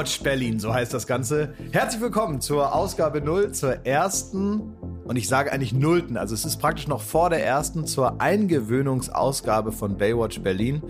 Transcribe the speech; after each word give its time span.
Baywatch 0.00 0.22
Berlin, 0.22 0.58
so 0.58 0.72
heißt 0.72 0.94
das 0.94 1.06
Ganze. 1.06 1.52
Herzlich 1.72 2.00
willkommen 2.00 2.40
zur 2.40 2.74
Ausgabe 2.74 3.20
0, 3.20 3.52
zur 3.52 3.84
ersten 3.84 4.72
und 5.04 5.16
ich 5.16 5.28
sage 5.28 5.52
eigentlich 5.52 5.74
nullten, 5.74 6.16
also 6.16 6.32
es 6.32 6.46
ist 6.46 6.56
praktisch 6.56 6.88
noch 6.88 7.02
vor 7.02 7.28
der 7.28 7.44
ersten, 7.44 7.84
zur 7.84 8.18
Eingewöhnungsausgabe 8.18 9.72
von 9.72 9.98
Baywatch 9.98 10.40
Berlin, 10.40 10.80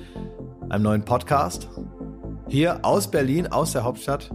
einem 0.68 0.84
neuen 0.84 1.04
Podcast. 1.04 1.68
Hier 2.46 2.84
aus 2.84 3.10
Berlin, 3.10 3.48
aus 3.48 3.72
der 3.72 3.82
Hauptstadt, 3.82 4.30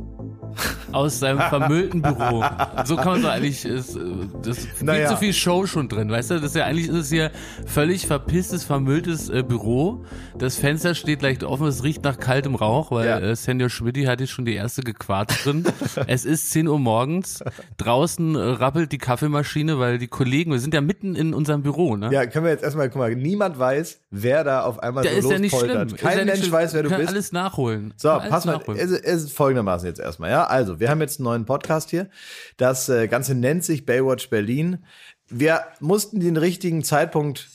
aus 0.91 1.19
seinem 1.19 1.39
vermüllten 1.39 2.01
Büro. 2.01 2.43
So 2.85 2.95
kann 2.95 3.13
man 3.13 3.21
so 3.21 3.27
eigentlich, 3.27 3.65
ist, 3.65 3.97
das 4.43 4.59
ist 4.59 4.83
naja. 4.83 5.07
viel 5.07 5.15
zu 5.15 5.17
viel 5.17 5.33
Show 5.33 5.65
schon 5.65 5.89
drin, 5.89 6.09
weißt 6.09 6.31
du? 6.31 6.35
Das 6.35 6.51
ist 6.51 6.55
ja 6.55 6.65
eigentlich 6.65 6.87
ist 6.87 6.95
es 6.95 7.09
hier 7.09 7.31
völlig 7.65 8.07
verpisstes, 8.07 8.63
vermülltes 8.63 9.29
äh, 9.29 9.43
Büro. 9.43 10.05
Das 10.37 10.57
Fenster 10.57 10.95
steht 10.95 11.21
leicht 11.21 11.43
offen, 11.43 11.67
es 11.67 11.83
riecht 11.83 12.03
nach 12.03 12.17
kaltem 12.17 12.55
Rauch, 12.55 12.91
weil 12.91 13.07
ja. 13.07 13.19
äh, 13.19 13.35
Senior 13.35 13.69
Schmidt 13.69 13.95
hat 14.07 14.19
jetzt 14.19 14.31
schon 14.31 14.45
die 14.45 14.53
erste 14.53 14.81
gequarzt 14.81 15.45
drin. 15.45 15.63
es 16.07 16.25
ist 16.25 16.51
10 16.51 16.67
Uhr 16.67 16.79
morgens, 16.79 17.43
draußen 17.77 18.35
äh, 18.35 18.39
rappelt 18.39 18.91
die 18.91 18.97
Kaffeemaschine, 18.97 19.79
weil 19.79 19.97
die 19.97 20.07
Kollegen, 20.07 20.51
wir 20.51 20.59
sind 20.59 20.73
ja 20.73 20.81
mitten 20.81 21.15
in 21.15 21.33
unserem 21.33 21.61
Büro, 21.61 21.95
ne? 21.95 22.09
Ja, 22.11 22.25
können 22.25 22.45
wir 22.45 22.51
jetzt 22.51 22.63
erstmal, 22.63 22.89
guck 22.89 22.99
mal, 22.99 23.15
niemand 23.15 23.57
weiß, 23.57 24.01
wer 24.11 24.43
da 24.43 24.63
auf 24.63 24.79
einmal 24.79 25.03
der 25.03 25.13
so 25.13 25.29
ist 25.29 25.31
ja 25.31 25.39
nicht 25.39 25.55
schlimm. 25.55 25.95
Kein 25.95 26.19
ja 26.19 26.25
Mensch 26.25 26.39
schlimm. 26.39 26.51
weiß, 26.51 26.73
wer 26.73 26.83
du 26.83 26.89
bist. 26.89 27.09
alles 27.09 27.31
nachholen. 27.31 27.93
So, 27.97 28.09
pass 28.09 28.45
mal, 28.45 28.61
es, 28.75 28.91
es 28.91 29.23
ist 29.23 29.33
folgendermaßen 29.33 29.87
jetzt 29.87 29.99
erstmal, 29.99 30.31
ja? 30.31 30.44
Also, 30.49 30.79
wir 30.79 30.89
haben 30.89 31.01
jetzt 31.01 31.19
einen 31.19 31.25
neuen 31.25 31.45
Podcast 31.45 31.89
hier. 31.89 32.09
Das 32.57 32.89
äh, 32.89 33.07
Ganze 33.07 33.35
nennt 33.35 33.63
sich 33.63 33.85
Baywatch 33.85 34.29
Berlin. 34.29 34.85
Wir 35.27 35.65
mussten 35.79 36.19
den 36.19 36.37
richtigen 36.37 36.83
Zeitpunkt 36.83 37.49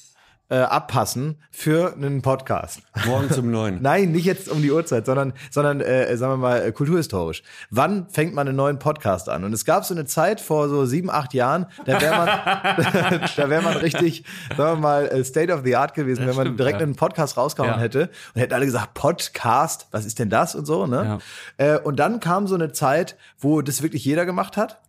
äh, 0.50 0.56
abpassen 0.56 1.36
für 1.50 1.94
einen 1.94 2.22
Podcast. 2.22 2.80
Morgen 3.06 3.30
zum 3.30 3.50
neun. 3.52 3.78
Nein, 3.80 4.10
nicht 4.10 4.24
jetzt 4.24 4.48
um 4.50 4.60
die 4.60 4.72
Uhrzeit, 4.72 5.06
sondern, 5.06 5.32
sondern 5.50 5.80
äh, 5.80 6.16
sagen 6.16 6.32
wir 6.32 6.36
mal, 6.36 6.66
äh, 6.66 6.72
kulturhistorisch. 6.72 7.42
Wann 7.70 8.08
fängt 8.08 8.34
man 8.34 8.48
einen 8.48 8.56
neuen 8.56 8.80
Podcast 8.80 9.28
an? 9.28 9.44
Und 9.44 9.52
es 9.52 9.64
gab 9.64 9.84
so 9.84 9.94
eine 9.94 10.06
Zeit 10.06 10.40
vor 10.40 10.68
so 10.68 10.84
sieben, 10.86 11.08
acht 11.08 11.34
Jahren, 11.34 11.66
da 11.86 12.00
wäre 12.00 12.16
man, 12.16 12.26
da 13.36 13.48
wäre 13.48 13.62
man 13.62 13.76
richtig, 13.76 14.24
sagen 14.56 14.78
wir 14.78 14.80
mal, 14.80 15.06
äh, 15.06 15.24
State 15.24 15.52
of 15.52 15.62
the 15.64 15.76
Art 15.76 15.94
gewesen, 15.94 16.26
das 16.26 16.36
wenn 16.36 16.44
man 16.44 16.56
direkt 16.56 16.80
ja. 16.80 16.84
einen 16.84 16.96
Podcast 16.96 17.36
rausgehauen 17.36 17.74
ja. 17.74 17.78
hätte 17.78 18.10
und 18.34 18.40
hätten 18.40 18.52
alle 18.52 18.66
gesagt, 18.66 18.94
Podcast, 18.94 19.86
was 19.92 20.04
ist 20.04 20.18
denn 20.18 20.30
das 20.30 20.56
und 20.56 20.66
so, 20.66 20.86
ne? 20.86 21.20
Ja. 21.58 21.74
Äh, 21.76 21.78
und 21.78 21.96
dann 21.96 22.18
kam 22.18 22.48
so 22.48 22.56
eine 22.56 22.72
Zeit, 22.72 23.16
wo 23.38 23.62
das 23.62 23.82
wirklich 23.82 24.04
jeder 24.04 24.26
gemacht 24.26 24.56
hat. 24.56 24.80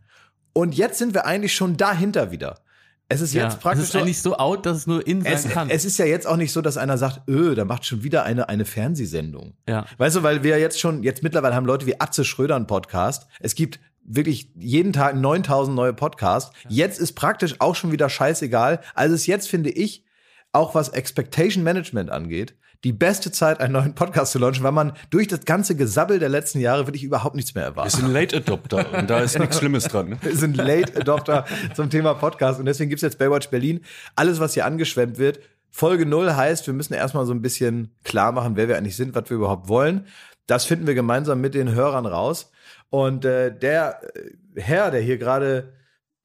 Und 0.53 0.75
jetzt 0.75 0.98
sind 0.98 1.14
wir 1.14 1.25
eigentlich 1.25 1.53
schon 1.53 1.78
dahinter 1.78 2.31
wieder. 2.31 2.58
Es 3.12 3.22
ist 3.22 3.34
jetzt 3.34 3.54
ja, 3.54 3.59
praktisch. 3.59 3.84
Es 3.84 3.90
ist 3.90 3.95
eigentlich 3.95 4.22
so 4.22 4.38
out, 4.38 4.66
dass 4.66 4.78
es 4.78 4.88
nur 4.88 5.06
in 5.06 5.22
sein 5.22 5.34
es, 5.34 5.50
kann. 5.50 5.70
Es 5.70 5.86
ist 5.86 5.98
ja 5.98 6.06
jetzt 6.06 6.26
auch 6.28 6.38
nicht 6.38 6.52
so, 6.52 6.62
dass 6.62 6.78
einer 6.78 6.98
sagt, 6.98 7.28
öh, 7.30 7.56
da 7.56 7.66
macht 7.66 7.86
schon 7.86 8.03
wieder 8.03 8.23
eine, 8.23 8.50
eine 8.50 8.66
Fernsehsendung. 8.66 9.53
Ja. 9.68 9.86
Weißt 9.98 10.16
du, 10.16 10.23
weil 10.23 10.44
wir 10.44 10.59
jetzt 10.59 10.80
schon, 10.80 11.03
jetzt 11.03 11.23
mittlerweile 11.23 11.56
haben 11.56 11.66
Leute 11.66 11.86
wie 11.86 12.00
Atze 12.00 12.26
Schröder 12.26 12.56
einen 12.56 12.68
Podcast. 12.68 13.28
Es 13.40 13.56
gibt 13.56 13.80
wirklich 14.03 14.52
jeden 14.56 14.94
Tag 14.94 15.16
9000 15.16 15.76
neue 15.76 15.94
Podcasts. 15.94 16.52
Ja. 16.64 16.86
Jetzt 16.86 17.00
ist 17.00 17.14
praktisch 17.14 17.56
auch 17.59 17.76
schon 17.76 17.92
wieder 17.92 18.09
scheißegal. 18.09 18.81
Also 18.95 19.16
ist 19.16 19.28
jetzt, 19.28 19.50
finde 19.50 19.70
ich, 19.70 20.06
auch 20.53 20.75
was 20.75 20.90
Expectation 20.90 21.64
Management 21.64 22.09
angeht, 22.09 22.56
die 22.84 22.94
beste 22.94 23.32
Zeit, 23.32 23.60
einen 23.60 23.74
neuen 23.74 23.94
Podcast 23.94 24.32
zu 24.32 24.40
launchen, 24.40 24.64
weil 24.64 24.72
man 24.72 24.94
durch 25.12 25.28
das 25.28 25.46
ganze 25.46 25.76
Gesabbel 25.76 26.20
der 26.20 26.30
letzten 26.30 26.60
Jahre 26.60 26.88
wirklich 26.88 27.04
überhaupt 27.04 27.36
nichts 27.36 27.54
mehr 27.54 27.64
erwartet. 27.64 27.94
Wir 27.94 28.00
sind 28.02 28.14
Late 28.14 28.38
Adopter 28.38 28.94
und 28.98 29.10
da 29.10 29.20
ist 29.20 29.38
nichts 29.38 29.60
Schlimmes 29.60 29.84
dran. 29.86 30.10
Ne? 30.10 30.18
Wir 30.22 30.36
sind 30.36 30.58
Late 30.58 31.00
Adopter 31.00 31.46
zum 31.76 31.90
Thema 31.90 32.16
Podcast 32.16 32.59
und 32.59 32.66
deswegen 32.66 32.90
gibt's 32.90 33.03
jetzt 33.03 33.20
Baywatch 33.20 33.50
Berlin. 33.50 33.81
Alles, 34.16 34.40
was 34.40 34.56
hier 34.56 34.66
angeschwemmt 34.66 35.20
wird. 35.20 35.40
Folge 35.70 36.06
null 36.06 36.34
heißt, 36.34 36.66
wir 36.68 36.74
müssen 36.74 36.94
erstmal 36.94 37.25
so 37.25 37.34
ein 37.34 37.41
bisschen 37.41 37.96
klar 38.03 38.31
machen, 38.31 38.56
wer 38.56 38.68
wir 38.68 38.78
eigentlich 38.78 38.96
sind, 38.96 39.16
was 39.16 39.30
wir 39.30 39.38
überhaupt 39.38 39.70
wollen. 39.70 40.08
Das 40.47 40.66
finden 40.66 40.88
wir 40.88 40.96
gemeinsam 40.96 41.40
mit 41.40 41.53
den 41.53 41.74
Hörern 41.74 42.06
raus. 42.06 42.52
Und 42.90 43.24
äh, 43.25 43.58
der 43.58 44.02
Herr, 44.56 44.91
der 44.91 45.02
hier 45.02 45.18
gerade, 45.18 45.72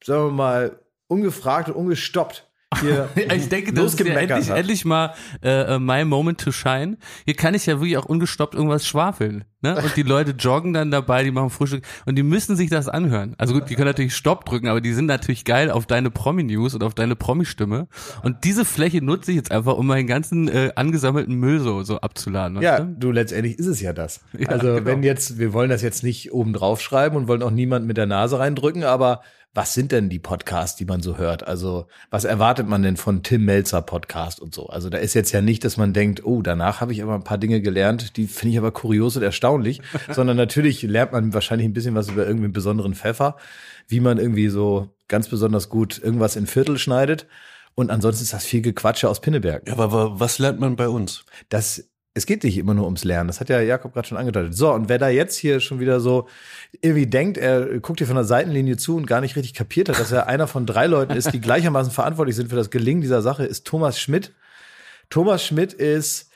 sagen 0.03 0.25
wir 0.25 0.31
mal, 0.31 0.79
ungefragt 1.07 1.69
und 1.69 1.75
ungestoppt 1.75 2.46
hier 2.81 3.09
ich 3.15 3.49
denke, 3.49 3.73
das 3.73 3.93
ist 3.93 3.99
ja 3.99 4.13
endlich, 4.13 4.49
endlich 4.49 4.85
mal 4.85 5.13
äh, 5.41 5.75
äh, 5.75 5.79
my 5.79 6.03
moment 6.03 6.39
to 6.39 6.51
shine. 6.51 6.97
Hier 7.25 7.33
kann 7.33 7.53
ich 7.53 7.65
ja 7.65 7.79
wirklich 7.79 7.97
auch 7.97 8.05
ungestoppt 8.05 8.55
irgendwas 8.55 8.85
schwafeln. 8.85 9.45
Ne? 9.61 9.75
Und 9.75 9.95
die 9.95 10.03
Leute 10.03 10.31
joggen 10.31 10.73
dann 10.73 10.91
dabei, 10.91 11.23
die 11.23 11.31
machen 11.31 11.49
Frühstück 11.49 11.83
und 12.05 12.15
die 12.15 12.23
müssen 12.23 12.55
sich 12.55 12.69
das 12.69 12.87
anhören. 12.87 13.33
Also 13.37 13.53
gut, 13.53 13.69
die 13.69 13.75
können 13.75 13.87
natürlich 13.87 14.15
Stopp 14.15 14.45
drücken, 14.45 14.67
aber 14.67 14.81
die 14.81 14.93
sind 14.93 15.05
natürlich 15.05 15.45
geil 15.45 15.71
auf 15.71 15.87
deine 15.87 16.11
Promi-News 16.11 16.75
und 16.75 16.83
auf 16.83 16.93
deine 16.93 17.15
Promi-Stimme. 17.15 17.87
Und 18.21 18.43
diese 18.43 18.65
Fläche 18.65 19.03
nutze 19.03 19.31
ich 19.31 19.37
jetzt 19.37 19.51
einfach, 19.51 19.75
um 19.75 19.87
meinen 19.87 20.05
ganzen 20.05 20.47
äh, 20.47 20.71
angesammelten 20.75 21.35
Müll 21.35 21.59
so, 21.59 21.81
so 21.83 21.99
abzuladen. 21.99 22.61
Ja, 22.61 22.81
du? 22.81 22.95
du, 22.99 23.11
letztendlich 23.11 23.57
ist 23.57 23.67
es 23.67 23.81
ja 23.81 23.93
das. 23.93 24.21
Ja, 24.37 24.49
also 24.49 24.75
genau. 24.75 24.85
wenn 24.85 25.03
jetzt, 25.03 25.39
wir 25.39 25.53
wollen 25.53 25.69
das 25.69 25.81
jetzt 25.81 26.03
nicht 26.03 26.33
oben 26.33 26.53
drauf 26.53 26.79
schreiben 26.79 27.15
und 27.15 27.27
wollen 27.27 27.41
auch 27.41 27.51
niemand 27.51 27.87
mit 27.87 27.97
der 27.97 28.05
Nase 28.05 28.37
reindrücken, 28.37 28.83
aber 28.83 29.21
was 29.53 29.73
sind 29.73 29.91
denn 29.91 30.09
die 30.09 30.19
Podcasts, 30.19 30.77
die 30.77 30.85
man 30.85 31.01
so 31.01 31.17
hört? 31.17 31.47
Also, 31.47 31.87
was 32.09 32.25
erwartet 32.25 32.67
man 32.67 32.83
denn 32.83 32.95
von 32.95 33.23
Tim 33.23 33.45
Melzer 33.45 33.81
Podcast 33.81 34.39
und 34.39 34.53
so? 34.53 34.67
Also, 34.67 34.89
da 34.89 34.97
ist 34.97 35.13
jetzt 35.13 35.31
ja 35.31 35.41
nicht, 35.41 35.63
dass 35.63 35.77
man 35.77 35.93
denkt, 35.93 36.25
oh, 36.25 36.41
danach 36.41 36.79
habe 36.79 36.93
ich 36.93 37.01
aber 37.01 37.15
ein 37.15 37.23
paar 37.23 37.37
Dinge 37.37 37.61
gelernt, 37.61 38.17
die 38.17 38.27
finde 38.27 38.53
ich 38.53 38.57
aber 38.57 38.71
kurios 38.71 39.17
und 39.17 39.23
erstaunlich, 39.23 39.81
sondern 40.11 40.37
natürlich 40.37 40.83
lernt 40.83 41.11
man 41.11 41.33
wahrscheinlich 41.33 41.67
ein 41.67 41.73
bisschen 41.73 41.95
was 41.95 42.09
über 42.09 42.25
irgendwie 42.25 42.45
einen 42.45 42.53
besonderen 42.53 42.93
Pfeffer, 42.93 43.37
wie 43.87 43.99
man 43.99 44.17
irgendwie 44.17 44.49
so 44.49 44.89
ganz 45.07 45.27
besonders 45.27 45.69
gut 45.69 45.99
irgendwas 46.01 46.35
in 46.35 46.47
Viertel 46.47 46.77
schneidet. 46.77 47.27
Und 47.73 47.91
ansonsten 47.91 48.23
ist 48.23 48.33
das 48.33 48.45
viel 48.45 48.61
Gequatsche 48.61 49.07
aus 49.07 49.21
Pinneberg. 49.21 49.67
Ja, 49.67 49.77
aber 49.77 50.19
was 50.19 50.39
lernt 50.39 50.59
man 50.59 50.75
bei 50.75 50.89
uns? 50.89 51.25
Das 51.49 51.89
es 52.17 52.25
geht 52.25 52.43
nicht 52.43 52.57
immer 52.57 52.73
nur 52.73 52.85
ums 52.85 53.03
Lernen. 53.03 53.27
Das 53.27 53.39
hat 53.39 53.49
ja 53.49 53.61
Jakob 53.61 53.93
gerade 53.93 54.07
schon 54.07 54.17
angedeutet. 54.17 54.55
So, 54.55 54.73
und 54.73 54.89
wer 54.89 54.97
da 54.97 55.07
jetzt 55.07 55.37
hier 55.37 55.59
schon 55.59 55.79
wieder 55.79 55.99
so 55.99 56.27
irgendwie 56.81 57.07
denkt, 57.07 57.37
er 57.37 57.79
guckt 57.79 57.99
hier 57.99 58.07
von 58.07 58.15
der 58.15 58.25
Seitenlinie 58.25 58.77
zu 58.77 58.97
und 58.97 59.05
gar 59.05 59.21
nicht 59.21 59.35
richtig 59.35 59.53
kapiert 59.53 59.89
hat, 59.89 59.99
dass 59.99 60.11
er 60.11 60.27
einer 60.27 60.47
von 60.47 60.65
drei 60.65 60.87
Leuten 60.87 61.13
ist, 61.13 61.31
die 61.31 61.41
gleichermaßen 61.41 61.91
verantwortlich 61.91 62.35
sind 62.35 62.49
für 62.49 62.55
das 62.55 62.71
Gelingen 62.71 63.01
dieser 63.01 63.21
Sache, 63.21 63.45
ist 63.45 63.65
Thomas 63.65 63.99
Schmidt. 63.99 64.33
Thomas 65.09 65.45
Schmidt 65.45 65.73
ist 65.73 66.29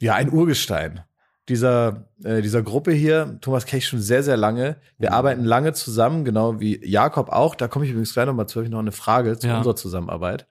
ja 0.00 0.14
ein 0.14 0.32
Urgestein 0.32 1.04
dieser, 1.48 2.08
äh, 2.24 2.42
dieser 2.42 2.62
Gruppe 2.62 2.92
hier. 2.92 3.38
Thomas 3.40 3.66
kenne 3.66 3.78
ich 3.78 3.86
schon 3.86 4.00
sehr, 4.00 4.22
sehr 4.22 4.36
lange. 4.36 4.76
Wir 4.98 5.12
arbeiten 5.12 5.44
lange 5.44 5.72
zusammen, 5.74 6.24
genau 6.24 6.60
wie 6.60 6.84
Jakob 6.84 7.28
auch. 7.28 7.54
Da 7.54 7.68
komme 7.68 7.84
ich 7.84 7.92
übrigens 7.92 8.12
gleich 8.12 8.26
nochmal 8.26 8.48
zu, 8.48 8.62
ich 8.62 8.70
noch 8.70 8.80
eine 8.80 8.92
Frage 8.92 9.38
zu 9.38 9.46
ja. 9.46 9.58
unserer 9.58 9.76
Zusammenarbeit. 9.76 10.46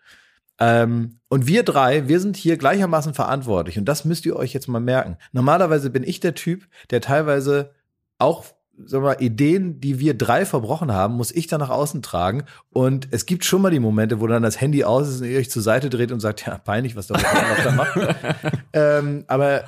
Ähm, 0.60 1.20
und 1.28 1.48
wir 1.48 1.64
drei, 1.64 2.08
wir 2.08 2.20
sind 2.20 2.38
hier 2.38 2.58
gleichermaßen 2.58 3.14
verantwortlich. 3.14 3.78
Und 3.78 3.86
das 3.86 4.06
müsst 4.06 4.26
ihr 4.26 4.36
euch 4.36 4.54
jetzt 4.54 4.68
mal 4.68 4.80
merken. 4.80 5.18
Normalerweise 5.32 5.90
bin 5.90 6.04
ich 6.04 6.20
der 6.20 6.36
Typ, 6.36 6.68
der 6.92 7.02
teilweise 7.02 7.72
auch 8.18 8.46
sagen 8.78 9.04
wir 9.04 9.10
mal, 9.10 9.22
Ideen, 9.22 9.80
die 9.80 10.00
wir 10.00 10.18
drei 10.18 10.46
verbrochen 10.46 10.92
haben, 10.92 11.16
muss 11.16 11.32
ich 11.32 11.48
dann 11.48 11.60
nach 11.60 11.70
außen 11.70 12.02
tragen. 12.02 12.44
Und 12.72 13.08
es 13.12 13.26
gibt 13.26 13.46
schon 13.46 13.62
mal 13.62 13.72
die 13.72 13.80
Momente, 13.80 14.20
wo 14.20 14.28
dann 14.28 14.44
das 14.44 14.60
Handy 14.60 14.84
aus 14.84 15.08
ist 15.08 15.22
und 15.22 15.28
ihr 15.28 15.40
euch 15.40 15.50
zur 15.50 15.62
Seite 15.62 15.90
dreht 15.90 16.12
und 16.12 16.20
sagt, 16.20 16.46
ja, 16.46 16.58
peinlich, 16.58 16.96
was 16.96 17.08
der 17.08 17.18
da 17.18 17.72
macht. 17.72 17.98
ähm, 18.74 19.24
aber 19.28 19.64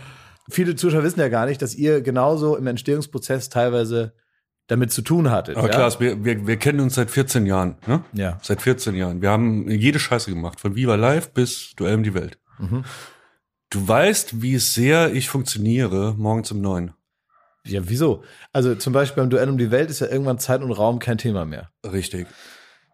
viele 0.49 0.75
Zuschauer 0.75 1.03
wissen 1.03 1.19
ja 1.19 1.29
gar 1.29 1.45
nicht, 1.45 1.61
dass 1.61 1.75
ihr 1.75 2.01
genauso 2.01 2.57
im 2.57 2.67
Entstehungsprozess 2.67 3.49
teilweise 3.49 4.13
damit 4.67 4.91
zu 4.91 5.01
tun 5.01 5.31
hattet. 5.31 5.57
Aber 5.57 5.69
ja? 5.69 5.75
klar, 5.75 5.99
wir, 5.99 6.23
wir, 6.23 6.45
wir 6.45 6.57
kennen 6.57 6.81
uns 6.81 6.95
seit 6.95 7.09
14 7.09 7.45
Jahren. 7.45 7.77
Ne? 7.87 8.03
Ja. 8.13 8.37
Seit 8.41 8.61
14 8.61 8.95
Jahren. 8.95 9.21
Wir 9.21 9.29
haben 9.29 9.69
jede 9.69 9.99
Scheiße 9.99 10.29
gemacht, 10.29 10.59
von 10.59 10.75
Viva 10.75 10.95
Live 10.95 11.31
bis 11.31 11.73
Duell 11.75 11.95
um 11.95 12.03
die 12.03 12.13
Welt. 12.13 12.37
Mhm. 12.59 12.83
Du 13.69 13.87
weißt, 13.87 14.41
wie 14.41 14.57
sehr 14.57 15.13
ich 15.13 15.29
funktioniere 15.29 16.15
morgens 16.17 16.51
um 16.51 16.61
neun. 16.61 16.93
Ja, 17.65 17.81
wieso? 17.83 18.23
Also 18.53 18.75
zum 18.75 18.93
Beispiel 18.93 19.23
beim 19.23 19.29
Duell 19.29 19.49
um 19.49 19.57
die 19.57 19.71
Welt 19.71 19.89
ist 19.89 19.99
ja 19.99 20.07
irgendwann 20.07 20.39
Zeit 20.39 20.61
und 20.61 20.71
Raum 20.71 20.99
kein 20.99 21.17
Thema 21.17 21.45
mehr. 21.45 21.69
Richtig. 21.83 22.27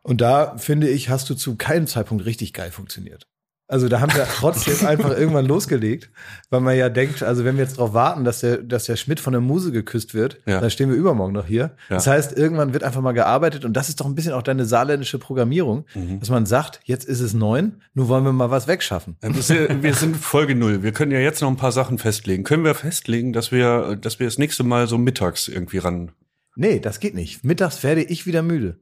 Und 0.02 0.22
da 0.22 0.58
finde 0.58 0.90
ich, 0.90 1.10
hast 1.10 1.30
du 1.30 1.36
zu 1.36 1.56
keinem 1.56 1.88
Zeitpunkt 1.88 2.26
richtig 2.26 2.54
geil 2.54 2.72
funktioniert. 2.72 3.28
Also 3.74 3.88
da 3.88 4.02
haben 4.02 4.14
wir 4.14 4.28
trotzdem 4.28 4.86
einfach 4.88 5.18
irgendwann 5.18 5.48
losgelegt, 5.48 6.12
weil 6.52 6.62
man 6.62 6.78
ja 6.78 6.90
denkt, 6.90 7.24
also 7.24 7.44
wenn 7.44 7.58
wir 7.58 7.64
jetzt 7.64 7.80
darauf 7.80 7.96
warten, 7.96 8.24
dass 8.24 8.42
der, 8.42 8.58
dass 8.58 8.86
der 8.86 8.98
Schmidt 8.98 9.20
von 9.20 9.34
der 9.34 9.42
Muse 9.42 9.72
geküsst 9.72 10.14
wird, 10.14 10.40
ja. 10.46 10.62
dann 10.62 10.70
stehen 10.70 10.92
wir 10.92 10.96
übermorgen 10.96 11.34
noch 11.34 11.48
hier. 11.48 11.72
Ja. 11.90 11.96
Das 11.96 12.06
heißt, 12.06 12.38
irgendwann 12.38 12.74
wird 12.74 12.84
einfach 12.84 13.02
mal 13.02 13.14
gearbeitet 13.14 13.66
und 13.66 13.74
das 13.74 13.90
ist 13.90 14.00
doch 14.00 14.06
ein 14.06 14.14
bisschen 14.14 14.34
auch 14.34 14.44
deine 14.44 14.66
saarländische 14.66 15.18
Programmierung, 15.18 15.86
mhm. 15.96 16.20
dass 16.20 16.30
man 16.30 16.46
sagt, 16.46 16.82
jetzt 16.84 17.06
ist 17.06 17.20
es 17.20 17.34
neun, 17.34 17.82
nun 17.96 18.10
wollen 18.10 18.24
wir 18.26 18.32
mal 18.32 18.52
was 18.52 18.68
wegschaffen. 18.68 19.18
Wir 19.22 19.96
sind 19.96 20.18
Folge 20.18 20.54
null. 20.54 20.84
Wir 20.84 20.92
können 20.92 21.12
ja 21.12 21.18
jetzt 21.18 21.42
noch 21.42 21.50
ein 21.50 21.58
paar 21.58 21.72
Sachen 21.72 21.98
festlegen. 21.98 22.44
Können 22.44 22.64
wir 22.64 22.76
festlegen, 22.76 23.34
dass 23.34 23.52
wir, 23.52 23.96
dass 23.96 24.20
wir 24.20 24.28
das 24.28 24.38
nächste 24.38 24.64
Mal 24.64 24.86
so 24.86 25.00
mittags 25.00 25.48
irgendwie 25.48 25.80
ran? 25.80 26.12
Nee, 26.56 26.80
das 26.80 27.00
geht 27.00 27.16
nicht. 27.16 27.44
Mittags 27.44 27.82
werde 27.82 28.04
ich 28.04 28.28
wieder 28.28 28.44
müde. 28.44 28.78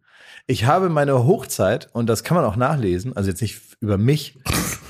Ich 0.47 0.65
habe 0.65 0.89
meine 0.89 1.23
Hochzeit, 1.23 1.89
und 1.93 2.07
das 2.07 2.25
kann 2.25 2.35
man 2.35 2.45
auch 2.45 2.57
nachlesen, 2.57 3.15
also 3.15 3.29
jetzt 3.29 3.41
nicht 3.41 3.61
über 3.81 3.97
mich, 3.97 4.39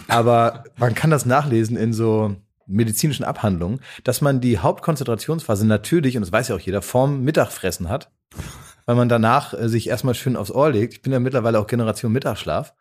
aber 0.08 0.66
man 0.78 0.94
kann 0.94 1.10
das 1.10 1.26
nachlesen 1.26 1.78
in 1.78 1.94
so 1.94 2.36
medizinischen 2.68 3.24
Abhandlungen, 3.24 3.82
dass 4.04 4.22
man 4.22 4.42
die 4.42 4.60
Hauptkonzentrationsphase 4.60 5.66
natürlich, 5.66 6.16
und 6.16 6.22
das 6.22 6.32
weiß 6.32 6.50
ja 6.50 6.56
auch 6.56 6.60
jeder, 6.60 6.82
vorm 6.82 7.24
Mittagfressen 7.24 7.90
hat, 7.90 8.12
weil 8.86 8.96
man 8.96 9.10
danach 9.10 9.54
äh, 9.54 9.70
sich 9.70 9.90
erstmal 9.90 10.16
schön 10.16 10.36
aufs 10.36 10.52
Ohr 10.52 10.70
legt. 10.70 10.94
Ich 10.94 11.02
bin 11.02 11.14
ja 11.14 11.20
mittlerweile 11.20 11.60
auch 11.60 11.68
Generation 11.68 12.12
Mittagsschlaf. 12.12 12.74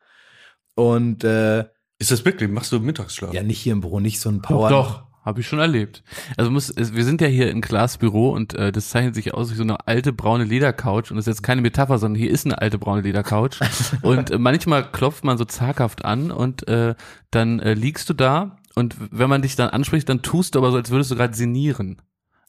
Und 0.74 1.24
äh, 1.24 1.64
ist 1.98 2.10
das 2.10 2.24
wirklich? 2.24 2.50
Machst 2.50 2.72
du 2.72 2.80
Mittagsschlaf? 2.80 3.34
Ja, 3.34 3.42
nicht 3.42 3.60
hier 3.60 3.72
im 3.72 3.80
Büro, 3.80 4.00
nicht 4.00 4.20
so 4.20 4.30
ein 4.30 4.42
Power. 4.42 4.70
Doch. 4.70 5.09
Habe 5.30 5.40
ich 5.40 5.48
schon 5.48 5.58
erlebt. 5.58 6.02
Also 6.36 6.50
muss, 6.50 6.74
wir 6.76 7.04
sind 7.04 7.20
ja 7.20 7.26
hier 7.26 7.50
in 7.50 7.60
Glasbüro 7.60 8.30
und 8.30 8.54
äh, 8.54 8.72
das 8.72 8.90
zeichnet 8.90 9.14
sich 9.14 9.32
aus 9.32 9.50
wie 9.50 9.54
so 9.54 9.62
eine 9.62 9.86
alte 9.86 10.12
braune 10.12 10.44
Ledercouch 10.44 11.10
und 11.10 11.16
das 11.16 11.26
ist 11.26 11.38
jetzt 11.38 11.42
keine 11.42 11.62
Metapher, 11.62 11.98
sondern 11.98 12.20
hier 12.20 12.30
ist 12.30 12.44
eine 12.44 12.60
alte 12.60 12.78
braune 12.78 13.02
Ledercouch 13.02 13.60
und 14.02 14.30
äh, 14.30 14.38
manchmal 14.38 14.90
klopft 14.90 15.24
man 15.24 15.38
so 15.38 15.44
zaghaft 15.44 16.04
an 16.04 16.30
und 16.30 16.68
äh, 16.68 16.94
dann 17.30 17.60
äh, 17.60 17.74
liegst 17.74 18.10
du 18.10 18.14
da 18.14 18.58
und 18.74 18.96
wenn 19.10 19.30
man 19.30 19.42
dich 19.42 19.56
dann 19.56 19.70
anspricht, 19.70 20.08
dann 20.08 20.22
tust 20.22 20.54
du 20.54 20.58
aber 20.58 20.70
so, 20.70 20.76
als 20.76 20.90
würdest 20.90 21.10
du 21.10 21.16
gerade 21.16 21.34
sinnieren. 21.34 22.02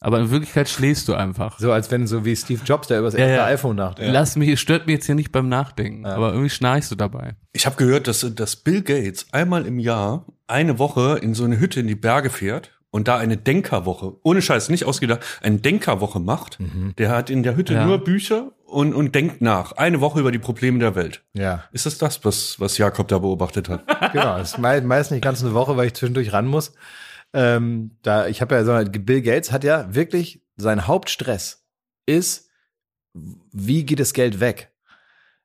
Aber 0.03 0.19
in 0.19 0.31
Wirklichkeit 0.31 0.67
schläfst 0.67 1.07
du 1.07 1.13
einfach. 1.13 1.59
So 1.59 1.71
als 1.71 1.91
wenn 1.91 2.07
so 2.07 2.25
wie 2.25 2.35
Steve 2.35 2.61
Jobs, 2.65 2.87
der 2.87 2.99
über 2.99 3.07
das 3.07 3.13
ja, 3.13 3.19
erste 3.19 3.35
ja. 3.35 3.45
iPhone 3.45 3.75
nachdenkt. 3.75 4.11
Lass 4.11 4.35
mich, 4.35 4.59
stört 4.59 4.87
mich 4.87 4.95
jetzt 4.95 5.05
hier 5.05 5.13
nicht 5.13 5.31
beim 5.31 5.47
Nachdenken, 5.47 6.05
ja. 6.05 6.15
aber 6.15 6.31
irgendwie 6.31 6.49
schnarchst 6.49 6.89
du 6.89 6.95
dabei. 6.95 7.35
Ich 7.53 7.67
habe 7.67 7.75
gehört, 7.75 8.07
dass, 8.07 8.25
dass 8.33 8.55
Bill 8.55 8.81
Gates 8.81 9.27
einmal 9.31 9.67
im 9.67 9.77
Jahr 9.77 10.25
eine 10.51 10.79
Woche 10.79 11.19
in 11.21 11.33
so 11.33 11.43
eine 11.43 11.59
Hütte 11.59 11.79
in 11.79 11.87
die 11.87 11.95
Berge 11.95 12.29
fährt 12.29 12.71
und 12.91 13.07
da 13.07 13.17
eine 13.17 13.37
Denkerwoche, 13.37 14.17
ohne 14.23 14.41
Scheiß, 14.41 14.69
nicht 14.69 14.85
ausgedacht, 14.85 15.21
eine 15.41 15.57
Denkerwoche 15.57 16.19
macht. 16.19 16.59
Mhm. 16.59 16.93
Der 16.97 17.09
hat 17.09 17.29
in 17.29 17.41
der 17.41 17.55
Hütte 17.55 17.73
ja. 17.73 17.85
nur 17.85 18.03
Bücher 18.03 18.51
und, 18.65 18.93
und 18.93 19.15
denkt 19.15 19.41
nach. 19.41 19.71
Eine 19.73 20.01
Woche 20.01 20.19
über 20.19 20.31
die 20.31 20.39
Probleme 20.39 20.79
der 20.79 20.95
Welt. 20.95 21.23
Ja. 21.33 21.63
Ist 21.71 21.85
das 21.85 21.97
das, 21.97 22.23
was, 22.25 22.59
was 22.59 22.77
Jakob 22.77 23.07
da 23.07 23.19
beobachtet 23.19 23.69
hat? 23.69 23.85
genau, 24.13 24.37
das 24.37 24.53
ist 24.53 24.57
meist 24.59 25.11
nicht 25.11 25.23
ganz 25.23 25.41
eine 25.41 25.53
Woche, 25.53 25.77
weil 25.77 25.87
ich 25.87 25.93
zwischendurch 25.93 26.33
ran 26.33 26.47
muss. 26.47 26.73
Ähm, 27.33 27.91
da, 28.01 28.27
ich 28.27 28.41
habe 28.41 28.55
ja 28.55 28.63
so, 28.65 28.91
Bill 28.91 29.21
Gates 29.21 29.51
hat 29.51 29.63
ja 29.63 29.93
wirklich 29.95 30.43
sein 30.57 30.85
Hauptstress 30.85 31.65
ist, 32.05 32.49
wie 33.13 33.85
geht 33.85 33.99
das 33.99 34.13
Geld 34.13 34.39
weg? 34.39 34.70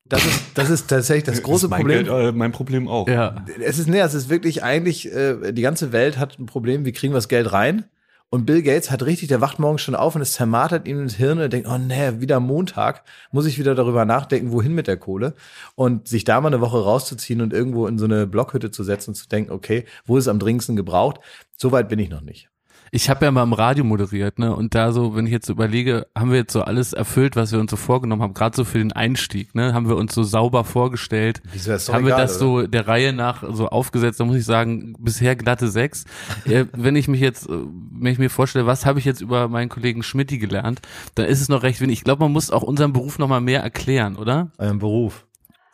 Das 0.09 0.25
ist, 0.25 0.43
das 0.55 0.71
ist 0.71 0.89
tatsächlich 0.89 1.25
das 1.25 1.43
große 1.43 1.69
mein 1.69 1.81
Problem. 1.81 2.05
Geld, 2.05 2.29
äh, 2.29 2.33
mein 2.33 2.53
Problem 2.53 2.89
auch. 2.89 3.09
Ja. 3.09 3.45
Es 3.61 3.79
ist, 3.79 3.89
nee, 3.89 4.01
es 4.01 4.15
ist 4.15 4.29
wirklich 4.29 4.63
eigentlich, 4.63 5.13
äh, 5.13 5.53
die 5.53 5.63
ganze 5.63 5.93
Welt 5.93 6.19
hat 6.19 6.39
ein 6.39 6.47
Problem, 6.47 6.85
wie 6.85 6.93
kriegen 6.93 7.13
wir 7.13 7.19
das 7.19 7.29
Geld 7.29 7.53
rein? 7.53 7.85
Und 8.29 8.45
Bill 8.45 8.63
Gates 8.63 8.91
hat 8.91 9.05
richtig, 9.05 9.29
der 9.29 9.41
wacht 9.41 9.61
morgens 9.61 9.83
schon 9.83 9.95
auf 9.95 10.17
und 10.17 10.21
es 10.21 10.33
zermartert 10.33 10.89
ihm 10.89 11.01
ins 11.01 11.15
Hirn 11.15 11.39
und 11.39 11.53
denkt, 11.53 11.69
oh 11.69 11.79
nee, 11.79 12.21
wieder 12.21 12.41
Montag, 12.41 13.05
muss 13.31 13.47
ich 13.47 13.59
wieder 13.59 13.77
darüber 13.77 14.05
nachdenken, 14.05 14.51
wohin 14.51 14.75
mit 14.75 14.89
der 14.89 14.97
Kohle. 14.97 15.35
Und 15.77 16.09
sich 16.09 16.25
da 16.25 16.41
mal 16.41 16.49
eine 16.49 16.61
Woche 16.61 16.83
rauszuziehen 16.83 17.41
und 17.41 17.53
irgendwo 17.53 17.87
in 17.87 17.99
so 17.99 18.05
eine 18.05 18.27
Blockhütte 18.27 18.73
zu 18.73 18.83
setzen 18.83 19.11
und 19.11 19.15
zu 19.15 19.29
denken, 19.29 19.53
okay, 19.53 19.85
wo 20.05 20.17
ist 20.17 20.25
es 20.25 20.29
am 20.29 20.41
dringendsten 20.41 20.75
gebraucht? 20.75 21.21
So 21.57 21.71
weit 21.71 21.89
bin 21.89 22.01
ich 22.01 22.11
noch 22.11 22.21
nicht. 22.21 22.51
Ich 22.91 23.11
habe 23.11 23.25
ja 23.25 23.31
mal 23.31 23.43
im 23.43 23.53
Radio 23.53 23.85
moderiert, 23.85 24.39
ne? 24.39 24.55
Und 24.55 24.75
da 24.75 24.93
so, 24.93 25.17
wenn 25.17 25.27
ich 25.27 25.33
jetzt 25.33 25.49
überlege, 25.49 26.07
haben 26.17 26.31
wir 26.31 26.39
jetzt 26.39 26.53
so 26.53 26.63
alles 26.63 26.93
erfüllt, 26.93 27.37
was 27.37 27.53
wir 27.53 27.59
uns 27.59 27.71
so 27.71 27.77
vorgenommen 27.77 28.23
haben, 28.23 28.35
gerade 28.35 28.57
so 28.57 28.65
für 28.65 28.79
den 28.79 28.93
Einstieg, 28.93 29.55
ne? 29.55 29.75
Haben 29.75 29.89
wir 29.89 29.97
uns 29.97 30.15
so 30.15 30.23
sauber 30.23 30.65
vorgestellt. 30.65 31.43
Wieso 31.53 31.73
ist 31.73 31.93
haben 31.93 32.07
egal, 32.07 32.19
wir 32.19 32.23
das 32.23 32.41
oder? 32.41 32.63
so 32.63 32.67
der 32.67 32.89
Reihe 32.89 33.13
nach 33.13 33.43
so 33.51 33.69
aufgesetzt, 33.69 34.21
da 34.21 34.25
muss 34.25 34.37
ich 34.37 34.45
sagen, 34.45 34.95
bisher 34.99 35.37
glatte 35.37 35.69
sechs. 35.69 36.05
äh, 36.45 36.67
wenn 36.73 36.97
ich 36.97 37.09
mich 37.09 37.21
jetzt, 37.21 37.49
äh, 37.49 37.53
wenn 37.53 38.13
ich 38.13 38.19
mir 38.19 38.31
vorstelle, 38.31 38.67
was 38.67 38.87
habe 38.87 38.99
ich 38.99 39.05
jetzt 39.05 39.21
über 39.21 39.49
meinen 39.49 39.69
Kollegen 39.69 40.03
Schmidti 40.03 40.39
gelernt, 40.39 40.81
dann 41.15 41.27
ist 41.27 41.41
es 41.41 41.49
noch 41.49 41.63
recht 41.63 41.81
wenig. 41.81 41.99
Ich 41.99 42.05
glaube, 42.05 42.23
man 42.25 42.33
muss 42.33 42.51
auch 42.51 42.63
unseren 42.63 42.93
Beruf 42.93 43.19
noch 43.19 43.29
mal 43.29 43.41
mehr 43.41 43.63
erklären, 43.63 44.17
oder? 44.17 44.51
Euren 44.59 44.79
Beruf. 44.79 45.26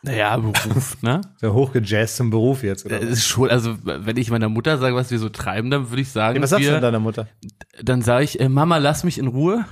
Naja, 0.05 0.35
Beruf, 0.35 0.97
ne? 1.01 1.21
Der 1.41 1.53
hochgejazzt 1.53 2.17
zum 2.17 2.29
Beruf 2.29 2.61
jetzt, 2.61 2.85
oder? 2.85 2.99
Das 2.99 3.09
ist 3.09 3.25
schon, 3.25 3.49
also 3.49 3.77
wenn 3.83 4.17
ich 4.17 4.29
meiner 4.29 4.49
Mutter 4.49 4.77
sage, 4.77 4.95
was 4.95 5.11
wir 5.11 5.17
so 5.17 5.29
treiben, 5.29 5.71
dann 5.71 5.91
würde 5.91 6.01
ich 6.01 6.11
sagen. 6.11 6.35
Ja, 6.35 6.41
was 6.43 6.49
sagst 6.49 6.65
wir, 6.65 6.73
du 6.73 6.81
deiner 6.81 6.99
Mutter? 6.99 7.27
Dann 7.81 8.01
sage 8.01 8.25
ich, 8.25 8.37
äh, 8.41 8.49
Mama, 8.49 8.79
lass 8.79 9.05
mich 9.05 9.17
in 9.17 9.27
Ruhe. 9.27 9.63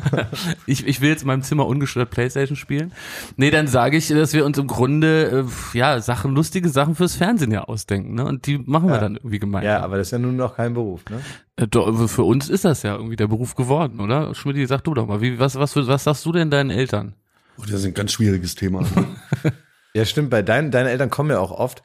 ich, 0.66 0.86
ich 0.86 1.02
will 1.02 1.10
jetzt 1.10 1.22
in 1.22 1.26
meinem 1.26 1.42
Zimmer 1.42 1.66
ungestört 1.66 2.10
Playstation 2.10 2.56
spielen. 2.56 2.92
Nee, 3.36 3.50
dann 3.50 3.66
sage 3.66 3.98
ich, 3.98 4.08
dass 4.08 4.32
wir 4.32 4.46
uns 4.46 4.56
im 4.56 4.66
Grunde 4.66 5.44
äh, 5.46 5.78
ja 5.78 6.00
Sachen, 6.00 6.34
lustige 6.34 6.70
Sachen 6.70 6.94
fürs 6.94 7.14
Fernsehen 7.14 7.52
ja 7.52 7.64
ausdenken, 7.64 8.14
ne? 8.14 8.24
Und 8.24 8.46
die 8.46 8.56
machen 8.56 8.88
wir 8.88 8.94
ja. 8.94 9.00
dann 9.02 9.16
irgendwie 9.16 9.40
gemeinsam. 9.40 9.70
Ja, 9.70 9.80
aber 9.82 9.98
das 9.98 10.08
ist 10.08 10.12
ja 10.12 10.18
nun 10.18 10.36
noch 10.36 10.56
kein 10.56 10.72
Beruf, 10.72 11.02
ne? 11.10 11.20
Äh, 11.56 12.08
für 12.08 12.24
uns 12.24 12.48
ist 12.48 12.64
das 12.64 12.82
ja 12.82 12.96
irgendwie 12.96 13.16
der 13.16 13.26
Beruf 13.26 13.54
geworden, 13.54 14.00
oder? 14.00 14.34
Schmidt, 14.34 14.66
sag 14.68 14.84
du 14.84 14.94
doch 14.94 15.06
mal, 15.06 15.20
wie, 15.20 15.38
was, 15.38 15.56
was, 15.56 15.76
was 15.76 16.04
sagst 16.04 16.24
du 16.24 16.32
denn 16.32 16.50
deinen 16.50 16.70
Eltern? 16.70 17.12
Oh, 17.58 17.62
das 17.62 17.80
ist 17.80 17.84
ein 17.84 17.94
ganz 17.94 18.12
schwieriges 18.12 18.54
Thema. 18.54 18.82
Ja, 19.96 20.04
stimmt. 20.04 20.28
Bei 20.28 20.42
deinen, 20.42 20.70
deine 20.70 20.90
Eltern 20.90 21.08
kommen 21.08 21.30
ja 21.30 21.38
auch 21.38 21.52
oft. 21.52 21.82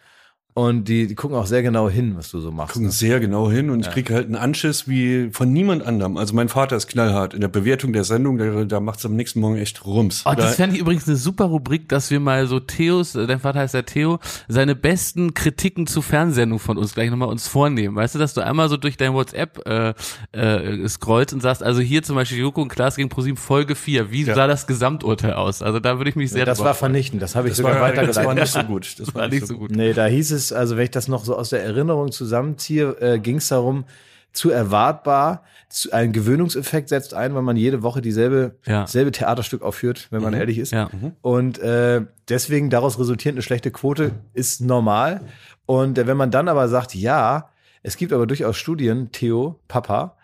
Und 0.54 0.90
die, 0.90 1.08
die 1.08 1.16
gucken 1.16 1.38
auch 1.38 1.46
sehr 1.46 1.64
genau 1.64 1.90
hin, 1.90 2.18
was 2.18 2.30
du 2.30 2.42
so 2.42 2.52
machst. 2.52 2.74
Gucken 2.74 2.88
ne? 2.88 2.92
sehr 2.92 3.22
genau 3.22 3.50
hin 3.50 3.70
und 3.70 3.82
ja. 3.82 3.88
ich 3.88 3.94
kriege 3.94 4.14
halt 4.14 4.26
einen 4.26 4.36
Anschiss 4.36 4.86
wie 4.86 5.30
von 5.32 5.54
niemand 5.54 5.86
anderem. 5.86 6.18
Also 6.18 6.34
mein 6.34 6.50
Vater 6.50 6.76
ist 6.76 6.88
knallhart 6.88 7.34
in 7.34 7.40
der 7.40 7.48
Bewertung 7.48 7.94
der 7.94 8.04
Sendung, 8.04 8.38
da, 8.38 8.66
da 8.66 8.80
macht 8.82 9.00
es 9.00 9.06
am 9.06 9.16
nächsten 9.16 9.40
Morgen 9.40 9.56
echt 9.58 9.86
Rums. 9.86 10.24
Oh, 10.26 10.34
das 10.36 10.56
fände 10.56 10.76
ich 10.76 10.82
übrigens 10.82 11.08
eine 11.08 11.16
super 11.16 11.46
Rubrik, 11.46 11.88
dass 11.88 12.12
wir 12.12 12.20
mal 12.20 12.48
so 12.48 12.60
Theos, 12.60 13.16
äh, 13.16 13.28
dein 13.28 13.40
Vater 13.40 13.60
heißt 13.60 13.74
ja 13.76 13.84
Theo, 13.84 14.20
seine 14.50 14.76
besten 14.76 15.34
Kritiken 15.34 15.88
zu 15.88 16.02
Fernsehsendungen 16.02 16.60
von 16.60 16.78
uns 16.78 16.94
gleich 16.94 17.10
nochmal 17.10 17.30
uns 17.30 17.48
vornehmen. 17.48 17.96
Weißt 17.96 18.16
du, 18.16 18.20
dass 18.20 18.34
du 18.34 18.42
einmal 18.42 18.68
so 18.68 18.76
durch 18.76 18.98
dein 18.98 19.14
WhatsApp 19.14 19.66
äh, 19.66 19.94
äh, 20.34 20.90
scrollst 20.90 21.34
und 21.34 21.40
sagst, 21.40 21.64
also 21.64 21.80
hier 21.80 22.04
zum 22.04 22.18
Beispiel 22.18 22.40
Joko 22.40 22.62
und 22.62 22.68
Klaas 22.68 22.98
gegen 22.98 23.08
ProSieben 23.08 23.38
Folge 23.38 23.76
4, 23.76 24.12
wie 24.12 24.24
ja. 24.24 24.36
sah 24.36 24.48
das 24.48 24.68
Gesamturteil 24.68 25.34
aus? 25.34 25.62
Also 25.62 25.80
da 25.80 25.98
würde 25.98 26.10
ich 26.10 26.18
mich 26.18 26.30
sehr 26.30 26.44
Das 26.44 26.60
war 26.60 26.74
vernichtend, 26.74 27.22
das 27.22 27.38
habe 27.38 27.48
ich 27.48 27.52
das 27.52 27.60
sogar 27.60 27.80
weitergeleitet. 27.80 28.18
Das 28.18 28.26
war 28.26 28.34
nicht 28.34 28.52
so 28.52 28.64
gut. 28.64 29.00
Das 29.00 29.08
war, 29.16 29.22
war 29.22 29.28
nicht 29.30 29.48
so 29.48 29.58
gut. 29.58 29.72
Nee, 29.72 29.94
da 29.94 30.08
hieß 30.08 30.32
es, 30.32 30.41
also 30.52 30.78
wenn 30.78 30.86
ich 30.86 30.92
das 30.92 31.08
noch 31.08 31.26
so 31.26 31.36
aus 31.38 31.50
der 31.50 31.64
Erinnerung 31.64 32.12
zusammenziehe, 32.12 32.96
äh, 33.00 33.20
ging 33.20 33.38
es 33.38 33.50
darum, 33.50 33.86
zu 34.34 34.50
erwartbar, 34.50 35.44
zu, 35.70 35.92
ein 35.92 36.14
Gewöhnungseffekt 36.14 36.90
setzt 36.90 37.14
ein, 37.14 37.36
weil 37.36 37.42
man 37.42 37.58
jede 37.58 37.84
Woche 37.84 38.02
dieselbe 38.02 38.56
ja. 38.66 38.88
selbe 38.88 39.12
Theaterstück 39.12 39.62
aufführt, 39.62 40.08
wenn 40.10 40.22
man 40.22 40.34
mhm. 40.34 40.40
ehrlich 40.40 40.58
ist. 40.58 40.72
Ja. 40.72 40.90
Und 41.22 41.60
äh, 41.60 42.02
deswegen 42.30 42.70
daraus 42.70 42.98
resultierend 42.98 43.38
eine 43.38 43.44
schlechte 43.44 43.72
Quote 43.72 44.12
ist 44.34 44.62
normal. 44.62 45.22
Und 45.66 45.98
äh, 45.98 46.08
wenn 46.08 46.18
man 46.18 46.32
dann 46.32 46.48
aber 46.48 46.68
sagt, 46.70 46.96
ja, 46.96 47.50
es 47.84 47.98
gibt 47.98 48.14
aber 48.14 48.28
durchaus 48.28 48.58
Studien, 48.58 49.12
Theo, 49.12 49.60
Papa, 49.68 50.18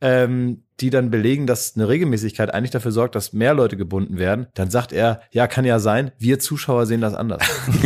ähm, 0.00 0.63
die 0.80 0.90
dann 0.90 1.10
belegen, 1.10 1.46
dass 1.46 1.76
eine 1.76 1.88
Regelmäßigkeit 1.88 2.52
eigentlich 2.52 2.72
dafür 2.72 2.90
sorgt, 2.90 3.14
dass 3.14 3.32
mehr 3.32 3.54
Leute 3.54 3.76
gebunden 3.76 4.18
werden, 4.18 4.46
dann 4.54 4.70
sagt 4.70 4.92
er, 4.92 5.20
ja, 5.30 5.46
kann 5.46 5.64
ja 5.64 5.78
sein, 5.78 6.10
wir 6.18 6.40
Zuschauer 6.40 6.86
sehen 6.86 7.00
das 7.00 7.14
anders. 7.14 7.42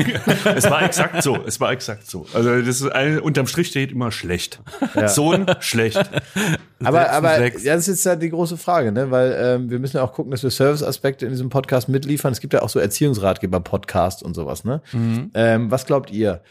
es 0.57 0.71
war 0.71 0.83
exakt 0.83 1.23
so, 1.23 1.37
es 1.47 1.61
war 1.61 1.71
exakt 1.73 2.09
so. 2.09 2.25
Also 2.33 2.57
das 2.57 2.81
ist 2.81 2.91
ein, 2.91 3.21
unterm 3.21 3.47
Strich 3.47 3.69
steht 3.69 3.93
immer 3.93 4.11
schlecht. 4.11 4.61
Ja. 4.95 5.09
Sohn 5.09 5.47
schlecht. 5.61 5.99
aber 6.83 7.11
aber 7.11 7.45
ja, 7.45 7.75
das 7.75 7.89
ist 7.89 7.89
jetzt 7.89 8.07
ja 8.07 8.17
die 8.17 8.31
große 8.31 8.57
Frage, 8.57 8.91
ne? 8.91 9.11
Weil 9.11 9.37
ähm, 9.39 9.71
wir 9.71 9.79
müssen 9.79 9.99
ja 9.99 10.03
auch 10.03 10.13
gucken, 10.13 10.31
dass 10.31 10.43
wir 10.43 10.51
Serviceaspekte 10.51 11.27
in 11.27 11.33
diesem 11.33 11.51
Podcast 11.51 11.89
mitliefern. 11.89 12.33
Es 12.33 12.41
gibt 12.41 12.55
ja 12.55 12.63
auch 12.63 12.69
so 12.71 12.79
Erziehungsratgeber-Podcast 12.79 14.23
und 14.23 14.35
sowas, 14.35 14.65
ne? 14.65 14.81
Mhm. 14.93 15.31
Ähm, 15.35 15.71
was 15.71 15.85
glaubt 15.85 16.11
ihr? 16.11 16.43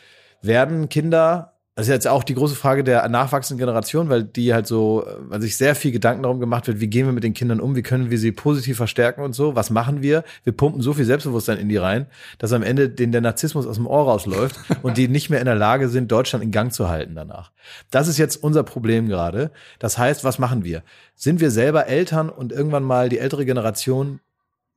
Werden 0.41 0.87
Kinder 0.89 1.56
das 1.77 1.85
ist 1.85 1.91
jetzt 1.91 2.07
auch 2.07 2.23
die 2.23 2.33
große 2.33 2.55
Frage 2.55 2.83
der 2.83 3.07
nachwachsenden 3.07 3.59
Generation, 3.59 4.09
weil 4.09 4.23
die 4.23 4.51
halt 4.51 4.65
so, 4.65 5.05
weil 5.27 5.43
sich 5.43 5.57
sehr 5.57 5.75
viel 5.75 5.91
Gedanken 5.91 6.23
darum 6.23 6.39
gemacht 6.39 6.65
wird, 6.65 6.79
wie 6.79 6.87
gehen 6.87 7.05
wir 7.05 7.13
mit 7.13 7.23
den 7.23 7.35
Kindern 7.35 7.59
um, 7.59 7.75
wie 7.75 7.83
können 7.83 8.09
wir 8.09 8.17
sie 8.17 8.31
positiv 8.31 8.77
verstärken 8.77 9.21
und 9.21 9.33
so, 9.33 9.55
was 9.55 9.69
machen 9.69 10.01
wir? 10.01 10.23
Wir 10.43 10.53
pumpen 10.53 10.81
so 10.81 10.93
viel 10.93 11.05
Selbstbewusstsein 11.05 11.59
in 11.59 11.69
die 11.69 11.77
rein, 11.77 12.07
dass 12.39 12.51
am 12.51 12.63
Ende 12.63 12.89
denen 12.89 13.11
der 13.11 13.21
Narzissmus 13.21 13.67
aus 13.67 13.75
dem 13.75 13.85
Ohr 13.85 14.05
rausläuft 14.05 14.55
und 14.81 14.97
die 14.97 15.07
nicht 15.07 15.29
mehr 15.29 15.39
in 15.39 15.45
der 15.45 15.53
Lage 15.53 15.87
sind, 15.87 16.11
Deutschland 16.11 16.43
in 16.43 16.49
Gang 16.49 16.73
zu 16.73 16.89
halten 16.89 17.13
danach. 17.13 17.51
Das 17.91 18.07
ist 18.07 18.17
jetzt 18.17 18.37
unser 18.37 18.63
Problem 18.63 19.07
gerade. 19.07 19.51
Das 19.77 19.99
heißt, 19.99 20.23
was 20.23 20.39
machen 20.39 20.63
wir? 20.63 20.81
Sind 21.13 21.41
wir 21.41 21.51
selber 21.51 21.85
Eltern 21.85 22.29
und 22.29 22.51
irgendwann 22.51 22.85
mal 22.85 23.07
die 23.07 23.19
ältere 23.19 23.45
Generation, 23.45 24.19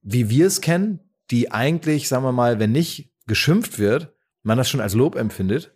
wie 0.03 0.29
wir 0.29 0.47
es 0.47 0.61
kennen, 0.61 1.01
die 1.31 1.51
eigentlich, 1.51 2.09
sagen 2.11 2.25
wir 2.25 2.33
mal, 2.33 2.59
wenn 2.59 2.73
nicht 2.73 3.11
geschimpft 3.27 3.79
wird, 3.79 4.13
man 4.43 4.59
das 4.59 4.69
schon 4.69 4.83
als 4.83 4.93
Lob 4.93 5.17
empfindet, 5.17 5.73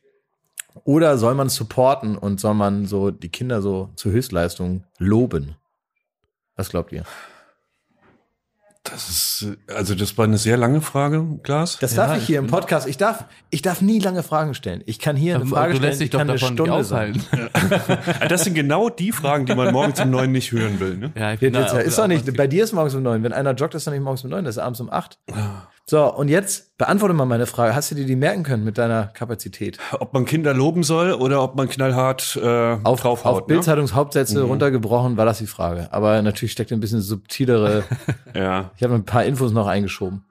oder 0.83 1.19
soll 1.19 1.35
man 1.35 1.49
supporten 1.49 2.19
und 2.19 2.40
soll 2.40 2.54
man 2.54 2.87
so 2.87 3.11
die 3.11 3.28
Kinder 3.28 3.62
so 3.62 3.90
zur 3.97 4.12
Höchstleistung 4.12 4.85
loben? 4.99 5.57
Was 6.57 6.71
glaubt 6.71 6.93
ihr? 6.93 7.04
Das 8.85 9.09
ist, 9.09 9.47
also 9.75 9.95
das 9.95 10.19
war 10.19 10.26
eine 10.26 10.37
sehr 10.37 10.59
langeAge, 10.59 11.38
Klaas. 11.43 11.78
Das 11.78 11.95
darf 11.95 12.11
ja, 12.11 12.16
ich 12.19 12.26
hier 12.26 12.38
im 12.38 12.49
Podcast. 12.49 12.87
Ich 12.87 12.99
darf, 12.99 13.25
ich 13.49 13.62
darf 13.62 13.81
nie 13.81 13.99
lange 13.99 14.23
Fragen 14.23 14.52
stellen. 14.52 14.83
Ich 14.85 14.99
kann 14.99 15.16
hier 15.16 15.37
eine 15.37 15.47
Frage 15.47 15.73
du 15.73 15.76
stellen, 15.78 15.90
lässt 15.90 16.00
dich 16.02 16.11
doch 16.11 16.19
kann 16.19 16.28
davon 16.28 16.49
eine 16.49 16.57
Stunde 16.57 16.85
sein. 16.85 17.23
das 18.28 18.45
sind 18.45 18.52
genau 18.52 18.90
die 18.90 19.11
Fragen, 19.12 19.47
die 19.47 19.54
man 19.54 19.73
morgens 19.73 20.00
um 20.00 20.11
neun 20.11 20.33
nicht 20.33 20.52
hören 20.52 20.81
will. 20.81 20.99
Ne? 20.99 21.12
Ja, 21.19 21.33
ich 21.33 21.40
bin 21.40 21.54
ja, 21.54 21.64
ist 21.78 21.99
doch 21.99 22.07
nicht. 22.09 22.37
Bei 22.37 22.47
dir 22.47 22.62
ist 22.62 22.75
morgens 22.75 22.95
um 22.95 23.02
neun. 23.02 23.23
Wenn 23.23 23.33
einer 23.33 23.54
joggt, 23.54 23.75
ist 23.75 23.87
doch 23.87 23.93
nicht 23.93 24.02
morgens 24.02 24.23
um 24.23 24.28
neun. 24.28 24.45
Das 24.45 24.57
ist 24.57 24.62
abends 24.62 24.81
um 24.81 24.90
acht. 24.90 25.19
So, 25.87 26.11
und 26.14 26.29
jetzt 26.29 26.79
beantworte 26.79 27.12
mal 27.14 27.26
meine 27.26 27.47
Frage. 27.47 27.75
Hast 27.75 27.91
du 27.91 27.95
dir 27.95 28.07
die 28.07 28.17
merken 28.17 28.43
können 28.43 28.64
mit 28.64 28.79
deiner 28.79 29.09
Kapazität? 29.09 29.79
Ob 30.00 30.14
man 30.14 30.25
Kinder 30.25 30.55
loben 30.55 30.83
soll 30.83 31.12
oder 31.12 31.43
ob 31.43 31.57
man 31.57 31.69
knallhart 31.69 32.38
äh, 32.43 32.79
auf, 32.83 33.03
draufhaut. 33.03 33.35
Auf 33.35 33.41
ne? 33.41 33.47
Bildzeitungshauptsätze 33.49 34.41
mhm. 34.41 34.47
runtergebrochen 34.47 35.19
war 35.19 35.26
das 35.26 35.38
die 35.38 35.47
Frage. 35.47 35.93
Aber 35.93 36.23
natürlich 36.23 36.53
steckt 36.53 36.73
ein 36.73 36.81
bisschen 36.81 37.03
subtilere. 37.03 37.85
ja. 38.35 38.71
Ich 38.76 38.83
habe 38.83 38.95
ein 38.95 39.05
paar 39.05 39.25
Infos 39.25 39.53
noch 39.53 39.67
eingeschoben. 39.67 40.25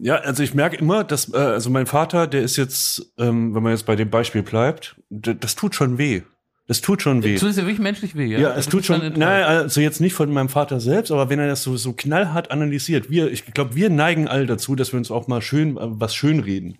Ja, 0.00 0.16
also 0.16 0.42
ich 0.42 0.54
merke 0.54 0.76
immer, 0.76 1.04
dass 1.04 1.32
äh, 1.32 1.36
also 1.36 1.70
mein 1.70 1.86
Vater, 1.86 2.26
der 2.26 2.42
ist 2.42 2.56
jetzt, 2.56 3.12
ähm, 3.18 3.54
wenn 3.54 3.62
man 3.62 3.72
jetzt 3.72 3.86
bei 3.86 3.94
dem 3.94 4.10
Beispiel 4.10 4.42
bleibt, 4.42 4.96
das 5.10 5.54
tut 5.54 5.76
schon 5.76 5.98
weh. 5.98 6.22
Das 6.68 6.82
tut 6.82 7.00
schon 7.00 7.24
weh. 7.24 7.36
Tut 7.36 7.48
es 7.48 7.56
ja 7.56 7.62
wirklich 7.62 7.78
menschlich 7.78 8.14
weh, 8.14 8.26
ja? 8.26 8.38
Ja, 8.38 8.54
es 8.54 8.68
tut 8.68 8.84
schon, 8.84 9.00
nein, 9.16 9.42
also 9.42 9.80
jetzt 9.80 10.02
nicht 10.02 10.12
von 10.12 10.30
meinem 10.30 10.50
Vater 10.50 10.80
selbst, 10.80 11.10
aber 11.10 11.30
wenn 11.30 11.38
er 11.38 11.48
das 11.48 11.62
so, 11.62 11.78
so 11.78 11.94
knallhart 11.94 12.50
analysiert, 12.50 13.08
wir, 13.10 13.32
ich 13.32 13.46
glaube, 13.46 13.74
wir 13.74 13.88
neigen 13.88 14.28
alle 14.28 14.44
dazu, 14.44 14.76
dass 14.76 14.92
wir 14.92 14.98
uns 14.98 15.10
auch 15.10 15.28
mal 15.28 15.40
schön, 15.40 15.78
was 15.80 16.14
schön 16.14 16.40
reden. 16.40 16.76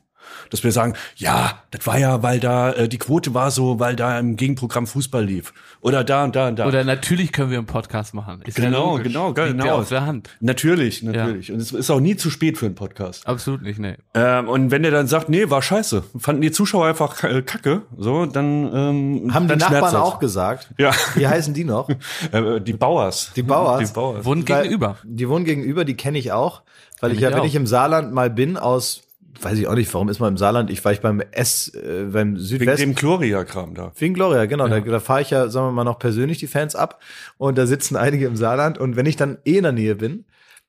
Dass 0.50 0.64
wir 0.64 0.72
sagen, 0.72 0.94
ja, 1.16 1.62
das 1.70 1.86
war 1.86 1.98
ja, 1.98 2.22
weil 2.22 2.40
da 2.40 2.72
äh, 2.72 2.88
die 2.88 2.98
Quote 2.98 3.34
war 3.34 3.50
so, 3.50 3.78
weil 3.80 3.96
da 3.96 4.18
im 4.18 4.36
Gegenprogramm 4.36 4.86
Fußball 4.86 5.24
lief. 5.24 5.52
Oder 5.80 6.04
da 6.04 6.24
und 6.24 6.34
da 6.34 6.48
und 6.48 6.58
da. 6.58 6.66
Oder 6.66 6.84
natürlich 6.84 7.32
können 7.32 7.50
wir 7.50 7.58
einen 7.58 7.66
Podcast 7.66 8.14
machen. 8.14 8.42
Ist 8.42 8.56
genau, 8.56 8.96
ja 8.96 9.02
genau, 9.02 9.32
genau. 9.32 9.64
Ja 9.64 9.74
auf 9.74 9.88
der 9.88 10.06
Hand. 10.06 10.30
Natürlich, 10.40 11.02
natürlich. 11.02 11.48
Ja. 11.48 11.54
Und 11.54 11.60
es 11.60 11.72
ist 11.72 11.90
auch 11.90 12.00
nie 12.00 12.16
zu 12.16 12.30
spät 12.30 12.58
für 12.58 12.66
einen 12.66 12.74
Podcast. 12.74 13.26
Absolut 13.26 13.62
nicht, 13.62 13.78
nee. 13.78 13.96
Ähm, 14.14 14.48
und 14.48 14.70
wenn 14.70 14.82
der 14.82 14.92
dann 14.92 15.06
sagt, 15.06 15.28
nee, 15.28 15.50
war 15.50 15.62
scheiße, 15.62 16.04
fanden 16.18 16.42
die 16.42 16.50
Zuschauer 16.50 16.86
einfach 16.86 17.22
äh, 17.24 17.42
kacke, 17.42 17.82
so, 17.96 18.26
dann 18.26 18.70
ähm, 18.74 19.34
Haben 19.34 19.48
dann 19.48 19.58
die 19.58 19.64
Nachbarn 19.64 19.96
auch 19.96 20.18
gesagt? 20.18 20.70
Ja. 20.78 20.92
Wie 21.14 21.26
heißen 21.26 21.54
die 21.54 21.64
noch? 21.64 21.88
äh, 22.32 22.60
die 22.60 22.72
Bauers. 22.72 23.32
Die 23.36 23.42
Bauers. 23.42 23.88
Die 23.88 23.94
Bauers. 23.94 24.24
Wohnen 24.24 24.44
gegenüber. 24.44 24.96
Die 25.04 25.28
wohnen 25.28 25.44
gegenüber, 25.44 25.84
die 25.84 25.94
kenne 25.94 26.18
ich 26.18 26.32
auch. 26.32 26.62
Weil 27.00 27.12
ich 27.12 27.20
ja, 27.20 27.32
wenn 27.32 27.44
ich 27.44 27.54
im 27.54 27.66
Saarland 27.66 28.12
mal 28.12 28.30
bin, 28.30 28.56
aus 28.56 29.02
weiß 29.40 29.58
ich 29.58 29.66
auch 29.66 29.74
nicht, 29.74 29.92
warum 29.92 30.08
ist 30.08 30.20
man 30.20 30.34
im 30.34 30.36
Saarland? 30.36 30.70
Ich 30.70 30.84
war 30.84 30.92
ich 30.92 31.00
beim 31.00 31.20
S, 31.20 31.68
äh, 31.74 32.04
beim 32.12 32.36
Südwest. 32.36 32.80
Wegen 32.80 32.92
dem 32.92 32.94
Gloria-Kram 32.94 33.74
da. 33.74 33.92
Wegen 33.96 34.14
Gloria, 34.14 34.46
genau. 34.46 34.66
Ja. 34.66 34.80
Da, 34.80 34.90
da 34.90 35.00
fahre 35.00 35.22
ich 35.22 35.30
ja, 35.30 35.48
sagen 35.48 35.68
wir 35.68 35.72
mal, 35.72 35.84
noch 35.84 35.98
persönlich 35.98 36.38
die 36.38 36.46
Fans 36.46 36.74
ab. 36.74 37.00
Und 37.36 37.58
da 37.58 37.66
sitzen 37.66 37.96
einige 37.96 38.26
im 38.26 38.36
Saarland. 38.36 38.78
Und 38.78 38.96
wenn 38.96 39.06
ich 39.06 39.16
dann 39.16 39.38
eh 39.44 39.56
in 39.58 39.62
der 39.62 39.72
Nähe 39.72 39.94
bin, 39.94 40.24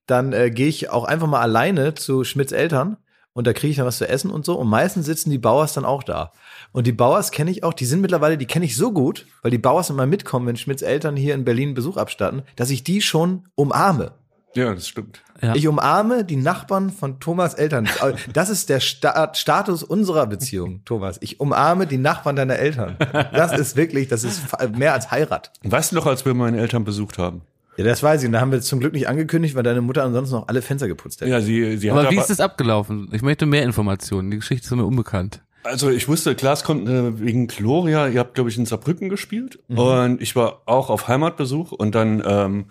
dann 0.05 0.33
äh, 0.33 0.51
gehe 0.51 0.67
ich 0.67 0.89
auch 0.89 1.03
einfach 1.03 1.27
mal 1.27 1.41
alleine 1.41 1.93
zu 1.93 2.23
Schmidts 2.23 2.51
Eltern. 2.51 2.97
Und 3.33 3.47
da 3.47 3.53
kriege 3.53 3.71
ich 3.71 3.77
dann 3.77 3.85
was 3.85 3.99
zu 3.99 4.07
essen 4.07 4.31
und 4.31 4.45
so. 4.45 4.55
Und 4.55 4.67
meistens 4.67 5.05
sitzen 5.05 5.29
die 5.29 5.37
Bauers 5.37 5.73
dann 5.73 5.85
auch 5.85 6.03
da. 6.03 6.31
Und 6.71 6.87
die 6.87 6.91
Bauers 6.91 7.31
kenne 7.31 7.51
ich 7.51 7.63
auch, 7.63 7.73
die 7.73 7.85
sind 7.85 8.01
mittlerweile, 8.01 8.37
die 8.37 8.47
kenne 8.47 8.65
ich 8.65 8.75
so 8.75 8.91
gut, 8.91 9.25
weil 9.41 9.51
die 9.51 9.57
Bauers 9.57 9.89
immer 9.89 10.05
mitkommen, 10.05 10.47
wenn 10.47 10.57
Schmidts 10.57 10.81
Eltern 10.81 11.15
hier 11.15 11.35
in 11.35 11.45
Berlin 11.45 11.73
Besuch 11.73 11.97
abstatten, 11.97 12.43
dass 12.55 12.69
ich 12.69 12.83
die 12.83 13.01
schon 13.01 13.47
umarme. 13.55 14.11
Ja, 14.55 14.73
das 14.73 14.87
stimmt. 14.87 15.21
Ja. 15.41 15.55
Ich 15.55 15.67
umarme 15.67 16.25
die 16.25 16.35
Nachbarn 16.35 16.89
von 16.89 17.19
Thomas 17.19 17.53
Eltern. 17.53 17.87
Das 18.33 18.49
ist 18.49 18.69
der 18.69 18.79
Sta 18.79 19.31
Status 19.33 19.83
unserer 19.83 20.27
Beziehung, 20.27 20.81
Thomas. 20.85 21.17
Ich 21.21 21.39
umarme 21.39 21.87
die 21.87 21.97
Nachbarn 21.97 22.35
deiner 22.35 22.57
Eltern. 22.57 22.97
Das 23.31 23.57
ist 23.57 23.75
wirklich, 23.75 24.07
das 24.07 24.23
ist 24.23 24.41
mehr 24.75 24.93
als 24.93 25.11
Heirat. 25.11 25.51
Weißt 25.63 25.91
du 25.91 25.95
noch, 25.95 26.05
als 26.05 26.25
wir 26.25 26.33
meine 26.33 26.59
Eltern 26.59 26.83
besucht 26.83 27.17
haben? 27.17 27.41
Ja, 27.77 27.85
das 27.85 28.03
weiß 28.03 28.21
ich. 28.21 28.27
Und 28.27 28.33
da 28.33 28.41
haben 28.41 28.51
wir 28.51 28.59
zum 28.59 28.81
Glück 28.81 28.91
nicht 28.91 29.07
angekündigt, 29.07 29.55
weil 29.55 29.63
deine 29.63 29.81
Mutter 29.81 30.03
ansonsten 30.03 30.35
noch 30.35 30.47
alle 30.49 30.61
Fenster 30.61 30.87
geputzt 30.89 31.21
hätte. 31.21 31.31
Ja, 31.31 31.39
sie, 31.39 31.77
sie 31.77 31.89
aber 31.89 32.03
hat 32.03 32.11
wie 32.11 32.17
ist 32.17 32.29
das 32.29 32.41
abgelaufen? 32.41 33.07
Ich 33.13 33.21
möchte 33.21 33.45
mehr 33.45 33.63
Informationen. 33.63 34.31
Die 34.31 34.37
Geschichte 34.37 34.65
ist 34.65 34.75
mir 34.75 34.85
unbekannt. 34.85 35.41
Also 35.63 35.89
ich 35.89 36.07
wusste, 36.07 36.35
klar, 36.35 36.53
es 36.53 36.63
kommt 36.63 36.89
äh, 36.89 37.19
wegen 37.19 37.47
Gloria, 37.47 38.07
ihr 38.07 38.19
habt, 38.19 38.33
glaube 38.33 38.49
ich, 38.49 38.57
in 38.57 38.65
Saarbrücken 38.65 39.07
gespielt. 39.07 39.59
Mhm. 39.67 39.77
Und 39.77 40.21
ich 40.21 40.35
war 40.35 40.63
auch 40.65 40.89
auf 40.89 41.07
Heimatbesuch 41.07 41.71
und 41.71 41.95
dann 41.95 42.21
ähm, 42.25 42.65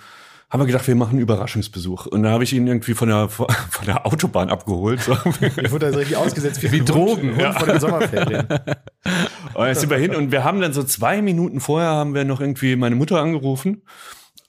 haben 0.51 0.61
wir 0.61 0.67
gedacht, 0.67 0.87
wir 0.87 0.95
machen 0.95 1.11
einen 1.11 1.21
Überraschungsbesuch. 1.21 2.07
Und 2.07 2.23
dann 2.23 2.33
habe 2.33 2.45
ich 2.45 2.55
ihn 2.55 2.67
irgendwie 2.67 2.95
von 2.95 3.09
der, 3.09 3.29
von 3.29 3.47
der 3.87 4.07
Autobahn 4.07 4.49
abgeholt. 4.49 5.01
So. 5.01 5.13
Ich 5.41 5.71
wurde 5.71 5.87
also 5.87 5.99
richtig 5.99 6.17
ausgesetzt 6.17 6.63
wie, 6.63 6.73
wie 6.73 6.85
Drogen 6.85 7.33
Hund, 7.33 7.41
ja. 7.41 7.53
von 7.53 7.69
den 7.69 7.81
Sommerferien. 7.81 8.47
Und 9.55 9.67
jetzt 9.67 9.81
sind 9.81 9.91
wir 9.91 9.99
hin 9.99 10.15
und 10.15 10.31
wir 10.31 10.45
haben 10.45 10.61
dann 10.61 10.73
so 10.73 10.85
zwei 10.85 11.21
Minuten 11.21 11.59
vorher 11.59 11.89
haben 11.89 12.15
wir 12.15 12.25
noch 12.25 12.41
irgendwie 12.41 12.77
meine 12.77 12.95
Mutter 12.95 13.21
angerufen. 13.21 13.83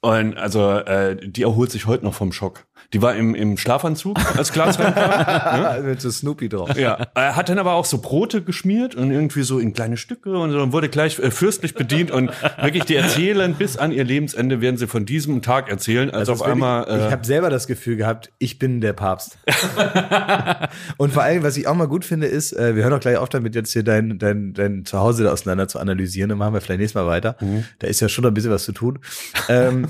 Und 0.01 0.38
also 0.38 0.72
äh, 0.72 1.18
die 1.27 1.41
erholt 1.41 1.72
sich 1.72 1.88
heute 1.88 2.06
noch 2.06 2.13
vom 2.13 2.32
Schock. 2.32 2.65
Die 2.93 3.01
war 3.03 3.15
im, 3.15 3.36
im 3.36 3.58
Schlafanzug, 3.58 4.17
als 4.36 4.51
Klaas 4.51 4.79
reinkam. 4.79 5.62
ne? 5.62 5.81
Mit 5.89 6.01
so 6.01 6.10
Snoopy 6.10 6.50
drauf. 6.50 6.75
Ja, 6.75 7.08
er 7.13 7.36
hat 7.36 7.50
dann 7.50 7.60
aber 7.60 7.74
auch 7.74 7.86
so 7.86 8.00
Brote 8.00 8.41
geschmiert 8.41 8.96
und 8.96 9.12
irgendwie 9.12 9.43
so 9.43 9.60
in 9.60 9.74
kleine 9.74 9.96
Stücke 9.96 10.38
und 10.38 10.51
so 10.51 10.60
und 10.60 10.72
wurde 10.72 10.89
gleich 10.89 11.19
äh, 11.19 11.29
fürstlich 11.29 11.75
bedient 11.75 12.10
und 12.10 12.31
wirklich 12.62 12.86
die 12.86 12.96
erzählen 12.96 13.53
bis 13.53 13.77
an 13.77 13.91
ihr 13.91 14.03
Lebensende 14.03 14.62
werden 14.62 14.77
sie 14.77 14.88
von 14.88 15.05
diesem 15.05 15.41
Tag 15.41 15.69
erzählen. 15.69 16.10
Also 16.10 16.31
auf 16.31 16.41
einmal. 16.41 16.81
Wirklich, 16.81 17.01
äh, 17.01 17.05
ich 17.08 17.12
habe 17.12 17.25
selber 17.25 17.50
das 17.50 17.67
Gefühl 17.67 17.96
gehabt, 17.96 18.31
ich 18.39 18.58
bin 18.58 18.81
der 18.81 18.93
Papst. 18.93 19.38
und 20.98 21.13
vor 21.13 21.24
allem, 21.24 21.43
was 21.43 21.58
ich 21.58 21.67
auch 21.67 21.75
mal 21.75 21.88
gut 21.88 22.05
finde, 22.05 22.27
ist, 22.27 22.53
äh, 22.53 22.75
wir 22.75 22.84
hören 22.84 22.93
auch 22.93 23.00
gleich 23.00 23.17
auf 23.17 23.29
damit, 23.29 23.53
jetzt 23.53 23.72
hier 23.72 23.84
dein, 23.84 24.17
dein, 24.17 24.53
dein 24.53 24.86
Zuhause 24.86 25.25
da 25.25 25.31
auseinander 25.31 25.67
zu 25.67 25.77
analysieren. 25.79 26.29
Dann 26.29 26.39
machen 26.39 26.53
wir 26.53 26.62
vielleicht 26.62 26.79
nächstes 26.79 27.00
Mal 27.00 27.08
weiter. 27.08 27.36
Mhm. 27.39 27.65
Da 27.77 27.88
ist 27.88 28.00
ja 28.00 28.10
schon 28.10 28.25
ein 28.25 28.34
bisschen 28.34 28.51
was 28.51 28.63
zu 28.63 28.72
tun. 28.72 29.00
Ähm, 29.48 29.89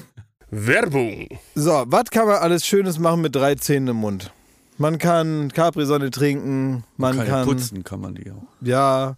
Werbung. 0.51 1.27
So, 1.55 1.83
was 1.87 2.05
kann 2.11 2.27
man 2.27 2.37
alles 2.37 2.65
Schönes 2.65 2.99
machen 2.99 3.21
mit 3.21 3.35
drei 3.35 3.55
Zähnen 3.55 3.89
im 3.89 3.97
Mund? 3.97 4.31
Man 4.77 4.97
kann 4.97 5.51
Capri-Sonne 5.51 6.09
trinken, 6.09 6.83
man, 6.95 7.15
man 7.15 7.17
kann, 7.17 7.27
kann 7.27 7.45
putzen, 7.45 7.83
kann 7.83 7.99
man 7.99 8.15
die 8.15 8.31
auch. 8.31 8.43
Ja, 8.61 9.17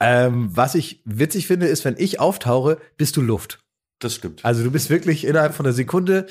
Ähm, 0.00 0.50
was 0.52 0.74
ich 0.74 1.02
witzig 1.04 1.46
finde, 1.46 1.66
ist, 1.66 1.84
wenn 1.84 1.96
ich 1.98 2.20
auftauche, 2.20 2.78
bist 2.96 3.16
du 3.16 3.22
Luft. 3.22 3.60
Das 4.00 4.14
stimmt. 4.14 4.44
Also 4.44 4.62
du 4.64 4.70
bist 4.70 4.90
wirklich 4.90 5.24
innerhalb 5.24 5.54
von 5.54 5.64
einer 5.64 5.72
Sekunde, 5.72 6.26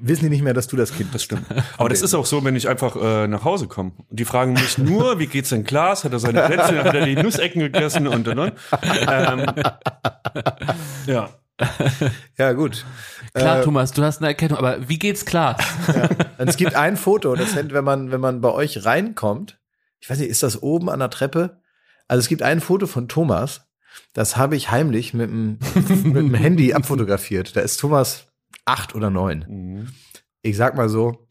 wissen 0.00 0.24
die 0.24 0.30
nicht 0.30 0.42
mehr, 0.42 0.54
dass 0.54 0.68
du 0.68 0.76
das 0.76 0.92
Kind 0.92 1.12
bist. 1.12 1.14
Das 1.14 1.22
stimmt. 1.24 1.44
Aber 1.76 1.88
das 1.88 2.00
ist 2.00 2.14
auch 2.14 2.24
so, 2.24 2.42
wenn 2.44 2.56
ich 2.56 2.68
einfach 2.68 2.96
äh, 2.96 3.26
nach 3.26 3.44
Hause 3.44 3.66
komme. 3.66 3.92
Die 4.08 4.24
fragen 4.24 4.52
mich 4.52 4.78
nur, 4.78 5.18
wie 5.18 5.26
geht's 5.26 5.50
denn 5.50 5.64
Klaas? 5.64 6.04
Hat 6.04 6.12
er 6.12 6.20
seine 6.20 6.42
Plätzchen, 6.42 6.78
hat 6.78 6.94
er 6.94 7.04
die 7.04 7.16
Nussecken 7.16 7.60
gegessen 7.60 8.06
und 8.06 8.26
und 8.28 8.38
und. 8.38 8.52
Ähm, 8.82 9.46
ja. 11.06 11.28
Ja, 12.38 12.52
gut. 12.52 12.86
Klar, 13.34 13.60
äh, 13.60 13.64
Thomas, 13.64 13.92
du 13.92 14.02
hast 14.02 14.18
eine 14.18 14.28
Erkennung, 14.28 14.58
aber 14.58 14.88
wie 14.88 14.98
geht's 14.98 15.24
klar? 15.24 15.56
Ja. 15.88 16.08
Es 16.38 16.56
gibt 16.56 16.76
ein 16.76 16.96
Foto, 16.96 17.34
das 17.34 17.54
hängt, 17.56 17.72
wenn 17.72 17.84
man, 17.84 18.12
wenn 18.12 18.20
man 18.20 18.40
bei 18.40 18.52
euch 18.52 18.84
reinkommt, 18.84 19.58
ich 20.00 20.08
weiß 20.08 20.18
nicht, 20.18 20.30
ist 20.30 20.44
das 20.44 20.62
oben 20.62 20.88
an 20.88 21.00
der 21.00 21.10
Treppe? 21.10 21.60
Also 22.08 22.20
es 22.20 22.28
gibt 22.28 22.42
ein 22.42 22.60
Foto 22.60 22.86
von 22.86 23.06
Thomas, 23.08 23.68
das 24.14 24.36
habe 24.36 24.56
ich 24.56 24.70
heimlich 24.70 25.14
mit 25.14 25.30
dem, 25.30 25.58
mit 26.04 26.16
dem 26.16 26.34
Handy 26.34 26.74
abfotografiert. 26.74 27.56
Da 27.56 27.60
ist 27.60 27.78
Thomas 27.78 28.26
acht 28.64 28.94
oder 28.94 29.10
neun. 29.10 29.44
Mhm. 29.48 29.88
Ich 30.42 30.56
sag 30.56 30.76
mal 30.76 30.88
so, 30.88 31.26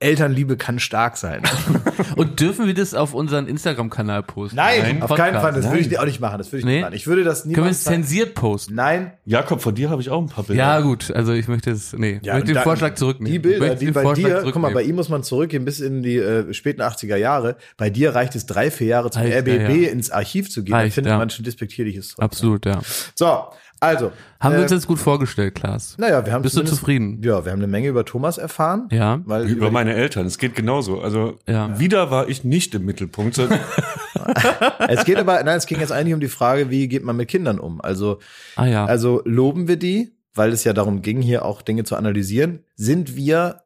Elternliebe 0.00 0.56
kann 0.56 0.78
stark 0.78 1.18
sein. 1.18 1.42
Und 2.16 2.40
dürfen 2.40 2.66
wir 2.66 2.72
das 2.72 2.94
auf 2.94 3.12
unseren 3.12 3.46
Instagram-Kanal 3.46 4.22
posten? 4.22 4.56
Nein, 4.56 4.80
Nein 4.82 5.02
auf 5.02 5.14
keinen 5.14 5.38
Fall. 5.40 5.52
Das 5.52 5.66
Nein. 5.66 5.74
würde 5.74 5.88
ich 5.88 5.98
auch 5.98 6.06
nicht 6.06 6.20
machen. 6.20 6.38
Das 6.38 6.50
würde 6.50 6.60
ich 6.60 6.64
nee? 6.64 6.72
nicht 6.76 6.82
machen. 6.82 6.94
Ich 6.94 7.06
würde 7.06 7.22
das 7.22 7.44
niemals. 7.44 7.54
Können 7.54 7.66
wir 7.66 7.70
es 7.70 7.84
zensiert 7.84 8.34
posten? 8.34 8.74
Nein. 8.74 9.12
Jakob, 9.26 9.60
von 9.60 9.74
dir 9.74 9.90
habe 9.90 10.00
ich 10.00 10.08
auch 10.08 10.20
ein 10.20 10.28
paar 10.28 10.44
Bilder. 10.44 10.62
Ja, 10.62 10.80
gut. 10.80 11.10
Also 11.14 11.32
ich 11.32 11.48
möchte 11.48 11.70
es, 11.70 11.92
nee. 11.92 12.18
Ja, 12.22 12.32
ich 12.32 12.40
möchte 12.40 12.54
den 12.54 12.62
Vorschlag 12.62 12.94
zurücknehmen. 12.94 13.30
Die 13.30 13.38
Bilder, 13.38 13.74
die 13.74 13.90
bei 13.90 14.14
dir, 14.14 14.40
guck 14.42 14.56
mal, 14.56 14.72
bei 14.72 14.82
ihm 14.82 14.96
muss 14.96 15.10
man 15.10 15.22
zurückgehen 15.22 15.66
bis 15.66 15.80
in 15.80 16.02
die 16.02 16.16
äh, 16.16 16.52
späten 16.54 16.80
80er 16.80 17.16
Jahre. 17.16 17.56
Bei 17.76 17.90
dir 17.90 18.14
reicht 18.14 18.34
es 18.34 18.46
drei, 18.46 18.70
vier 18.70 18.86
Jahre 18.86 19.10
zum 19.10 19.20
reicht, 19.20 19.36
RBB 19.36 19.48
ja, 19.48 19.68
ja. 19.68 19.90
ins 19.90 20.10
Archiv 20.10 20.50
zu 20.50 20.64
gehen. 20.64 20.74
Reicht, 20.74 20.96
dann 20.96 21.04
findet 21.04 21.18
man 21.18 21.28
schon 21.28 21.44
despektierliches 21.44 22.10
Zeug. 22.10 22.24
Absolut, 22.24 22.64
ja. 22.64 22.80
So, 23.14 23.44
also. 23.80 24.12
Haben 24.38 24.52
äh, 24.52 24.56
wir 24.56 24.62
uns 24.62 24.70
jetzt 24.70 24.86
gut 24.86 24.98
vorgestellt, 24.98 25.54
Klaas? 25.54 25.96
Naja, 25.98 26.24
wir 26.24 26.32
haben 26.32 26.42
Bist 26.42 26.56
du 26.56 26.62
zufrieden? 26.62 27.20
Ja, 27.22 27.44
wir 27.44 27.52
haben 27.52 27.58
eine 27.58 27.66
Menge 27.66 27.88
über 27.88 28.04
Thomas 28.04 28.38
erfahren. 28.38 28.88
Ja. 28.92 29.20
Weil 29.24 29.44
über, 29.44 29.56
über 29.56 29.70
meine 29.70 29.94
Eltern. 29.94 30.26
Es 30.26 30.38
geht 30.38 30.54
genauso. 30.54 31.00
Also 31.00 31.38
ja. 31.48 31.78
wieder 31.78 32.10
war 32.10 32.28
ich 32.28 32.44
nicht 32.44 32.74
im 32.74 32.84
Mittelpunkt. 32.84 33.38
es 34.88 35.04
geht 35.04 35.16
aber, 35.16 35.42
nein, 35.42 35.56
es 35.56 35.66
ging 35.66 35.80
jetzt 35.80 35.92
eigentlich 35.92 36.14
um 36.14 36.20
die 36.20 36.28
Frage, 36.28 36.70
wie 36.70 36.88
geht 36.88 37.04
man 37.04 37.16
mit 37.16 37.28
Kindern 37.28 37.58
um? 37.58 37.80
Also, 37.80 38.18
ah, 38.56 38.66
ja. 38.66 38.84
also 38.84 39.22
loben 39.24 39.66
wir 39.66 39.76
die, 39.76 40.14
weil 40.34 40.52
es 40.52 40.64
ja 40.64 40.72
darum 40.72 41.02
ging, 41.02 41.22
hier 41.22 41.44
auch 41.44 41.62
Dinge 41.62 41.84
zu 41.84 41.96
analysieren. 41.96 42.64
Sind 42.76 43.16
wir 43.16 43.62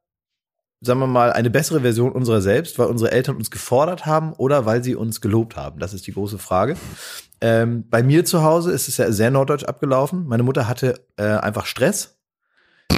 sagen 0.85 1.01
wir 1.01 1.07
mal, 1.07 1.33
eine 1.33 1.51
bessere 1.51 1.81
Version 1.81 2.13
unserer 2.13 2.41
selbst, 2.41 2.79
weil 2.79 2.87
unsere 2.87 3.11
Eltern 3.11 3.37
uns 3.37 3.51
gefordert 3.51 4.07
haben 4.07 4.33
oder 4.35 4.67
weil 4.67 4.85
sie 4.85 4.95
uns 4.95 5.21
gelobt 5.21 5.57
haben? 5.57 5.81
Das 5.81 5.95
ist 5.95 6.07
die 6.07 6.13
große 6.13 6.39
Frage. 6.39 6.77
Ähm, 7.41 7.89
bei 7.89 8.03
mir 8.03 8.25
zu 8.25 8.43
Hause 8.43 8.73
ist 8.73 8.89
es 8.89 8.97
ja 8.97 9.11
sehr 9.11 9.31
norddeutsch 9.31 9.65
abgelaufen. 9.65 10.27
Meine 10.27 10.43
Mutter 10.43 10.69
hatte 10.69 11.07
äh, 11.17 11.25
einfach 11.25 11.67
Stress. 11.67 12.19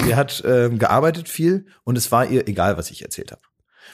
Sie 0.05 0.15
hat 0.15 0.43
ähm, 0.47 0.79
gearbeitet 0.79 1.29
viel 1.29 1.67
und 1.85 1.97
es 1.97 2.11
war 2.13 2.27
ihr 2.27 2.49
egal, 2.49 2.77
was 2.77 2.91
ich 2.91 3.03
erzählt 3.03 3.33
habe. 3.33 3.43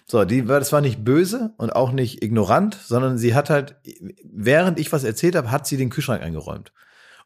So, 0.06 0.24
die, 0.24 0.44
das 0.44 0.72
war 0.72 0.80
nicht 0.80 1.04
böse 1.04 1.52
und 1.58 1.70
auch 1.70 1.92
nicht 1.92 2.22
ignorant, 2.22 2.74
sondern 2.74 3.18
sie 3.18 3.34
hat 3.34 3.50
halt, 3.50 3.76
während 4.24 4.78
ich 4.78 4.90
was 4.92 5.04
erzählt 5.04 5.36
habe, 5.36 5.50
hat 5.50 5.66
sie 5.66 5.76
den 5.76 5.90
Kühlschrank 5.90 6.22
eingeräumt. 6.22 6.72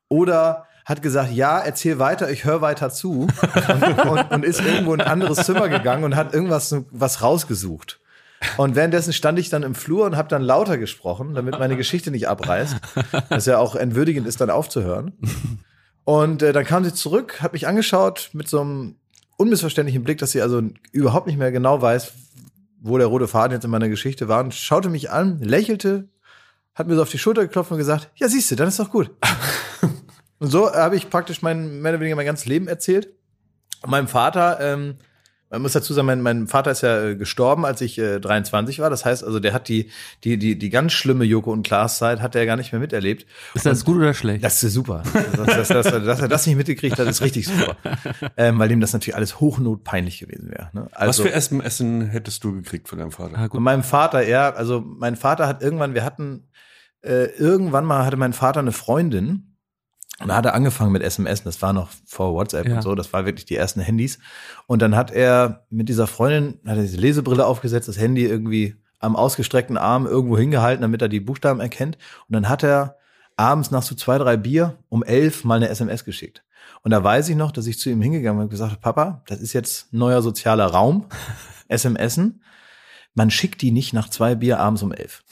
Oder 0.08 0.66
hat 0.86 1.02
gesagt, 1.02 1.32
ja, 1.32 1.58
erzähl 1.58 1.98
weiter, 1.98 2.30
ich 2.30 2.44
höre 2.44 2.60
weiter 2.62 2.90
zu 2.90 3.26
und, 4.08 4.30
und, 4.30 4.44
ist 4.44 4.60
irgendwo 4.64 4.94
in 4.94 5.00
ein 5.00 5.08
anderes 5.08 5.44
Zimmer 5.44 5.68
gegangen 5.68 6.04
und 6.04 6.14
hat 6.14 6.32
irgendwas 6.32 6.74
was 6.92 7.22
rausgesucht. 7.22 8.00
Und 8.56 8.76
währenddessen 8.76 9.12
stand 9.12 9.38
ich 9.38 9.48
dann 9.48 9.64
im 9.64 9.74
Flur 9.74 10.06
und 10.06 10.16
habe 10.16 10.28
dann 10.28 10.42
lauter 10.42 10.78
gesprochen, 10.78 11.34
damit 11.34 11.58
meine 11.58 11.76
Geschichte 11.76 12.12
nicht 12.12 12.28
abreißt. 12.28 12.76
Was 13.30 13.46
ja 13.46 13.58
auch 13.58 13.74
entwürdigend 13.74 14.28
ist, 14.28 14.40
dann 14.40 14.50
aufzuhören. 14.50 15.12
Und 16.04 16.42
äh, 16.42 16.52
dann 16.52 16.64
kam 16.64 16.84
sie 16.84 16.94
zurück, 16.94 17.42
hat 17.42 17.52
mich 17.52 17.66
angeschaut 17.66 18.30
mit 18.32 18.48
so 18.48 18.60
einem 18.60 18.96
unmissverständlichen 19.38 20.04
Blick, 20.04 20.18
dass 20.18 20.30
sie 20.30 20.40
also 20.40 20.62
überhaupt 20.92 21.26
nicht 21.26 21.38
mehr 21.38 21.50
genau 21.50 21.82
weiß, 21.82 22.12
wo 22.80 22.96
der 22.96 23.08
rote 23.08 23.26
Faden 23.26 23.56
jetzt 23.56 23.64
in 23.64 23.70
meiner 23.70 23.88
Geschichte 23.88 24.28
war 24.28 24.44
und 24.44 24.54
schaute 24.54 24.88
mich 24.88 25.10
an, 25.10 25.40
lächelte, 25.40 26.08
hat 26.76 26.86
mir 26.86 26.94
so 26.94 27.02
auf 27.02 27.10
die 27.10 27.18
Schulter 27.18 27.42
geklopft 27.42 27.72
und 27.72 27.78
gesagt, 27.78 28.10
ja, 28.14 28.28
siehst 28.28 28.50
du, 28.50 28.54
dann 28.54 28.68
ist 28.68 28.78
doch 28.78 28.90
gut. 28.90 29.10
Und 30.38 30.48
so 30.48 30.72
habe 30.72 30.96
ich 30.96 31.10
praktisch 31.10 31.42
mein, 31.42 31.80
mehr 31.80 31.92
oder 31.92 32.00
weniger 32.00 32.16
mein 32.16 32.26
ganzes 32.26 32.46
Leben 32.46 32.68
erzählt. 32.68 33.08
Und 33.82 33.90
meinem 33.90 34.08
Vater 34.08 34.58
ähm, 34.60 34.96
man 35.50 35.62
muss 35.62 35.72
dazu 35.72 35.94
sagen, 35.94 36.06
mein, 36.06 36.22
mein 36.22 36.48
Vater 36.48 36.72
ist 36.72 36.82
ja 36.82 37.04
äh, 37.04 37.16
gestorben, 37.16 37.64
als 37.64 37.80
ich 37.80 37.98
äh, 37.98 38.18
23 38.18 38.80
war. 38.80 38.90
Das 38.90 39.04
heißt, 39.04 39.22
also 39.22 39.38
der 39.38 39.52
hat 39.52 39.68
die 39.68 39.90
die 40.24 40.38
die 40.38 40.58
die 40.58 40.70
ganz 40.70 40.92
schlimme 40.92 41.24
Joko 41.24 41.52
und 41.52 41.64
Klaas 41.64 41.98
Zeit 41.98 42.20
hat 42.20 42.34
er 42.34 42.46
gar 42.46 42.56
nicht 42.56 42.72
mehr 42.72 42.80
miterlebt. 42.80 43.26
Ist 43.54 43.64
das 43.64 43.80
und 43.80 43.84
gut 43.84 43.96
oder 43.98 44.12
schlecht? 44.12 44.42
Das 44.42 44.62
ist 44.62 44.72
super. 44.72 45.04
dass, 45.36 45.68
dass, 45.68 45.68
dass, 45.68 46.04
dass 46.04 46.20
er 46.20 46.28
das 46.28 46.46
nicht 46.46 46.56
mitgekriegt 46.56 46.98
hat, 46.98 47.06
ist 47.06 47.22
richtig 47.22 47.46
super, 47.46 47.76
ähm, 48.36 48.58
weil 48.58 48.72
ihm 48.72 48.80
das 48.80 48.92
natürlich 48.92 49.14
alles 49.14 49.38
hochnotpeinlich 49.38 50.18
gewesen 50.18 50.50
wäre. 50.50 50.70
Ne? 50.72 50.88
Also, 50.92 51.22
Was 51.22 51.30
für 51.30 51.34
Essen, 51.34 51.60
Essen 51.60 52.06
hättest 52.06 52.42
du 52.42 52.52
gekriegt 52.52 52.88
von 52.88 52.98
deinem 52.98 53.12
Vater? 53.12 53.38
Ah, 53.38 53.48
von 53.48 53.62
meinem 53.62 53.84
Vater, 53.84 54.26
ja, 54.26 54.50
also 54.50 54.80
mein 54.84 55.14
Vater 55.14 55.46
hat 55.46 55.62
irgendwann, 55.62 55.94
wir 55.94 56.04
hatten 56.04 56.48
äh, 57.02 57.26
irgendwann 57.36 57.84
mal 57.84 58.04
hatte 58.04 58.16
mein 58.16 58.32
Vater 58.32 58.60
eine 58.60 58.72
Freundin 58.72 59.55
und 60.20 60.28
da 60.28 60.36
hat 60.36 60.46
er 60.46 60.54
angefangen 60.54 60.92
mit 60.92 61.02
SMS, 61.02 61.42
das 61.42 61.60
war 61.60 61.72
noch 61.72 61.90
vor 62.06 62.32
WhatsApp 62.32 62.66
ja. 62.66 62.76
und 62.76 62.82
so, 62.82 62.94
das 62.94 63.12
war 63.12 63.26
wirklich 63.26 63.44
die 63.44 63.56
ersten 63.56 63.80
Handys. 63.80 64.18
Und 64.66 64.80
dann 64.80 64.96
hat 64.96 65.10
er 65.10 65.66
mit 65.68 65.90
dieser 65.90 66.06
Freundin, 66.06 66.58
hat 66.66 66.76
er 66.76 66.82
diese 66.82 66.96
Lesebrille 66.96 67.44
aufgesetzt, 67.44 67.88
das 67.88 67.98
Handy 67.98 68.24
irgendwie 68.24 68.76
am 68.98 69.14
ausgestreckten 69.14 69.76
Arm 69.76 70.06
irgendwo 70.06 70.38
hingehalten, 70.38 70.82
damit 70.82 71.02
er 71.02 71.08
die 71.08 71.20
Buchstaben 71.20 71.60
erkennt. 71.60 71.98
Und 72.28 72.32
dann 72.32 72.48
hat 72.48 72.62
er 72.62 72.96
abends 73.36 73.70
nach 73.70 73.82
so 73.82 73.94
zwei, 73.94 74.16
drei 74.16 74.38
Bier 74.38 74.78
um 74.88 75.02
elf 75.02 75.44
mal 75.44 75.56
eine 75.56 75.68
SMS 75.68 76.04
geschickt. 76.04 76.42
Und 76.82 76.92
da 76.92 77.04
weiß 77.04 77.28
ich 77.28 77.36
noch, 77.36 77.52
dass 77.52 77.66
ich 77.66 77.78
zu 77.78 77.90
ihm 77.90 78.00
hingegangen 78.00 78.38
bin 78.38 78.44
und 78.44 78.50
gesagt 78.50 78.70
habe, 78.70 78.80
Papa, 78.80 79.22
das 79.26 79.40
ist 79.40 79.52
jetzt 79.52 79.92
neuer 79.92 80.22
sozialer 80.22 80.66
Raum, 80.66 81.06
SMSen. 81.74 82.42
Man 83.14 83.30
schickt 83.30 83.60
die 83.60 83.70
nicht 83.70 83.92
nach 83.92 84.08
zwei 84.08 84.34
Bier 84.34 84.60
abends 84.60 84.82
um 84.82 84.92
elf. 84.92 85.24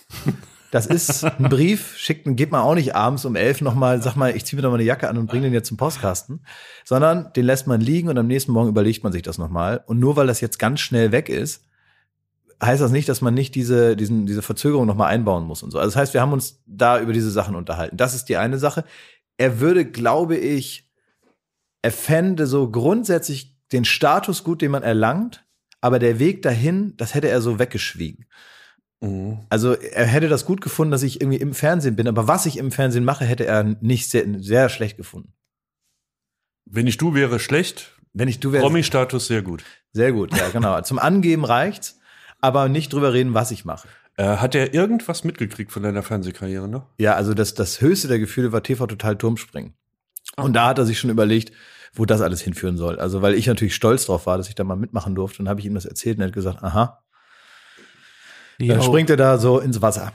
Das 0.75 0.87
ist 0.87 1.23
ein 1.23 1.49
Brief, 1.49 1.97
schickt, 1.97 2.27
geht 2.37 2.51
man 2.51 2.63
auch 2.63 2.75
nicht 2.75 2.97
abends 2.97 3.25
um 3.25 3.37
elf 3.37 3.61
nochmal, 3.61 4.03
sag 4.03 4.17
mal, 4.17 4.35
ich 4.35 4.45
ziehe 4.45 4.57
mir 4.57 4.63
doch 4.63 4.71
mal 4.71 4.75
eine 4.75 4.83
Jacke 4.83 5.09
an 5.09 5.17
und 5.17 5.27
bringe 5.27 5.45
den 5.45 5.53
jetzt 5.53 5.69
zum 5.69 5.77
Postkasten, 5.77 6.45
sondern 6.85 7.33
den 7.35 7.47
lässt 7.47 7.69
man 7.69 7.81
liegen 7.81 8.09
und 8.09 8.19
am 8.19 8.27
nächsten 8.27 8.51
Morgen 8.51 8.71
überlegt 8.71 9.05
man 9.05 9.13
sich 9.13 9.23
das 9.23 9.39
nochmal. 9.39 9.85
Und 9.87 10.01
nur 10.01 10.17
weil 10.17 10.27
das 10.27 10.41
jetzt 10.41 10.59
ganz 10.59 10.81
schnell 10.81 11.13
weg 11.13 11.29
ist, 11.29 11.63
heißt 12.61 12.83
das 12.83 12.91
nicht, 12.91 13.09
dass 13.09 13.21
man 13.21 13.35
nicht 13.35 13.55
diese, 13.55 13.95
diesen, 13.95 14.27
diese 14.27 14.43
Verzögerung 14.43 14.85
nochmal 14.85 15.13
einbauen 15.13 15.45
muss 15.45 15.63
und 15.63 15.71
so. 15.71 15.79
Also 15.79 15.91
das 15.91 15.97
heißt, 15.97 16.13
wir 16.13 16.21
haben 16.21 16.33
uns 16.33 16.61
da 16.67 16.99
über 16.99 17.13
diese 17.13 17.31
Sachen 17.31 17.55
unterhalten. 17.55 17.97
Das 17.97 18.13
ist 18.13 18.25
die 18.25 18.37
eine 18.37 18.59
Sache. 18.59 18.83
Er 19.37 19.61
würde, 19.61 19.85
glaube 19.85 20.37
ich, 20.37 20.91
er 21.83 21.93
fände 21.93 22.49
so 22.49 22.69
grundsätzlich 22.69 23.57
den 23.71 23.85
Status 23.85 24.43
gut, 24.43 24.61
den 24.61 24.73
man 24.73 24.83
erlangt, 24.83 25.45
aber 25.81 26.01
der 26.01 26.19
Weg 26.19 26.43
dahin, 26.43 26.97
das 26.97 27.15
hätte 27.15 27.29
er 27.29 27.41
so 27.41 27.61
weggeschwiegen. 27.61 28.27
Mhm. 29.05 29.39
Also 29.51 29.75
er 29.75 30.07
hätte 30.07 30.29
das 30.29 30.45
gut 30.45 30.61
gefunden, 30.61 30.91
dass 30.91 31.03
ich 31.03 31.21
irgendwie 31.21 31.41
im 31.41 31.55
Fernsehen 31.55 31.97
bin, 31.97 32.09
aber 32.09 32.27
was 32.27 32.47
ich 32.47 32.57
im 32.57 32.71
Fernsehen 32.71 33.05
mache, 33.05 33.25
hätte 33.25 33.47
er 33.47 33.63
nicht 33.63 34.11
sehr, 34.11 34.25
sehr 34.39 34.69
schlecht 34.69 34.97
gefunden. 34.97 35.33
Wenn 36.65 36.87
ich 36.87 36.97
du 36.97 37.15
wäre 37.15 37.39
schlecht, 37.39 37.99
wenn 38.15 38.29
ich 38.29 38.41
du 38.41 38.53
wäre 38.53 38.63
Promi-Status 38.63 39.27
sehr 39.27 39.43
gut. 39.43 39.63
Sehr 39.93 40.13
gut, 40.13 40.37
ja 40.37 40.49
genau. 40.49 40.81
Zum 40.83 40.99
Angeben 40.99 41.45
reicht's, 41.45 41.99
aber 42.41 42.69
nicht 42.69 42.93
drüber 42.93 43.13
reden, 43.13 43.35
was 43.35 43.51
ich 43.51 43.65
mache. 43.65 43.89
Äh, 44.17 44.37
hat 44.37 44.55
er 44.55 44.73
irgendwas 44.73 45.25
mitgekriegt 45.25 45.73
von 45.73 45.83
deiner 45.83 46.03
Fernsehkarriere 46.03 46.69
noch? 46.69 46.87
Ja, 46.99 47.15
also 47.15 47.35
das, 47.35 47.55
das 47.55 47.81
höchste 47.81 48.09
der 48.09 48.19
Gefühle 48.19 48.53
war 48.53 48.63
TV 48.63 48.87
Total 48.87 49.17
Turmspringen. 49.17 49.75
Und 50.37 50.55
da 50.55 50.69
hat 50.69 50.79
er 50.79 50.87
sich 50.87 50.99
schon 50.99 51.11
überlegt, 51.11 51.53
wo 51.93 52.07
das 52.07 52.21
alles 52.21 52.41
hinführen 52.41 52.77
soll. 52.77 52.99
Also 52.99 53.23
weil 53.23 53.35
ich 53.35 53.47
natürlich 53.47 53.75
stolz 53.75 54.07
drauf 54.07 54.27
war, 54.27 54.39
dass 54.39 54.49
ich 54.49 54.55
da 54.55 54.65
mal 54.65 54.77
mitmachen 54.77 55.15
durfte 55.15 55.43
und 55.43 55.49
habe 55.49 55.61
ich 55.61 55.67
ihm 55.67 55.75
das 55.75 55.85
erzählt 55.85 56.17
und 56.17 56.23
er 56.23 56.29
hat 56.29 56.35
gesagt, 56.35 56.63
aha, 56.63 57.04
dann 58.59 58.83
springt 58.83 59.11
er 59.11 59.17
da 59.17 59.39
so 59.39 59.61
ins 59.61 59.81
Wasser. 59.83 60.13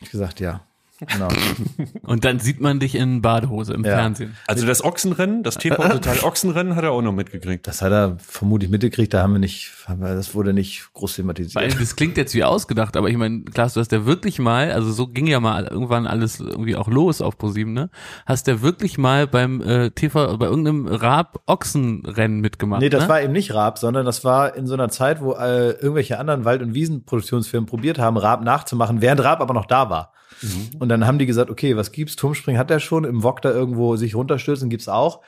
Ich 0.00 0.10
gesagt, 0.10 0.40
ja. 0.40 0.60
Genau. 1.06 1.28
Und 2.02 2.24
dann 2.24 2.38
sieht 2.38 2.60
man 2.60 2.80
dich 2.80 2.94
in 2.94 3.22
Badehose 3.22 3.74
im 3.74 3.84
ja. 3.84 3.96
Fernsehen. 3.96 4.36
Also 4.46 4.66
das 4.66 4.84
Ochsenrennen, 4.84 5.42
das 5.42 5.56
TV 5.56 5.76
Total 5.88 6.20
Ochsenrennen 6.20 6.76
hat 6.76 6.84
er 6.84 6.92
auch 6.92 7.02
noch 7.02 7.12
mitgekriegt. 7.12 7.66
Das 7.66 7.82
hat 7.82 7.92
er 7.92 8.16
vermutlich 8.18 8.70
mitgekriegt, 8.70 9.12
da 9.14 9.22
haben 9.22 9.32
wir 9.32 9.38
nicht, 9.38 9.72
das 9.98 10.34
wurde 10.34 10.52
nicht 10.52 10.92
groß 10.94 11.16
thematisiert. 11.16 11.54
Weil 11.54 11.70
das 11.70 11.96
klingt 11.96 12.16
jetzt 12.16 12.34
wie 12.34 12.44
ausgedacht, 12.44 12.96
aber 12.96 13.08
ich 13.08 13.16
meine, 13.16 13.42
Klaas, 13.42 13.74
du 13.74 13.80
hast 13.80 13.92
ja 13.92 14.06
wirklich 14.06 14.38
mal, 14.38 14.72
also 14.72 14.92
so 14.92 15.06
ging 15.06 15.26
ja 15.26 15.40
mal 15.40 15.66
irgendwann 15.66 16.06
alles 16.06 16.40
irgendwie 16.40 16.76
auch 16.76 16.88
los 16.88 17.20
auf 17.20 17.38
ProSieben, 17.38 17.72
ne? 17.72 17.90
Hast 18.26 18.46
ja 18.46 18.62
wirklich 18.62 18.98
mal 18.98 19.26
beim 19.26 19.60
äh, 19.60 19.90
TV, 19.90 20.36
bei 20.36 20.46
irgendeinem 20.46 20.86
Raab-Ochsenrennen 20.86 22.40
mitgemacht. 22.40 22.80
Nee, 22.80 22.88
das 22.88 23.04
ne? 23.04 23.08
war 23.08 23.22
eben 23.22 23.32
nicht 23.32 23.54
Raab, 23.54 23.78
sondern 23.78 24.06
das 24.06 24.24
war 24.24 24.54
in 24.54 24.66
so 24.66 24.74
einer 24.74 24.88
Zeit, 24.88 25.20
wo 25.20 25.32
äh, 25.32 25.70
irgendwelche 25.70 26.18
anderen 26.18 26.44
Wald- 26.44 26.62
und 26.62 26.74
Wiesenproduktionsfirmen 26.74 27.66
probiert 27.66 27.98
haben, 27.98 28.16
Raab 28.16 28.42
nachzumachen, 28.42 29.00
während 29.00 29.22
Raab 29.24 29.40
aber 29.40 29.54
noch 29.54 29.66
da 29.66 29.90
war. 29.90 30.12
Mhm. 30.40 30.70
Und 30.78 30.88
dann 30.88 31.06
haben 31.06 31.18
die 31.18 31.26
gesagt, 31.26 31.50
okay, 31.50 31.76
was 31.76 31.92
gibt's? 31.92 32.16
Turmspringen 32.16 32.58
hat 32.58 32.70
er 32.70 32.80
schon, 32.80 33.04
im 33.04 33.22
Wok 33.22 33.42
da 33.42 33.50
irgendwo 33.50 33.96
sich 33.96 34.14
runterstürzen 34.14 34.70
gibt's 34.70 34.88
auch. 34.88 35.20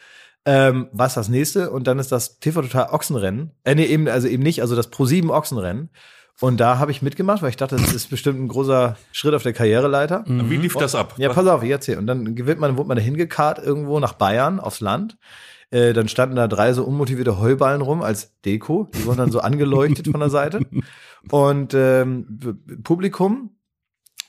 Ähm, 0.46 0.88
was 0.92 1.14
das 1.14 1.28
nächste? 1.28 1.70
Und 1.70 1.86
dann 1.86 1.98
ist 1.98 2.12
das 2.12 2.38
TV 2.38 2.62
Total 2.62 2.88
Ochsenrennen. 2.90 3.52
Äh, 3.64 3.74
nee, 3.74 3.86
eben, 3.86 4.08
also 4.08 4.28
eben 4.28 4.42
nicht, 4.42 4.60
also 4.60 4.76
das 4.76 4.88
Pro 4.88 5.06
7 5.06 5.30
Ochsenrennen. 5.30 5.90
Und 6.40 6.58
da 6.58 6.78
habe 6.78 6.90
ich 6.90 7.00
mitgemacht, 7.00 7.42
weil 7.42 7.50
ich 7.50 7.56
dachte, 7.56 7.76
das 7.76 7.94
ist 7.94 8.10
bestimmt 8.10 8.40
ein 8.40 8.48
großer 8.48 8.96
Schritt 9.12 9.34
auf 9.34 9.44
der 9.44 9.52
Karriereleiter. 9.52 10.24
Mhm. 10.26 10.50
Wie 10.50 10.56
lief 10.56 10.74
das 10.74 10.94
ab? 10.94 11.14
Ja, 11.16 11.32
pass 11.32 11.46
auf, 11.46 11.62
ich 11.62 11.70
erzähl. 11.70 11.96
Und 11.96 12.06
dann 12.06 12.36
wird 12.36 12.58
man, 12.58 12.76
wurde 12.76 12.88
man 12.88 12.96
da 12.96 13.02
hingekarrt 13.02 13.58
irgendwo 13.58 14.00
nach 14.00 14.14
Bayern 14.14 14.58
aufs 14.58 14.80
Land. 14.80 15.16
Äh, 15.70 15.92
dann 15.92 16.08
standen 16.08 16.36
da 16.36 16.48
drei 16.48 16.72
so 16.72 16.84
unmotivierte 16.84 17.38
Heuballen 17.38 17.80
rum 17.82 18.02
als 18.02 18.32
Deko. 18.44 18.90
Die 18.94 19.06
wurden 19.06 19.18
dann 19.18 19.30
so 19.30 19.40
angeleuchtet 19.40 20.08
von 20.08 20.20
der 20.20 20.30
Seite. 20.30 20.60
Und 21.30 21.72
ähm, 21.74 22.58
Publikum. 22.82 23.50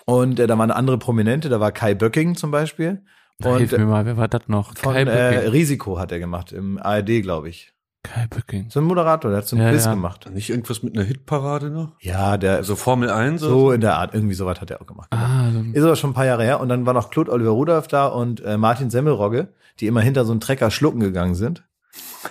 Und 0.06 0.40
äh, 0.40 0.48
da 0.48 0.58
waren 0.58 0.72
andere 0.72 0.98
Prominente, 0.98 1.50
da 1.50 1.60
war 1.60 1.72
Kai 1.72 1.96
Böcking 1.96 2.36
zum 2.36 2.52
Beispiel. 2.52 3.04
Und 3.44 3.58
Hilf 3.58 3.72
mir 3.72 3.86
mal, 3.86 4.06
wer 4.06 4.18
war 4.18 4.28
das 4.28 4.48
noch? 4.48 4.78
Von, 4.78 4.94
Kai 4.94 5.02
äh, 5.04 5.48
Risiko 5.50 6.00
hat 6.00 6.12
er 6.12 6.20
gemacht, 6.20 6.52
im 6.52 6.78
ARD, 6.78 7.22
glaube 7.22 7.50
ich. 7.50 7.74
Kai 8.04 8.28
Böcking. 8.28 8.70
So 8.70 8.80
ein 8.80 8.86
Moderator, 8.86 9.32
der 9.32 9.40
hat 9.40 9.48
so 9.48 9.56
ein 9.56 9.62
ja, 9.62 9.72
Quiz 9.72 9.86
ja. 9.86 9.94
gemacht. 9.94 10.30
Nicht 10.32 10.50
irgendwas 10.52 10.84
mit 10.84 10.96
einer 10.96 11.06
Hitparade 11.06 11.72
noch? 11.72 11.94
Ja, 12.00 12.38
der. 12.38 12.64
So 12.64 12.76
Formel 12.76 13.10
1 13.10 13.42
So 13.42 13.50
so 13.50 13.72
in 13.72 13.82
der 13.82 13.96
Art, 13.98 14.14
irgendwie 14.14 14.36
sowas 14.36 14.62
hat 14.62 14.70
er 14.70 14.80
auch 14.80 14.86
gemacht. 14.86 15.08
Ah, 15.12 15.50
Ist 15.74 15.84
aber 15.84 15.96
schon 15.96 16.12
ein 16.12 16.14
paar 16.14 16.28
Jahre 16.28 16.44
her. 16.44 16.60
Und 16.60 16.70
dann 16.70 16.86
war 16.86 16.94
noch 16.94 17.10
Claude 17.10 17.32
Oliver 17.32 17.50
Rudolph 17.50 17.88
da 17.88 18.06
und 18.06 18.44
äh, 18.46 18.58
Martin 18.58 18.92
Semmelrogge, 18.92 19.50
die 19.80 19.88
immer 19.88 20.02
hinter 20.02 20.24
so 20.24 20.32
einen 20.32 20.40
Trecker 20.40 20.70
schlucken 20.70 21.00
gegangen 21.00 21.34
sind. 21.34 21.64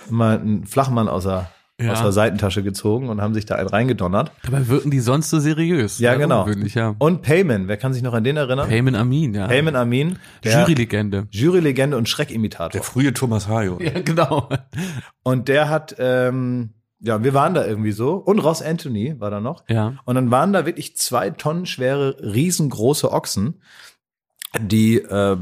Immer 0.09 0.39
einen 0.39 0.65
Flachmann 0.65 1.09
aus 1.09 1.23
der, 1.23 1.49
Ja. 1.79 1.91
aus 1.91 2.01
der 2.01 2.13
Seitentasche 2.13 2.63
gezogen 2.63 3.09
und 3.09 3.21
haben 3.21 3.33
sich 3.33 3.45
da 3.45 3.55
einen 3.55 3.67
reingedonnert. 3.67 4.31
Dabei 4.43 4.69
wirken 4.69 4.91
die 4.91 5.01
sonst 5.01 5.29
so 5.29 5.39
seriös. 5.39 5.99
Ja, 5.99 6.15
genau. 6.15 6.43
ungewöhnlich, 6.43 6.75
ja. 6.75 6.95
Und 6.99 7.21
Payman, 7.21 7.67
wer 7.67 7.75
kann 7.75 7.93
sich 7.93 8.01
noch 8.01 8.13
an 8.13 8.23
den 8.23 8.37
erinnern? 8.37 8.69
Payman 8.69 8.95
Amin, 8.95 9.33
ja. 9.33 9.47
Payman 9.47 9.75
Amin, 9.75 10.17
Jurylegende. 10.41 11.27
Jurylegende 11.31 11.97
und 11.97 12.07
Schreckimitator. 12.07 12.69
Der 12.69 12.83
frühe 12.83 13.13
Thomas 13.13 13.49
Hayo. 13.49 13.77
Ja, 13.81 13.99
genau. 13.99 14.47
Und 15.23 15.49
der 15.49 15.67
hat, 15.69 15.97
ähm, 15.99 16.75
ja, 17.01 17.21
wir 17.23 17.33
waren 17.33 17.53
da 17.53 17.65
irgendwie 17.65 17.91
so. 17.91 18.13
Und 18.15 18.39
Ross 18.39 18.61
Anthony 18.61 19.19
war 19.19 19.29
da 19.29 19.41
noch. 19.41 19.65
Ja. 19.67 19.97
Und 20.05 20.15
dann 20.15 20.31
waren 20.31 20.53
da 20.53 20.65
wirklich 20.65 20.95
zwei 20.95 21.29
Tonnen 21.29 21.65
schwere, 21.65 22.15
riesengroße 22.21 23.11
Ochsen, 23.11 23.61
die 24.57 24.99
äh, 24.99 25.37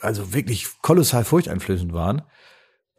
also 0.00 0.32
wirklich 0.32 0.68
kolossal 0.80 1.24
furchteinflößend 1.24 1.92
waren. 1.92 2.22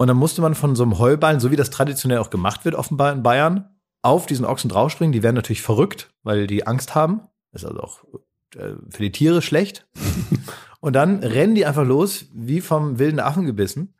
Und 0.02 0.08
dann 0.08 0.18
musste 0.18 0.42
man 0.42 0.56
von 0.56 0.78
so 0.78 0.84
einem 0.84 0.98
Heuballen, 0.98 1.42
so 1.42 1.52
wie 1.52 1.58
das 1.58 1.72
traditionell 1.72 2.20
auch 2.20 2.30
gemacht 2.30 2.64
wird, 2.64 2.74
offenbar 2.74 3.12
in 3.12 3.22
Bayern, 3.22 3.70
auf 4.02 4.26
diesen 4.26 4.46
Ochsen 4.46 4.70
draufspringen. 4.70 5.12
Die 5.12 5.24
werden 5.24 5.36
natürlich 5.36 5.62
verrückt, 5.62 6.14
weil 6.24 6.48
die 6.48 6.66
Angst 6.66 6.96
haben. 6.96 7.22
Ist 7.52 7.66
also 7.66 7.82
auch 7.82 8.04
äh, 8.56 8.76
für 8.90 9.04
die 9.04 9.12
Tiere 9.12 9.42
schlecht. 9.42 9.88
Und 10.80 10.94
dann 10.94 11.20
rennen 11.20 11.54
die 11.54 11.66
einfach 11.66 11.86
los, 11.86 12.28
wie 12.34 12.62
vom 12.62 12.98
wilden 12.98 13.20
Affen 13.20 13.46
gebissen. 13.46 13.94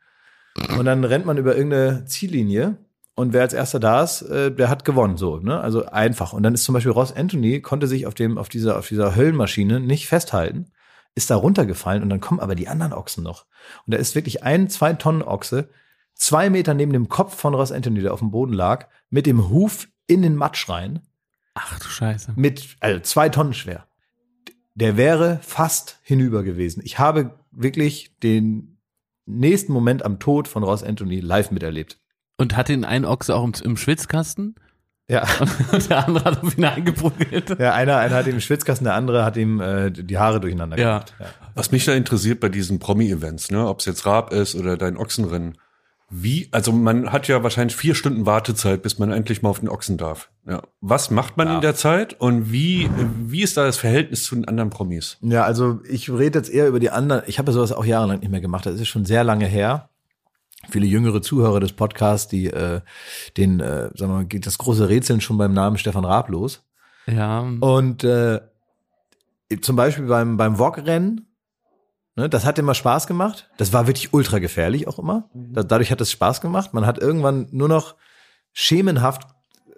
Und 0.78 0.86
dann 0.86 1.04
rennt 1.04 1.26
man 1.26 1.36
über 1.36 1.54
irgendeine 1.54 2.06
Ziellinie. 2.06 2.78
Und 3.14 3.34
wer 3.34 3.42
als 3.42 3.52
erster 3.52 3.78
da 3.78 4.02
ist, 4.02 4.22
äh, 4.22 4.50
der 4.50 4.70
hat 4.70 4.86
gewonnen, 4.86 5.18
so, 5.18 5.38
ne? 5.38 5.60
Also 5.60 5.84
einfach. 5.84 6.32
Und 6.32 6.42
dann 6.42 6.54
ist 6.54 6.64
zum 6.64 6.72
Beispiel 6.72 6.92
Ross 6.92 7.14
Anthony, 7.14 7.60
konnte 7.60 7.86
sich 7.86 8.06
auf 8.06 8.14
dem, 8.14 8.38
auf 8.38 8.48
dieser, 8.48 8.78
auf 8.78 8.88
dieser 8.88 9.14
Höllenmaschine 9.16 9.80
nicht 9.80 10.06
festhalten, 10.06 10.72
ist 11.14 11.28
da 11.28 11.36
runtergefallen 11.36 12.02
und 12.02 12.08
dann 12.08 12.20
kommen 12.20 12.40
aber 12.40 12.54
die 12.54 12.68
anderen 12.68 12.94
Ochsen 12.94 13.22
noch. 13.22 13.44
Und 13.84 13.92
da 13.92 13.98
ist 13.98 14.14
wirklich 14.14 14.42
ein, 14.42 14.70
zwei 14.70 14.94
Tonnen 14.94 15.22
Ochse, 15.22 15.68
zwei 16.20 16.50
Meter 16.50 16.74
neben 16.74 16.92
dem 16.92 17.08
Kopf 17.08 17.34
von 17.34 17.54
Ross 17.54 17.72
Anthony, 17.72 18.00
der 18.02 18.12
auf 18.12 18.18
dem 18.20 18.30
Boden 18.30 18.52
lag, 18.52 18.86
mit 19.08 19.26
dem 19.26 19.48
Huf 19.48 19.88
in 20.06 20.22
den 20.22 20.36
Matsch 20.36 20.68
rein, 20.68 21.00
Ach 21.54 21.78
du 21.78 21.86
Scheiße. 21.88 22.32
mit, 22.36 22.76
also 22.80 23.00
zwei 23.00 23.28
Tonnen 23.30 23.54
schwer. 23.54 23.86
Der 24.74 24.96
wäre 24.96 25.40
fast 25.42 25.98
hinüber 26.02 26.42
gewesen. 26.42 26.80
Ich 26.84 26.98
habe 26.98 27.38
wirklich 27.50 28.16
den 28.22 28.78
nächsten 29.26 29.72
Moment 29.72 30.04
am 30.04 30.18
Tod 30.20 30.46
von 30.46 30.62
Ross 30.62 30.82
Anthony 30.84 31.20
live 31.20 31.50
miterlebt. 31.50 31.98
Und 32.38 32.56
hat 32.56 32.68
den 32.68 32.84
einen 32.84 33.04
Ochse 33.04 33.34
auch 33.34 33.44
im, 33.44 33.52
im 33.64 33.76
Schwitzkasten? 33.76 34.54
Ja. 35.08 35.26
Und 35.72 35.90
der 35.90 36.06
andere 36.06 36.24
hat 36.24 36.42
auf 36.42 36.56
ihn 36.56 36.64
eingeprügelt. 36.64 37.58
Ja, 37.58 37.74
einer, 37.74 37.96
einer 37.98 38.14
hat 38.16 38.26
ihm 38.26 38.32
den 38.32 38.40
Schwitzkasten, 38.40 38.84
der 38.84 38.94
andere 38.94 39.24
hat 39.24 39.36
ihm 39.36 39.60
äh, 39.60 39.90
die 39.90 40.18
Haare 40.18 40.40
durcheinander 40.40 40.78
Ja. 40.78 40.98
gemacht. 40.98 41.14
Ja. 41.18 41.26
Was 41.54 41.72
mich 41.72 41.84
da 41.84 41.94
interessiert 41.94 42.40
bei 42.40 42.48
diesen 42.48 42.78
Promi-Events, 42.78 43.50
ne, 43.50 43.66
ob 43.66 43.80
es 43.80 43.86
jetzt 43.86 44.06
Raab 44.06 44.32
ist 44.32 44.54
oder 44.54 44.76
dein 44.76 44.96
Ochsenrennen, 44.96 45.58
wie, 46.12 46.48
also 46.50 46.72
man 46.72 47.12
hat 47.12 47.28
ja 47.28 47.44
wahrscheinlich 47.44 47.76
vier 47.76 47.94
Stunden 47.94 48.26
Wartezeit, 48.26 48.82
bis 48.82 48.98
man 48.98 49.12
endlich 49.12 49.42
mal 49.42 49.48
auf 49.48 49.60
den 49.60 49.68
Ochsen 49.68 49.96
darf. 49.96 50.28
Ja. 50.44 50.60
Was 50.80 51.10
macht 51.10 51.36
man 51.36 51.48
in 51.48 51.60
der 51.60 51.76
Zeit 51.76 52.20
und 52.20 52.50
wie, 52.50 52.90
wie 53.26 53.42
ist 53.42 53.56
da 53.56 53.64
das 53.64 53.76
Verhältnis 53.76 54.24
zu 54.24 54.34
den 54.34 54.48
anderen 54.48 54.70
Promis? 54.70 55.18
Ja, 55.20 55.44
also 55.44 55.80
ich 55.88 56.10
rede 56.10 56.40
jetzt 56.40 56.50
eher 56.50 56.66
über 56.66 56.80
die 56.80 56.90
anderen. 56.90 57.22
Ich 57.28 57.38
habe 57.38 57.50
ja 57.50 57.54
sowas 57.54 57.70
auch 57.70 57.84
jahrelang 57.84 58.18
nicht 58.20 58.30
mehr 58.30 58.40
gemacht. 58.40 58.66
Das 58.66 58.80
ist 58.80 58.88
schon 58.88 59.04
sehr 59.04 59.22
lange 59.22 59.46
her. 59.46 59.88
Viele 60.68 60.86
jüngere 60.86 61.22
Zuhörer 61.22 61.60
des 61.60 61.72
Podcasts, 61.72 62.26
die 62.26 62.46
äh, 62.46 62.80
den, 63.36 63.60
äh, 63.60 63.90
sagen 63.94 64.12
wir 64.12 64.16
mal, 64.16 64.26
geht 64.26 64.46
das 64.46 64.58
große 64.58 64.88
Rätseln 64.88 65.20
schon 65.20 65.38
beim 65.38 65.54
Namen 65.54 65.78
Stefan 65.78 66.04
Raab 66.04 66.28
los. 66.28 66.64
Ja. 67.06 67.40
Und 67.60 68.02
äh, 68.02 68.40
zum 69.60 69.76
Beispiel 69.76 70.06
beim, 70.06 70.36
beim 70.36 70.56
VOG-Rennen, 70.56 71.14
ne, 71.14 71.22
das 72.28 72.44
hat 72.44 72.58
immer 72.58 72.74
Spaß 72.74 73.06
gemacht. 73.06 73.48
Das 73.56 73.72
war 73.72 73.86
wirklich 73.86 74.12
ultra 74.12 74.38
gefährlich 74.38 74.88
auch 74.88 74.98
immer. 74.98 75.28
Da, 75.34 75.62
dadurch 75.62 75.90
hat 75.90 76.00
es 76.00 76.10
Spaß 76.10 76.40
gemacht. 76.40 76.74
Man 76.74 76.86
hat 76.86 76.98
irgendwann 76.98 77.48
nur 77.50 77.68
noch 77.68 77.94
schemenhaft 78.52 79.22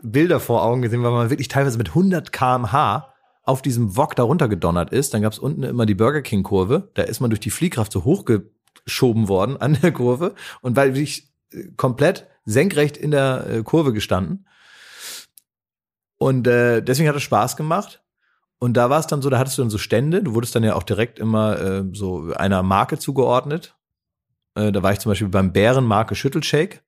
Bilder 0.02 0.40
vor 0.40 0.64
Augen 0.64 0.83
gesehen, 0.83 1.02
weil 1.02 1.12
man 1.12 1.31
wirklich 1.31 1.48
teilweise 1.48 1.78
mit 1.78 1.90
100 1.90 2.33
kmh 2.33 3.07
auf 3.44 3.62
diesem 3.62 3.96
Wok 3.96 4.16
da 4.16 4.22
runtergedonnert 4.22 4.92
ist. 4.92 5.14
Dann 5.14 5.22
gab 5.22 5.33
es 5.33 5.38
unten 5.38 5.62
immer 5.62 5.87
die 5.87 5.94
Burger 5.94 6.22
King 6.22 6.42
Kurve. 6.42 6.90
Da 6.94 7.02
ist 7.02 7.20
man 7.20 7.31
durch 7.31 7.40
die 7.40 7.50
Fliehkraft 7.50 7.92
so 7.92 8.05
hochgeschoben 8.05 9.28
worden 9.28 9.57
an 9.57 9.78
der 9.83 9.92
Kurve 9.92 10.35
und 10.61 10.76
weil 10.76 10.94
wirklich 10.94 11.28
äh, 11.52 11.64
komplett 11.76 12.26
senkrecht 12.44 12.96
in 12.96 13.11
der 13.11 13.46
äh, 13.48 13.62
Kurve 13.62 13.92
gestanden. 13.92 14.46
Und 16.18 16.46
äh, 16.46 16.83
deswegen 16.83 17.09
hat 17.09 17.16
es 17.16 17.22
Spaß 17.22 17.57
gemacht. 17.57 18.01
Und 18.62 18.75
da 18.75 18.90
war 18.90 19.01
es 19.01 19.09
dann 19.09 19.22
so, 19.22 19.29
da 19.29 19.40
hattest 19.40 19.59
du 19.59 19.62
dann 19.62 19.70
so 19.70 19.79
Stände. 19.79 20.22
Du 20.22 20.35
wurdest 20.35 20.55
dann 20.55 20.62
ja 20.62 20.77
auch 20.77 20.85
direkt 20.85 21.18
immer 21.18 21.61
äh, 21.61 21.85
so 21.94 22.33
einer 22.37 22.62
Marke 22.62 22.96
zugeordnet. 22.96 23.77
Äh, 24.55 24.70
da 24.70 24.85
war 24.85 24.92
ich 24.92 25.01
zum 25.01 25.11
Beispiel 25.11 25.27
beim 25.27 25.53
Bärenmarke 25.53 26.14
Schüttelshake. 26.14 26.79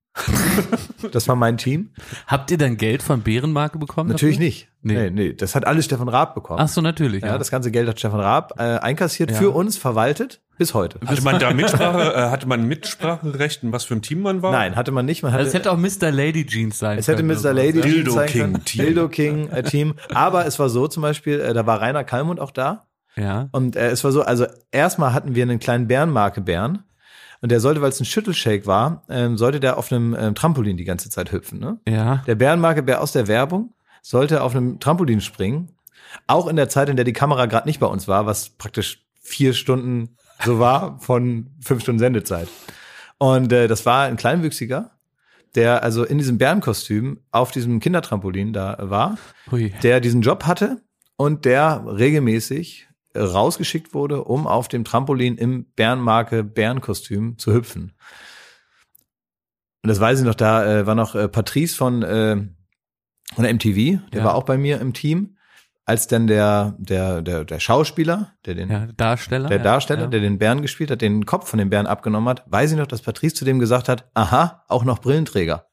Das 1.13 1.29
war 1.29 1.37
mein 1.37 1.57
Team. 1.57 1.91
Habt 2.27 2.51
ihr 2.51 2.59
dann 2.59 2.77
Geld 2.77 3.03
von 3.03 3.23
Bärenmarke 3.23 3.79
bekommen? 3.79 4.11
Natürlich 4.11 4.37
dafür? 4.37 4.47
nicht. 4.47 4.69
Nee. 4.83 4.95
Nee. 4.95 5.11
nee, 5.11 5.33
das 5.33 5.55
hat 5.55 5.67
alles 5.67 5.87
Stefan 5.87 6.09
Raab 6.09 6.35
bekommen. 6.35 6.61
Ach 6.61 6.69
so, 6.69 6.81
natürlich. 6.81 7.23
ja, 7.23 7.31
Ja, 7.31 7.39
das 7.39 7.51
ganze 7.51 7.71
Geld 7.71 7.89
hat 7.89 7.99
Stefan 7.99 8.21
Raab 8.21 8.55
äh, 8.59 8.63
einkassiert, 8.79 9.31
Ja. 9.31 9.39
für 9.39 9.51
uns 9.51 9.77
verwaltet, 9.77 10.43
bis 10.59 10.75
heute. 10.75 11.01
Hatte 11.07 11.23
man 11.23 11.39
da 11.39 11.53
Mitsprache, 11.53 12.15
äh, 12.15 12.31
hatte 12.31 12.47
man 12.47 12.67
Mitspracherecht, 12.69 13.63
in 13.63 13.73
was 13.73 13.85
für 13.85 13.95
ein 13.95 14.03
Team 14.03 14.21
man 14.23 14.43
war? 14.43 14.53
Nein, 14.53 14.77
hatte 14.77 14.93
man 14.93 15.07
nicht. 15.07 15.23
Man 15.23 15.33
hatte, 15.33 15.41
also 15.45 15.49
es 15.49 15.55
hätte 15.55 15.73
auch 15.73 15.79
Mr. 15.79 16.11
Lady 16.13 16.47
Jeans 16.47 16.79
sein 16.79 16.99
es 16.99 17.09
hätte 17.09 17.23
können. 17.25 17.29
Mr. 17.37 17.41
oder 17.41 17.55
Lady 17.55 17.73
sowas, 17.79 17.87
ja. 17.87 17.93
Dildo 17.93 18.13
sein 18.13 18.29
King 18.29 18.41
können. 18.43 18.65
Team. 18.65 18.85
Dildo 18.85 19.09
King 19.09 19.49
äh, 19.51 19.63
Team. 19.63 19.95
Aber 20.13 20.47
es 20.47 20.59
war 20.59 20.69
so 20.69 20.87
zum 20.87 21.03
Beispiel, 21.03 21.41
äh, 21.41 21.55
da 21.55 21.67
war 21.67 21.81
Rainer 21.81 22.05
Kallmund 22.05 22.39
auch 22.41 22.51
da. 22.51 22.87
Ja. 23.17 23.49
Und 23.53 23.77
äh, 23.77 23.89
es 23.91 24.05
war 24.05 24.13
so, 24.13 24.23
also 24.23 24.47
erstmal 24.71 25.13
hatten 25.13 25.35
wir 25.35 25.43
einen 25.45 25.59
kleinen 25.61 25.87
Bärenmarke 25.89 26.41
Bären. 26.41 26.83
Und 27.45 27.51
der 27.51 27.61
sollte, 27.61 27.83
weil 27.83 27.91
es 27.91 28.01
ein 28.01 28.07
Schüttelshake 28.07 28.65
war, 28.65 29.03
ähm, 29.11 29.37
sollte 29.37 29.61
der 29.61 29.77
auf 29.77 29.93
einem 29.93 30.17
ähm, 30.19 30.35
Trampolin 30.35 30.79
die 30.79 30.85
ganze 30.85 31.11
Zeit 31.11 31.31
hüpfen. 31.31 31.59
Ne? 31.59 31.79
Ja. 31.87 32.23
Der 32.27 32.37
Bärenmarke 32.37 32.83
Bär 32.83 33.03
aus 33.03 33.13
der 33.13 33.29
Werbung 33.29 33.75
sollte 34.01 34.43
auf 34.43 34.57
einem 34.57 34.81
Trampolin 34.81 35.21
springen. 35.21 35.69
Auch 36.27 36.49
in 36.49 36.57
der 36.57 36.71
Zeit, 36.71 36.89
in 36.89 36.97
der 36.97 37.05
die 37.05 37.13
Kamera 37.13 37.45
gerade 37.45 37.69
nicht 37.69 37.81
bei 37.81 37.87
uns 37.87 38.09
war, 38.09 38.25
was 38.25 38.49
praktisch 38.49 39.05
vier 39.21 39.53
Stunden 39.53 40.17
so 40.43 40.59
war 40.59 40.99
von 41.01 41.51
fünf 41.61 41.83
Stunden 41.83 41.99
Sendezeit. 41.99 42.49
Und 43.19 43.53
äh, 43.53 43.69
das 43.69 43.85
war 43.85 44.05
ein 44.05 44.17
Kleinwüchsiger, 44.17 44.93
der 45.55 45.83
also 45.83 46.03
in 46.03 46.17
diesem 46.17 46.39
Bärenkostüm 46.39 47.21
auf 47.31 47.51
diesem 47.51 47.79
Kindertrampolin 47.79 48.55
da 48.55 48.79
war, 48.81 49.19
Hui. 49.51 49.71
der 49.83 50.01
diesen 50.01 50.23
Job 50.23 50.47
hatte 50.47 50.81
und 51.19 51.45
der 51.45 51.85
regelmäßig 51.87 52.89
rausgeschickt 53.17 53.95
wurde, 53.95 54.25
um 54.25 54.47
auf 54.47 54.69
dem 54.69 54.85
Trampolin 54.85 55.37
im 55.37 55.67
Bärenmarke 55.77 56.43
Bärenkostüm 56.45 57.39
zu 57.39 57.53
hüpfen. 57.55 57.93
Und 59.83 59.89
das 59.89 60.01
weiß 60.01 60.21
ich 60.21 60.25
noch, 60.25 60.35
da 60.35 60.65
äh, 60.81 60.87
war 60.87 60.95
noch 60.95 61.15
äh, 61.15 61.29
Patrice 61.29 61.77
von, 61.77 62.03
äh, 62.03 62.37
von 63.35 63.45
der 63.45 63.53
MTV, 63.55 64.01
der 64.13 64.21
Ja. 64.21 64.25
war 64.25 64.35
auch 64.35 64.45
bei 64.45 64.57
mir 64.57 64.81
im 64.81 64.95
Team, 64.95 65.37
als 65.85 66.07
dann 66.07 66.27
der, 66.27 66.75
der, 66.79 67.21
der, 67.21 67.45
der 67.45 67.61
Schauspieler, 67.61 68.33
der 68.47 68.55
den, 68.55 68.71
Ja, 68.71 68.87
Darsteller. 68.87 69.49
der 69.51 69.59
Darsteller, 69.59 70.03
ja. 70.03 70.07
der 70.07 70.21
den 70.21 70.39
Bären 70.39 70.63
gespielt 70.63 70.91
hat, 70.91 71.03
den 71.03 71.27
Kopf 71.27 71.49
von 71.51 71.59
dem 71.59 71.69
Bären 71.69 71.87
abgenommen 71.87 72.29
hat, 72.31 72.45
weiß 72.47 72.73
ich 72.73 72.79
noch, 72.79 72.87
dass 72.87 73.03
Patrice 73.03 73.35
zu 73.35 73.45
dem 73.45 73.59
gesagt 73.59 73.91
hat, 73.91 74.11
aha, 74.15 74.65
auch 74.69 74.85
noch 74.85 75.01
Brillenträger. 75.01 75.67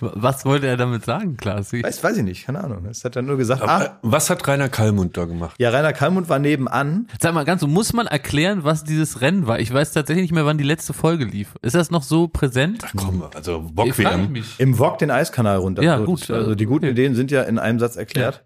Was 0.00 0.44
wollte 0.44 0.66
er 0.66 0.76
damit 0.76 1.04
sagen, 1.04 1.36
Klaas? 1.36 1.72
Weiß, 1.72 2.02
weiß 2.04 2.16
ich 2.18 2.22
nicht, 2.24 2.46
keine 2.46 2.62
Ahnung. 2.64 2.84
Es 2.86 3.04
hat 3.04 3.16
dann 3.16 3.26
nur 3.26 3.36
gesagt, 3.36 3.62
Aber, 3.62 3.84
äh, 3.84 3.88
ah, 3.88 3.98
was 4.02 4.30
hat 4.30 4.46
Rainer 4.48 4.68
Kallmund 4.68 5.16
da 5.16 5.24
gemacht? 5.24 5.54
ja, 5.58 5.70
Rainer 5.70 5.92
Kallmund 5.92 6.28
war 6.28 6.38
nebenan. 6.38 7.06
Sag 7.20 7.34
mal 7.34 7.44
ganz 7.44 7.60
so, 7.60 7.66
muss 7.66 7.92
man 7.92 8.06
erklären, 8.06 8.64
was 8.64 8.84
dieses 8.84 9.20
Rennen 9.20 9.46
war? 9.46 9.58
Ich 9.60 9.72
weiß 9.72 9.92
tatsächlich 9.92 10.22
nicht 10.24 10.32
mehr, 10.32 10.46
wann 10.46 10.58
die 10.58 10.64
letzte 10.64 10.92
Folge 10.92 11.24
lief. 11.24 11.54
Ist 11.62 11.74
das 11.74 11.90
noch 11.90 12.02
so 12.02 12.28
präsent? 12.28 12.84
Komm, 12.96 13.22
also 13.34 13.68
Bock-WM. 13.72 14.32
mich. 14.32 14.58
Im 14.58 14.74
VOG 14.74 14.98
den 14.98 15.10
Eiskanal 15.10 15.58
runter. 15.58 15.82
Ja, 15.82 15.98
So, 15.98 16.04
gut, 16.04 16.22
das- 16.22 16.30
Also 16.30 16.54
die 16.54 16.66
guten 16.66 16.84
okay. 16.86 16.92
Ideen 16.92 17.14
sind 17.14 17.30
ja 17.30 17.42
in 17.42 17.58
einem 17.58 17.78
Satz 17.78 17.96
erklärt. 17.96 18.44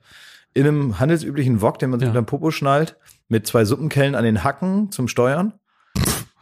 In 0.53 0.67
einem 0.67 1.01
handelsüblichen 1.01 1.61
VOG, 1.61 1.79
den 1.81 1.91
man 1.91 1.99
sich 2.01 2.07
Ja. 2.07 2.11
unter 2.11 2.23
den 2.23 2.27
Popo 2.27 2.51
schnallt, 2.51 2.97
mit 3.29 3.47
zwei 3.47 3.65
Suppenkellen 3.65 4.15
an 4.15 4.23
den 4.25 4.45
Hacken 4.45 4.93
zum 4.93 5.09
Steuern. 5.09 5.55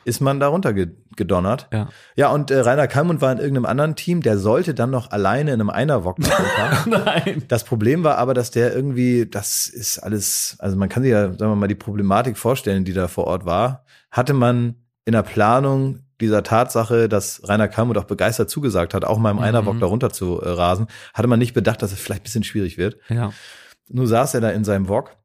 Ist 0.05 0.21
man 0.21 0.41
da 0.41 0.49
runtergedonnert. 0.49 1.69
Ja. 1.73 1.89
Ja, 2.17 2.31
und 2.31 2.51
äh, 2.51 2.61
Rainer 2.61 2.89
Kallmund 2.89 3.21
war 3.21 3.33
in 3.33 3.39
irgendeinem 3.39 3.67
anderen 3.67 3.97
Team, 3.97 4.23
der 4.23 4.39
sollte 4.39 4.75
dann 4.75 4.91
noch 4.91 5.11
alleine 5.11 5.53
in 5.53 5.61
einem 5.61 5.71
Einerwok. 5.71 6.19
Nein. 6.87 7.45
Das 7.49 7.65
Problem 7.65 8.05
war 8.05 8.19
aber, 8.19 8.35
dass 8.35 8.51
der 8.51 8.75
irgendwie, 8.75 9.27
das 9.27 9.69
ist 9.69 9.99
alles, 9.99 10.57
also 10.59 10.77
man 10.77 10.89
kann 10.89 11.03
sich 11.03 11.13
ja, 11.13 11.29
sagen 11.29 11.51
wir 11.53 11.57
mal, 11.57 11.69
die 11.69 11.75
Problematik 11.75 12.37
vorstellen, 12.39 12.85
die 12.85 12.93
da 12.93 13.09
vor 13.09 13.27
Ort 13.27 13.45
war. 13.45 13.85
Hatte 14.11 14.35
man 14.35 14.77
in 15.05 15.13
der 15.13 15.23
Planung 15.23 16.01
dieser 16.21 16.43
Tatsache, 16.45 17.09
dass 17.09 17.41
Rainer 17.49 17.67
Kallmund 17.69 17.99
auch 17.99 18.05
begeistert 18.05 18.49
zugesagt 18.49 18.95
hat, 18.95 19.05
auch 19.05 19.19
mal 19.19 19.31
im 19.33 19.39
Mhm. 19.39 19.43
Einerwok 19.43 19.81
da 19.81 19.87
runter 19.87 20.11
zu 20.11 20.41
äh, 20.41 20.49
rasen, 20.49 20.87
hatte 21.15 21.27
man 21.29 21.39
nicht 21.39 21.55
bedacht, 21.55 21.83
dass 21.83 21.93
es 21.93 21.99
vielleicht 21.99 22.21
ein 22.23 22.25
bisschen 22.25 22.45
schwierig 22.45 22.79
wird. 22.79 22.97
Ja. 23.09 23.33
Nur 23.89 24.07
saß 24.07 24.35
er 24.35 24.41
da 24.41 24.51
in 24.51 24.63
seinem 24.65 24.89
Wok 24.89 25.17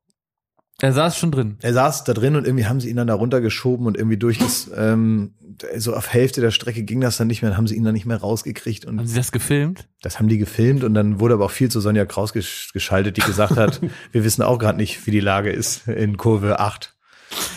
Er 0.79 0.93
saß 0.93 1.17
schon 1.17 1.31
drin. 1.31 1.57
er 1.61 1.73
saß 1.73 2.03
da 2.03 2.13
drin 2.13 2.35
und 2.35 2.45
irgendwie 2.45 2.67
haben 2.67 2.79
sie 2.79 2.89
ihn 2.89 2.97
dann 2.97 3.07
da 3.07 3.15
runtergeschoben 3.15 3.87
und 3.87 3.97
irgendwie 3.97 4.17
durch 4.17 4.37
das, 4.37 4.69
ähm, 4.75 5.33
so 5.75 5.95
auf 5.95 6.13
Hälfte 6.13 6.39
der 6.39 6.51
Strecke 6.51 6.83
ging 6.83 7.01
das 7.01 7.17
dann 7.17 7.25
nicht 7.27 7.41
mehr, 7.41 7.49
dann 7.49 7.57
haben 7.57 7.65
sie 7.65 7.75
ihn 7.75 7.83
dann 7.83 7.93
nicht 7.95 8.05
mehr 8.05 8.17
rausgekriegt 8.17 8.85
und 8.85 8.99
Haben 8.99 9.07
Sie 9.07 9.15
das 9.15 9.31
gefilmt? 9.31 9.87
das 10.03 10.19
haben 10.19 10.27
die 10.27 10.37
gefilmt 10.37 10.83
und 10.83 10.93
dann 10.93 11.19
wurde 11.19 11.33
aber 11.33 11.45
auch 11.45 11.51
viel 11.51 11.69
zu 11.71 11.79
Sonja 11.81 12.05
Kraus 12.05 12.31
gesch 12.31 12.71
geschaltet, 12.73 13.17
die 13.17 13.21
gesagt 13.21 13.57
hat, 13.57 13.81
wir 14.11 14.23
wissen 14.23 14.43
auch 14.43 14.59
gerade 14.59 14.77
nicht, 14.77 15.07
wie 15.07 15.11
die 15.11 15.19
Lage 15.19 15.49
ist 15.51 15.87
in 15.87 16.15
Kurve 16.17 16.59
8. 16.59 16.93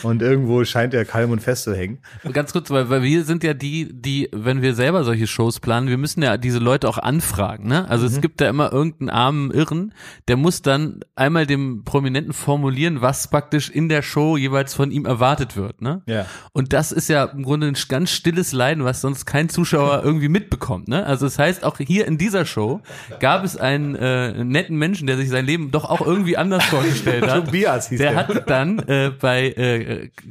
Und 0.03 0.23
irgendwo 0.23 0.65
scheint 0.65 0.93
der 0.93 1.05
Kalmund 1.05 1.43
festzuhängen. 1.43 1.99
Ganz 2.33 2.53
kurz, 2.53 2.71
weil, 2.71 2.89
weil 2.91 3.03
wir 3.03 3.25
sind 3.25 3.45
ja 3.45 3.55
die, 3.55 3.89
die, 3.93 4.29
wenn 4.33 4.63
wir 4.63 4.75
selber 4.75 5.05
solche 5.05 5.27
Shows 5.27 5.61
planen, 5.61 5.89
wir 5.89 5.99
müssen 5.99 6.23
ja 6.23 6.37
diese 6.37 6.59
Leute 6.59 6.89
auch 6.89 6.99
anfragen, 6.99 7.69
ne? 7.69 7.89
Also 7.89 8.07
Mhm. 8.07 8.13
es 8.15 8.21
gibt 8.21 8.41
da 8.41 8.49
immer 8.49 8.73
irgendeinen 8.73 9.11
armen 9.11 9.51
Irren, 9.51 9.93
der 10.29 10.37
muss 10.37 10.63
dann 10.63 11.01
einmal 11.17 11.47
dem 11.47 11.85
Prominenten 11.85 12.33
formulieren, 12.33 13.01
was 13.03 13.29
praktisch 13.29 13.69
in 13.69 13.89
der 13.89 14.03
Show 14.03 14.37
jeweils 14.37 14.73
von 14.75 14.91
ihm 14.91 15.05
erwartet 15.05 15.57
wird, 15.57 15.83
ne? 15.83 16.03
Ja. 16.07 16.27
Und 16.53 16.73
das 16.73 16.93
ist 16.93 17.09
ja 17.09 17.25
im 17.25 17.43
Grunde 17.43 17.67
ein 17.69 17.77
ganz 17.89 18.11
stilles 18.11 18.53
Leiden, 18.53 18.85
was 18.85 19.01
sonst 19.03 19.27
kein 19.27 19.49
Zuschauer 19.49 20.03
irgendwie 20.05 20.29
mitbekommt. 20.29 20.89
Ne? 20.89 21.05
Also 21.05 21.27
das 21.27 21.39
heißt, 21.39 21.63
auch 21.65 21.77
hier 21.79 22.07
in 22.07 22.17
dieser 22.19 22.45
Show 22.47 22.81
gab 23.21 23.45
es 23.45 23.57
einen 23.57 23.95
äh, 23.97 24.45
netten 24.45 24.77
Menschen, 24.77 25.07
der 25.07 25.17
sich 25.17 25.29
sein 25.29 25.45
Leben 25.47 25.71
doch 25.71 25.85
auch 25.85 26.01
irgendwie 26.05 26.37
anders 26.37 26.65
vorgestellt 26.71 27.27
hat. 27.31 27.45
Tobias 27.47 27.89
hieß 27.91 27.99
der 27.99 28.11
der. 28.13 28.19
hat 28.19 28.51
dann 28.51 28.79
äh, 28.81 29.11
bei 29.21 29.51
äh, 29.57 29.70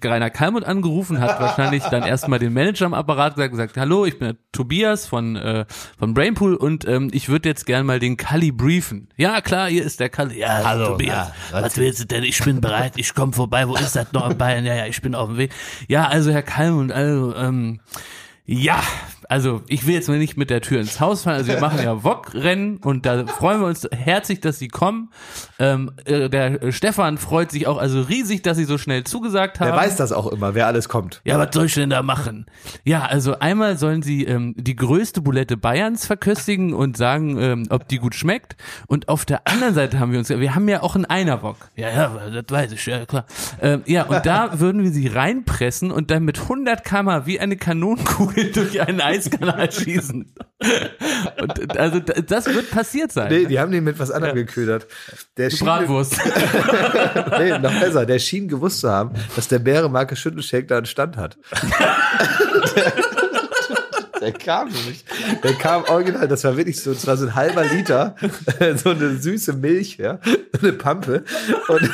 Rainer 0.04 0.30
Kalmund 0.30 0.66
angerufen, 0.66 1.20
hat 1.20 1.40
wahrscheinlich 1.40 1.84
dann 1.84 2.04
erstmal 2.04 2.40
den 2.40 2.54
Manager 2.54 2.86
am 2.86 2.94
Apparat 2.94 3.36
gesagt, 3.36 3.52
gesagt, 3.52 3.78
hallo, 3.78 4.06
ich 4.06 4.18
bin 4.20 4.30
der 4.30 4.38
Tobias 4.52 5.06
von, 5.08 5.36
äh, 5.36 5.66
von 5.98 6.14
Brainpool 6.14 6.56
und 6.56 6.88
ähm, 6.88 7.10
ich 7.14 7.30
würde 7.30 7.50
jetzt 7.50 7.66
gern 7.66 7.86
mal 7.86 8.00
den 8.00 8.18
Kalli 8.18 8.52
briefen. 8.52 9.10
Ja, 9.18 9.42
klar, 9.42 9.70
hier 9.70 9.84
ist 9.84 10.00
der 10.00 10.10
Kalli. 10.10 10.40
Ja, 10.40 10.62
Hallo, 10.64 10.90
Tobias, 10.90 11.32
ja, 11.52 11.62
was 11.62 11.78
willst 11.78 12.02
du 12.02 12.06
denn? 12.06 12.24
Ich 12.24 12.44
bin 12.44 12.62
bereit, 12.62 12.94
ich 12.96 13.14
komme 13.14 13.34
vorbei. 13.34 13.68
Wo 13.68 13.76
ist 13.76 13.96
das 13.96 14.12
noch 14.14 14.30
in 14.30 14.38
Bayern? 14.38 14.66
Ja, 14.66 14.76
ja, 14.76 14.86
ich 14.86 15.02
bin 15.02 15.16
auf 15.16 15.30
dem 15.30 15.38
Weg. 15.38 15.52
Ja, 15.88 16.08
also 16.08 16.32
Herr 16.32 16.44
Kalmund, 16.44 16.92
also, 16.92 17.36
ähm, 17.36 17.80
ja, 18.46 18.82
also 19.30 19.62
ich 19.68 19.86
will 19.86 19.94
jetzt 19.94 20.10
mal 20.10 20.18
nicht 20.18 20.38
mit 20.38 20.50
der 20.50 20.62
Tür 20.62 20.82
ins 20.82 21.00
Haus 21.00 21.24
fallen. 21.24 21.38
Also 21.38 21.54
wir 21.54 21.62
machen 21.62 21.80
ja 21.84 22.04
Wok-Rennen 22.04 22.78
und 22.78 23.06
da 23.06 23.28
freuen 23.28 23.62
wir 23.62 23.68
uns 23.68 23.88
herzlich, 23.92 24.42
dass 24.42 24.60
Sie 24.60 24.68
kommen. 24.68 25.12
Ähm, 25.60 25.92
äh, 26.06 26.30
der 26.30 26.72
Stefan 26.72 27.18
freut 27.20 27.52
sich 27.52 27.68
auch 27.68 27.78
also 27.78 28.02
riesig, 28.02 28.42
dass 28.42 28.58
Sie 28.58 28.66
so 28.66 28.78
schnell 28.78 29.04
zugesagt 29.04 29.60
haben. 29.60 29.68
Der 29.68 29.78
weiß 29.78 29.96
das 29.98 30.12
auch 30.12 30.28
immer, 30.28 30.56
wer 30.56 30.66
alles 30.68 30.90
kommt. 30.90 31.22
Ja, 31.26 31.38
was 31.38 31.50
soll 31.54 31.68
ich 31.68 31.76
denn 31.76 31.92
da 31.92 32.02
machen? 32.02 32.48
Ja, 32.84 33.06
also 33.06 33.38
einmal 33.40 33.78
sollen 33.78 34.02
sie 34.02 34.26
ähm, 34.26 34.56
die 34.58 34.76
größte 34.76 35.22
Bulette 35.22 35.58
Bayerns 35.58 36.08
verköstigen 36.08 36.74
und 36.74 36.98
sagen, 36.98 37.38
ähm, 37.40 37.68
ob 37.70 37.88
die 37.88 37.98
gut 37.98 38.16
schmeckt. 38.16 38.56
Und 38.88 39.10
auf 39.10 39.26
der 39.26 39.48
anderen 39.48 39.76
Seite 39.76 40.00
haben 40.00 40.12
wir 40.12 40.18
uns, 40.18 40.30
wir 40.30 40.56
haben 40.56 40.68
ja 40.68 40.82
auch 40.82 40.96
einen 40.96 41.06
Einerbock. 41.06 41.58
Ja, 41.76 41.90
ja, 41.90 42.30
das 42.32 42.46
weiß 42.50 42.72
ich, 42.72 42.84
ja 42.88 43.06
klar. 43.06 43.26
Ähm, 43.62 43.84
ja, 43.86 44.06
und 44.06 44.26
da 44.26 44.60
würden 44.60 44.82
wir 44.82 44.92
sie 44.92 45.08
reinpressen 45.08 45.92
und 45.92 46.10
dann 46.10 46.26
mit 46.26 46.40
100 46.40 46.84
km 46.84 47.26
wie 47.26 47.40
eine 47.40 47.58
Kanonenkugel 47.58 48.52
durch 48.54 48.82
einen 48.82 49.02
Eiskanal 49.20 49.72
schießen. 49.72 50.34
Und 51.42 51.78
also 51.78 52.00
das 52.00 52.46
wird 52.48 52.72
passiert 52.72 53.12
sein. 53.12 53.32
Nee, 53.32 53.46
die 53.46 53.60
haben 53.60 53.72
den 53.72 53.84
mit 53.84 54.00
was 54.00 54.12
anderem 54.12 54.36
geködert. 54.36 54.88
Der 55.38 55.50
schien, 55.50 55.66
Bratwurst. 55.66 56.18
nee, 57.40 57.58
noch 57.60 57.80
besser, 57.80 58.06
der 58.06 58.20
schien 58.20 58.48
gewusst 58.48 58.80
zu 58.82 58.90
haben, 58.90 59.12
dass 59.36 59.48
der 59.48 59.60
Bärenmarke 59.60 60.16
Schüttelshake 60.16 60.68
da 60.68 60.78
einen 60.78 60.86
Stand 60.86 61.18
hat. 61.18 61.38
Der 64.22 64.34
kam 64.34 64.68
nämlich. 64.68 65.06
Der 65.44 65.54
kam 65.54 65.84
original, 65.86 66.28
das 66.28 66.44
war 66.44 66.58
wirklich 66.58 66.82
so, 66.82 66.94
das 66.94 67.08
war 67.08 67.16
so 67.16 67.28
ein 67.28 67.36
halber 67.36 67.64
Liter, 67.64 68.18
so 68.76 68.90
eine 68.90 69.16
süße 69.16 69.54
Milch, 69.54 69.96
ja, 69.96 70.20
eine 70.62 70.74
Pampe. 70.74 71.24
Und, 71.70 71.90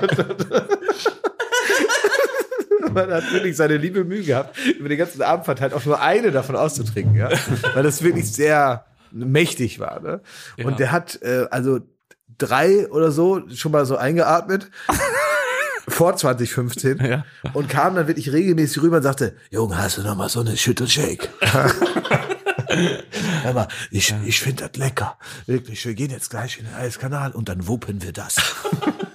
und, 0.00 0.18
und 0.18 0.46
man 2.94 3.10
hat 3.10 3.32
wirklich 3.32 3.56
seine 3.56 3.76
liebe 3.76 4.04
Mühe 4.04 4.22
gehabt, 4.22 4.56
über 4.78 4.88
den 4.88 4.98
ganzen 4.98 5.22
Abend 5.22 5.44
verteilt 5.44 5.74
auch 5.74 5.84
nur 5.84 6.00
eine 6.00 6.30
davon 6.30 6.56
auszutrinken, 6.56 7.14
ja, 7.16 7.30
weil 7.74 7.82
das 7.82 8.02
wirklich 8.02 8.30
sehr 8.32 8.84
mächtig 9.10 9.80
war. 9.80 10.00
Ne? 10.00 10.20
Ja. 10.56 10.66
Und 10.66 10.78
der 10.78 10.92
hat 10.92 11.20
äh, 11.22 11.46
also 11.50 11.80
drei 12.38 12.88
oder 12.88 13.10
so 13.10 13.42
schon 13.54 13.72
mal 13.72 13.86
so 13.86 13.96
eingeatmet. 13.96 14.70
vor 15.88 16.14
2015 16.16 16.98
Ja. 17.04 17.24
und 17.52 17.68
kam 17.68 17.96
dann 17.96 18.06
wirklich 18.06 18.32
regelmäßig 18.32 18.80
rüber 18.82 18.98
und 18.98 19.02
sagte, 19.02 19.34
Junge, 19.50 19.76
hast 19.76 19.98
du 19.98 20.02
noch 20.02 20.14
mal 20.14 20.28
so 20.28 20.40
eine 20.40 20.56
Schüttelshake? 20.56 21.28
Hör 23.42 23.52
mal, 23.52 23.68
ich, 23.90 24.14
ich 24.24 24.40
finde 24.40 24.68
das 24.68 24.76
lecker. 24.78 25.18
Wirklich, 25.46 25.84
wir 25.84 25.94
gehen 25.94 26.10
jetzt 26.10 26.30
gleich 26.30 26.58
in 26.58 26.66
den 26.66 26.74
Eiskanal 26.74 27.32
und 27.32 27.48
dann 27.48 27.66
wuppen 27.66 28.02
wir 28.02 28.12
das. 28.12 28.36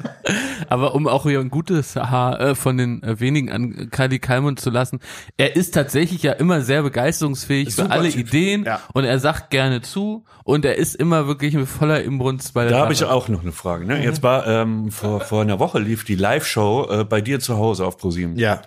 Aber 0.69 0.95
um 0.95 1.07
auch 1.07 1.23
hier 1.23 1.39
ein 1.39 1.49
gutes 1.49 1.95
Haar 1.95 2.39
äh, 2.39 2.55
von 2.55 2.77
den 2.77 3.03
äh, 3.03 3.19
wenigen 3.19 3.51
an 3.51 3.89
Kali 3.91 4.19
Kalmund 4.19 4.59
zu 4.59 4.69
lassen, 4.69 4.99
er 5.37 5.55
ist 5.55 5.73
tatsächlich 5.73 6.23
ja 6.23 6.31
immer 6.33 6.61
sehr 6.61 6.83
begeisterungsfähig 6.83 7.73
für 7.75 7.91
alle 7.91 8.09
Typ. 8.09 8.27
Ideen 8.27 8.63
Ja. 8.65 8.81
und 8.93 9.03
er 9.03 9.19
sagt 9.19 9.49
gerne 9.49 9.81
zu 9.81 10.25
und 10.43 10.65
er 10.65 10.75
ist 10.75 10.95
immer 10.95 11.27
wirklich 11.27 11.53
mit 11.53 11.67
voller 11.67 12.03
Imbrunst 12.03 12.53
bei 12.53 12.63
der 12.63 12.71
Da 12.71 12.79
habe 12.79 12.93
ich 12.93 13.03
auch 13.03 13.27
noch 13.27 13.41
eine 13.41 13.51
Frage. 13.51 13.85
Ne? 13.85 14.03
Jetzt 14.03 14.23
war 14.23 14.47
ähm, 14.47 14.91
vor, 14.91 15.21
vor 15.21 15.41
einer 15.41 15.59
Woche 15.59 15.79
lief 15.79 16.03
die 16.03 16.15
Live-Show 16.15 16.87
äh, 16.89 17.03
bei 17.03 17.21
dir 17.21 17.39
zu 17.39 17.57
Hause 17.57 17.85
auf 17.85 17.97
ProSieben. 17.97 18.37
Ja. 18.37 18.61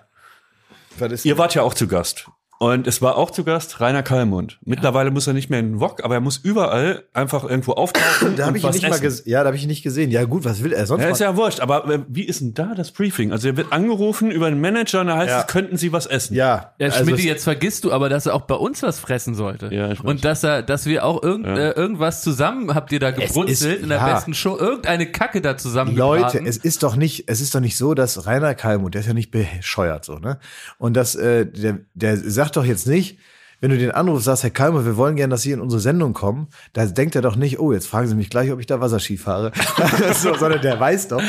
Ihr 1.23 1.39
wart 1.39 1.55
ja 1.55 1.63
auch 1.63 1.75
zu 1.75 1.87
Gast. 1.87 2.29
Und 2.61 2.89
es 2.89 3.01
war 3.01 3.17
auch 3.17 3.31
zu 3.31 3.45
Gast 3.45 3.81
Rainer 3.81 4.03
Kallmund. 4.03 4.59
Mittlerweile 4.65 5.13
muss 5.13 5.29
er 5.29 5.33
nicht 5.33 5.49
mehr 5.49 5.61
in 5.61 5.75
den 5.75 5.81
Wok, 5.81 6.03
aber 6.05 6.15
er 6.15 6.21
muss 6.21 6.39
überall 6.39 7.05
einfach 7.15 7.45
irgendwo 7.45 7.73
auftauchen 7.75 8.35
da 8.37 8.47
habe 8.47 8.59
ich 8.59 8.65
ihn 8.65 8.71
nicht 8.71 8.83
mal 8.83 8.91
essen. 8.91 9.03
gesehen. 9.03 9.31
Ja, 9.31 9.41
da 9.43 9.47
habe 9.47 9.57
ich 9.57 9.63
ihn 9.63 9.69
nicht 9.69 9.85
gesehen. 9.85 10.11
Ja, 10.11 10.25
gut, 10.25 10.45
was 10.45 10.65
will 10.65 10.73
er 10.73 10.85
sonst? 10.87 11.03
Ja, 11.05 11.11
ist 11.11 11.21
ja 11.21 11.37
wurscht, 11.37 11.61
aber 11.61 11.89
äh, 11.89 12.01
wie 12.09 12.25
ist 12.25 12.41
denn 12.41 12.55
da 12.55 12.75
das 12.75 12.91
Briefing? 12.91 13.31
Also 13.31 13.47
er 13.47 13.57
wird 13.57 13.73
angerufen 13.73 14.33
über 14.33 14.51
den 14.51 14.61
Manager 14.61 15.03
und 15.03 15.07
da 15.07 15.17
heißt 15.19 15.29
Ja. 15.31 15.41
es, 15.43 15.47
könnten 15.47 15.77
Sie 15.77 15.93
was 15.93 16.07
essen? 16.07 16.35
ja, 16.35 16.73
Ja, 16.79 16.89
also 16.89 17.05
Schmidt, 17.05 17.21
jetzt 17.21 17.45
vergisst 17.45 17.85
du 17.85 17.93
aber, 17.93 18.09
dass 18.09 18.27
er 18.27 18.35
auch 18.35 18.43
bei 18.43 18.57
uns 18.57 18.83
was 18.83 18.99
fressen 18.99 19.37
sollte. 19.37 19.73
Ja, 19.73 19.93
ich 19.93 20.01
weiß. 20.01 20.11
und 20.11 20.25
dass 20.25 20.43
er, 20.43 20.63
dass 20.63 20.87
wir 20.87 21.05
auch 21.05 21.23
irgend, 21.23 21.47
äh, 21.47 21.71
irgendwas 21.71 22.23
zusammen 22.23 22.75
habt 22.75 22.91
ihr 22.91 22.99
da 22.99 23.13
gebrutzelt 23.13 23.83
in 23.83 23.89
der 23.89 23.99
ja. 23.99 24.15
besten 24.15 24.35
Show, 24.35 24.57
irgendeine 24.59 25.07
Kacke 25.13 25.41
da 25.41 25.57
zusammen 25.57 25.95
Leute, 25.95 26.25
gebraten. 26.25 26.47
es 26.47 26.57
ist 26.57 26.83
doch 26.83 26.97
nicht, 26.97 27.25
es 27.29 27.41
ist 27.41 27.55
doch 27.55 27.61
nicht 27.61 27.77
so, 27.77 27.95
dass 27.95 28.27
Rainer 28.27 28.57
Kalmund, 28.57 28.95
der 28.95 29.03
ist 29.03 29.07
ja 29.07 29.15
nicht 29.15 29.31
bescheuert 29.31 30.05
so, 30.05 30.19
ne? 30.19 30.41
Und 30.79 30.97
das, 30.97 31.15
äh, 31.15 31.47
der, 31.47 31.79
der 31.95 32.17
sagt 32.17 32.48
doch 32.53 32.65
jetzt 32.65 32.87
nicht, 32.87 33.19
wenn 33.61 33.71
du 33.71 33.79
den 33.79 33.91
anrufst, 33.91 34.27
sagst, 34.27 34.45
Herr 34.45 34.51
Kalmund, 34.51 34.85
wir 34.87 34.97
wollen 34.97 35.17
gerne, 35.17 35.33
dass 35.33 35.43
Sie 35.43 35.51
in 35.53 35.61
unsere 35.61 35.81
Sendung 35.81 36.13
kommen, 36.13 36.47
da 36.75 36.87
denkt 36.87 37.17
er 37.17 37.23
doch 37.23 37.35
nicht, 37.37 37.59
oh, 37.59 37.73
jetzt 37.73 37.89
fragen 37.89 38.07
Sie 38.09 38.15
mich 38.15 38.31
gleich, 38.31 38.53
ob 38.53 38.61
ich 38.61 38.67
da 38.67 38.81
Wasserski 38.81 39.17
fahre, 39.17 39.51
so, 40.15 40.35
sondern 40.37 40.61
der 40.63 40.79
weiß 40.79 41.09
doch, 41.09 41.23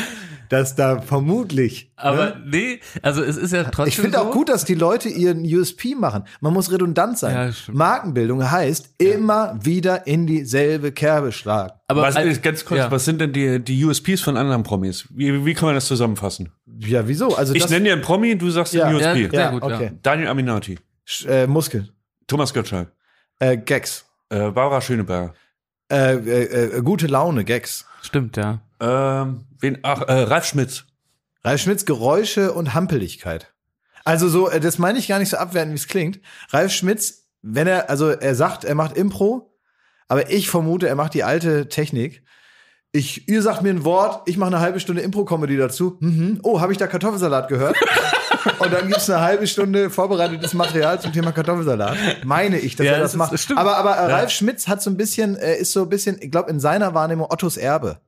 dass 0.48 0.74
da 0.76 1.00
vermutlich. 1.00 1.92
aber 1.96 2.26
ne? 2.26 2.42
nee, 2.46 2.80
also 3.02 3.22
es 3.22 3.36
ist 3.36 3.52
ja 3.52 3.64
trotzdem 3.64 3.86
Ich 3.88 3.96
finde 3.96 4.18
so, 4.18 4.24
auch 4.24 4.30
gut, 4.32 4.48
dass 4.48 4.64
die 4.64 4.74
Leute 4.74 5.08
ihren 5.08 5.42
USP 5.44 5.94
machen. 5.96 6.24
Man 6.40 6.52
muss 6.52 6.70
redundant 6.72 7.18
sein. 7.18 7.52
Ja. 7.66 7.72
Markenbildung 7.72 8.48
heißt 8.48 8.94
immer 8.98 9.58
wieder 9.62 10.06
in 10.06 10.26
dieselbe 10.26 10.92
Kerbe 10.92 11.30
schlagen. 11.32 11.72
aber 11.88 12.02
Was, 12.02 12.16
als- 12.16 12.42
ganz 12.42 12.64
kurz, 12.64 12.78
ja. 12.78 12.90
was 12.90 13.04
sind 13.04 13.20
denn 13.20 13.32
die, 13.32 13.58
die 13.62 13.84
USPs 13.84 14.20
von 14.20 14.36
anderen 14.36 14.62
Promis? 14.62 15.06
Wie, 15.10 15.44
wie 15.44 15.54
kann 15.54 15.66
man 15.66 15.74
das 15.74 15.86
zusammenfassen? 15.86 16.50
Ja, 16.80 17.06
wieso? 17.06 17.36
Also 17.36 17.54
Ich 17.54 17.68
nenne 17.68 17.84
dir 17.86 17.92
einen 17.94 18.02
Promi, 18.02 18.36
du 18.38 18.50
sagst 18.50 18.72
Ja. 18.72 18.88
den 18.88 18.98
Ja, 19.00 19.12
USP. 19.12 19.30
sehr 19.30 19.40
ja, 19.40 19.50
gut, 19.50 19.62
okay. 19.62 19.84
ja. 19.84 19.90
Daniel 20.02 20.28
Aminati, 20.28 20.78
Sch- 21.10 21.26
äh, 21.26 21.46
Muskeln, 21.46 21.90
Thomas 22.28 22.54
Gottschalk, 22.54 22.92
äh, 23.40 23.56
Gags, 23.56 24.04
äh, 24.28 24.50
Barbara 24.50 24.80
Schöneberger, 24.80 25.34
äh, 25.90 26.14
äh, 26.14 26.76
äh, 26.78 26.82
gute 26.82 27.06
Laune, 27.08 27.44
Gags. 27.44 27.84
Stimmt, 28.02 28.36
ja. 28.36 28.60
ähm, 28.80 29.46
wen, 29.58 29.78
ach, 29.82 30.02
äh, 30.02 30.12
Ralf 30.22 30.44
Schmitz. 30.46 30.84
Ralf 31.44 31.60
Schmitz 31.62 31.84
Geräusche 31.84 32.52
und 32.52 32.74
Hampeligkeit. 32.74 33.52
Also 34.04 34.28
so, 34.28 34.48
äh, 34.48 34.60
das 34.60 34.78
meine 34.78 34.98
ich 34.98 35.08
gar 35.08 35.18
nicht 35.18 35.30
so 35.30 35.36
abwertend, 35.38 35.72
wie 35.72 35.78
es 35.78 35.88
klingt. 35.88 36.20
Ralf 36.50 36.72
Schmitz, 36.72 37.24
wenn 37.42 37.66
er, 37.66 37.90
also 37.90 38.08
er 38.10 38.34
sagt, 38.34 38.64
er 38.64 38.74
macht 38.74 38.96
Impro, 38.96 39.52
aber 40.08 40.30
ich 40.30 40.48
vermute, 40.48 40.88
er 40.88 40.94
macht 40.94 41.14
die 41.14 41.24
alte 41.24 41.68
Technik. 41.68 42.22
Ich, 42.92 43.28
ihr 43.28 43.42
sagt 43.42 43.62
mir 43.62 43.70
ein 43.70 43.84
Wort, 43.84 44.28
ich 44.28 44.36
mache 44.36 44.48
eine 44.48 44.60
halbe 44.60 44.80
Stunde 44.80 45.02
Impro-Comedy 45.02 45.56
dazu. 45.56 45.96
Mhm. 46.00 46.40
Oh, 46.42 46.60
habe 46.60 46.72
ich 46.72 46.78
da 46.78 46.86
Kartoffelsalat 46.86 47.48
gehört? 47.48 47.76
Und 48.58 48.72
dann 48.72 48.88
gibt's 48.88 49.08
eine 49.10 49.20
halbe 49.20 49.46
Stunde 49.46 49.90
vorbereitetes 49.90 50.54
Material 50.54 51.00
zum 51.00 51.12
Thema 51.12 51.32
Kartoffelsalat. 51.32 51.96
Meine 52.24 52.58
ich, 52.58 52.76
dass 52.76 52.86
Ja, 52.86 52.92
er 52.92 52.98
das, 53.00 53.02
das 53.08 53.12
ist- 53.12 53.18
macht. 53.18 53.32
das 53.32 53.42
stimmt. 53.42 53.58
aber 53.58 53.76
aber 53.76 53.92
äh, 53.96 54.12
Ralf 54.12 54.30
Schmitz 54.30 54.68
hat 54.68 54.82
so 54.82 54.90
ein 54.90 54.96
bisschen, 54.96 55.36
äh, 55.36 55.56
ist 55.56 55.72
so 55.72 55.82
ein 55.82 55.88
bisschen, 55.88 56.16
ich 56.20 56.30
glaube, 56.30 56.50
in 56.50 56.60
seiner 56.60 56.94
Wahrnehmung 56.94 57.26
Ottos 57.30 57.56
Erbe. 57.56 57.98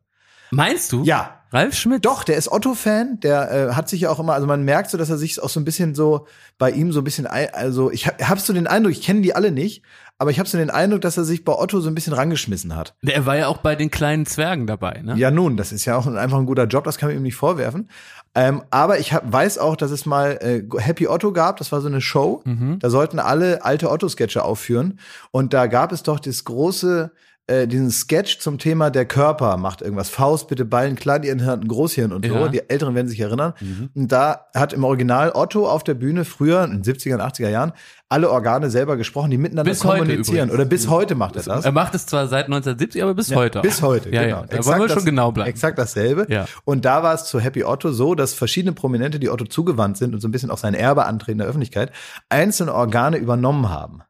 Meinst 0.50 0.92
du? 0.92 1.02
Ja. 1.04 1.38
Ralf 1.50 1.74
Schmidt? 1.74 2.04
Doch, 2.06 2.24
der 2.24 2.36
ist 2.36 2.50
Otto-Fan, 2.50 3.20
der 3.20 3.50
äh, 3.70 3.72
hat 3.74 3.88
sich 3.88 4.00
ja 4.02 4.10
auch 4.10 4.18
immer, 4.18 4.32
also 4.32 4.46
man 4.46 4.62
merkt 4.64 4.88
so, 4.90 4.96
dass 4.96 5.10
er 5.10 5.18
sich 5.18 5.42
auch 5.42 5.50
so 5.50 5.60
ein 5.60 5.66
bisschen 5.66 5.94
so 5.94 6.26
bei 6.56 6.70
ihm 6.70 6.92
so 6.92 7.00
ein 7.02 7.04
bisschen, 7.04 7.26
ein, 7.26 7.48
also 7.52 7.90
ich 7.90 8.06
hab, 8.06 8.22
hab 8.26 8.40
so 8.40 8.54
den 8.54 8.66
Eindruck, 8.66 8.92
ich 8.92 9.02
kenne 9.02 9.20
die 9.20 9.34
alle 9.34 9.50
nicht, 9.50 9.82
aber 10.16 10.30
ich 10.30 10.38
habe 10.38 10.48
so 10.48 10.56
den 10.56 10.70
Eindruck, 10.70 11.02
dass 11.02 11.18
er 11.18 11.24
sich 11.24 11.44
bei 11.44 11.52
Otto 11.52 11.80
so 11.80 11.90
ein 11.90 11.94
bisschen 11.94 12.14
rangeschmissen 12.14 12.74
hat. 12.74 12.94
Der 13.02 13.26
war 13.26 13.36
ja 13.36 13.48
auch 13.48 13.58
bei 13.58 13.76
den 13.76 13.90
kleinen 13.90 14.24
Zwergen 14.24 14.66
dabei, 14.66 15.02
ne? 15.02 15.14
Ja, 15.18 15.30
nun, 15.30 15.58
das 15.58 15.72
ist 15.72 15.84
ja 15.84 15.94
auch 15.96 16.06
einfach 16.06 16.38
ein 16.38 16.46
guter 16.46 16.64
Job, 16.64 16.84
das 16.84 16.96
kann 16.96 17.10
man 17.10 17.16
ihm 17.18 17.22
nicht 17.22 17.34
vorwerfen. 17.36 17.90
Ähm, 18.34 18.62
aber 18.70 18.98
ich 18.98 19.12
hab, 19.12 19.30
weiß 19.30 19.58
auch, 19.58 19.76
dass 19.76 19.90
es 19.90 20.06
mal 20.06 20.38
äh, 20.40 20.62
Happy 20.80 21.06
Otto 21.06 21.32
gab, 21.32 21.58
das 21.58 21.70
war 21.70 21.80
so 21.82 21.88
eine 21.88 22.00
Show, 22.00 22.40
Mhm. 22.44 22.78
da 22.78 22.88
sollten 22.88 23.18
alle 23.18 23.64
alte 23.64 23.90
Otto-Sketche 23.90 24.42
aufführen. 24.42 24.98
Und 25.30 25.52
da 25.52 25.66
gab 25.66 25.92
es 25.92 26.02
doch 26.02 26.18
das 26.18 26.44
große 26.44 27.10
äh, 27.48 27.66
diesen 27.66 27.90
Sketch 27.90 28.38
zum 28.38 28.58
Thema 28.58 28.90
der 28.90 29.04
Körper 29.04 29.56
macht 29.56 29.82
irgendwas. 29.82 30.08
Faust, 30.08 30.46
bitte 30.48 30.64
Ballen, 30.64 30.94
Kleinhirn, 30.94 31.66
Großhirn 31.66 32.12
und 32.12 32.24
so. 32.24 32.34
Ja. 32.34 32.48
Die 32.48 32.70
Älteren 32.70 32.94
werden 32.94 33.08
sich 33.08 33.18
erinnern. 33.20 33.54
Und 33.94 34.12
da 34.12 34.46
hat 34.54 34.72
im 34.72 34.84
Original 34.84 35.32
Otto 35.34 35.68
auf 35.68 35.82
der 35.82 35.94
Bühne 35.94 36.24
früher, 36.24 36.62
in 36.64 36.70
den 36.70 36.82
70er, 36.84 37.18
80er 37.18 37.48
Jahren, 37.48 37.72
alle 38.08 38.30
Organe 38.30 38.70
selber 38.70 38.96
gesprochen, 38.96 39.30
die 39.30 39.38
miteinander 39.38 39.70
Bis 39.70 39.80
kommunizieren. 39.80 40.50
Oder 40.50 40.66
bis 40.66 40.88
heute 40.88 41.14
macht 41.14 41.34
er 41.36 41.42
das. 41.42 41.64
Er 41.64 41.72
macht 41.72 41.94
es 41.94 42.06
zwar 42.06 42.26
seit 42.28 42.44
1970, 42.44 43.02
aber 43.02 43.14
bis 43.14 43.28
Ja, 43.30 43.36
heute. 43.38 43.60
Bis 43.60 43.82
heute, 43.82 44.10
ja, 44.10 44.22
genau. 44.22 44.36
Ja, 44.42 44.46
da 44.48 44.64
wollen 44.66 44.80
wir 44.80 44.88
schon 44.88 44.96
das- 44.96 45.04
genau 45.06 45.32
bleiben. 45.32 45.48
Exakt 45.50 45.78
dasselbe. 45.78 46.26
Ja. 46.28 46.46
Und 46.64 46.84
da 46.84 47.02
war 47.02 47.14
es 47.14 47.24
zu 47.24 47.40
Happy 47.40 47.64
Otto 47.64 47.90
so, 47.90 48.14
dass 48.14 48.34
verschiedene 48.34 48.72
Prominente, 48.72 49.18
die 49.18 49.30
Otto 49.30 49.46
zugewandt 49.46 49.96
sind 49.96 50.14
und 50.14 50.20
so 50.20 50.28
ein 50.28 50.30
bisschen 50.32 50.50
auch 50.50 50.58
sein 50.58 50.74
Erbe 50.74 51.06
antreten 51.06 51.32
in 51.32 51.38
der 51.38 51.46
Öffentlichkeit, 51.48 51.90
einzelne 52.28 52.74
Organe 52.74 53.16
übernommen 53.16 53.70
haben. 53.70 54.02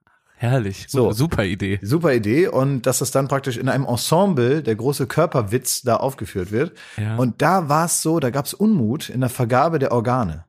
Herrlich. 0.42 0.86
So. 0.88 1.12
Super 1.12 1.44
Idee. 1.44 1.78
Super 1.82 2.12
Idee 2.12 2.48
und 2.48 2.82
dass 2.82 2.98
das 2.98 3.12
dann 3.12 3.28
praktisch 3.28 3.56
in 3.56 3.68
einem 3.68 3.84
Ensemble 3.84 4.60
der 4.60 4.74
große 4.74 5.06
Körperwitz 5.06 5.82
da 5.82 5.98
aufgeführt 5.98 6.50
wird. 6.50 6.76
Ja. 6.96 7.14
Und 7.14 7.42
da 7.42 7.68
war 7.68 7.84
es 7.84 8.02
so, 8.02 8.18
da 8.18 8.30
gab 8.30 8.46
es 8.46 8.52
Unmut 8.52 9.08
in 9.08 9.20
der 9.20 9.30
Vergabe 9.30 9.78
der 9.78 9.92
Organe. 9.92 10.44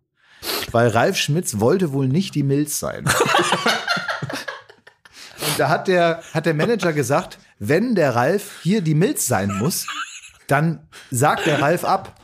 Weil 0.71 0.87
Ralf 0.87 1.17
Schmitz 1.17 1.59
wollte 1.59 1.93
wohl 1.93 2.07
nicht 2.07 2.33
die 2.33 2.41
Milz 2.41 2.79
sein. 2.79 3.05
und 3.05 3.13
da 5.59 5.69
hat 5.69 5.87
der, 5.87 6.23
hat 6.33 6.47
der 6.47 6.55
Manager 6.55 6.91
gesagt, 6.91 7.37
wenn 7.59 7.93
der 7.93 8.15
Ralf 8.15 8.61
hier 8.63 8.81
die 8.81 8.95
Milz 8.95 9.27
sein 9.27 9.55
muss, 9.59 9.85
dann 10.47 10.87
sagt 11.11 11.45
der 11.45 11.61
Ralf 11.61 11.83
ab. 11.83 12.19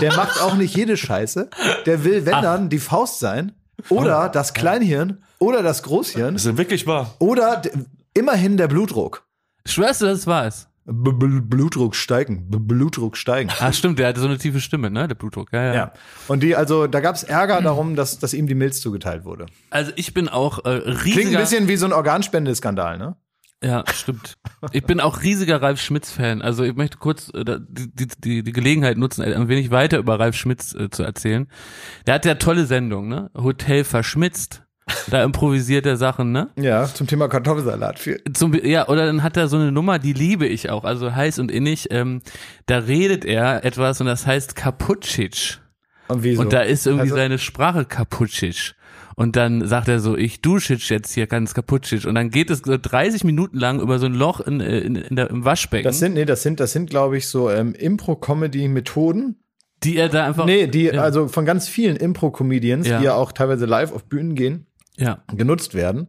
Der 0.00 0.16
macht 0.16 0.40
auch 0.40 0.54
nicht 0.54 0.74
jede 0.74 0.96
Scheiße. 0.96 1.50
Der 1.84 2.02
will, 2.02 2.24
wenn 2.24 2.40
dann, 2.40 2.70
die 2.70 2.78
Faust 2.78 3.18
sein. 3.18 3.52
Oder 3.90 4.30
das 4.30 4.54
Kleinhirn. 4.54 5.22
Oder 5.38 5.62
das 5.62 5.82
Großhirn. 5.82 6.34
Das 6.34 6.46
ist 6.46 6.56
wirklich 6.56 6.86
wahr. 6.86 7.14
Oder 7.18 7.62
immerhin 8.14 8.56
der 8.56 8.68
Blutdruck. 8.68 9.26
Schwörst 9.66 10.02
du, 10.02 10.06
das 10.06 10.26
war 10.26 10.46
es? 10.46 10.68
B 10.86 11.10
-b 11.10 11.40
Blutdruck 11.40 11.96
steigen. 11.96 12.48
B 12.48 12.58
Blutdruck 12.60 13.16
steigen. 13.16 13.50
Ah, 13.58 13.72
stimmt, 13.72 13.98
der 13.98 14.08
hatte 14.08 14.20
so 14.20 14.26
eine 14.26 14.38
tiefe 14.38 14.60
Stimme, 14.60 14.88
ne? 14.88 15.08
Der 15.08 15.16
Blutdruck. 15.16 15.52
Ja, 15.52 15.64
ja. 15.64 15.74
Ja. 15.74 15.92
Und 16.28 16.44
die, 16.44 16.54
also, 16.54 16.86
da 16.86 17.00
gab 17.00 17.16
es 17.16 17.24
Ärger 17.24 17.60
darum, 17.60 17.96
dass, 17.96 18.20
dass 18.20 18.32
ihm 18.32 18.46
die 18.46 18.54
Milz 18.54 18.80
zugeteilt 18.80 19.24
wurde. 19.24 19.46
Also 19.70 19.90
ich 19.96 20.14
bin 20.14 20.28
auch 20.28 20.64
äh, 20.64 20.68
riesiger. 20.68 21.00
Klingt 21.00 21.34
ein 21.34 21.40
bisschen 21.40 21.68
wie 21.68 21.76
so 21.76 21.86
ein 21.86 21.92
Organspendeskandal, 21.92 22.98
ne? 22.98 23.16
Ja, 23.64 23.84
stimmt. 23.92 24.34
Ich 24.72 24.84
bin 24.84 25.00
auch 25.00 25.22
riesiger 25.22 25.60
Ralf 25.60 25.80
Schmitz-Fan. 25.80 26.42
Also 26.42 26.62
ich 26.62 26.76
möchte 26.76 26.98
kurz 26.98 27.30
äh, 27.30 27.58
die, 27.68 28.06
die, 28.18 28.42
die, 28.42 28.52
Gelegenheit 28.52 28.98
nutzen, 28.98 29.22
ein 29.22 29.48
wenig 29.48 29.70
weiter 29.70 29.98
über 29.98 30.20
Ralf 30.20 30.36
Schmitz 30.36 30.74
äh, 30.74 30.90
zu 30.90 31.02
erzählen. 31.02 31.48
Der 32.06 32.14
hat 32.14 32.26
ja 32.26 32.34
tolle 32.34 32.66
Sendungen, 32.66 33.08
ne? 33.08 33.30
Hotel 33.34 33.82
verschmitzt. 33.82 34.65
Da 35.10 35.24
improvisiert 35.24 35.84
er 35.86 35.96
Sachen, 35.96 36.30
ne? 36.32 36.48
Ja, 36.58 36.84
zum 36.86 37.06
Thema 37.06 37.28
Kartoffelsalat. 37.28 37.98
Viel. 37.98 38.22
Zum, 38.32 38.54
ja, 38.54 38.88
oder 38.88 39.06
dann 39.06 39.22
hat 39.22 39.36
er 39.36 39.48
so 39.48 39.56
eine 39.56 39.72
Nummer, 39.72 39.98
die 39.98 40.12
liebe 40.12 40.46
ich 40.46 40.70
auch, 40.70 40.84
also 40.84 41.14
heiß 41.14 41.38
und 41.40 41.50
innig. 41.50 41.88
Ähm, 41.90 42.22
da 42.66 42.78
redet 42.78 43.24
er 43.24 43.64
etwas 43.64 44.00
und 44.00 44.06
das 44.06 44.26
heißt 44.26 44.54
Kaputschic. 44.54 45.58
Und 46.08 46.22
wieso? 46.22 46.40
Und 46.42 46.52
da 46.52 46.60
ist 46.60 46.86
irgendwie 46.86 47.02
Also- 47.04 47.16
seine 47.16 47.38
Sprache 47.38 47.84
Kaputschic. 47.84 48.74
Und 49.16 49.34
dann 49.34 49.66
sagt 49.66 49.88
er 49.88 49.98
so, 49.98 50.14
ich 50.16 50.42
dusche 50.42 50.74
jetzt 50.74 51.12
hier 51.14 51.26
ganz 51.26 51.54
Kaputschic. 51.54 52.04
Und 52.04 52.14
dann 52.16 52.30
geht 52.30 52.50
es 52.50 52.58
so 52.58 52.76
30 52.80 53.24
Minuten 53.24 53.58
lang 53.58 53.80
über 53.80 53.98
so 53.98 54.06
ein 54.06 54.14
Loch 54.14 54.40
in, 54.40 54.60
in, 54.60 54.94
in 54.94 55.16
der, 55.16 55.30
im 55.30 55.44
Waschbecken, 55.44 55.84
Das 55.84 55.98
sind, 55.98 56.14
nee, 56.14 56.26
das 56.26 56.42
sind, 56.42 56.60
das 56.60 56.72
sind, 56.72 56.90
glaube 56.90 57.16
ich, 57.16 57.26
so 57.26 57.50
ähm, 57.50 57.74
Impro-Comedy-Methoden. 58.46 59.36
die 59.82 59.96
er 59.96 60.08
da 60.08 60.26
einfach. 60.26 60.44
Nee, 60.46 60.66
die, 60.66 60.84
ja, 60.84 61.00
also 61.02 61.28
von 61.28 61.44
ganz 61.44 61.66
vielen 61.68 61.96
Impro-Comedians, 61.96 62.86
Ja. 62.88 62.98
die 62.98 63.04
ja 63.06 63.14
auch 63.14 63.32
teilweise 63.32 63.66
live 63.66 63.92
auf 63.92 64.04
Bühnen 64.04 64.34
gehen, 64.34 64.66
ja. 64.98 65.22
genutzt 65.34 65.74
werden. 65.74 66.08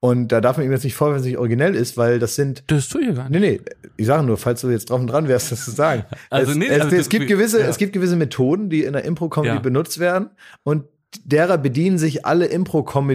Und 0.00 0.28
da 0.32 0.40
darf 0.40 0.56
man 0.56 0.66
ihm 0.66 0.72
jetzt 0.72 0.84
nicht 0.84 0.94
vorwerfen, 0.94 1.18
dass 1.18 1.26
es 1.26 1.30
nicht 1.30 1.38
originell 1.38 1.74
ist, 1.74 1.96
weil 1.96 2.18
das 2.18 2.34
sind 2.36 2.62
Das 2.68 2.88
tue 2.88 3.02
ich 3.02 3.14
gar 3.14 3.28
nicht. 3.28 3.40
Nee, 3.40 3.50
nee, 3.52 3.60
ich 3.96 4.06
sage 4.06 4.22
nur, 4.24 4.36
falls 4.36 4.60
du 4.60 4.70
jetzt 4.70 4.90
drauf 4.90 5.00
und 5.00 5.08
dran 5.08 5.28
wärst, 5.28 5.50
das 5.52 5.64
zu 5.64 5.70
sagen. 5.72 6.04
Also 6.30 6.52
es, 6.52 6.56
nee, 6.58 6.66
es, 6.66 6.80
also 6.80 6.94
es 6.96 7.02
das- 7.04 7.08
gibt 7.08 7.26
gewisse, 7.26 7.60
ja. 7.60 7.66
es 7.66 7.78
gibt 7.78 7.92
gewisse 7.92 8.16
Methoden, 8.16 8.70
die 8.70 8.84
in 8.84 8.92
der 8.92 9.04
Impro-Comedy 9.04 9.54
Ja. 9.56 9.60
benutzt 9.60 9.98
werden 9.98 10.30
und 10.62 10.84
derer 11.24 11.58
bedienen 11.58 11.98
sich 11.98 12.26
alle 12.26 12.46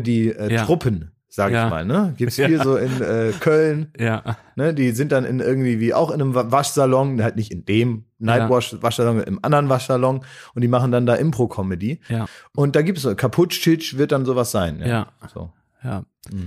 Impro-Comedy-Truppen, 0.08 1.12
sage 1.30 1.54
Ja. 1.56 1.66
ich 1.66 1.70
mal. 1.70 1.86
Ne? 1.86 2.14
Gibt's 2.18 2.38
Ja. 2.38 2.48
viel 2.48 2.62
so 2.62 2.76
in 2.78 3.02
äh, 3.02 3.32
Köln, 3.40 3.88
Ja. 3.98 4.38
ne? 4.56 4.74
Die 4.74 4.92
sind 4.92 5.12
dann 5.12 5.26
in 5.26 5.40
irgendwie 5.40 5.80
wie 5.80 5.94
auch 5.94 6.12
in 6.12 6.22
einem 6.22 6.36
Wa- 6.36 6.52
Waschsalon, 6.52 7.22
halt 7.24 7.36
nicht 7.36 7.52
in 7.52 7.66
dem 7.66 8.06
Nightwash-Waschsalon, 8.24 9.22
im 9.22 9.40
anderen 9.42 9.70
Waschsalon 9.70 10.22
und 10.56 10.62
die 10.62 10.68
machen 10.68 10.92
dann 10.92 11.06
da 11.06 11.16
Impro-Comedy. 11.16 12.00
Ja. 12.10 12.26
Und 12.56 12.76
da 12.76 12.82
gibt's 12.82 13.02
so, 13.04 13.14
Kaputschitsch 13.16 13.98
wird 13.98 14.12
dann 14.12 14.26
sowas 14.26 14.52
sein. 14.52 14.82
Ja. 14.86 15.08
So. 15.34 15.52
Ja. 15.84 16.04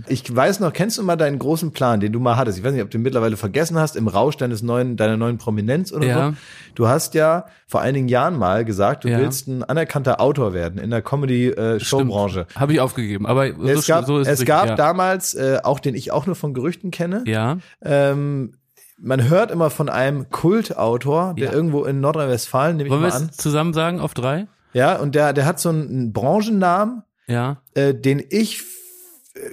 Ich 0.06 0.34
weiß 0.34 0.60
noch, 0.60 0.72
kennst 0.72 0.96
du 0.96 1.02
mal 1.02 1.16
deinen 1.16 1.38
großen 1.38 1.70
Plan, 1.72 2.00
den 2.00 2.10
du 2.10 2.18
mal 2.18 2.38
hattest? 2.38 2.56
Ich 2.56 2.64
weiß 2.64 2.72
nicht, 2.72 2.82
ob 2.82 2.90
du 2.90 2.96
ihn 2.96 3.02
mittlerweile 3.02 3.36
vergessen 3.36 3.76
hast, 3.78 3.94
im 3.94 4.08
Rausch 4.08 4.38
deines 4.38 4.62
neuen, 4.62 4.96
deiner 4.96 5.18
neuen 5.18 5.36
Prominenz 5.36 5.92
oder 5.92 6.06
Ja. 6.06 6.30
so. 6.30 6.36
Du 6.74 6.88
hast 6.88 7.12
ja 7.12 7.44
vor 7.66 7.82
einigen 7.82 8.08
Jahren 8.08 8.38
mal 8.38 8.64
gesagt, 8.64 9.04
du 9.04 9.08
Ja. 9.08 9.18
willst 9.18 9.46
ein 9.48 9.62
anerkannter 9.62 10.22
Autor 10.22 10.54
werden 10.54 10.78
in 10.78 10.88
der 10.88 11.02
Comedy-Showbranche. 11.02 12.46
Habe 12.54 12.72
ich 12.72 12.80
aufgegeben. 12.80 13.26
Aber 13.26 13.52
so, 13.52 13.62
es 13.66 13.86
gab, 13.86 14.06
so 14.06 14.18
ist 14.18 14.26
es 14.28 14.32
richtig, 14.40 14.46
gab 14.48 14.66
ja. 14.68 14.74
damals, 14.74 15.34
äh, 15.34 15.58
auch 15.62 15.80
den 15.80 15.94
ich 15.94 16.10
auch 16.12 16.24
nur 16.24 16.36
von 16.36 16.54
Gerüchten 16.54 16.90
kenne, 16.90 17.22
Ja. 17.26 17.58
ähm, 17.84 18.52
man 18.98 19.28
hört 19.28 19.50
immer 19.50 19.70
von 19.70 19.88
einem 19.88 20.30
Kultautor, 20.30 21.34
der 21.34 21.46
Ja. 21.46 21.52
irgendwo 21.52 21.84
in 21.84 22.00
Nordrhein-Westfalen, 22.00 22.76
nehme 22.76 22.88
ich 22.88 22.92
Wollen 22.92 23.02
mal 23.02 23.12
an. 23.12 23.30
zusammen 23.32 23.72
sagen 23.74 24.00
auf 24.00 24.14
drei? 24.14 24.46
Ja, 24.72 24.96
und 24.96 25.14
der, 25.14 25.32
der 25.32 25.44
hat 25.46 25.60
so 25.60 25.68
einen 25.70 26.12
Branchennamen, 26.12 27.02
Ja. 27.26 27.58
äh, 27.74 27.94
den 27.94 28.22
ich 28.28 28.62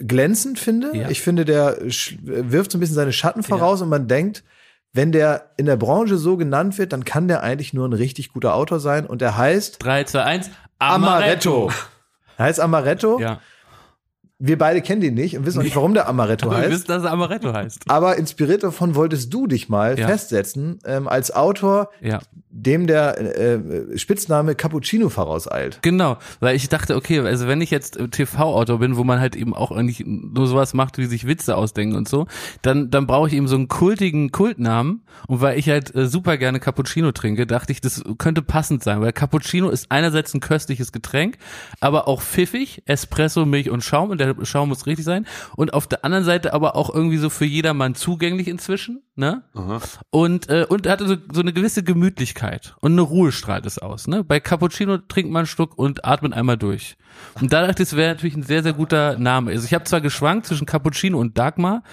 glänzend 0.01 0.59
finde. 0.59 0.95
Ja. 0.95 1.09
Ich 1.09 1.21
finde, 1.21 1.45
der 1.45 1.77
wirft 1.81 2.71
so 2.71 2.77
ein 2.77 2.79
bisschen 2.81 2.95
seine 2.95 3.11
Schatten 3.13 3.43
voraus 3.43 3.81
und 3.81 3.89
man 3.89 4.07
denkt, 4.07 4.43
wenn 4.93 5.11
der 5.11 5.51
in 5.57 5.65
der 5.65 5.75
Branche 5.75 6.17
so 6.17 6.37
genannt 6.37 6.77
wird, 6.77 6.93
dann 6.93 7.03
kann 7.03 7.27
der 7.27 7.41
eigentlich 7.43 7.73
nur 7.73 7.87
ein 7.87 7.93
richtig 7.93 8.31
guter 8.31 8.53
Autor 8.55 8.79
sein 8.79 9.05
und 9.05 9.21
der 9.21 9.35
heißt 9.37 9.83
Drei, 9.83 10.03
zwei, 10.03 10.23
eins. 10.23 10.49
Amaretto. 10.79 11.71
Er 12.37 12.45
heißt 12.45 12.59
Amaretto. 12.59 13.19
Ja. 13.19 13.39
Wir 14.45 14.57
beide 14.57 14.81
kennen 14.81 14.99
den 14.99 15.13
nicht 15.13 15.37
und 15.37 15.45
wissen 15.45 15.59
auch 15.59 15.63
nicht, 15.63 15.75
warum 15.77 15.93
der 15.93 16.09
Amaretto 16.09 16.47
Aber 16.47 16.55
wir 16.57 16.63
heißt. 16.63 16.71
wissen, 16.73 16.87
dass 16.87 17.03
er 17.03 17.11
Amaretto 17.13 17.53
heißt. 17.53 17.83
Aber 17.89 18.17
inspiriert 18.17 18.61
davon 18.63 18.93
wolltest 18.95 19.33
du 19.33 19.47
dich 19.47 19.69
mal 19.69 19.97
Ja. 19.97 20.07
festsetzen 20.09 20.79
ähm, 20.85 21.07
als 21.07 21.33
Autor, 21.33 21.89
Ja. 22.01 22.19
dem 22.49 22.85
der 22.85 23.37
äh, 23.39 23.97
Spitzname 23.97 24.53
Cappuccino 24.55 25.07
vorauseilt. 25.07 25.79
Genau, 25.81 26.17
weil 26.41 26.57
ich 26.57 26.67
dachte, 26.67 26.97
okay, 26.97 27.19
also 27.21 27.47
wenn 27.47 27.61
ich 27.61 27.71
jetzt 27.71 27.97
TV-Autor 28.11 28.79
bin, 28.79 28.97
wo 28.97 29.05
man 29.05 29.21
halt 29.21 29.37
eben 29.37 29.53
auch 29.55 29.71
eigentlich 29.71 30.03
nur 30.05 30.45
sowas 30.45 30.73
macht, 30.73 30.97
wie 30.97 31.05
sich 31.05 31.25
Witze 31.25 31.55
ausdenken 31.55 31.95
und 31.95 32.09
so, 32.09 32.27
dann, 32.63 32.91
dann 32.91 33.07
brauche 33.07 33.29
ich 33.29 33.33
eben 33.35 33.47
so 33.47 33.55
einen 33.55 33.69
kultigen 33.69 34.31
Kultnamen. 34.33 35.03
Und 35.27 35.39
weil 35.39 35.57
ich 35.57 35.69
halt 35.69 35.95
äh, 35.95 36.05
super 36.07 36.35
gerne 36.37 36.59
Cappuccino 36.59 37.13
trinke, 37.13 37.47
dachte 37.47 37.71
ich, 37.71 37.79
das 37.79 38.03
könnte 38.17 38.41
passend 38.41 38.83
sein, 38.83 38.99
weil 38.99 39.13
Cappuccino 39.13 39.69
ist 39.69 39.85
einerseits 39.89 40.33
ein 40.33 40.41
köstliches 40.41 40.91
Getränk, 40.91 41.37
aber 41.79 42.09
auch 42.09 42.21
pfiffig, 42.21 42.83
Espresso, 42.87 43.45
Milch 43.45 43.69
und 43.69 43.85
Schaum 43.85 44.09
und 44.09 44.17
der 44.17 44.32
Schaum 44.43 44.69
muss 44.69 44.85
richtig 44.85 45.05
sein. 45.05 45.25
Und 45.55 45.73
auf 45.73 45.87
der 45.87 46.03
anderen 46.05 46.23
Seite 46.25 46.53
aber 46.53 46.75
auch 46.75 46.93
irgendwie 46.93 47.17
so 47.17 47.29
für 47.29 47.45
jedermann 47.45 47.95
zugänglich 47.95 48.47
inzwischen, 48.47 49.01
ne? 49.15 49.43
Und, 50.09 50.49
äh, 50.49 50.65
und 50.67 50.87
hatte 50.87 51.07
so, 51.07 51.15
so 51.31 51.41
eine 51.41 51.53
gewisse 51.53 51.83
Gemütlichkeit 51.83 52.75
und 52.81 52.93
eine 52.93 53.01
Ruhe 53.01 53.31
strahlt 53.31 53.65
es 53.65 53.79
aus. 53.79 54.07
Ne? 54.07 54.23
Bei 54.23 54.39
Cappuccino 54.39 54.97
trinkt 54.97 55.31
man 55.31 55.41
einen 55.41 55.47
Schluck 55.47 55.77
und 55.77 56.05
atmet 56.05 56.33
einmal 56.33 56.57
durch. 56.57 56.97
Und 57.41 57.51
da 57.51 57.65
dachte 57.65 57.83
ich, 57.83 57.89
es 57.89 57.95
wäre 57.95 58.13
natürlich 58.13 58.35
ein 58.35 58.43
sehr, 58.43 58.63
sehr 58.63 58.73
guter 58.73 59.17
Name. 59.17 59.51
Also 59.51 59.65
ich 59.65 59.73
habe 59.73 59.83
zwar 59.85 60.01
geschwankt 60.01 60.45
zwischen 60.47 60.65
Cappuccino 60.65 61.17
und 61.19 61.37
Dagmar, 61.37 61.83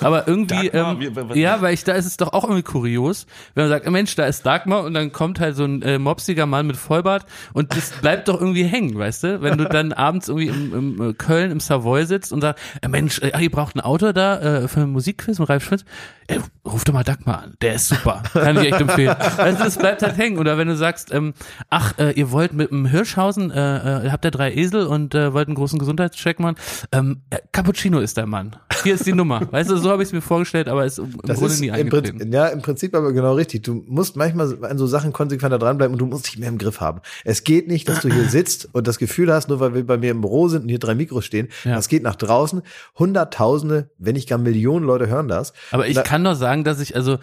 aber 0.00 0.28
irgendwie, 0.28 0.68
Dagmar? 0.70 1.00
ähm, 1.00 1.10
was- 1.28 1.36
ja, 1.36 1.60
weil 1.62 1.74
ich 1.74 1.84
da 1.84 1.92
ist 1.92 2.06
es 2.06 2.16
doch 2.16 2.32
auch 2.32 2.44
irgendwie 2.44 2.62
kurios, 2.62 3.26
wenn 3.54 3.64
man 3.64 3.70
sagt, 3.70 3.90
Mensch, 3.90 4.14
da 4.16 4.26
ist 4.26 4.44
Dagmar 4.44 4.84
und 4.84 4.94
dann 4.94 5.12
kommt 5.12 5.40
halt 5.40 5.56
so 5.56 5.64
ein 5.64 5.82
äh, 5.82 5.98
mopsiger 5.98 6.46
Mann 6.46 6.66
mit 6.66 6.76
Vollbart 6.76 7.24
und 7.52 7.74
das 7.76 7.90
bleibt 8.02 8.28
doch 8.28 8.40
irgendwie 8.40 8.64
hängen, 8.64 8.98
weißt 8.98 9.24
du? 9.24 9.42
Wenn 9.42 9.58
du 9.58 9.64
dann 9.68 9.92
abends 9.92 10.28
irgendwie 10.28 10.48
im, 10.48 10.74
im 10.98 11.10
äh, 11.10 11.12
Köln 11.14 11.50
im 11.50 11.60
Savoy 11.60 12.04
sitzt 12.06 12.32
und 12.32 12.40
sagt, 12.42 12.58
äh, 12.82 12.88
Mensch, 12.88 13.20
äh, 13.20 13.32
ihr 13.42 13.50
braucht 13.50 13.76
ein 13.76 13.80
Auto 13.80 14.12
da 14.12 14.38
äh, 14.64 14.68
für 14.68 14.80
ein 14.80 14.90
Musikquiz 14.90 15.38
mit 15.38 15.48
Ralf 15.48 15.64
Schmitz. 15.64 15.84
Ey, 16.26 16.38
ruf 16.64 16.84
doch 16.84 16.92
mal 16.92 17.02
Dagmar 17.02 17.42
an, 17.42 17.54
der 17.60 17.74
ist 17.74 17.88
super. 17.88 18.22
Kann 18.32 18.56
ich 18.58 18.70
echt 18.70 18.80
empfehlen. 18.80 19.16
Also 19.36 19.64
das 19.64 19.78
bleibt 19.78 20.02
halt 20.02 20.16
hängen. 20.16 20.38
Oder 20.38 20.58
wenn 20.58 20.68
du 20.68 20.76
sagst, 20.76 21.12
ähm, 21.12 21.34
ach, 21.70 21.94
äh, 21.98 22.12
ihr 22.12 22.30
wollt 22.30 22.52
mit 22.52 22.70
dem 22.70 22.86
Hirschhausen, 22.86 23.50
äh, 23.50 24.06
äh, 24.06 24.10
habt 24.10 24.24
ihr 24.24 24.30
drei 24.30 24.52
Esel 24.54 24.69
und 24.74 25.14
äh, 25.14 25.32
wollt 25.32 25.48
einen 25.48 25.54
großen 25.54 25.78
Gesundheitscheck 25.78 26.40
machen, 26.40 26.56
ähm, 26.92 27.22
äh, 27.30 27.38
Cappuccino 27.52 27.98
ist 28.00 28.16
der 28.16 28.26
Mann. 28.26 28.56
Hier 28.82 28.94
ist 28.94 29.06
die 29.06 29.12
Nummer. 29.12 29.40
Weißt 29.52 29.70
du, 29.70 29.76
so 29.76 29.90
habe 29.90 30.02
ich 30.02 30.08
es 30.08 30.12
mir 30.12 30.20
vorgestellt, 30.22 30.68
aber 30.68 30.84
ist 30.86 30.98
im 30.98 31.12
Das 31.24 31.38
Grunde 31.38 31.52
ist 31.54 31.60
nie 31.60 31.70
eingetreten. 31.70 32.18
Prinzip, 32.18 32.34
ja, 32.34 32.46
im 32.48 32.62
Prinzip 32.62 32.94
aber 32.94 33.12
genau 33.12 33.34
richtig. 33.34 33.62
Du 33.62 33.84
musst 33.86 34.16
manchmal 34.16 34.64
an 34.64 34.78
so 34.78 34.86
Sachen 34.86 35.12
konsequenter 35.12 35.58
dranbleiben 35.58 35.92
und 35.94 35.98
du 35.98 36.06
musst 36.06 36.26
dich 36.28 36.38
mehr 36.38 36.48
im 36.48 36.58
Griff 36.58 36.80
haben. 36.80 37.00
Es 37.24 37.44
geht 37.44 37.68
nicht, 37.68 37.88
dass 37.88 38.00
du 38.00 38.08
hier 38.12 38.24
sitzt 38.28 38.68
und 38.72 38.86
das 38.86 38.98
Gefühl 38.98 39.32
hast, 39.32 39.48
nur 39.48 39.60
weil 39.60 39.74
wir 39.74 39.86
bei 39.86 39.98
mir 39.98 40.10
im 40.10 40.20
Büro 40.22 40.48
sind 40.48 40.62
und 40.62 40.68
hier 40.68 40.78
drei 40.78 40.94
Mikros 40.94 41.24
stehen, 41.24 41.48
Ja. 41.64 41.74
das 41.76 41.88
geht 41.88 42.02
nach 42.02 42.16
draußen. 42.16 42.62
Hunderttausende, 42.98 43.90
wenn 43.98 44.14
nicht 44.14 44.28
gar 44.28 44.38
Millionen 44.38 44.86
Leute 44.86 45.08
hören 45.08 45.28
das. 45.28 45.52
Aber 45.72 45.86
ich 45.88 45.94
Da- 45.96 46.02
kann 46.02 46.24
doch 46.24 46.34
sagen, 46.34 46.64
dass 46.64 46.80
ich, 46.80 46.94
also, 46.96 47.18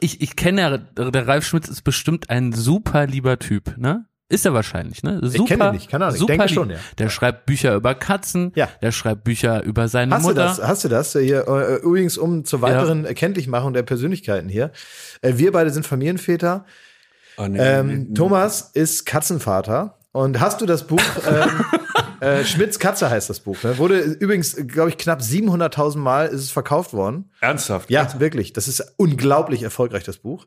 ich, 0.00 0.20
ich 0.20 0.36
kenne 0.36 0.60
ja, 0.60 0.78
der 0.78 1.26
Ralf 1.26 1.44
Schmitz 1.44 1.68
ist 1.68 1.82
bestimmt 1.82 2.30
ein 2.30 2.52
super 2.52 3.06
lieber 3.06 3.38
Typ, 3.38 3.76
ne? 3.78 4.06
Ist 4.34 4.44
er 4.44 4.52
wahrscheinlich, 4.54 5.02
ne? 5.02 5.20
Super, 5.22 5.44
kenn 5.44 5.60
ihn 5.62 5.72
nicht, 5.72 5.90
keine 5.90 6.04
Ahnung, 6.06 6.14
ich 6.16 6.20
super 6.20 6.32
denke 6.32 6.46
lieb. 6.46 6.54
schon, 6.54 6.70
ja. 6.70 6.76
Der 6.98 7.08
schreibt 7.08 7.46
Bücher 7.46 7.74
über 7.74 7.94
Katzen, 7.94 8.52
Ja. 8.56 8.68
der 8.82 8.92
schreibt 8.92 9.24
Bücher 9.24 9.62
über 9.62 9.88
seine 9.88 10.14
Hast 10.14 10.24
du 10.24 10.28
Mutter. 10.28 10.44
das? 10.44 10.62
Hast 10.62 10.84
du 10.84 10.88
das? 10.88 11.12
Hier, 11.12 11.46
äh, 11.48 11.76
übrigens, 11.76 12.18
um 12.18 12.44
zur 12.44 12.60
weiteren 12.62 13.04
Erkenntlichmachung 13.04 13.72
der 13.72 13.82
Persönlichkeiten 13.84 14.48
hier. 14.48 14.72
Äh, 15.22 15.34
wir 15.36 15.52
beide 15.52 15.70
sind 15.70 15.86
Familienväter. 15.86 16.64
Ah, 17.36 17.48
nee, 17.48 17.58
Ähm, 17.58 17.86
nee, 17.86 17.94
nee. 18.08 18.14
Thomas 18.14 18.70
ist 18.74 19.06
Katzenvater. 19.06 19.98
Und 20.12 20.38
hast 20.38 20.60
du 20.60 20.66
das 20.66 20.86
Buch, 20.86 21.00
ähm, 21.28 21.64
äh, 22.20 22.44
Schmitz 22.44 22.78
Katze 22.78 23.10
heißt 23.10 23.28
das 23.28 23.40
Buch, 23.40 23.56
ne? 23.64 23.78
Wurde 23.78 23.98
übrigens, 23.98 24.54
glaube 24.68 24.90
ich, 24.90 24.96
knapp 24.98 25.20
700.000 25.20 25.98
Mal 25.98 26.26
ist 26.28 26.40
es 26.42 26.50
verkauft 26.52 26.92
worden. 26.92 27.30
Ernsthaft? 27.40 27.90
Ja, 27.90 28.08
wirklich. 28.20 28.52
Das 28.52 28.68
ist 28.68 28.94
unglaublich 28.96 29.64
erfolgreich, 29.64 30.04
das 30.04 30.18
Buch. 30.18 30.46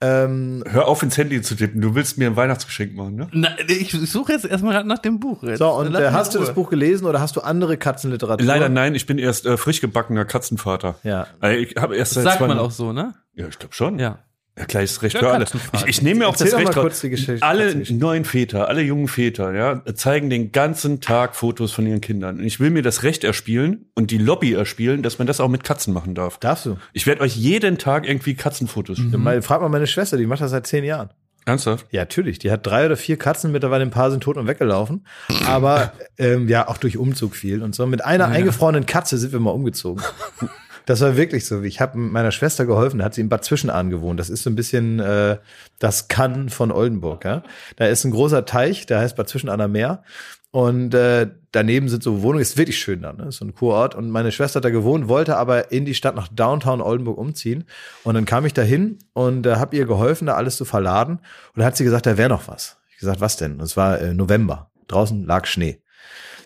Ähm, 0.00 0.62
Hör 0.68 0.86
auf, 0.86 1.02
ins 1.02 1.16
Handy 1.18 1.42
zu 1.42 1.56
tippen. 1.56 1.80
Du 1.80 1.94
willst 1.96 2.18
mir 2.18 2.28
ein 2.28 2.36
Weihnachtsgeschenk 2.36 2.94
machen, 2.94 3.16
ne? 3.16 3.28
Na, 3.32 3.48
ich 3.66 3.90
suche 3.90 4.32
jetzt 4.32 4.44
erstmal 4.44 4.84
nach 4.84 4.98
dem 5.00 5.18
Buch. 5.18 5.42
Jetzt. 5.42 5.58
so, 5.58 5.70
und 5.70 5.92
äh, 5.94 6.10
hast 6.12 6.34
du 6.34 6.38
das. 6.38 6.54
Buch 6.54 6.70
gelesen 6.70 7.04
oder 7.06 7.20
hast 7.20 7.34
du 7.34 7.40
andere 7.40 7.76
Katzenliteratur? 7.76 8.46
Leider 8.46 8.68
nein, 8.68 8.94
ich 8.94 9.06
bin 9.06 9.18
erst 9.18 9.44
äh, 9.44 9.56
frisch 9.56 9.80
gebackener 9.80 10.24
Katzenvater. 10.24 10.96
Ja. 11.02 11.26
Äh, 11.42 11.56
Ich 11.56 11.76
habe 11.76 11.96
erst 11.96 12.14
seit 12.14 12.24
Sagt 12.24 12.38
zwei 12.38 12.46
man 12.46 12.58
auch 12.60 12.70
so, 12.70 12.92
ne? 12.92 13.14
Ja, 13.34 13.48
ich 13.48 13.58
glaube 13.58 13.74
schon. 13.74 13.98
Ja. 13.98 14.20
Ja, 14.58 14.64
klar, 14.64 14.82
ist 14.82 15.02
Recht 15.02 15.14
Der 15.14 15.20
für 15.20 15.30
alle. 15.30 15.44
Ich, 15.72 15.86
ich 15.86 16.02
nehme 16.02 16.20
mir 16.20 16.26
auch 16.28 16.32
Erzähl 16.32 16.46
das 16.46 16.52
doch 16.54 16.58
mal 16.60 16.66
Recht 16.66 16.78
kurz 16.80 17.00
die 17.00 17.10
Geschichte- 17.10 17.46
Alle 17.46 17.76
neuen 17.90 18.24
Väter, 18.24 18.66
alle 18.68 18.82
jungen 18.82 19.06
Väter, 19.06 19.54
ja, 19.54 19.82
zeigen 19.94 20.30
den 20.30 20.50
ganzen 20.50 21.00
Tag 21.00 21.36
Fotos 21.36 21.70
von 21.72 21.86
ihren 21.86 22.00
Kindern. 22.00 22.38
Und 22.38 22.44
ich 22.44 22.58
will 22.58 22.70
mir 22.70 22.82
das 22.82 23.04
Recht 23.04 23.22
erspielen 23.22 23.86
und 23.94 24.10
die 24.10 24.18
Lobby 24.18 24.54
erspielen, 24.54 25.02
dass 25.04 25.18
man 25.18 25.26
das 25.28 25.38
auch 25.40 25.48
mit 25.48 25.62
Katzen 25.62 25.94
machen 25.94 26.14
darf. 26.16 26.38
Darfst 26.38 26.66
du? 26.66 26.76
Ich 26.92 27.06
werde 27.06 27.20
euch 27.22 27.36
jeden 27.36 27.78
Tag 27.78 28.08
irgendwie 28.08 28.34
Katzenfotos 28.34 28.98
Mhm. 28.98 29.02
schicken. 29.04 29.22
Mal, 29.22 29.42
frag 29.42 29.60
mal 29.60 29.68
meine 29.68 29.86
Schwester, 29.86 30.16
die 30.16 30.26
macht 30.26 30.40
das 30.40 30.50
seit 30.50 30.66
zehn 30.66 30.82
Jahren. 30.82 31.10
Ernsthaft? 31.46 31.86
Ja, 31.92 32.02
natürlich. 32.02 32.38
Die 32.40 32.50
hat 32.50 32.66
drei 32.66 32.84
oder 32.84 32.96
vier 32.96 33.16
Katzen, 33.16 33.52
mittlerweile 33.52 33.82
ein 33.82 33.90
paar 33.90 34.10
sind 34.10 34.22
tot 34.22 34.36
und 34.36 34.46
weggelaufen. 34.48 35.06
Aber 35.46 35.92
ähm, 36.18 36.46
ja, 36.48 36.68
auch 36.68 36.76
durch 36.76 36.98
Umzug 36.98 37.34
viel 37.36 37.62
und 37.62 37.74
so. 37.74 37.86
Mit 37.86 38.04
einer 38.04 38.26
eingefrorenen 38.26 38.84
Katze 38.86 39.16
sind 39.16 39.32
wir 39.32 39.40
mal 39.40 39.52
umgezogen. 39.52 40.02
Das 40.88 41.02
war 41.02 41.18
wirklich 41.18 41.44
so. 41.44 41.62
Ich 41.64 41.82
habe 41.82 41.98
meiner 41.98 42.32
Schwester 42.32 42.64
geholfen, 42.64 43.00
da 43.00 43.04
hat 43.04 43.12
sie 43.12 43.20
in 43.20 43.28
Bad 43.28 43.44
Zwischenahn 43.44 43.90
gewohnt. 43.90 44.18
Das 44.18 44.30
ist 44.30 44.42
so 44.42 44.48
ein 44.48 44.54
bisschen 44.54 45.00
äh, 45.00 45.36
das 45.78 46.08
Kann 46.08 46.48
von 46.48 46.72
Oldenburg. 46.72 47.26
Ja? 47.26 47.42
Da 47.76 47.84
ist 47.88 48.06
ein 48.06 48.10
großer 48.10 48.46
Teich, 48.46 48.86
der 48.86 49.00
heißt 49.00 49.14
Bad 49.14 49.28
Zwischenahner 49.28 49.68
Meer. 49.68 50.02
Und 50.50 50.94
äh, 50.94 51.28
daneben 51.52 51.90
sind 51.90 52.02
so 52.02 52.22
Wohnungen, 52.22 52.40
ist 52.40 52.56
wirklich 52.56 52.78
schön 52.78 53.02
da, 53.02 53.12
ne? 53.12 53.26
Ist 53.28 53.36
so 53.36 53.44
ein 53.44 53.54
Kurort. 53.54 53.96
Und 53.96 54.08
meine 54.08 54.32
Schwester 54.32 54.56
hat 54.56 54.64
da 54.64 54.70
gewohnt, 54.70 55.08
wollte 55.08 55.36
aber 55.36 55.70
in 55.72 55.84
die 55.84 55.92
Stadt 55.92 56.16
nach 56.16 56.28
Downtown 56.28 56.80
Oldenburg 56.80 57.18
umziehen. 57.18 57.64
Und 58.02 58.14
dann 58.14 58.24
kam 58.24 58.46
ich 58.46 58.54
da 58.54 58.62
hin 58.62 58.98
und 59.12 59.44
äh, 59.44 59.56
habe 59.56 59.76
ihr 59.76 59.84
geholfen, 59.84 60.24
da 60.24 60.36
alles 60.36 60.56
zu 60.56 60.64
verladen. 60.64 61.16
Und 61.18 61.58
dann 61.58 61.66
hat 61.66 61.76
sie 61.76 61.84
gesagt, 61.84 62.06
da 62.06 62.16
wäre 62.16 62.30
noch 62.30 62.48
was. 62.48 62.78
Ich 62.88 62.96
gesagt, 62.96 63.20
was 63.20 63.36
denn? 63.36 63.56
Und 63.56 63.60
es 63.60 63.76
war 63.76 64.00
äh, 64.00 64.14
November. 64.14 64.70
Draußen 64.86 65.26
lag 65.26 65.44
Schnee. 65.44 65.82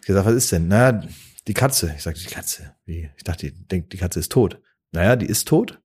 Ich 0.00 0.08
gesagt, 0.08 0.26
was 0.26 0.34
ist 0.34 0.50
denn? 0.50 0.66
Na, 0.66 1.00
die 1.48 1.54
Katze. 1.54 1.92
Ich 1.96 2.02
sagte, 2.02 2.20
die 2.20 2.34
Katze. 2.34 2.74
Wie? 2.84 3.10
Ich 3.16 3.24
dachte, 3.24 3.50
die 3.50 3.66
denkt, 3.66 3.92
die 3.92 3.96
Katze 3.96 4.20
ist 4.20 4.32
tot. 4.32 4.60
Naja, 4.92 5.16
die 5.16 5.26
ist 5.26 5.48
tot, 5.48 5.80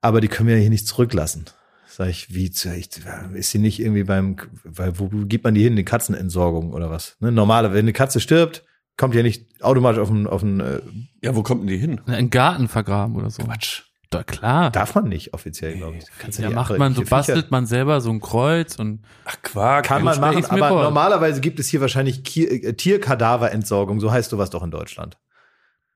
aber 0.00 0.20
die 0.20 0.28
können 0.28 0.48
wir 0.48 0.56
ja 0.56 0.60
hier 0.60 0.70
nicht 0.70 0.88
zurücklassen. 0.88 1.44
Sag 1.86 2.08
ich, 2.08 2.34
wie, 2.34 2.46
ist 2.46 3.50
sie 3.50 3.58
nicht 3.58 3.78
irgendwie 3.78 4.02
beim, 4.02 4.36
weil, 4.64 4.98
wo 4.98 5.08
gibt 5.08 5.44
man 5.44 5.54
die 5.54 5.62
hin? 5.62 5.76
Die 5.76 5.84
Katzenentsorgung 5.84 6.72
oder 6.72 6.90
was? 6.90 7.16
Ne? 7.20 7.30
Normale, 7.30 7.72
wenn 7.72 7.84
eine 7.84 7.92
Katze 7.92 8.18
stirbt, 8.18 8.64
kommt 8.96 9.14
ja 9.14 9.22
nicht 9.22 9.62
automatisch 9.62 10.00
auf 10.00 10.08
den, 10.08 10.26
auf 10.26 10.40
den, 10.40 10.58
äh, 10.58 10.80
Ja, 11.22 11.36
wo 11.36 11.44
kommt 11.44 11.60
denn 11.60 11.68
die 11.68 11.78
hin? 11.78 12.00
In 12.06 12.14
einen 12.14 12.30
Garten 12.30 12.66
vergraben 12.66 13.14
oder 13.14 13.30
so. 13.30 13.44
Quatsch. 13.44 13.83
Doch, 14.18 14.26
klar. 14.26 14.70
darf 14.70 14.94
man 14.94 15.08
nicht 15.08 15.34
offiziell, 15.34 15.76
glaube 15.76 15.96
ich. 15.98 16.04
Kannst 16.18 16.38
ja, 16.38 16.46
nicht 16.48 16.54
macht 16.54 16.76
man 16.78 16.94
so, 16.94 17.02
Viecher- 17.02 17.10
bastelt 17.16 17.50
man 17.50 17.66
selber 17.66 18.00
so 18.00 18.10
ein 18.10 18.20
Kreuz 18.20 18.76
und 18.78 19.00
Ach, 19.24 19.36
Quark. 19.42 19.84
Kann 19.86 20.02
man 20.04 20.18
machen, 20.20 20.44
aber 20.46 20.68
vor. 20.68 20.82
normalerweise 20.82 21.40
gibt 21.40 21.58
es 21.60 21.68
hier 21.68 21.80
wahrscheinlich 21.80 22.22
äh, 22.36 22.72
Tierkadaverentsorgung, 22.74 24.00
so 24.00 24.10
heißt 24.12 24.30
sowas 24.30 24.50
doch 24.50 24.62
in 24.62 24.70
Deutschland. 24.70 25.18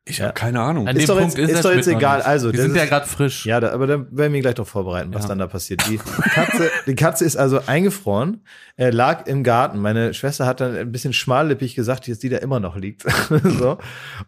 Ich 0.05 0.19
Ja. 0.19 0.25
habe 0.27 0.35
keine 0.35 0.61
Ahnung. 0.63 0.89
an 0.89 0.97
Ist 0.97 1.03
dem 1.07 1.15
doch 1.17 1.21
Punkt 1.21 1.37
jetzt- 1.37 1.51
ist, 1.51 1.65
doch 1.67 1.73
jetzt 1.73 1.87
egal. 1.87 2.23
Also, 2.23 2.51
wir 2.51 2.63
sind 2.63 2.75
ja 2.75 2.85
ist- 2.85 2.89
gerade 2.89 3.07
frisch. 3.07 3.45
Ja, 3.45 3.61
da, 3.61 3.73
aber 3.73 3.87
da 3.87 4.07
werden 4.11 4.33
wir 4.33 4.41
gleich 4.41 4.55
doch 4.55 4.67
vorbereiten, 4.67 5.13
was 5.13 5.25
Ja. 5.25 5.29
dann 5.29 5.39
da 5.39 5.47
passiert. 5.47 5.87
Die 5.87 5.99
Katze, 6.35 6.71
die 6.87 6.95
Katze 6.95 7.27
ist 7.27 7.37
also 7.37 7.61
eingefroren, 7.67 8.43
äh, 8.77 8.89
lag 8.89 9.27
im 9.27 9.45
Garten. 9.45 9.81
Meine 9.81 10.15
Schwester 10.15 10.47
hat 10.47 10.61
dann 10.63 10.75
ein 10.77 10.91
bisschen 10.93 11.13
schmallippig 11.13 11.75
gesagt, 11.75 12.09
dass 12.09 12.19
die 12.21 12.31
da 12.31 12.39
immer 12.39 12.59
noch 12.59 12.77
liegt. 12.77 13.03
so. 13.45 13.77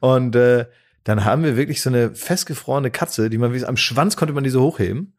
Und 0.00 0.36
äh, 0.36 0.66
dann 1.04 1.24
haben 1.24 1.42
wir 1.42 1.56
wirklich 1.56 1.80
so 1.80 1.90
eine 1.90 2.14
festgefrorene 2.14 2.90
Katze, 2.90 3.30
die 3.30 3.38
man 3.38 3.52
wie 3.52 3.64
am 3.64 3.76
Schwanz 3.76 4.16
konnte 4.16 4.34
man 4.34 4.44
die 4.44 4.50
so 4.50 4.62
hochheben. 4.62 5.16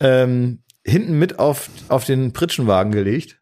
Ähm, 0.00 0.62
hinten 0.84 1.18
mit 1.18 1.38
auf, 1.38 1.70
auf 1.88 2.04
den 2.04 2.32
Pritschenwagen 2.32 2.92
gelegt, 2.92 3.40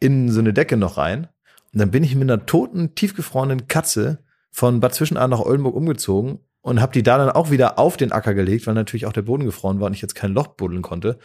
in 0.00 0.30
so 0.30 0.40
eine 0.40 0.52
Decke 0.52 0.76
noch 0.76 0.96
rein. 0.96 1.28
Und 1.72 1.80
dann 1.80 1.90
bin 1.90 2.04
ich 2.04 2.14
mit 2.14 2.30
einer 2.30 2.46
toten, 2.46 2.94
tiefgefrorenen 2.94 3.68
Katze 3.68 4.24
von 4.50 4.80
Bad 4.80 4.94
Zwischenahn 4.94 5.30
nach 5.30 5.40
Oldenburg 5.40 5.74
umgezogen 5.74 6.40
und 6.62 6.80
habe 6.80 6.92
die 6.92 7.02
da 7.02 7.18
dann 7.18 7.30
auch 7.30 7.50
wieder 7.50 7.78
auf 7.78 7.96
den 7.96 8.12
Acker 8.12 8.34
gelegt, 8.34 8.66
weil 8.66 8.74
natürlich 8.74 9.06
auch 9.06 9.12
der 9.12 9.22
Boden 9.22 9.44
gefroren 9.44 9.80
war 9.80 9.86
und 9.86 9.94
ich 9.94 10.02
jetzt 10.02 10.14
kein 10.14 10.32
Loch 10.32 10.48
buddeln 10.48 10.82
konnte. 10.82 11.18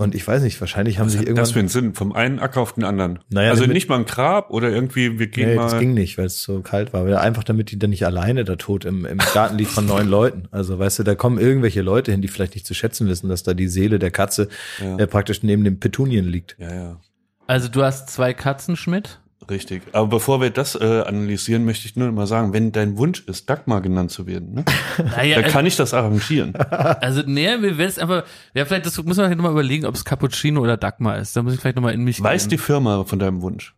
Und 0.00 0.14
ich 0.14 0.26
weiß 0.26 0.42
nicht, 0.44 0.60
wahrscheinlich 0.60 1.00
haben 1.00 1.06
Was 1.06 1.14
sich 1.14 1.22
irgendwann. 1.22 1.42
das 1.42 1.50
für 1.50 1.58
einen 1.58 1.66
Sinn? 1.68 1.92
Vom 1.92 2.12
einen 2.12 2.38
Acker 2.38 2.60
auf 2.60 2.74
den 2.74 2.84
anderen. 2.84 3.18
Naja, 3.30 3.50
also 3.50 3.62
damit- 3.62 3.74
nicht 3.74 3.88
mal 3.88 3.98
ein 3.98 4.04
Grab 4.04 4.50
oder 4.50 4.70
irgendwie, 4.70 5.18
wir 5.18 5.26
gehen 5.26 5.48
nee, 5.48 5.54
mal. 5.56 5.64
das 5.64 5.78
ging 5.80 5.92
nicht, 5.92 6.16
weil 6.18 6.26
es 6.26 6.40
so 6.40 6.60
kalt 6.60 6.92
war. 6.92 7.04
Weil 7.04 7.16
einfach 7.16 7.42
damit 7.42 7.72
die 7.72 7.80
dann 7.80 7.90
nicht 7.90 8.06
alleine 8.06 8.44
da 8.44 8.54
tot 8.54 8.84
im, 8.84 9.04
im 9.04 9.18
Garten 9.18 9.58
liegt 9.58 9.72
von 9.72 9.86
neun 9.86 10.06
Leuten. 10.08 10.46
Also 10.52 10.78
weißt 10.78 11.00
du, 11.00 11.02
da 11.02 11.16
kommen 11.16 11.38
irgendwelche 11.40 11.82
Leute 11.82 12.12
hin, 12.12 12.22
die 12.22 12.28
vielleicht 12.28 12.54
nicht 12.54 12.64
zu 12.64 12.74
schätzen 12.74 13.08
wissen, 13.08 13.28
dass 13.28 13.42
da 13.42 13.54
die 13.54 13.66
Seele 13.66 13.98
der 13.98 14.12
Katze 14.12 14.48
Ja. 14.80 14.98
äh, 14.98 15.06
praktisch 15.08 15.42
neben 15.42 15.64
dem 15.64 15.80
Petunien 15.80 16.26
liegt. 16.26 16.54
ja, 16.60 16.72
ja. 16.72 17.00
Also 17.48 17.68
du 17.68 17.82
hast 17.82 18.08
zwei 18.10 18.34
Katzen, 18.34 18.76
Schmidt. 18.76 19.20
Richtig. 19.48 19.82
Aber 19.92 20.08
bevor 20.08 20.40
wir 20.40 20.50
das 20.50 20.74
äh, 20.74 21.02
analysieren, 21.06 21.64
möchte 21.64 21.86
ich 21.86 21.96
nur 21.96 22.10
mal 22.12 22.26
sagen, 22.26 22.52
wenn 22.52 22.72
dein 22.72 22.98
Wunsch 22.98 23.20
ist, 23.26 23.48
Dagmar 23.48 23.80
genannt 23.80 24.10
zu 24.10 24.26
werden, 24.26 24.54
ne, 24.54 24.64
Naja, 25.16 25.40
dann 25.40 25.50
kann 25.50 25.64
ich 25.64 25.76
das 25.76 25.94
arrangieren. 25.94 26.54
also 26.56 27.22
nee, 27.24 27.46
wir 27.46 27.78
werden 27.78 27.88
es 27.88 27.98
einfach, 27.98 28.24
ja 28.54 28.64
vielleicht, 28.64 28.86
das 28.86 28.96
muss 28.96 29.16
man 29.16 29.26
vielleicht 29.26 29.36
nochmal 29.36 29.52
überlegen, 29.52 29.86
ob 29.86 29.94
es 29.94 30.04
Cappuccino 30.04 30.60
oder 30.60 30.76
Dagmar 30.76 31.18
ist. 31.18 31.36
Da 31.36 31.42
muss 31.42 31.54
ich 31.54 31.60
vielleicht 31.60 31.76
nochmal 31.76 31.94
in 31.94 32.04
mich 32.04 32.22
Weiß 32.22 32.44
gehen. 32.44 32.50
die 32.50 32.58
Firma 32.58 33.04
von 33.04 33.18
deinem 33.18 33.40
Wunsch? 33.40 33.74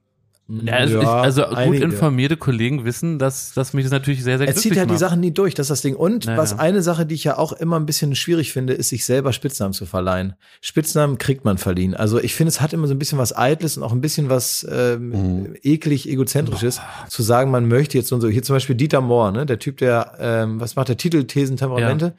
Ja, 0.64 0.74
also, 0.74 1.00
ich, 1.00 1.06
also 1.06 1.42
gut 1.42 1.54
einige. 1.56 1.84
informierte 1.84 2.36
Kollegen 2.36 2.84
wissen, 2.84 3.18
dass, 3.18 3.52
dass 3.54 3.72
mich 3.72 3.84
das 3.84 3.92
natürlich 3.92 4.24
sehr, 4.24 4.38
sehr 4.38 4.48
Er 4.48 4.52
glücklich 4.52 4.72
zieht 4.72 4.78
halt 4.78 4.88
die 4.90 4.94
macht. 4.94 5.00
Sachen 5.00 5.20
nie 5.20 5.30
durch, 5.30 5.54
das 5.54 5.66
ist 5.66 5.70
das 5.70 5.82
Ding. 5.82 5.94
Und 5.94 6.24
Ja, 6.24 6.36
was 6.36 6.50
ja. 6.52 6.58
eine 6.58 6.82
Sache, 6.82 7.06
die 7.06 7.14
ich 7.14 7.24
ja 7.24 7.38
auch 7.38 7.52
immer 7.52 7.78
ein 7.78 7.86
bisschen 7.86 8.14
schwierig 8.16 8.52
finde, 8.52 8.72
ist, 8.72 8.88
sich 8.88 9.04
selber 9.04 9.32
Spitznamen 9.32 9.72
zu 9.72 9.86
verleihen. 9.86 10.34
Spitznamen 10.60 11.18
kriegt 11.18 11.44
man 11.44 11.56
verliehen. 11.58 11.94
Also 11.94 12.18
ich 12.20 12.34
finde, 12.34 12.48
es 12.48 12.60
hat 12.60 12.72
immer 12.72 12.86
so 12.88 12.94
ein 12.94 12.98
bisschen 12.98 13.18
was 13.18 13.32
Eitles 13.36 13.76
und 13.76 13.82
auch 13.84 13.92
ein 13.92 14.00
bisschen 14.00 14.28
was 14.28 14.66
ähm, 14.70 15.10
Mhm. 15.10 15.54
eklig 15.62 16.08
egozentrisches, 16.08 16.80
zu 17.08 17.22
sagen, 17.22 17.50
man 17.50 17.68
möchte 17.68 17.96
jetzt 17.98 18.08
so 18.08 18.14
und 18.16 18.20
so. 18.20 18.28
Hier 18.28 18.42
zum 18.42 18.56
Beispiel 18.56 18.74
Dieter 18.76 19.00
Mohr, 19.00 19.30
ne, 19.32 19.46
der 19.46 19.58
Typ, 19.58 19.76
der, 19.78 20.14
ähm, 20.18 20.60
was 20.60 20.74
macht 20.76 20.88
der 20.88 20.96
Titel, 20.96 21.24
Thesen, 21.24 21.56
Temperamente, 21.56 22.14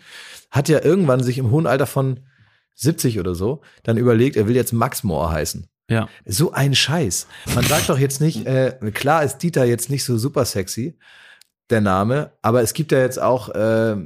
hat 0.51 0.69
ja 0.69 0.83
irgendwann 0.83 1.21
sich 1.23 1.37
im 1.37 1.51
hohen 1.51 1.67
Alter 1.67 1.85
von 1.85 2.19
70 2.75 3.19
oder 3.19 3.35
so 3.35 3.61
dann 3.83 3.97
überlegt, 3.97 4.35
er 4.37 4.47
will 4.47 4.55
jetzt 4.55 4.71
Max 4.73 5.03
Mohr 5.03 5.31
heißen. 5.31 5.67
Ja. 5.89 6.07
So 6.25 6.51
ein 6.53 6.73
Scheiß. 6.75 7.27
Man 7.53 7.65
sagt 7.65 7.89
doch 7.89 7.99
jetzt 7.99 8.21
nicht, 8.21 8.45
äh, 8.45 8.77
klar 8.93 9.23
ist 9.23 9.39
Dieter 9.39 9.65
jetzt 9.65 9.89
nicht 9.89 10.03
so 10.05 10.17
super 10.17 10.45
sexy, 10.45 10.97
der 11.69 11.81
Name, 11.81 12.31
aber 12.41 12.61
es 12.61 12.73
gibt 12.73 12.91
ja 12.91 12.99
jetzt 12.99 13.21
auch 13.21 13.49
äh, 13.49 13.97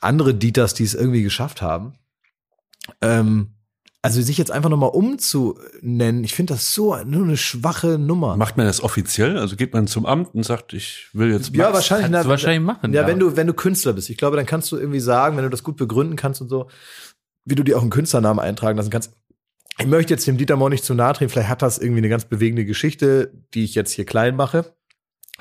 andere 0.00 0.34
Dieters, 0.34 0.74
die 0.74 0.84
es 0.84 0.94
irgendwie 0.94 1.22
geschafft 1.22 1.62
haben. 1.62 1.94
Ähm, 3.00 3.54
also 4.02 4.22
sich 4.22 4.38
jetzt 4.38 4.50
einfach 4.50 4.70
nochmal 4.70 4.90
umzunennen, 4.90 6.24
ich 6.24 6.34
finde 6.34 6.54
das 6.54 6.72
so 6.72 6.96
nur 7.04 7.24
eine 7.24 7.36
schwache 7.36 7.98
Nummer. 7.98 8.36
Macht 8.36 8.56
man 8.56 8.64
das 8.64 8.82
offiziell? 8.82 9.36
Also 9.36 9.56
geht 9.56 9.74
man 9.74 9.86
zum 9.86 10.06
Amt 10.06 10.34
und 10.34 10.42
sagt, 10.42 10.72
ich 10.72 11.08
will 11.12 11.30
jetzt 11.30 11.54
ja, 11.54 11.64
Max? 11.64 11.74
wahrscheinlich. 11.74 12.10
Kannst 12.10 12.24
du 12.24 12.30
wahrscheinlich 12.30 12.64
machen, 12.64 12.94
Ja, 12.94 13.02
ja. 13.02 13.06
wenn 13.06 13.18
du, 13.18 13.36
wenn 13.36 13.46
du 13.46 13.52
Künstler 13.52 13.92
bist. 13.92 14.08
Ich 14.08 14.16
glaube, 14.16 14.36
dann 14.36 14.46
kannst 14.46 14.72
du 14.72 14.78
irgendwie 14.78 15.00
sagen, 15.00 15.36
wenn 15.36 15.44
du 15.44 15.50
das 15.50 15.62
gut 15.62 15.76
begründen 15.76 16.16
kannst 16.16 16.40
und 16.40 16.48
so, 16.48 16.68
wie 17.44 17.54
du 17.54 17.62
dir 17.62 17.76
auch 17.76 17.82
einen 17.82 17.90
Künstlernamen 17.90 18.40
eintragen 18.40 18.78
lassen 18.78 18.90
kannst. 18.90 19.12
Ich 19.78 19.86
möchte 19.86 20.12
jetzt 20.12 20.26
dem 20.26 20.36
Dieter 20.36 20.56
Mohr 20.56 20.68
nicht 20.70 20.84
zu 20.84 20.94
nahe 20.94 21.14
treten. 21.14 21.30
Vielleicht 21.30 21.48
hat 21.48 21.62
das 21.62 21.78
irgendwie 21.78 22.00
eine 22.00 22.08
ganz 22.10 22.24
bewegende 22.26 22.64
Geschichte, 22.66 23.32
die 23.54 23.64
ich 23.64 23.74
jetzt 23.74 23.92
hier 23.92 24.04
klein 24.04 24.36
mache. 24.36 24.74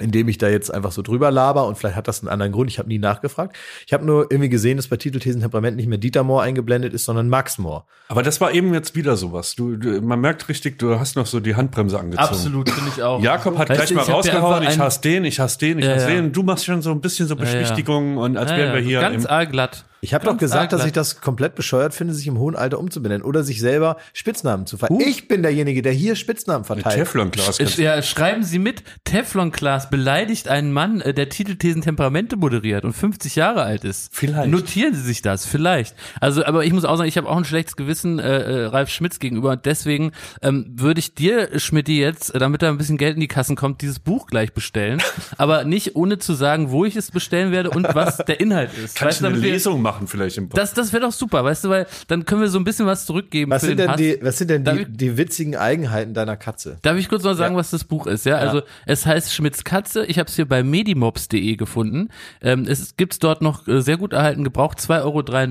indem 0.02 0.30
ich 0.30 0.38
da 0.38 0.48
jetzt 0.48 0.74
einfach 0.74 0.94
so 0.94 1.02
drüber 1.02 1.30
laber 1.30 1.68
und 1.68 1.78
vielleicht 1.78 1.98
hat 1.98 2.08
das 2.08 2.22
einen 2.22 2.30
anderen 2.30 2.54
Grund. 2.54 2.70
Ich 2.72 2.80
habe 2.80 2.88
nie 2.88 3.00
nachgefragt. 3.00 3.58
Ich 3.86 3.92
habe 3.92 4.06
nur 4.06 4.28
irgendwie 4.32 4.48
gesehen, 4.48 4.78
dass 4.78 4.88
bei 4.88 4.96
Titelthesen 4.96 5.42
Temperament 5.42 5.76
nicht 5.76 5.88
mehr 5.88 5.98
Dieter 5.98 6.24
Mohr 6.24 6.42
eingeblendet 6.42 6.94
ist, 6.94 7.04
sondern 7.04 7.28
Max 7.28 7.58
Mohr. 7.58 7.86
Aber 8.08 8.24
das 8.24 8.40
war 8.40 8.54
eben 8.54 8.74
jetzt 8.74 8.96
wieder 8.96 9.18
sowas. 9.18 9.56
Du, 9.56 9.76
du 9.76 10.00
man 10.02 10.22
merkt 10.22 10.48
richtig, 10.48 10.80
du 10.80 10.98
hast 10.98 11.18
noch 11.18 11.26
so 11.26 11.42
die 11.42 11.56
Handbremse 11.56 12.00
angezogen. 12.00 12.30
Absolut, 12.30 12.70
finde 12.70 12.92
ich 12.96 13.04
auch. 13.04 13.22
Jakob 13.22 13.58
hat 13.58 13.68
Weißt 13.68 13.78
gleich 13.78 13.90
du, 13.90 13.96
mal 13.96 14.04
rausgehauen, 14.04 14.64
ich 14.64 14.80
hasse 14.80 15.02
den, 15.02 15.26
ich 15.26 15.38
hasse 15.42 15.60
den, 15.60 15.80
ich 15.80 15.86
Ja, 15.86 15.96
hasse 15.96 16.08
ja. 16.10 16.16
den. 16.16 16.32
Du 16.32 16.44
machst 16.44 16.64
schon 16.64 16.82
so 16.82 16.92
ein 16.92 17.02
bisschen 17.02 17.28
so 17.28 17.36
Ja, 17.36 17.44
ja. 17.44 17.46
Beschwichtigungen 17.60 18.18
und 18.18 18.38
als 18.38 18.52
Ja, 18.52 18.58
wären 18.58 18.74
wir 18.76 18.82
hier 18.82 19.02
ganz 19.02 19.26
allglatt. 19.26 19.84
Ich 20.02 20.14
habe 20.14 20.26
doch 20.26 20.38
gesagt, 20.38 20.72
dass 20.74 20.86
ich 20.86 20.92
das 20.94 21.20
komplett 21.22 21.56
bescheuert 21.56 21.94
finde, 21.94 22.14
sich 22.14 22.26
im 22.28 22.38
hohen 22.38 22.56
Alter 22.56 22.80
umzubenennen 22.80 23.22
oder 23.24 23.44
sich 23.44 23.60
selber 23.60 23.98
Spitznamen 24.14 24.66
zu 24.66 24.78
verteilen. 24.78 25.02
Ich 25.02 25.28
bin 25.28 25.42
derjenige, 25.42 25.82
der 25.82 25.92
hier 25.92 26.16
Spitznamen 26.16 26.64
verteilt. 26.64 26.96
Teflonglas. 26.96 27.58
Ja, 27.78 28.02
schreiben 28.02 28.44
Sie 28.44 28.60
mit, 28.60 28.84
Teflon 29.04 29.52
Klaas 29.52 29.90
beleidigt 29.90 30.48
einen 30.48 30.72
Mann, 30.72 31.02
äh, 31.02 31.14
der 31.14 31.28
Titelthesen 31.30 31.82
Temperamente 31.82 32.38
moderiert 32.38 32.86
und 32.86 32.94
50 32.94 33.36
Jahre 33.36 33.64
alt 33.64 33.84
ist. 33.84 34.10
Vielleicht. 34.14 34.50
Notieren 34.50 34.94
Sie 34.94 35.02
sich 35.02 35.22
das, 35.22 35.46
vielleicht. 35.46 35.96
Also, 36.22 36.46
aber 36.46 36.64
ich 36.64 36.72
muss 36.72 36.86
auch 36.86 36.96
sagen, 36.96 37.10
ich 37.10 37.18
habe 37.18 37.28
auch 37.28 37.38
ein 37.38 37.46
schlechtes 37.46 37.76
Gewissen 37.76 38.20
äh, 38.20 38.40
äh, 38.64 38.66
Ralf 38.68 38.90
Schmitz 38.90 39.20
gegenüber 39.20 39.52
und 39.52 39.66
deswegen 39.66 40.14
ähm, 40.42 40.66
würde 40.76 41.00
ich 41.00 41.14
dir, 41.14 41.60
Schmidti, 41.60 42.00
jetzt, 42.00 42.34
äh, 42.34 42.40
damit 42.40 42.62
da 42.62 42.70
ein 42.70 42.78
bisschen 42.78 42.98
Geld 42.98 43.16
in 43.16 43.22
die 43.22 43.28
Kassen 43.28 43.58
kommt, 43.58 43.82
dieses 43.82 44.00
Buch 44.00 44.28
gleich 44.28 44.54
bestellen, 44.54 45.02
aber 45.38 45.66
nicht 45.66 45.96
ohne 45.98 46.20
zu 46.20 46.34
sagen, 46.34 46.72
wo 46.72 46.86
ich 46.86 46.96
es 46.96 47.12
bestellen 47.12 47.52
werde 47.52 47.70
und 47.72 47.86
was 47.94 48.18
der 48.18 48.40
Inhalt 48.40 48.72
ist. 48.82 48.96
Kannst 48.96 49.20
du 49.20 49.26
eine 49.26 49.34
damit 49.36 49.44
wir- 49.46 49.52
Lesung 49.52 49.82
machen 49.82 49.89
vielleicht 50.08 50.38
im 50.38 50.50
Podcast? 50.50 50.78
das, 50.78 50.86
das 50.86 50.94
wäre 50.94 51.04
doch 51.04 51.12
super, 51.12 51.44
weißt 51.44 51.66
du, 51.66 51.70
weil 51.70 51.88
dann 52.08 52.26
können 52.26 52.42
wir 52.42 52.50
so 52.50 52.58
ein 52.60 52.64
bisschen 52.64 52.86
was 52.86 53.06
zurückgeben 53.06 53.52
Was 53.52 53.62
für 53.62 53.68
sind 53.68 53.78
den 53.80 53.84
denn 53.88 53.92
Hass. 53.92 53.98
die, 53.98 54.18
was 54.22 54.38
sind 54.38 54.50
denn 54.50 54.64
die, 54.64 54.72
ich- 54.82 54.88
die 54.90 55.18
witzigen 55.18 55.56
Eigenheiten 55.56 56.14
deiner 56.14 56.38
Katze? 56.38 56.78
Darf 56.82 56.98
ich 56.98 57.10
kurz 57.10 57.24
noch 57.24 57.34
sagen, 57.34 57.56
Ja. 57.56 57.60
was 57.60 57.70
das 57.72 57.84
Buch 57.84 58.08
ist? 58.08 58.26
Ja, 58.26 58.38
also 58.38 58.62
es 58.86 59.06
heißt 59.06 59.34
Schmitz 59.34 59.64
Katze. 59.64 60.06
Ich 60.06 60.20
habe 60.20 60.28
es 60.30 60.36
hier 60.36 60.48
bei 60.48 60.64
medimobs.de 60.64 61.56
gefunden. 61.56 62.10
Ähm, 62.42 62.66
es 62.68 62.96
gibt's 62.98 63.20
dort 63.20 63.42
noch 63.42 63.68
äh, 63.68 63.82
sehr 63.82 63.98
gut 63.98 64.14
erhalten, 64.14 64.44
gebraucht 64.44 64.80
2,93 64.80 65.04
Euro. 65.04 65.22
Da 65.24 65.44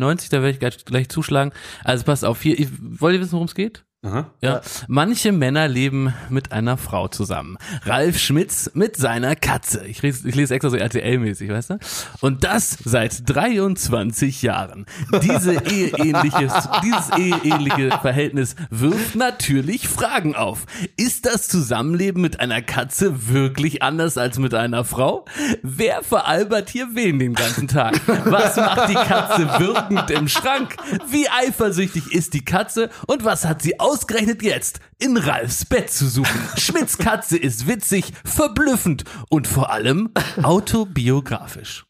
werde 0.43 0.51
ich 0.51 0.59
gleich, 0.59 0.84
gleich 0.84 1.09
zuschlagen. 1.09 1.53
Also 1.84 2.05
pass 2.05 2.24
auf, 2.24 2.41
hier, 2.43 2.59
ich, 2.59 2.68
wollt 2.80 3.14
ihr 3.14 3.20
wissen, 3.20 3.32
worum 3.32 3.47
es 3.47 3.55
geht? 3.55 3.84
Aha. 4.07 4.30
Ja. 4.40 4.61
Manche 4.86 5.32
Männer 5.32 5.66
leben 5.66 6.14
mit 6.28 6.53
einer 6.53 6.76
Frau 6.76 7.09
zusammen. 7.09 7.59
Ralf 7.82 8.16
Schmitz 8.16 8.70
mit 8.74 8.96
seiner 8.96 9.34
Katze. 9.34 9.84
Ich 9.86 10.03
lese, 10.03 10.28
ich 10.28 10.36
lese 10.36 10.55
extra 10.55 10.70
so 10.70 10.76
RTL-mäßig, 10.76 11.51
weißt 11.51 11.70
du? 11.70 11.78
Und 12.20 12.44
das 12.44 12.78
seit 12.84 13.28
23 13.28 14.42
Jahren. 14.42 14.86
Diese 15.20 15.55
eheähnliches, 15.64 16.53
dieses 16.84 17.11
eheähnliche 17.18 17.90
Verhältnis 18.01 18.55
wirft 18.70 19.16
natürlich 19.16 19.88
Fragen 19.88 20.36
auf. 20.36 20.66
Ist 20.96 21.26
das 21.26 21.49
Zusammenleben 21.49 22.22
mit 22.22 22.38
einer 22.38 22.62
Katze 22.62 23.28
wirklich 23.28 23.82
anders 23.82 24.16
als 24.16 24.38
mit 24.38 24.55
einer 24.55 24.84
Frau? 24.84 25.24
Wer 25.64 26.05
veralbert 26.05 26.70
hier 26.70 26.86
wen 26.94 27.18
den 27.18 27.34
ganzen 27.34 27.66
Tag? 27.66 28.01
Was 28.26 28.55
macht 28.55 28.90
die 28.90 28.94
Katze 28.94 29.49
wirkend 29.59 30.09
im 30.12 30.28
Schrank? 30.28 30.76
Wie 31.11 31.28
eifersüchtig 31.28 32.12
ist 32.12 32.34
die 32.34 32.44
Katze 32.44 32.90
und 33.09 33.24
was 33.24 33.44
hat 33.44 33.61
sie 33.61 33.80
ausgerechnet 33.89 34.43
jetzt 34.43 34.80
in 34.99 35.16
Ralfs 35.16 35.64
Bett 35.64 35.91
zu 35.91 36.09
suchen? 36.09 36.41
Schmitz 36.57 36.99
Katze 36.99 37.39
ist 37.39 37.66
witzig, 37.66 38.12
verblüffend 38.24 39.05
und 39.30 39.47
vor 39.47 39.70
allem 39.70 40.11
autobiografisch. 40.43 41.88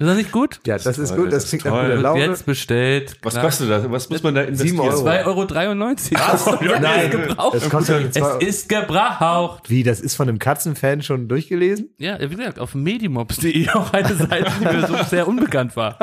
Ja. 0.00 0.06
Ist 0.06 0.10
das 0.10 0.16
nicht 0.16 0.32
gut? 0.32 0.60
Ja, 0.66 0.76
das 0.76 0.98
ist 0.98 1.08
toll, 1.10 1.18
gut, 1.18 1.26
das 1.32 1.42
das 1.44 1.50
klingt 1.50 1.64
nach 1.66 1.70
toll. 1.72 1.82
guter 1.82 1.92
Wird 1.94 2.02
Laune. 2.02 2.20
jetzt 2.26 2.46
bestellt. 2.46 3.16
Was 3.22 3.34
Klar. 3.34 3.44
kostet 3.44 3.70
das? 3.70 3.88
Was 3.90 4.10
muss 4.10 4.24
man 4.24 4.34
da 4.34 4.42
investieren? 4.42 4.80
Euro. 4.80 5.06
2,93 5.42 6.50
Euro. 6.50 6.64
ja, 6.64 6.80
Nein, 6.80 7.10
gebraucht. 7.12 7.54
das 7.54 7.70
kostet 7.70 8.16
Es 8.16 8.44
ist 8.44 8.68
gebraucht. 8.68 9.70
Wie, 9.70 9.84
das 9.84 10.00
ist 10.00 10.16
von 10.16 10.28
einem 10.28 10.40
Katzenfan 10.40 11.02
schon 11.02 11.28
durchgelesen? 11.28 11.90
Ja, 11.98 12.18
wie 12.20 12.28
gesagt, 12.34 12.58
auf 12.58 12.74
medimobs.de 12.74 13.68
auch 13.74 13.92
eine 13.92 14.14
Seite, 14.16 14.50
die 14.60 14.64
mir 14.64 14.86
so 14.86 14.96
sehr 15.04 15.28
unbekannt 15.28 15.76
war. 15.76 15.96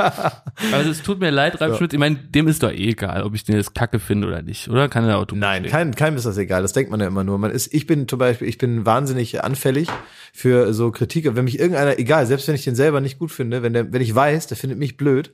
Also 0.71 0.89
es 0.89 1.03
tut 1.03 1.19
mir 1.19 1.29
leid, 1.31 1.59
Ralf 1.59 1.77
Schmitz. 1.77 1.91
Ich 1.91 1.99
meine, 1.99 2.15
dem 2.15 2.47
ist 2.47 2.63
doch 2.63 2.71
eh 2.71 2.91
egal, 2.91 3.23
ob 3.23 3.35
ich 3.35 3.43
den 3.43 3.57
jetzt 3.57 3.75
kacke 3.75 3.99
finde 3.99 4.27
oder 4.27 4.41
nicht, 4.41 4.69
oder? 4.69 4.87
Kann 4.87 5.03
er 5.03 5.17
Auto 5.17 5.35
Nein, 5.35 5.65
kein, 5.65 5.93
keinem 5.95 6.15
ist 6.15 6.25
das 6.25 6.37
egal. 6.37 6.61
Das 6.61 6.71
denkt 6.71 6.91
man 6.91 7.01
ja 7.01 7.07
immer 7.07 7.25
nur. 7.25 7.37
Man 7.37 7.51
ist, 7.51 7.73
ich 7.73 7.87
bin 7.87 8.07
zum 8.07 8.19
Beispiel, 8.19 8.47
ich 8.47 8.57
bin 8.57 8.85
wahnsinnig 8.85 9.43
anfällig 9.43 9.89
für 10.33 10.73
so 10.73 10.91
Kritik. 10.91 11.27
Wenn 11.35 11.43
mich 11.43 11.59
irgendeiner, 11.59 11.99
egal, 11.99 12.25
selbst 12.25 12.47
wenn 12.47 12.55
ich 12.55 12.63
den 12.63 12.75
selber 12.75 13.01
nicht 13.01 13.19
gut 13.19 13.31
finde, 13.33 13.63
wenn 13.63 13.73
der, 13.73 13.80
wenn 13.89 14.01
ich 14.01 14.13
weiß, 14.13 14.47
der 14.47 14.57
findet 14.57 14.79
mich 14.79 14.97
blöd, 14.97 15.31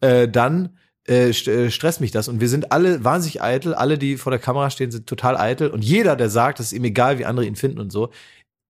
äh, 0.00 0.28
dann 0.28 0.76
äh, 1.08 1.30
äh, 1.30 1.70
stresst 1.70 2.00
mich 2.00 2.10
das. 2.10 2.28
Und 2.28 2.40
wir 2.40 2.48
sind 2.48 2.70
alle 2.70 3.02
wahnsinnig 3.02 3.40
eitel. 3.42 3.74
Alle, 3.74 3.96
die 3.96 4.18
vor 4.18 4.30
der 4.30 4.40
Kamera 4.40 4.70
stehen, 4.70 4.90
sind 4.90 5.06
total 5.06 5.36
eitel. 5.36 5.70
Und 5.70 5.82
jeder, 5.82 6.16
der 6.16 6.28
sagt, 6.28 6.60
es 6.60 6.66
ist 6.66 6.72
ihm 6.72 6.84
egal, 6.84 7.18
wie 7.18 7.24
andere 7.24 7.46
ihn 7.46 7.56
finden 7.56 7.78
und 7.78 7.90
so, 7.90 8.10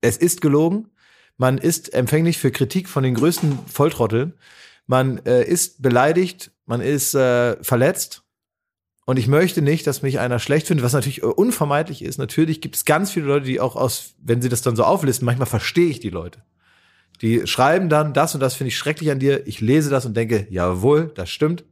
es 0.00 0.16
ist 0.16 0.40
gelogen. 0.40 0.90
Man 1.36 1.58
ist 1.58 1.92
empfänglich 1.94 2.38
für 2.38 2.50
Kritik 2.50 2.88
von 2.88 3.02
den 3.02 3.14
größten 3.14 3.58
Volltrotteln. 3.66 4.34
Man 4.86 5.18
äh, 5.26 5.44
ist 5.44 5.82
beleidigt, 5.82 6.52
man 6.64 6.80
ist 6.80 7.14
äh, 7.14 7.62
verletzt. 7.62 8.22
Und 9.04 9.18
ich 9.18 9.26
möchte 9.26 9.62
nicht, 9.62 9.86
dass 9.86 10.02
mich 10.02 10.18
einer 10.18 10.38
schlecht 10.38 10.66
findet, 10.66 10.84
was 10.84 10.92
natürlich 10.92 11.22
äh, 11.22 11.26
unvermeidlich 11.26 12.02
ist. 12.02 12.18
Natürlich 12.18 12.60
gibt 12.60 12.76
es 12.76 12.84
ganz 12.84 13.10
viele 13.10 13.26
Leute, 13.26 13.46
die 13.46 13.58
auch 13.58 13.74
aus, 13.74 14.14
wenn 14.22 14.42
sie 14.42 14.48
das 14.48 14.62
dann 14.62 14.76
so 14.76 14.84
auflisten, 14.84 15.26
manchmal 15.26 15.46
verstehe 15.46 15.88
ich 15.88 15.98
die 15.98 16.10
Leute. 16.10 16.42
Die 17.20 17.46
schreiben 17.46 17.88
dann, 17.88 18.12
das 18.12 18.34
und 18.34 18.40
das 18.40 18.54
finde 18.54 18.68
ich 18.68 18.76
schrecklich 18.78 19.10
an 19.10 19.18
dir. 19.18 19.46
Ich 19.46 19.60
lese 19.60 19.90
das 19.90 20.06
und 20.06 20.16
denke, 20.16 20.46
jawohl, 20.50 21.10
das 21.14 21.30
stimmt. 21.30 21.64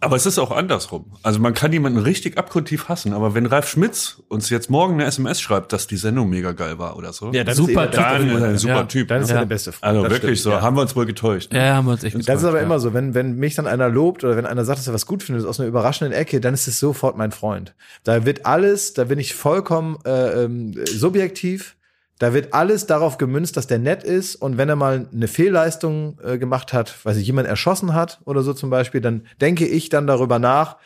Aber 0.00 0.16
es 0.16 0.26
ist 0.26 0.38
auch 0.38 0.50
andersrum. 0.50 1.06
Also 1.22 1.38
man 1.40 1.54
kann 1.54 1.72
jemanden 1.72 1.98
richtig 1.98 2.36
abgrundtief 2.36 2.90
hassen, 2.90 3.14
aber 3.14 3.32
wenn 3.32 3.46
Ralf 3.46 3.66
Schmitz 3.70 4.20
uns 4.28 4.50
jetzt 4.50 4.68
morgen 4.68 4.94
eine 4.94 5.04
SMS 5.06 5.40
schreibt, 5.40 5.72
dass 5.72 5.86
die 5.86 5.96
Sendung 5.96 6.28
mega 6.28 6.52
geil 6.52 6.78
war 6.78 6.98
oder 6.98 7.14
so, 7.14 7.30
dann 7.30 7.54
Super 7.54 7.84
ist, 7.88 7.94
eh- 7.94 7.96
dann 7.96 8.28
ist 8.28 8.42
er 8.42 8.48
ein 8.48 8.58
super 8.58 8.74
Ja, 8.74 8.82
Typ. 8.84 9.08
dann 9.08 9.22
ist 9.22 9.30
er 9.30 9.34
ne? 9.36 9.40
der 9.42 9.46
beste 9.46 9.72
Freund. 9.72 9.84
Also 9.84 10.02
Das 10.02 10.10
wirklich 10.12 10.40
stimmt, 10.40 10.52
so, 10.52 10.58
ja. 10.58 10.60
haben 10.60 10.76
wir 10.76 10.82
uns 10.82 10.94
wohl 10.94 11.06
getäuscht. 11.06 11.52
ne? 11.54 11.58
Ja, 11.60 11.76
haben 11.76 11.86
wir 11.86 11.92
uns 11.92 12.04
echt 12.04 12.16
Das 12.16 12.20
ist 12.22 12.28
aber 12.28 12.48
getäuscht, 12.58 12.64
immer 12.64 12.80
so, 12.80 12.92
wenn, 12.92 13.14
wenn 13.14 13.36
mich 13.36 13.54
dann 13.54 13.66
einer 13.66 13.88
lobt 13.88 14.24
oder 14.24 14.36
wenn 14.36 14.44
einer 14.44 14.66
sagt, 14.66 14.78
dass 14.80 14.86
er 14.88 14.92
was 14.92 15.06
gut 15.06 15.22
findet 15.22 15.46
aus 15.46 15.58
einer 15.58 15.70
überraschenden 15.70 16.12
Ecke, 16.12 16.38
dann 16.38 16.52
ist 16.52 16.68
es 16.68 16.78
sofort 16.78 17.16
mein 17.16 17.32
Freund. 17.32 17.74
Da 18.02 18.26
wird 18.26 18.44
alles, 18.44 18.92
da 18.92 19.04
bin 19.04 19.18
ich 19.18 19.34
vollkommen 19.34 19.96
äh, 20.04 20.44
ähm, 20.44 20.74
subjektiv. 20.84 21.76
Da 22.18 22.32
wird 22.32 22.54
alles 22.54 22.86
darauf 22.86 23.18
gemünzt, 23.18 23.56
dass 23.56 23.66
der 23.66 23.78
nett 23.78 24.04
ist 24.04 24.36
und 24.36 24.56
wenn 24.56 24.68
er 24.68 24.76
mal 24.76 25.08
eine 25.12 25.28
Fehlleistung 25.28 26.18
äh, 26.22 26.38
gemacht 26.38 26.72
hat, 26.72 26.94
weil 27.04 27.14
sich 27.14 27.26
jemand 27.26 27.48
erschossen 27.48 27.92
hat 27.92 28.20
oder 28.24 28.42
so 28.42 28.52
zum 28.52 28.70
Beispiel, 28.70 29.00
dann 29.00 29.26
denke 29.40 29.66
ich 29.66 29.88
dann 29.88 30.06
darüber 30.06 30.38
nach, 30.38 30.76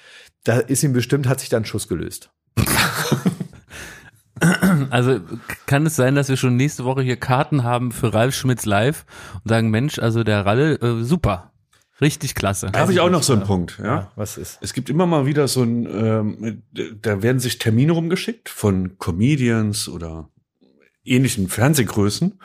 da 0.45 0.59
ist 0.59 0.83
ihm 0.83 0.95
bestimmt, 0.95 1.29
hat 1.29 1.41
sich 1.41 1.49
dann 1.51 1.63
ein 1.63 1.67
Schuss 1.67 1.89
gelöst. 1.89 2.31
Also 4.91 5.21
kann 5.67 5.85
es 5.87 5.97
sein, 5.97 6.15
dass 6.15 6.29
wir 6.29 6.37
schon 6.37 6.57
nächste 6.57 6.85
Woche 6.85 7.03
hier 7.03 7.17
Karten 7.17 7.65
haben 7.65 7.91
für 7.91 8.15
Ralf 8.15 8.37
Schmitz 8.37 8.67
live 8.67 9.05
und 9.43 9.49
sagen, 9.49 9.71
Mensch, 9.71 9.99
also 9.99 10.23
der 10.23 10.47
Ralle, 10.47 10.75
äh, 10.75 11.03
super. 11.03 11.53
Richtig 12.01 12.37
klasse. 12.37 12.71
Da 12.73 12.79
habe 12.79 12.93
ich 12.93 13.01
auch 13.01 13.11
noch 13.11 13.25
so 13.25 13.33
einen 13.33 13.43
Punkt. 13.43 13.81
Ja. 13.83 14.13
was 14.15 14.39
ist? 14.39 14.59
Es 14.61 14.73
gibt 14.73 14.89
immer 14.89 15.07
mal 15.07 15.27
wieder 15.27 15.49
so 15.49 15.65
ein, 15.65 15.85
ähm, 15.91 16.63
da 17.03 17.23
werden 17.23 17.41
sich 17.41 17.59
Termine 17.59 17.91
rumgeschickt 17.91 18.49
von 18.49 18.97
Comedians 18.99 19.89
oder 19.89 20.29
ähnlichen 21.11 21.49
Fernsehgrößen. 21.49 22.39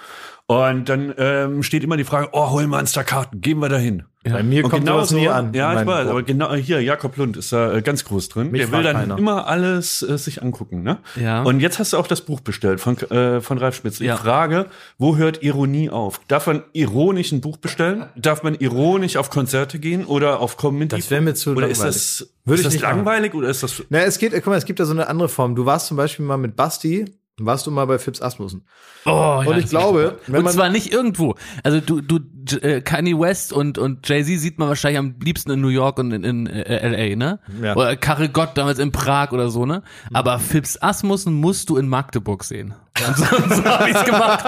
Und 0.45 0.89
dann 0.89 1.13
ähm, 1.17 1.63
steht 1.63 1.85
immer 1.85 1.95
die 1.95 2.03
Frage, 2.03 2.27
oh, 2.33 2.49
holen 2.51 2.69
wir 2.69 2.77
uns 2.77 2.91
da 2.91 3.03
Karten, 3.03 3.39
gehen 3.39 3.59
wir 3.59 3.69
dahin. 3.69 4.03
Ja. 4.25 4.33
Bei 4.33 4.43
mir 4.43 4.65
Und 4.65 4.71
kommt 4.71 4.83
genau 4.83 4.97
sowas 4.97 5.09
so, 5.09 5.15
nie 5.15 5.29
an. 5.29 5.53
Ja, 5.53 5.79
ich 5.79 5.87
weiß, 5.87 6.07
aber 6.07 6.21
genau 6.23 6.53
hier, 6.53 6.81
Jakob 6.81 7.15
Lund 7.15 7.37
ist 7.37 7.53
da 7.53 7.73
äh, 7.73 7.81
ganz 7.81 8.03
groß 8.03 8.27
drin. 8.27 8.51
Mich 8.51 8.61
Der 8.61 8.71
will 8.73 8.83
dann 8.83 8.95
keiner. 8.97 9.17
immer 9.17 9.47
alles 9.47 10.01
äh, 10.01 10.17
sich 10.17 10.41
angucken, 10.43 10.83
ne? 10.83 10.97
Ja. 11.15 11.43
Und 11.43 11.61
jetzt 11.61 11.79
hast 11.79 11.93
du 11.93 11.97
auch 11.97 12.07
das 12.07 12.21
Buch 12.21 12.41
bestellt 12.41 12.81
von, 12.81 12.97
äh, 13.09 13.39
von 13.39 13.57
Ralf 13.57 13.75
Schmitz. 13.77 14.01
Ich 14.01 14.07
Ja. 14.07 14.17
frage, 14.17 14.65
wo 14.97 15.15
hört 15.15 15.43
Ironie 15.43 15.89
auf? 15.89 16.19
Darf 16.27 16.47
man 16.47 16.63
ironisch 16.73 17.31
ein 17.31 17.39
Buch 17.39 17.55
bestellen? 17.57 18.05
Darf 18.17 18.43
man 18.43 18.55
ironisch 18.55 19.15
auf 19.15 19.29
Konzerte 19.29 19.79
gehen 19.79 20.03
oder 20.05 20.41
auf 20.41 20.57
Comedy? 20.57 20.87
Das 20.97 21.09
wäre 21.09 21.21
mir 21.21 21.35
zu 21.35 21.51
Oder 21.51 21.69
ist 21.69 21.77
langweilig. 21.79 21.95
das, 21.95 22.33
Würde 22.43 22.53
ist 22.55 22.59
ich 22.59 22.63
das 22.65 22.73
nicht 22.73 22.83
machen. 22.83 22.97
langweilig 22.97 23.33
oder 23.33 23.47
ist 23.47 23.63
das 23.63 23.81
Na, 23.89 23.99
es 23.99 24.17
geht, 24.19 24.33
guck 24.33 24.47
mal, 24.47 24.57
es 24.57 24.65
gibt 24.65 24.79
da 24.81 24.85
so 24.85 24.91
eine 24.93 25.07
andere 25.07 25.29
Form. 25.29 25.55
Du 25.55 25.65
warst 25.65 25.87
zum 25.87 25.95
Beispiel 25.97 26.25
mal 26.25 26.37
mit 26.37 26.55
Basti, 26.57 27.05
warst 27.39 27.65
du 27.65 27.71
mal 27.71 27.85
bei 27.85 27.97
Fips 27.97 28.21
Asmussen. 28.21 28.65
Oh, 29.05 29.09
ja, 29.09 29.37
Und 29.45 29.57
ich 29.57 29.65
glaube, 29.67 30.19
wenn 30.27 30.37
und 30.37 30.43
man 30.45 30.53
zwar 30.53 30.69
nicht 30.69 30.91
irgendwo. 30.91 31.35
Also 31.63 31.79
du, 31.79 31.99
du, 32.01 32.19
äh, 32.57 32.81
Kanye 32.81 33.19
West 33.19 33.53
und 33.53 33.77
und 33.77 34.07
Jay 34.07 34.23
Z 34.23 34.39
sieht 34.39 34.59
man 34.59 34.67
wahrscheinlich 34.67 34.99
am 34.99 35.15
liebsten 35.23 35.51
in 35.51 35.61
New 35.61 35.69
York 35.69 35.97
und 35.97 36.11
in, 36.11 36.23
in 36.23 36.47
äh, 36.47 36.61
L.A. 36.63 37.15
ne? 37.15 37.39
Ja. 37.61 37.75
Oder 37.75 37.95
Karel 37.95 38.29
Gott 38.29 38.51
damals 38.55 38.79
in 38.79 38.91
Prag 38.91 39.31
oder 39.31 39.49
so 39.49 39.65
ne. 39.65 39.83
Aber 40.13 40.37
Fips 40.39 40.81
Asmussen 40.81 41.33
musst 41.33 41.69
du 41.69 41.77
in 41.77 41.87
Magdeburg 41.87 42.43
sehen. 42.43 42.75
Und 43.07 43.17
so, 43.17 43.25
so 43.25 43.65
habe 43.65 43.89
ich's 43.89 44.05
gemacht. 44.05 44.45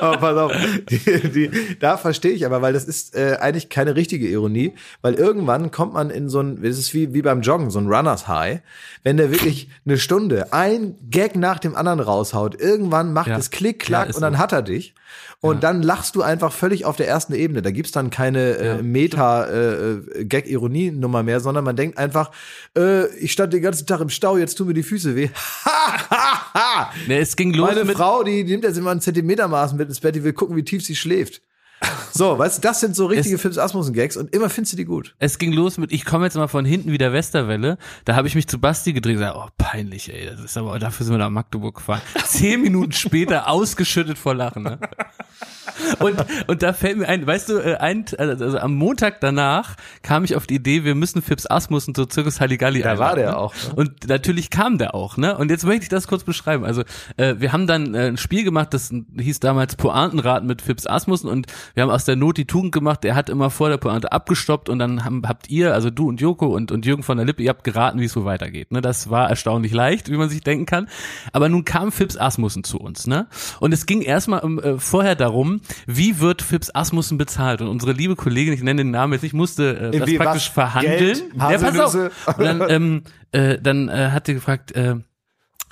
aber 0.00 0.16
pass 0.18 0.36
auf, 0.36 0.52
die, 0.90 1.28
die, 1.30 1.76
da 1.78 1.96
verstehe 1.96 2.32
ich 2.32 2.44
aber, 2.44 2.60
weil 2.60 2.72
das 2.72 2.84
ist 2.84 3.14
äh, 3.14 3.36
eigentlich 3.40 3.68
keine 3.68 3.94
richtige 3.94 4.26
Ironie, 4.26 4.72
weil 5.00 5.14
irgendwann 5.14 5.70
kommt 5.70 5.92
man 5.94 6.10
in 6.10 6.28
so 6.28 6.40
ein, 6.40 6.62
es 6.64 6.76
ist 6.78 6.92
wie, 6.92 7.14
wie 7.14 7.22
beim 7.22 7.40
Joggen, 7.40 7.70
so 7.70 7.78
ein 7.78 7.86
Runners 7.86 8.26
High, 8.26 8.60
wenn 9.04 9.16
der 9.16 9.30
wirklich 9.30 9.68
eine 9.86 9.96
Stunde 9.96 10.52
ein 10.52 10.96
Gag 11.08 11.36
nach 11.36 11.60
dem 11.60 11.76
anderen 11.76 12.00
raushaut, 12.00 12.60
irgendwann 12.60 13.12
macht 13.12 13.28
Ja. 13.28 13.38
es 13.38 13.50
Klick, 13.50 13.84
Ja, 13.84 13.86
Klack 13.98 14.08
ist 14.10 14.16
und 14.16 14.22
dann 14.22 14.34
so. 14.34 14.38
hat 14.40 14.52
er 14.52 14.62
dich. 14.62 14.94
Und 15.40 15.62
dann 15.62 15.82
lachst 15.82 16.16
du 16.16 16.22
einfach 16.22 16.52
völlig 16.52 16.84
auf 16.84 16.96
der 16.96 17.06
ersten 17.06 17.32
Ebene. 17.32 17.62
Da 17.62 17.70
gibt's 17.70 17.92
dann 17.92 18.10
keine 18.10 18.56
äh, 18.56 18.82
Meta-Gag-Ironie-Nummer 18.82 21.22
mehr, 21.22 21.38
sondern 21.38 21.62
man 21.62 21.76
denkt 21.76 21.96
einfach, 21.96 22.32
äh, 22.76 23.06
ich 23.18 23.30
stand 23.30 23.52
den 23.52 23.62
ganzen 23.62 23.86
Tag 23.86 24.00
im 24.00 24.08
Stau, 24.08 24.36
jetzt 24.36 24.56
tun 24.56 24.66
mir 24.66 24.74
die 24.74 24.82
Füße 24.82 25.14
weh. 25.14 25.30
Ne, 27.06 27.18
es 27.18 27.36
ging 27.36 27.54
los 27.54 27.68
meine 27.68 27.86
Frau, 27.86 28.22
die, 28.22 28.44
die 28.44 28.52
nimmt 28.52 28.64
jetzt 28.64 28.76
immer 28.76 28.90
ein 28.90 29.00
Zentimetermaß 29.00 29.74
mit 29.74 29.88
ins 29.88 30.00
Bett, 30.00 30.14
die 30.14 30.24
will 30.24 30.32
gucken, 30.32 30.56
wie 30.56 30.64
tief 30.64 30.84
sie 30.84 30.96
schläft. 30.96 31.42
So, 32.12 32.38
weißt 32.38 32.58
du, 32.58 32.62
das 32.62 32.80
sind 32.80 32.96
so 32.96 33.06
richtige 33.06 33.36
es, 33.36 33.40
Philips 33.40 33.58
Asmussen-Gags 33.58 34.16
und 34.16 34.34
immer 34.34 34.50
findest 34.50 34.72
du 34.72 34.76
die 34.76 34.84
gut. 34.84 35.14
Es 35.18 35.38
ging 35.38 35.52
los 35.52 35.78
mit, 35.78 35.92
ich 35.92 36.04
komme 36.04 36.24
jetzt 36.24 36.36
mal 36.36 36.48
von 36.48 36.64
hinten 36.64 36.90
wie 36.90 36.98
der 36.98 37.12
Westerwelle. 37.12 37.78
Da 38.04 38.16
habe 38.16 38.26
ich 38.26 38.34
mich 38.34 38.48
zu 38.48 38.58
Basti 38.58 38.92
gedreht 38.92 39.16
und 39.16 39.20
gesagt, 39.20 39.36
oh, 39.38 39.48
peinlich, 39.56 40.12
ey, 40.12 40.26
das 40.26 40.40
ist 40.40 40.56
aber, 40.56 40.78
dafür 40.78 41.06
sind 41.06 41.14
wir 41.14 41.18
nach 41.18 41.30
Magdeburg 41.30 41.76
gefahren. 41.76 42.02
Zehn 42.24 42.60
Minuten 42.60 42.92
später 42.92 43.48
ausgeschüttet 43.48 44.18
vor 44.18 44.34
Lachen. 44.34 44.64
Ne? 44.64 44.78
Und, 46.00 46.16
und 46.46 46.62
da 46.62 46.72
fällt 46.72 46.98
mir 46.98 47.08
ein, 47.08 47.26
weißt 47.26 47.50
du, 47.50 47.58
äh, 47.58 47.76
ein, 47.76 48.04
also, 48.18 48.44
also 48.44 48.58
am 48.58 48.74
Montag 48.74 49.20
danach 49.20 49.76
kam 50.02 50.24
ich 50.24 50.34
auf 50.34 50.46
die 50.46 50.56
Idee, 50.56 50.84
wir 50.84 50.94
müssen 50.94 51.22
Fips 51.22 51.48
Asmussen 51.48 51.94
zu 51.94 52.06
Zirkus 52.06 52.40
Halligalli 52.40 52.82
Da 52.82 52.98
war 52.98 53.14
der 53.14 53.38
auch. 53.38 53.54
Ne? 53.54 53.74
Und 53.76 54.08
natürlich 54.08 54.50
kam 54.50 54.78
der 54.78 54.94
auch, 54.94 55.16
ne? 55.16 55.36
Und 55.36 55.50
jetzt 55.50 55.64
möchte 55.64 55.84
ich 55.84 55.88
das 55.88 56.08
kurz 56.08 56.24
beschreiben. 56.24 56.64
Also, 56.64 56.82
äh, 57.16 57.36
wir 57.38 57.52
haben 57.52 57.66
dann 57.66 57.94
äh, 57.94 58.08
ein 58.08 58.16
Spiel 58.16 58.44
gemacht, 58.44 58.74
das 58.74 58.92
hieß 59.18 59.40
damals 59.40 59.76
Pointenrat 59.76 60.44
mit 60.44 60.62
Fips 60.62 60.86
Asmussen 60.86 61.28
und 61.28 61.46
wir 61.74 61.82
haben 61.82 61.90
aus 61.90 62.04
der 62.04 62.16
Not 62.16 62.36
die 62.36 62.46
Tugend 62.46 62.72
gemacht. 62.72 63.04
Er 63.04 63.14
hat 63.14 63.28
immer 63.28 63.50
vor 63.50 63.68
der 63.68 63.76
Pointe 63.76 64.12
abgestoppt 64.12 64.68
und 64.68 64.78
dann 64.78 65.04
haben, 65.04 65.22
habt 65.26 65.50
ihr, 65.50 65.74
also 65.74 65.90
du 65.90 66.08
und 66.08 66.20
Joko 66.20 66.46
und, 66.46 66.72
und 66.72 66.86
Jürgen 66.86 67.02
von 67.02 67.16
der 67.16 67.26
Lippe, 67.26 67.42
ihr 67.42 67.50
habt 67.50 67.64
geraten, 67.64 68.00
wie 68.00 68.04
es 68.04 68.12
so 68.12 68.24
weitergeht. 68.24 68.72
Ne? 68.72 68.80
Das 68.80 69.10
war 69.10 69.28
erstaunlich 69.28 69.72
leicht, 69.72 70.10
wie 70.10 70.16
man 70.16 70.28
sich 70.28 70.42
denken 70.42 70.66
kann. 70.66 70.88
Aber 71.32 71.48
nun 71.48 71.64
kam 71.64 71.92
Fips 71.92 72.16
Asmussen 72.16 72.64
zu 72.64 72.78
uns, 72.78 73.06
ne? 73.06 73.26
Und 73.60 73.72
es 73.72 73.86
ging 73.86 74.02
erstmal 74.02 74.40
um, 74.40 74.58
äh, 74.58 74.78
vorher 74.78 75.14
darum, 75.14 75.60
wie 75.86 76.20
wird 76.20 76.42
Fips 76.42 76.74
Asmussen 76.74 77.18
bezahlt? 77.18 77.60
Und 77.60 77.68
unsere 77.68 77.92
liebe 77.92 78.16
Kollegin, 78.16 78.52
ich 78.52 78.62
nenne 78.62 78.82
den 78.82 78.90
Namen 78.90 79.12
jetzt 79.14 79.22
nicht, 79.22 79.34
musste 79.34 79.92
äh, 79.92 79.98
das 79.98 80.14
praktisch 80.14 80.48
was? 80.48 80.54
verhandeln. 80.54 80.98
Geld? 80.98 81.24
Ja, 81.34 81.58
pass 81.58 81.94
auf. 81.94 82.38
Und 82.38 82.44
dann, 82.44 82.64
ähm, 82.68 83.02
äh, 83.32 83.58
dann 83.60 83.88
äh, 83.88 84.10
hat 84.10 84.26
sie 84.26 84.34
gefragt, 84.34 84.72
äh, 84.72 84.96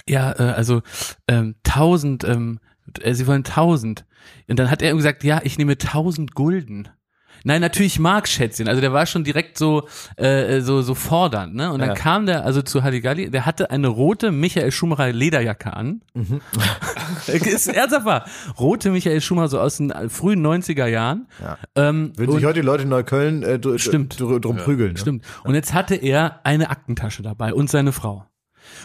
ja, 0.09 0.33
äh, 0.33 0.53
also 0.53 0.83
ähm, 1.29 1.57
tausend, 1.63 2.25
ähm, 2.25 2.61
äh, 3.05 3.15
sie 3.15 3.27
wollen 3.27 3.45
tausend. 3.45 4.05
Und 4.49 4.59
dann 4.59 4.71
hat 4.71 4.83
er 4.83 4.95
gesagt, 4.95 5.25
ja, 5.25 5.41
ich 5.45 5.59
nehme 5.59 5.79
tausend 5.79 6.35
Gulden. 6.35 6.89
Nein, 7.45 7.61
natürlich 7.61 8.01
Mark 8.01 8.27
Schätzchen. 8.27 8.67
Also 8.67 8.81
der 8.81 8.93
war 8.93 9.07
schon 9.07 9.23
direkt 9.23 9.57
so 9.57 9.87
äh, 10.17 10.61
so 10.63 10.83
so 10.83 10.97
fordernd, 10.97 11.55
ne? 11.55 11.71
Und 11.73 11.79
dann 11.79 11.91
ja. 11.91 11.95
kam 11.95 12.27
der 12.27 12.45
also 12.45 12.61
zu 12.61 12.83
Halligalli, 12.83 13.31
der 13.31 13.47
hatte 13.47 13.71
eine 13.71 13.87
rote 13.87 14.33
Michael 14.33 14.73
Schumacher 14.73 15.13
Lederjacke 15.13 15.73
an. 15.73 16.03
Mhm. 16.15 16.41
ist 17.29 17.69
ernsthaft 17.69 18.05
wahr. 18.05 18.25
Rote 18.59 18.91
Michael 18.91 19.21
Schumacher 19.21 19.49
so 19.49 19.61
aus 19.61 19.77
den 19.77 19.93
frühen 20.09 20.45
90er 20.45 20.87
Jahren. 20.87 21.29
Ja. 21.41 21.59
Ähm, 21.77 22.13
Würden 22.17 22.35
sich 22.35 22.45
heute 22.45 22.61
die 22.61 22.67
Leute 22.67 22.83
in 22.83 22.89
Neukölln 22.89 23.45
äh, 23.45 23.79
stimmt. 23.79 24.19
drum 24.19 24.57
ja. 24.57 24.65
prügeln. 24.65 24.95
Ne? 24.95 24.99
Stimmt. 24.99 25.25
Und 25.45 25.55
jetzt 25.55 25.73
hatte 25.73 25.95
er 25.95 26.41
eine 26.45 26.71
Aktentasche 26.71 27.23
dabei 27.23 27.55
und 27.55 27.71
seine 27.71 27.93
Frau. 27.93 28.27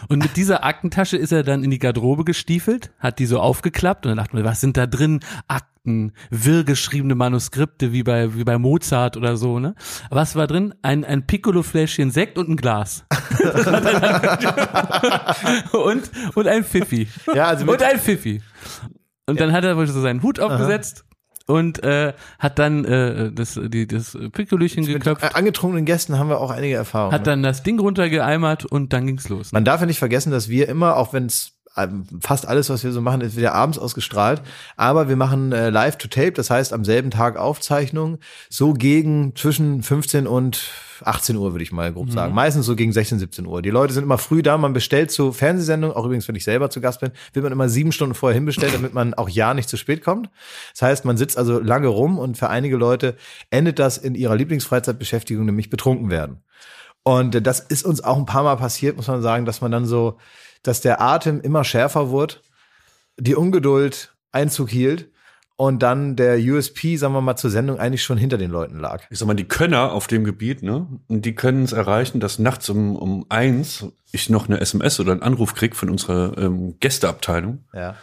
Und 0.08 0.22
mit 0.22 0.36
dieser 0.36 0.64
Aktentasche 0.64 1.16
ist 1.16 1.32
er 1.32 1.42
dann 1.42 1.64
in 1.64 1.70
die 1.70 1.78
Garderobe 1.78 2.24
gestiefelt, 2.24 2.90
hat 2.98 3.18
die 3.18 3.26
so 3.26 3.40
aufgeklappt 3.40 4.06
und 4.06 4.10
dann 4.10 4.18
dachte 4.18 4.36
man, 4.36 4.44
was 4.44 4.60
sind 4.60 4.76
da 4.76 4.86
drin? 4.86 5.20
Akten, 5.48 6.12
wirrgeschriebene 6.30 7.14
Manuskripte 7.14 7.92
wie 7.92 8.02
bei, 8.02 8.34
wie 8.34 8.44
bei 8.44 8.58
Mozart 8.58 9.16
oder 9.16 9.36
so, 9.36 9.58
ne? 9.58 9.74
Was 10.10 10.36
war 10.36 10.46
drin? 10.46 10.74
Ein, 10.82 11.04
ein 11.04 11.26
Piccolo-Fläschchen 11.26 12.10
Sekt 12.10 12.38
und 12.38 12.48
ein 12.48 12.56
Glas. 12.56 13.04
und, 15.72 16.10
und 16.34 16.46
ein 16.46 16.64
Pfiffi. 16.64 17.08
Ja, 17.34 17.48
also 17.48 17.70
und 17.70 17.82
ein 17.82 17.98
Pfiffi. 17.98 18.42
Und 19.26 19.40
dann 19.40 19.52
hat 19.52 19.64
er 19.64 19.76
wohl 19.76 19.86
so 19.86 20.00
seinen 20.00 20.22
Hut 20.22 20.40
aufgesetzt 20.40 21.04
und 21.46 21.82
äh, 21.82 22.12
hat 22.38 22.58
dann 22.58 22.84
äh, 22.84 23.32
das, 23.32 23.58
die, 23.62 23.86
das 23.86 24.16
Piccolöchen 24.32 24.84
geköpft. 24.84 25.22
Mit 25.22 25.34
angetrunkenen 25.34 25.84
Gästen 25.84 26.18
haben 26.18 26.28
wir 26.28 26.40
auch 26.40 26.50
einige 26.50 26.74
Erfahrungen. 26.74 27.12
Hat 27.12 27.22
ne? 27.22 27.32
dann 27.32 27.42
das 27.42 27.62
Ding 27.62 27.78
runtergeeimert 27.78 28.64
und 28.64 28.92
dann 28.92 29.06
ging's 29.06 29.28
los. 29.28 29.52
Man 29.52 29.64
darf 29.64 29.80
ja 29.80 29.86
nicht 29.86 29.98
vergessen, 29.98 30.30
dass 30.30 30.48
wir 30.48 30.68
immer, 30.68 30.96
auch 30.96 31.12
wenn 31.12 31.26
es 31.26 31.51
fast 32.20 32.46
alles, 32.46 32.68
was 32.68 32.84
wir 32.84 32.92
so 32.92 33.00
machen, 33.00 33.20
ist 33.22 33.36
wieder 33.36 33.54
abends 33.54 33.78
ausgestrahlt. 33.78 34.42
Aber 34.76 35.08
wir 35.08 35.16
machen 35.16 35.52
äh, 35.52 35.70
live 35.70 35.96
to 35.96 36.08
tape, 36.08 36.32
das 36.32 36.50
heißt 36.50 36.72
am 36.72 36.84
selben 36.84 37.10
Tag 37.10 37.36
Aufzeichnung, 37.36 38.18
so 38.50 38.74
gegen 38.74 39.34
zwischen 39.36 39.82
15 39.82 40.26
und 40.26 40.70
18 41.04 41.36
Uhr, 41.36 41.52
würde 41.52 41.62
ich 41.62 41.72
mal 41.72 41.92
grob 41.92 42.06
mhm. 42.06 42.12
sagen. 42.12 42.34
Meistens 42.34 42.66
so 42.66 42.76
gegen 42.76 42.92
16, 42.92 43.18
17 43.18 43.46
Uhr. 43.46 43.62
Die 43.62 43.70
Leute 43.70 43.92
sind 43.92 44.04
immer 44.04 44.18
früh 44.18 44.42
da, 44.42 44.58
man 44.58 44.72
bestellt 44.72 45.10
zu 45.10 45.32
Fernsehsendungen, 45.32 45.96
auch 45.96 46.04
übrigens, 46.04 46.28
wenn 46.28 46.34
ich 46.34 46.44
selber 46.44 46.70
zu 46.70 46.80
Gast 46.80 47.00
bin, 47.00 47.10
wird 47.32 47.42
man 47.42 47.52
immer 47.52 47.68
sieben 47.68 47.92
Stunden 47.92 48.14
vorher 48.14 48.34
hinbestellt, 48.34 48.74
damit 48.74 48.94
man 48.94 49.14
auch 49.14 49.28
ja 49.28 49.54
nicht 49.54 49.68
zu 49.68 49.76
spät 49.76 50.04
kommt. 50.04 50.30
Das 50.72 50.82
heißt, 50.82 51.04
man 51.04 51.16
sitzt 51.16 51.38
also 51.38 51.58
lange 51.58 51.88
rum 51.88 52.18
und 52.18 52.36
für 52.36 52.48
einige 52.48 52.76
Leute 52.76 53.16
endet 53.50 53.78
das 53.78 53.98
in 53.98 54.14
ihrer 54.14 54.36
Lieblingsfreizeitbeschäftigung, 54.36 55.44
nämlich 55.44 55.70
betrunken 55.70 56.10
werden. 56.10 56.42
Und 57.04 57.44
das 57.46 57.60
ist 57.60 57.84
uns 57.84 58.02
auch 58.04 58.16
ein 58.16 58.26
paar 58.26 58.44
Mal 58.44 58.56
passiert, 58.56 58.96
muss 58.96 59.08
man 59.08 59.22
sagen, 59.22 59.44
dass 59.44 59.60
man 59.60 59.72
dann 59.72 59.86
so 59.86 60.18
dass 60.62 60.80
der 60.80 61.00
Atem 61.00 61.40
immer 61.40 61.64
schärfer 61.64 62.10
wurde, 62.10 62.36
die 63.18 63.34
Ungeduld 63.34 64.14
Einzug 64.30 64.70
hielt 64.70 65.10
und 65.56 65.82
dann 65.82 66.16
der 66.16 66.38
USP, 66.38 66.96
sagen 66.96 67.14
wir 67.14 67.20
mal, 67.20 67.36
zur 67.36 67.50
Sendung 67.50 67.78
eigentlich 67.78 68.02
schon 68.02 68.16
hinter 68.16 68.38
den 68.38 68.50
Leuten 68.50 68.78
lag. 68.78 69.02
Ich 69.10 69.18
sag 69.18 69.26
mal, 69.26 69.34
die 69.34 69.48
Könner 69.48 69.92
auf 69.92 70.06
dem 70.06 70.24
Gebiet, 70.24 70.62
ne, 70.62 70.86
und 71.08 71.24
die 71.24 71.34
können 71.34 71.64
es 71.64 71.72
erreichen, 71.72 72.20
dass 72.20 72.38
nachts 72.38 72.68
um, 72.70 72.96
um 72.96 73.26
eins 73.28 73.86
ich 74.10 74.30
noch 74.30 74.48
eine 74.48 74.60
SMS 74.60 74.98
oder 75.00 75.12
einen 75.12 75.22
Anruf 75.22 75.54
krieg 75.54 75.76
von 75.76 75.90
unserer 75.90 76.36
ähm, 76.38 76.78
Gästeabteilung. 76.80 77.64
Ja 77.72 77.96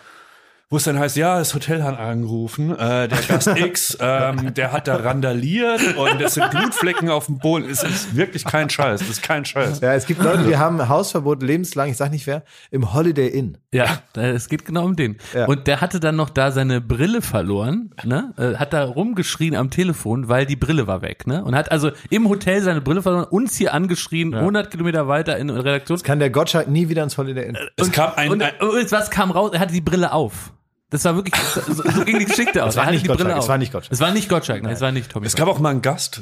wo 0.72 0.78
es 0.78 0.84
dann 0.84 1.00
heißt, 1.00 1.18
ja, 1.18 1.40
das 1.40 1.56
Hotel 1.56 1.84
hat 1.84 1.98
angerufen, 1.98 2.72
äh, 2.78 3.08
der 3.08 3.18
Gast 3.28 3.48
X, 3.56 3.98
ähm, 4.00 4.54
der 4.54 4.72
hat 4.72 4.88
da 4.88 4.98
randaliert 4.98 5.98
und 5.98 6.22
es 6.22 6.36
sind 6.36 6.52
Blutflecken 6.52 7.10
auf 7.10 7.26
dem 7.26 7.40
Boden. 7.40 7.68
Es 7.68 7.82
ist 7.82 8.16
wirklich 8.16 8.46
kein 8.46 8.70
Scheiß, 8.70 9.00
das 9.00 9.10
ist 9.10 9.24
kein 9.24 9.46
Scheiß. 9.46 9.80
Ja, 9.80 9.96
es 9.96 10.06
gibt 10.06 10.22
Leute, 10.22 10.44
die 10.44 10.58
haben 10.58 10.88
Hausverbot 10.88 11.42
lebenslang, 11.42 11.90
ich 11.90 11.98
sag 11.98 12.12
nicht 12.12 12.28
wer, 12.28 12.44
im 12.70 12.94
Holiday 12.94 13.30
Inn. 13.30 13.58
Ja, 13.72 14.04
es 14.14 14.48
geht 14.48 14.64
genau 14.64 14.86
um 14.86 14.96
den. 14.96 15.18
Ja. 15.34 15.48
Und 15.48 15.66
der 15.66 15.82
hatte 15.82 16.00
dann 16.00 16.16
noch 16.16 16.30
da 16.30 16.52
seine 16.52 16.82
Brille 16.82 17.24
verloren, 17.24 17.92
ne? 18.04 18.34
Äh, 18.38 18.58
hat 18.58 18.72
da 18.72 18.84
rumgeschrien 18.84 19.56
am 19.56 19.72
Telefon, 19.72 20.28
weil 20.28 20.46
die 20.46 20.56
Brille 20.56 20.86
war 20.86 21.02
weg, 21.02 21.26
ne? 21.26 21.44
Und 21.44 21.56
hat 21.56 21.72
also 21.72 21.90
im 22.12 22.30
Hotel 22.30 22.62
seine 22.62 22.82
Brille 22.82 23.02
verloren, 23.02 23.26
uns 23.26 23.56
hier 23.56 23.74
angeschrien, 23.74 24.34
ja. 24.34 24.40
100 24.40 24.70
Kilometer 24.70 25.08
weiter 25.08 25.36
in 25.38 25.50
Redaktion. 25.50 25.96
Das 25.98 26.04
kann 26.04 26.20
der 26.20 26.30
Gottschalk 26.30 26.68
nie 26.68 26.90
wieder 26.90 27.02
ins 27.02 27.18
Holiday 27.18 27.48
Inn. 27.48 27.58
Es 27.76 27.88
und, 27.88 27.94
kam 27.94 28.12
ein, 28.16 28.30
und, 28.30 28.44
und 28.60 28.92
was 28.92 29.10
kam 29.10 29.32
raus? 29.32 29.52
Er 29.54 29.60
hatte 29.60 29.74
die 29.74 29.82
Brille 29.82 30.12
auf. 30.12 30.52
Das 30.90 31.06
war 31.06 31.16
wirklich, 31.16 31.36
so, 31.36 31.62
so 31.62 32.06
ging 32.06 32.20
die 32.20 32.26
Geschichte 32.26 32.64
aus. 32.64 32.74
Es 32.74 32.78
war, 32.78 32.92
nicht 32.92 33.08
Gottschalk, 33.08 33.38
es 33.38 33.48
war 33.48 33.58
nicht 33.58 33.72
Gottschalk. 33.72 33.94
Es 33.94 34.00
war 34.00 34.12
nicht 34.12 34.30
Gottschalk, 34.30 34.64
nein, 34.64 34.74
es 34.74 34.82
war 34.82 34.92
nicht 34.92 35.12
Tommy. 35.12 35.28
Es 35.28 35.36
gab 35.36 35.48
auch 35.48 35.60
mal 35.60 35.70
einen 35.70 35.82
Gast, 35.82 36.22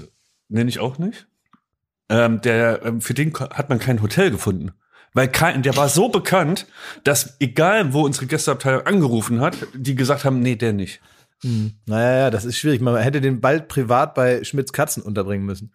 nenne 0.49 0.69
ich 0.69 0.79
auch 0.79 0.97
nicht. 0.97 1.27
Ähm, 2.09 2.41
der, 2.41 2.83
ähm, 2.83 3.01
für 3.01 3.13
den 3.13 3.33
hat 3.33 3.69
man 3.69 3.79
kein 3.79 4.01
Hotel 4.01 4.31
gefunden. 4.31 4.71
Weil 5.13 5.29
kein, 5.29 5.63
der 5.63 5.75
war 5.75 5.89
so 5.89 6.09
bekannt, 6.09 6.67
dass 7.03 7.37
egal, 7.39 7.93
wo 7.93 8.03
unsere 8.03 8.27
Gästeabteilung 8.27 8.85
angerufen 8.85 9.41
hat, 9.41 9.55
die 9.73 9.95
gesagt 9.95 10.25
haben, 10.25 10.41
nee, 10.41 10.55
der 10.55 10.73
nicht. 10.73 11.01
Hm. 11.41 11.73
Naja, 11.85 12.17
ja, 12.19 12.29
das 12.29 12.45
ist 12.45 12.57
schwierig. 12.57 12.81
Man 12.81 12.97
hätte 12.97 13.21
den 13.21 13.41
bald 13.41 13.67
privat 13.67 14.15
bei 14.15 14.43
Schmitz 14.43 14.73
Katzen 14.73 15.03
unterbringen 15.03 15.45
müssen. 15.45 15.73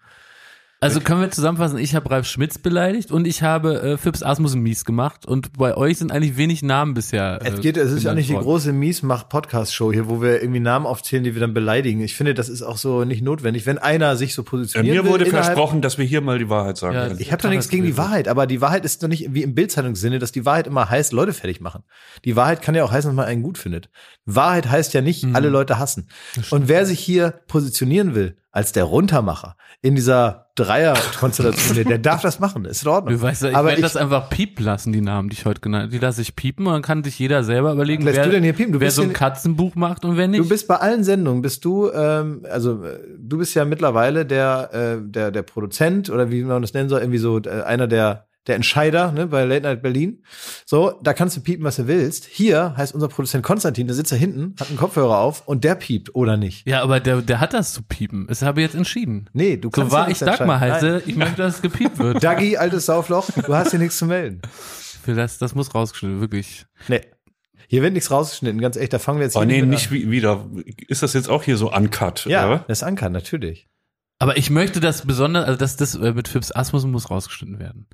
Also 0.83 0.99
können 0.99 1.21
wir 1.21 1.31
zusammenfassen, 1.31 1.79
ich 1.79 1.95
habe 1.95 2.11
Ralf 2.11 2.27
Schmitz 2.27 2.59
beleidigt 2.59 3.13
und 3.13 3.25
ich 3.25 3.45
habe 3.45 3.81
äh, 3.83 3.97
Phipps 3.97 4.25
Asmussen 4.25 4.63
mies 4.63 4.85
gemacht 4.85 5.25
und 5.25 5.53
bei 5.53 5.77
euch 5.77 5.99
sind 5.99 6.11
eigentlich 6.11 6.37
wenig 6.37 6.63
Namen 6.65 6.95
bisher. 6.95 7.39
Äh, 7.41 7.51
es 7.51 7.61
geht, 7.61 7.77
es 7.77 7.93
ist 7.93 8.03
ja 8.03 8.15
nicht 8.15 8.31
die 8.31 8.35
große 8.35 8.73
Mies-Mach-Podcast-Show 8.73 9.93
hier, 9.93 10.09
wo 10.09 10.21
wir 10.21 10.43
irgendwie 10.43 10.59
Namen 10.59 10.87
aufzählen, 10.87 11.23
die 11.23 11.35
wir 11.35 11.41
dann 11.41 11.55
beleidigen. 11.55 12.01
Ich 12.01 12.17
finde, 12.17 12.35
das 12.35 12.49
ist 12.49 12.63
auch 12.63 12.79
so 12.79 13.05
nicht 13.05 13.23
notwendig. 13.23 13.65
Wenn 13.65 13.79
einer 13.79 14.17
sich 14.17 14.35
so 14.35 14.43
positioniert. 14.43 14.97
Ja, 14.97 15.03
mir 15.05 15.09
wurde 15.09 15.27
versprochen, 15.27 15.83
dass 15.83 15.99
wir 15.99 16.05
hier 16.05 16.21
mal 16.21 16.41
die 16.41 16.49
Wahrheit 16.49 16.79
sagen 16.79 16.97
ja, 16.97 17.07
können. 17.07 17.21
Ich 17.21 17.31
habe 17.31 17.41
doch 17.41 17.51
nichts 17.51 17.69
gegen 17.69 17.85
die 17.85 17.97
Wahrheit, 17.97 18.27
aber 18.27 18.49
die 18.49 18.61
Wahrheit 18.61 18.85
ist 18.85 19.05
doch 19.05 19.09
nicht 19.09 19.33
wie 19.33 19.45
im 19.45 19.55
Bildzeitungssinne, 19.55 20.19
dass 20.19 20.33
die 20.33 20.45
Wahrheit 20.45 20.67
immer 20.67 20.91
heißt, 20.91 21.13
Leute 21.13 21.33
fertig 21.33 21.61
machen. 21.61 21.85
Die 22.25 22.35
Wahrheit 22.35 22.61
kann 22.61 22.75
ja 22.75 22.83
auch 22.83 22.91
heißen, 22.91 23.09
dass 23.09 23.17
man 23.17 23.27
einen 23.27 23.45
gut 23.45 23.57
findet. 23.57 23.89
Wahrheit 24.27 24.69
heißt 24.69 24.95
ja 24.95 25.01
nicht, 25.01 25.25
mhm. 25.25 25.37
alle 25.37 25.49
Leute 25.49 25.79
hassen. 25.79 26.09
Und 26.51 26.67
wer 26.67 26.87
sich 26.87 26.99
hier 26.99 27.31
positionieren 27.47 28.17
will, 28.17 28.37
als 28.53 28.73
der 28.73 28.85
Runtermacher 28.85 29.57
in 29.81 29.95
dieser 29.95 30.51
Dreier-Konstellation, 30.55 31.85
der 31.89 31.99
darf 31.99 32.21
das 32.21 32.39
machen, 32.39 32.67
ist 32.67 32.83
in 32.83 32.89
Ordnung. 32.91 33.15
Du 33.15 33.23
weißt, 33.23 33.45
ich 33.45 33.57
Aber 33.57 33.69
werde 33.69 33.81
das 33.81 33.97
einfach 33.97 34.29
piepen 34.29 34.65
lassen, 34.65 34.93
die 34.93 35.01
Namen, 35.01 35.31
die 35.31 35.35
ich 35.35 35.47
heute 35.47 35.63
genannt 35.63 35.85
habe. 35.85 35.93
Die 35.93 35.99
lasse 35.99 36.21
ich 36.21 36.37
piepen 36.37 36.67
und 36.67 36.75
dann 36.75 36.83
kann 36.83 37.03
sich 37.03 37.19
jeder 37.19 37.43
selber 37.45 37.73
überlegen, 37.73 38.05
wer, 38.05 38.25
du 38.25 38.31
denn 38.31 38.43
hier 38.43 38.53
piepen? 38.53 38.75
Du 38.75 38.81
wer 38.81 38.91
so 38.91 39.03
ein 39.03 39.15
Katzenbuch 39.15 39.75
macht 39.75 40.05
und 40.05 40.19
wer 40.19 40.29
nicht. 40.29 40.41
Du 40.41 40.49
bist 40.49 40.69
bei 40.69 40.77
allen 40.77 41.03
Sendungen, 41.03 41.41
bist 41.41 41.65
du, 41.65 41.91
ähm, 41.91 42.45
also 42.51 42.85
du 43.19 43.39
bist 43.39 43.55
ja 43.55 43.65
mittlerweile 43.65 44.27
der, 44.27 44.71
äh, 44.73 44.99
der, 45.03 45.31
der 45.31 45.43
Produzent 45.43 46.11
oder 46.11 46.31
wie 46.31 46.45
man 46.45 46.61
das 46.61 46.75
nennen 46.75 46.91
soll, 46.91 47.01
irgendwie 47.01 47.19
so 47.19 47.39
äh, 47.39 47.63
einer 47.63 47.87
der 47.87 48.27
der 48.47 48.57
Entscheider 48.57 49.13
ne, 49.13 49.27
bei 49.27 49.45
Late 49.45 49.63
Night 49.63 49.83
Berlin. 49.83 50.23
So, 50.67 50.99
da 51.03 51.13
kannst 51.13 51.37
du 51.37 51.41
piepen, 51.41 51.65
was 51.65 51.77
du 51.77 51.87
willst. 51.87 52.25
Hier 52.27 52.75
heißt 52.77 52.95
unser 52.95 53.09
Produzent 53.09 53.45
Konstantin, 53.45 53.87
der 53.87 53.95
sitzt 53.95 54.13
da 54.13 54.17
hinten, 54.17 54.55
hat 54.59 54.69
einen 54.69 54.79
Kopfhörer 54.79 55.19
auf 55.19 55.47
und 55.47 55.65
der 55.65 55.75
piept 55.77 56.15
oder 56.15 56.37
nicht. 56.37 56.67
Ja, 56.67 56.83
aber 56.83 57.01
der, 57.01 57.23
der 57.23 57.41
hat 57.41 57.53
das 57.55 57.73
zu 57.73 57.83
piepen. 57.83 58.27
Das 58.29 58.43
habe 58.43 58.61
ich 58.61 58.67
jetzt 58.67 58.75
entschieden. 58.75 59.31
Nee, 59.33 59.57
du 59.57 59.71
kannst 59.71 59.91
So 59.91 59.97
wahr 59.97 60.09
ich 60.09 60.19
Dagmar 60.19 60.61
heiße, 60.61 61.03
ich 61.07 61.17
möchte, 61.17 61.37
dass 61.37 61.57
es 61.57 61.63
gepiept 61.63 61.99
wird. 61.99 62.23
Dagi, 62.25 62.57
altes 62.57 62.87
Saufloch, 62.87 63.31
du 63.31 63.55
hast 63.55 63.71
hier 63.71 63.79
nichts 63.79 63.99
zu 63.99 64.07
melden. 64.07 64.41
Für 65.05 65.15
das, 65.15 65.39
das 65.39 65.55
muss 65.55 65.75
rausgeschnitten, 65.75 66.21
wirklich. 66.21 66.67
Nee. 66.89 67.01
Hier 67.69 67.83
wird 67.83 67.95
nichts 67.95 68.11
rausgeschnitten, 68.11 68.61
ganz 68.61 68.77
echt, 68.77 68.93
da 68.93 68.99
fangen 68.99 69.19
wir 69.19 69.25
jetzt 69.25 69.37
Oh 69.37 69.45
nee, 69.45 69.63
nicht 69.63 69.91
an. 69.91 70.11
wieder. 70.11 70.47
Ist 70.89 71.03
das 71.03 71.15
jetzt 71.15 71.29
auch 71.29 71.43
hier 71.43 71.57
so 71.57 71.73
uncut? 71.73 72.27
Ja, 72.27 72.47
oder? 72.47 72.65
das 72.69 72.83
ist 72.83 72.89
uncut, 72.89 73.13
natürlich. 73.13 73.69
Aber 74.19 74.37
ich 74.37 74.51
möchte 74.51 74.79
das 74.79 75.05
besonders, 75.05 75.47
also 75.47 75.59
das, 75.59 75.77
das 75.77 75.97
äh, 75.97 76.13
mit 76.13 76.29
Phipps 76.29 76.55
Asmus 76.55 76.85
muss 76.87 77.11
rausgeschnitten 77.11 77.59
werden. 77.59 77.89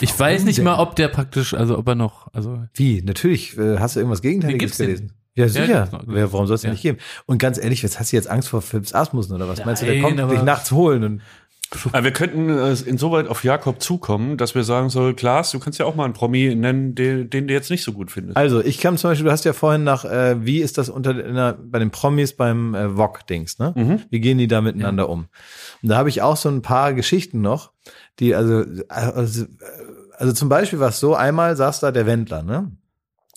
Ich 0.00 0.18
weiß 0.18 0.44
nicht 0.44 0.62
mal, 0.62 0.78
ob 0.78 0.96
der 0.96 1.08
praktisch, 1.08 1.54
also 1.54 1.78
ob 1.78 1.88
er 1.88 1.94
noch, 1.94 2.32
also. 2.32 2.64
Wie? 2.74 3.02
Natürlich, 3.02 3.56
äh, 3.58 3.78
hast 3.78 3.96
du 3.96 4.00
irgendwas 4.00 4.22
Gegenteiliges 4.22 4.78
gelesen? 4.78 5.12
Ja, 5.34 5.48
sicher. 5.48 5.88
Ja, 5.92 6.00
Wer, 6.06 6.32
warum 6.32 6.46
soll 6.46 6.54
es 6.54 6.62
ja. 6.62 6.70
nicht 6.70 6.82
geben? 6.82 6.98
Und 7.26 7.38
ganz 7.38 7.58
ehrlich, 7.58 7.82
jetzt 7.82 8.00
hast 8.00 8.10
du 8.10 8.16
jetzt 8.16 8.28
Angst 8.28 8.48
vor 8.48 8.62
Philips 8.62 8.94
Asmussen 8.94 9.34
oder 9.34 9.46
was? 9.48 9.58
Nein, 9.58 9.66
Meinst 9.66 9.82
du, 9.82 9.86
der 9.86 10.00
kommt 10.00 10.18
dich 10.32 10.42
nachts 10.42 10.72
holen 10.72 11.04
und 11.04 11.22
aber 11.92 12.04
wir 12.04 12.12
könnten 12.12 12.48
äh, 12.48 12.76
insoweit 12.86 13.26
auf 13.26 13.42
Jakob 13.42 13.82
zukommen, 13.82 14.36
dass 14.36 14.54
wir 14.54 14.62
sagen 14.62 14.88
soll, 14.88 15.14
Klaas, 15.14 15.50
du 15.50 15.58
kannst 15.58 15.78
ja 15.78 15.86
auch 15.86 15.96
mal 15.96 16.04
einen 16.04 16.12
Promi 16.12 16.54
nennen, 16.54 16.94
den, 16.94 17.28
den 17.28 17.48
du 17.48 17.54
jetzt 17.54 17.70
nicht 17.70 17.82
so 17.82 17.92
gut 17.92 18.10
findest. 18.10 18.36
Also 18.36 18.62
ich 18.62 18.78
kam 18.78 18.96
zum 18.96 19.10
Beispiel, 19.10 19.24
du 19.24 19.32
hast 19.32 19.44
ja 19.44 19.52
vorhin 19.52 19.82
nach, 19.82 20.04
äh, 20.04 20.44
wie 20.44 20.60
ist 20.60 20.78
das 20.78 20.88
unter 20.88 21.14
der, 21.14 21.58
bei 21.60 21.78
den 21.78 21.90
Promis 21.90 22.34
beim 22.34 22.74
äh, 22.74 22.96
VOG-Dings, 22.96 23.58
ne? 23.58 23.72
Mhm. 23.76 24.02
Wie 24.10 24.20
gehen 24.20 24.38
die 24.38 24.46
da 24.46 24.60
miteinander 24.60 25.04
ja. 25.04 25.08
um? 25.08 25.26
Und 25.82 25.88
da 25.88 25.96
habe 25.96 26.08
ich 26.08 26.22
auch 26.22 26.36
so 26.36 26.48
ein 26.48 26.62
paar 26.62 26.94
Geschichten 26.94 27.40
noch, 27.40 27.72
die 28.18 28.34
also, 28.34 28.64
also, 28.88 29.44
also 30.16 30.32
zum 30.32 30.48
Beispiel 30.48 30.80
war 30.80 30.88
es 30.88 31.00
so, 31.00 31.14
einmal 31.14 31.56
saß 31.56 31.80
da 31.80 31.92
der 31.92 32.06
Wendler, 32.06 32.42
ne? 32.42 32.72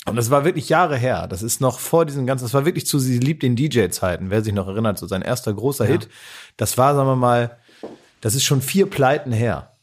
Und 0.06 0.16
das 0.16 0.32
war 0.32 0.46
wirklich 0.46 0.70
Jahre 0.70 0.98
her. 0.98 1.28
Das 1.28 1.44
ist 1.44 1.62
noch 1.62 1.80
vor 1.80 2.06
diesen 2.06 2.26
ganzen, 2.26 2.46
das 2.46 2.54
war 2.54 2.66
wirklich 2.66 2.88
zu 2.88 3.00
Sie 3.00 3.20
liebt 3.20 3.44
den 3.44 3.56
DJ-Zeiten, 3.56 4.30
wer 4.30 4.44
sich 4.44 4.54
noch 4.54 4.68
erinnert, 4.68 4.98
so 4.98 5.08
sein 5.08 5.22
erster 5.22 5.54
großer 5.54 5.86
ja. 5.86 5.92
Hit. 5.92 6.10
Das 6.58 6.78
war, 6.78 6.96
sagen 6.96 7.08
wir 7.08 7.16
mal, 7.16 7.58
das 8.22 8.34
ist 8.34 8.44
schon 8.44 8.62
vier 8.62 8.90
Pleiten 8.90 9.32
her, 9.32 9.78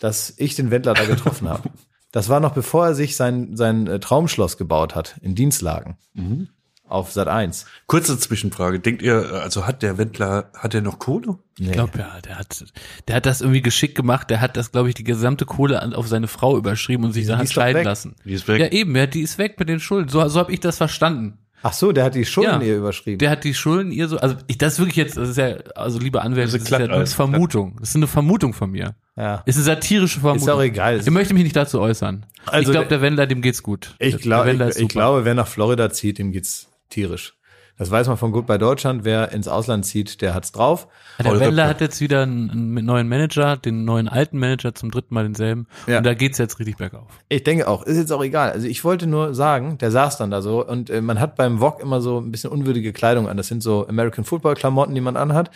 dass 0.00 0.34
ich 0.36 0.54
den 0.54 0.70
Wendler 0.70 0.94
da 0.94 1.04
getroffen 1.04 1.48
habe. 1.48 1.70
Das 2.12 2.28
war 2.28 2.40
noch 2.40 2.52
bevor 2.52 2.86
er 2.86 2.94
sich 2.94 3.16
sein, 3.16 3.56
sein 3.56 3.86
äh, 3.86 3.98
Traumschloss 3.98 4.56
gebaut 4.56 4.94
hat 4.94 5.16
in 5.22 5.34
Dienstlagen. 5.34 5.96
Mhm. 6.12 6.48
Auf 6.86 7.12
Sat 7.12 7.28
1. 7.28 7.64
Kurze 7.86 8.18
Zwischenfrage. 8.18 8.78
Denkt 8.78 9.00
ihr, 9.00 9.40
also 9.42 9.66
hat 9.66 9.82
der 9.82 9.96
Wendler, 9.96 10.50
hat 10.54 10.74
er 10.74 10.82
noch 10.82 10.98
Kohle? 10.98 11.38
Nee. 11.58 11.66
Ich 11.66 11.72
glaube 11.72 11.98
ja, 11.98 12.20
der 12.20 12.38
hat, 12.38 12.64
der 13.08 13.16
hat 13.16 13.26
das 13.26 13.40
irgendwie 13.40 13.62
geschickt 13.62 13.94
gemacht. 13.94 14.28
Der 14.28 14.40
hat 14.40 14.56
das, 14.56 14.70
glaube 14.70 14.90
ich, 14.90 14.94
die 14.94 15.04
gesamte 15.04 15.46
Kohle 15.46 15.96
auf 15.96 16.08
seine 16.08 16.28
Frau 16.28 16.58
überschrieben 16.58 17.04
und 17.04 17.12
sich 17.12 17.26
da 17.26 17.38
hat 17.38 17.50
scheiden 17.50 17.84
lassen. 17.84 18.16
Die 18.24 18.34
ist 18.34 18.46
weg. 18.48 18.60
Ja, 18.60 18.68
eben, 18.68 18.94
ja, 18.96 19.06
die 19.06 19.22
ist 19.22 19.38
weg 19.38 19.58
mit 19.58 19.70
den 19.70 19.80
Schulden. 19.80 20.08
So, 20.08 20.26
so 20.28 20.38
habe 20.38 20.52
ich 20.52 20.60
das 20.60 20.76
verstanden. 20.76 21.38
Ach 21.66 21.72
so, 21.72 21.92
der 21.92 22.04
hat 22.04 22.14
die 22.14 22.26
Schulden 22.26 22.60
ja, 22.60 22.66
ihr 22.66 22.76
überschrieben. 22.76 23.18
Der 23.18 23.30
hat 23.30 23.42
die 23.42 23.54
Schulden 23.54 23.90
ihr 23.90 24.06
so, 24.06 24.18
also 24.18 24.36
ich, 24.48 24.58
das 24.58 24.74
ist 24.74 24.78
wirklich 24.80 24.96
jetzt, 24.96 25.16
das 25.16 25.30
ist 25.30 25.38
ja, 25.38 25.56
also 25.74 25.98
liebe 25.98 26.20
Anwälte, 26.20 26.52
das 26.52 26.62
ist, 26.62 26.70
das 26.70 26.78
ist 26.78 26.88
ja 26.88 26.94
eine 26.94 27.06
Vermutung. 27.06 27.76
Das 27.80 27.88
ist 27.88 27.96
eine 27.96 28.06
Vermutung 28.06 28.52
von 28.52 28.70
mir. 28.70 28.94
Ja. 29.16 29.42
Ist 29.46 29.56
eine 29.56 29.64
satirische 29.64 30.20
Vermutung. 30.20 30.46
Ist 30.46 30.54
auch 30.54 30.60
egal. 30.60 31.00
Ich 31.00 31.10
möchte 31.10 31.32
mich 31.32 31.44
nicht 31.44 31.56
dazu 31.56 31.80
äußern. 31.80 32.26
Also 32.44 32.68
ich 32.68 32.74
glaube, 32.74 32.88
der 32.88 33.00
Wendler, 33.00 33.26
dem 33.26 33.40
geht's 33.40 33.62
gut. 33.62 33.94
Ich, 33.98 34.18
glaub, 34.18 34.46
ich, 34.46 34.60
ich 34.60 34.88
glaube, 34.88 35.24
wer 35.24 35.32
nach 35.32 35.48
Florida 35.48 35.90
zieht, 35.90 36.18
dem 36.18 36.32
geht's 36.32 36.68
tierisch. 36.94 37.34
Das 37.76 37.90
weiß 37.90 38.06
man 38.06 38.16
von 38.16 38.30
gut 38.30 38.46
bei 38.46 38.56
Deutschland. 38.56 39.04
Wer 39.04 39.32
ins 39.32 39.48
Ausland 39.48 39.84
zieht, 39.84 40.20
der 40.20 40.32
hat's 40.32 40.52
drauf. 40.52 40.86
Ja, 41.18 41.30
der 41.30 41.40
Wendler 41.40 41.66
hat 41.66 41.80
jetzt 41.80 42.00
wieder 42.00 42.22
einen, 42.22 42.74
neuen 42.84 43.08
Manager, 43.08 43.56
den 43.56 43.84
neuen 43.84 44.08
alten 44.08 44.38
Manager 44.38 44.76
zum 44.76 44.92
dritten 44.92 45.12
Mal 45.12 45.24
denselben. 45.24 45.66
Ja. 45.88 45.98
Und 45.98 46.04
da 46.04 46.14
geht's 46.14 46.38
jetzt 46.38 46.60
richtig 46.60 46.76
bergauf. 46.76 47.08
Ich 47.28 47.42
denke 47.42 47.66
auch. 47.66 47.82
Ist 47.82 47.96
jetzt 47.96 48.12
auch 48.12 48.22
egal. 48.22 48.52
Also 48.52 48.68
ich 48.68 48.84
wollte 48.84 49.08
nur 49.08 49.34
sagen, 49.34 49.76
der 49.78 49.90
saß 49.90 50.18
dann 50.18 50.30
da 50.30 50.40
so 50.40 50.64
und 50.64 50.88
äh, 50.88 51.00
man 51.00 51.18
hat 51.18 51.34
beim 51.34 51.60
Wok 51.60 51.80
immer 51.80 52.00
so 52.00 52.20
ein 52.20 52.30
bisschen 52.30 52.50
unwürdige 52.50 52.92
Kleidung 52.92 53.28
an. 53.28 53.36
Das 53.36 53.48
sind 53.48 53.60
so 53.60 53.88
American 53.88 54.24
Football 54.24 54.54
Klamotten, 54.54 54.94
die 54.94 55.00
man 55.00 55.16
anhat. 55.16 55.50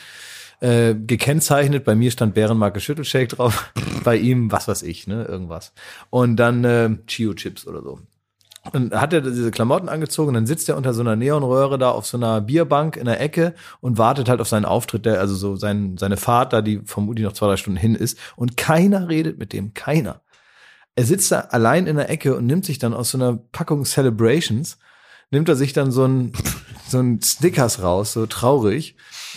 Äh, 0.61 0.97
gekennzeichnet. 0.97 1.85
Bei 1.85 1.95
mir 1.95 2.11
stand 2.11 2.35
Bärenmarke 2.35 2.81
Schüttelshake 2.81 3.29
drauf. 3.29 3.73
bei 4.03 4.17
ihm, 4.17 4.51
was 4.51 4.67
weiß 4.67 4.83
ich, 4.83 5.07
ne, 5.07 5.25
irgendwas. 5.25 5.73
Und 6.11 6.35
dann 6.35 6.65
äh, 6.65 6.91
Chio 7.07 7.35
Chips 7.35 7.65
oder 7.65 7.81
so. 7.81 8.01
Und 8.73 8.95
hat 8.95 9.13
er 9.13 9.21
diese 9.21 9.51
Klamotten 9.51 9.89
angezogen 9.89 10.29
und 10.29 10.35
dann 10.35 10.47
sitzt 10.47 10.69
er 10.69 10.77
unter 10.77 10.93
so 10.93 11.01
einer 11.01 11.17
Neonröhre 11.17 11.79
da 11.79 11.91
auf 11.91 12.07
so 12.07 12.17
einer 12.17 12.41
Bierbank 12.41 12.97
in 12.97 13.07
der 13.07 13.21
Ecke 13.21 13.55
und 13.81 13.99
wartet 13.99 14.29
halt 14.29 14.41
auf 14.41 14.49
seinen 14.49 14.65
Auftritt, 14.65 15.07
der, 15.07 15.21
also 15.21 15.35
so 15.35 15.57
sein, 15.57 15.97
seine 15.97 16.17
Fahrt 16.17 16.53
da, 16.53 16.61
die 16.61 16.83
vermutlich 16.85 17.25
noch 17.25 17.33
zwei, 17.33 17.47
drei 17.47 17.57
Stunden 17.57 17.79
hin 17.79 17.95
ist. 17.95 18.19
Und 18.37 18.57
keiner 18.57 19.09
redet 19.09 19.39
mit 19.39 19.53
dem, 19.53 19.75
keiner. 19.75 20.21
Er 20.97 21.05
sitzt 21.05 21.31
da 21.31 21.41
allein 21.51 21.87
in 21.87 21.97
der 21.97 22.11
Ecke 22.11 22.37
und 22.37 22.47
nimmt 22.47 22.65
sich 22.65 22.79
dann 22.79 22.93
aus 22.93 23.13
so 23.13 23.19
einer 23.19 23.37
Packung 23.37 23.85
Celebrations, 23.85 24.79
nimmt 25.31 25.49
er 25.49 25.57
sich 25.57 25.73
dann 25.73 25.93
so 25.93 26.05
ein, 26.05 26.33
so 26.89 26.99
ein 26.99 27.23
Snickers 27.23 27.83
raus, 27.83 28.13
so 28.13 28.27
traurig, 28.27 28.97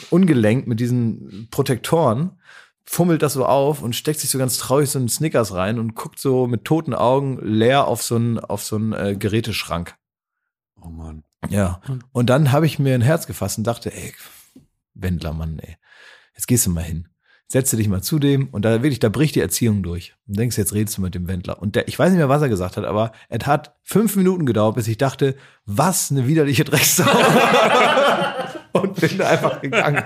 ungelenkt 0.09 0.67
mit 0.67 0.79
diesen 0.79 1.47
Protektoren 1.51 2.31
fummelt 2.91 3.21
das 3.21 3.33
so 3.33 3.45
auf 3.45 3.81
und 3.81 3.95
steckt 3.95 4.19
sich 4.19 4.29
so 4.29 4.37
ganz 4.37 4.57
traurig 4.57 4.89
so 4.89 4.99
einen 4.99 5.07
Snickers 5.07 5.53
rein 5.53 5.79
und 5.79 5.95
guckt 5.95 6.19
so 6.19 6.45
mit 6.45 6.65
toten 6.65 6.93
Augen 6.93 7.39
leer 7.41 7.87
auf 7.87 8.03
so 8.03 8.17
einen 8.17 8.37
auf 8.37 8.65
so 8.65 8.75
einen 8.75 8.91
äh, 8.91 9.15
Geräteschrank. 9.17 9.95
Oh 10.81 10.89
Mann. 10.89 11.23
Ja. 11.47 11.79
Und 12.11 12.29
dann 12.29 12.51
habe 12.51 12.65
ich 12.65 12.79
mir 12.79 12.93
ein 12.93 13.01
Herz 13.01 13.27
gefasst 13.27 13.57
und 13.57 13.63
dachte, 13.63 13.95
ey, 13.95 14.13
Wendler, 14.93 15.31
Mann, 15.31 15.57
ey, 15.59 15.77
jetzt 16.35 16.47
gehst 16.47 16.65
du 16.65 16.69
mal 16.69 16.83
hin. 16.83 17.07
Setze 17.47 17.77
dich 17.77 17.87
mal 17.87 18.03
zu 18.03 18.19
dem 18.19 18.49
und 18.49 18.65
da 18.65 18.83
wirklich, 18.83 18.99
da 18.99 19.07
bricht 19.07 19.35
die 19.35 19.41
Erziehung 19.41 19.83
durch. 19.83 20.13
Und 20.27 20.37
denkst, 20.37 20.57
jetzt 20.57 20.73
redest 20.73 20.97
du 20.97 21.01
mit 21.01 21.15
dem 21.15 21.29
Wendler. 21.29 21.61
Und 21.61 21.77
der, 21.77 21.87
ich 21.87 21.97
weiß 21.97 22.09
nicht 22.09 22.17
mehr, 22.17 22.29
was 22.29 22.41
er 22.41 22.49
gesagt 22.49 22.75
hat, 22.75 22.83
aber 22.83 23.13
es 23.29 23.45
hat 23.45 23.73
fünf 23.83 24.17
Minuten 24.17 24.45
gedauert, 24.45 24.75
bis 24.75 24.89
ich 24.89 24.97
dachte, 24.97 25.37
was 25.65 26.11
eine 26.11 26.27
widerliche 26.27 26.65
Drecksau. 26.65 27.09
und 28.73 28.99
bin 28.99 29.21
einfach 29.21 29.61
gegangen. 29.61 30.03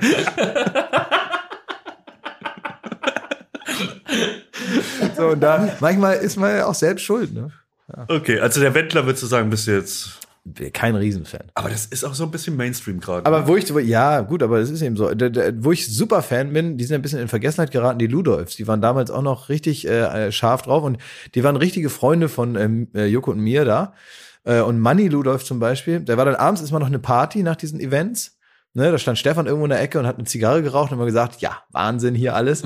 So, 5.15 5.27
und 5.29 5.39
da, 5.41 5.75
manchmal 5.79 6.17
ist 6.17 6.37
man 6.37 6.55
ja 6.55 6.65
auch 6.65 6.75
selbst 6.75 7.03
schuld, 7.03 7.33
ne? 7.33 7.51
Ja. 7.95 8.05
Okay, 8.07 8.39
also 8.39 8.59
der 8.61 8.73
Wendler 8.73 9.05
würdest 9.05 9.23
du 9.23 9.27
sagen, 9.27 9.49
bist 9.49 9.67
du 9.67 9.71
jetzt 9.71 10.19
kein 10.73 10.95
Riesenfan. 10.95 11.41
Aber 11.55 11.69
das 11.69 11.87
ist 11.87 12.03
auch 12.03 12.13
so 12.13 12.23
ein 12.23 12.31
bisschen 12.31 12.55
Mainstream 12.55 12.99
gerade. 12.99 13.25
Aber 13.25 13.41
ne? 13.41 13.47
wo 13.47 13.57
ich, 13.57 13.67
ja, 13.87 14.21
gut, 14.21 14.43
aber 14.43 14.59
das 14.59 14.69
ist 14.69 14.81
eben 14.83 14.95
so. 14.95 15.05
wo 15.05 15.71
ich 15.71 15.91
super 15.91 16.21
Fan 16.21 16.53
bin, 16.53 16.77
die 16.77 16.83
sind 16.83 16.95
ein 16.95 17.01
bisschen 17.01 17.19
in 17.19 17.27
Vergessenheit 17.27 17.71
geraten, 17.71 17.97
die 17.97 18.07
Ludolfs. 18.07 18.55
Die 18.55 18.67
waren 18.67 18.79
damals 18.79 19.09
auch 19.09 19.23
noch 19.23 19.49
richtig 19.49 19.87
äh, 19.87 20.31
scharf 20.31 20.61
drauf 20.61 20.83
und 20.83 20.97
die 21.33 21.43
waren 21.43 21.55
richtige 21.55 21.89
Freunde 21.89 22.29
von 22.29 22.55
ähm, 22.55 22.87
äh, 22.93 23.05
Joko 23.05 23.31
und 23.31 23.39
mir 23.39 23.65
da. 23.65 23.93
Äh, 24.43 24.61
und 24.61 24.79
Manny 24.79 25.07
Ludolf 25.07 25.43
zum 25.43 25.59
Beispiel, 25.59 25.99
der 26.01 26.17
war 26.17 26.25
dann 26.25 26.35
abends 26.35 26.61
ist 26.61 26.71
mal 26.71 26.79
noch 26.79 26.87
eine 26.87 26.99
Party 26.99 27.41
nach 27.41 27.55
diesen 27.55 27.79
Events. 27.79 28.37
Ne, 28.75 28.91
da 28.91 28.97
stand 28.97 29.17
Stefan 29.17 29.45
irgendwo 29.45 29.65
in 29.65 29.69
der 29.69 29.81
Ecke 29.81 29.97
und 29.97 30.05
hat 30.05 30.17
eine 30.17 30.25
Zigarre 30.25 30.61
geraucht 30.61 30.91
und 30.91 30.97
immer 30.97 31.05
gesagt, 31.05 31.39
ja, 31.39 31.63
Wahnsinn 31.71 32.13
hier 32.13 32.35
alles 32.35 32.63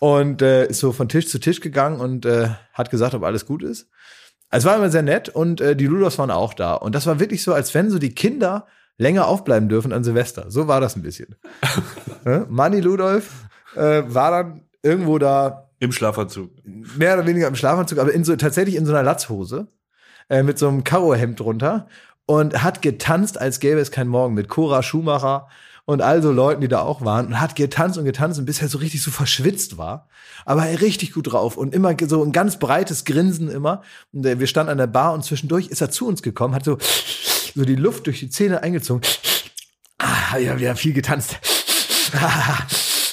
und 0.00 0.42
äh, 0.42 0.66
ist 0.66 0.80
so 0.80 0.92
von 0.92 1.08
Tisch 1.08 1.28
zu 1.28 1.38
Tisch 1.38 1.60
gegangen 1.60 2.00
und 2.00 2.26
äh, 2.26 2.48
hat 2.72 2.90
gesagt, 2.90 3.14
ob 3.14 3.22
alles 3.22 3.46
gut 3.46 3.62
ist. 3.62 3.88
Es 4.50 4.64
war 4.64 4.74
immer 4.74 4.90
sehr 4.90 5.02
nett 5.02 5.28
und 5.28 5.60
äh, 5.60 5.76
die 5.76 5.86
Ludolfs 5.86 6.18
waren 6.18 6.32
auch 6.32 6.54
da. 6.54 6.74
Und 6.74 6.94
das 6.94 7.06
war 7.06 7.20
wirklich 7.20 7.44
so, 7.44 7.52
als 7.52 7.72
wenn 7.74 7.90
so 7.90 7.98
die 7.98 8.14
Kinder 8.14 8.66
länger 8.96 9.28
aufbleiben 9.28 9.68
dürfen 9.68 9.92
an 9.92 10.02
Silvester. 10.02 10.50
So 10.50 10.66
war 10.66 10.80
das 10.80 10.96
ein 10.96 11.02
bisschen. 11.02 11.36
ja? 12.24 12.46
Manni 12.48 12.80
Ludolf 12.80 13.30
äh, 13.76 14.02
war 14.06 14.30
dann 14.30 14.62
irgendwo 14.82 15.18
da. 15.18 15.68
Im 15.78 15.92
Schlafanzug. 15.92 16.50
Mehr 16.64 17.14
oder 17.14 17.26
weniger 17.26 17.46
im 17.46 17.54
Schlafanzug, 17.54 17.98
aber 17.98 18.12
in 18.12 18.24
so, 18.24 18.34
tatsächlich 18.36 18.76
in 18.76 18.86
so 18.86 18.92
einer 18.92 19.02
Latzhose. 19.02 19.68
Äh, 20.30 20.42
mit 20.42 20.58
so 20.58 20.68
einem 20.68 20.82
Karohemd 20.82 21.40
drunter. 21.40 21.88
Und 22.24 22.62
hat 22.62 22.80
getanzt, 22.80 23.38
als 23.40 23.60
gäbe 23.60 23.80
es 23.80 23.90
keinen 23.90 24.08
Morgen 24.08 24.34
mit 24.34 24.48
Cora 24.48 24.82
Schumacher 24.82 25.48
und 25.90 26.02
all 26.02 26.22
so 26.22 26.30
Leuten, 26.30 26.60
die 26.60 26.68
da 26.68 26.80
auch 26.80 27.04
waren 27.04 27.26
und 27.26 27.40
hat 27.40 27.56
getanzt 27.56 27.98
und 27.98 28.04
getanzt 28.04 28.38
und 28.38 28.44
bisher 28.44 28.68
so 28.68 28.78
richtig 28.78 29.02
so 29.02 29.10
verschwitzt 29.10 29.76
war. 29.76 30.08
Aber 30.44 30.66
er 30.66 30.80
richtig 30.80 31.12
gut 31.12 31.32
drauf 31.32 31.56
und 31.56 31.74
immer 31.74 31.94
so 32.06 32.22
ein 32.24 32.32
ganz 32.32 32.58
breites 32.58 33.04
Grinsen 33.04 33.50
immer. 33.50 33.82
Und 34.12 34.24
wir 34.24 34.46
standen 34.46 34.70
an 34.70 34.78
der 34.78 34.86
Bar 34.86 35.12
und 35.12 35.24
zwischendurch 35.24 35.68
ist 35.68 35.80
er 35.80 35.90
zu 35.90 36.06
uns 36.06 36.22
gekommen, 36.22 36.54
hat 36.54 36.64
so, 36.64 36.78
so 37.54 37.64
die 37.64 37.76
Luft 37.76 38.06
durch 38.06 38.20
die 38.20 38.30
Zähne 38.30 38.62
eingezogen. 38.62 39.02
Ah, 39.98 40.38
ja, 40.38 40.58
wir 40.58 40.70
haben 40.70 40.76
viel 40.76 40.94
getanzt. 40.94 41.38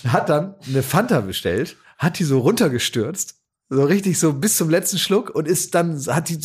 hat 0.08 0.30
dann 0.30 0.56
eine 0.68 0.84
Fanta 0.84 1.22
bestellt, 1.22 1.76
hat 1.98 2.20
die 2.20 2.24
so 2.24 2.40
runtergestürzt 2.40 3.37
so 3.70 3.84
richtig 3.84 4.18
so 4.18 4.32
bis 4.34 4.56
zum 4.56 4.70
letzten 4.70 4.98
Schluck 4.98 5.30
und 5.30 5.46
ist 5.46 5.76
dann, 5.76 6.00
hat 6.08 6.30
die 6.30 6.40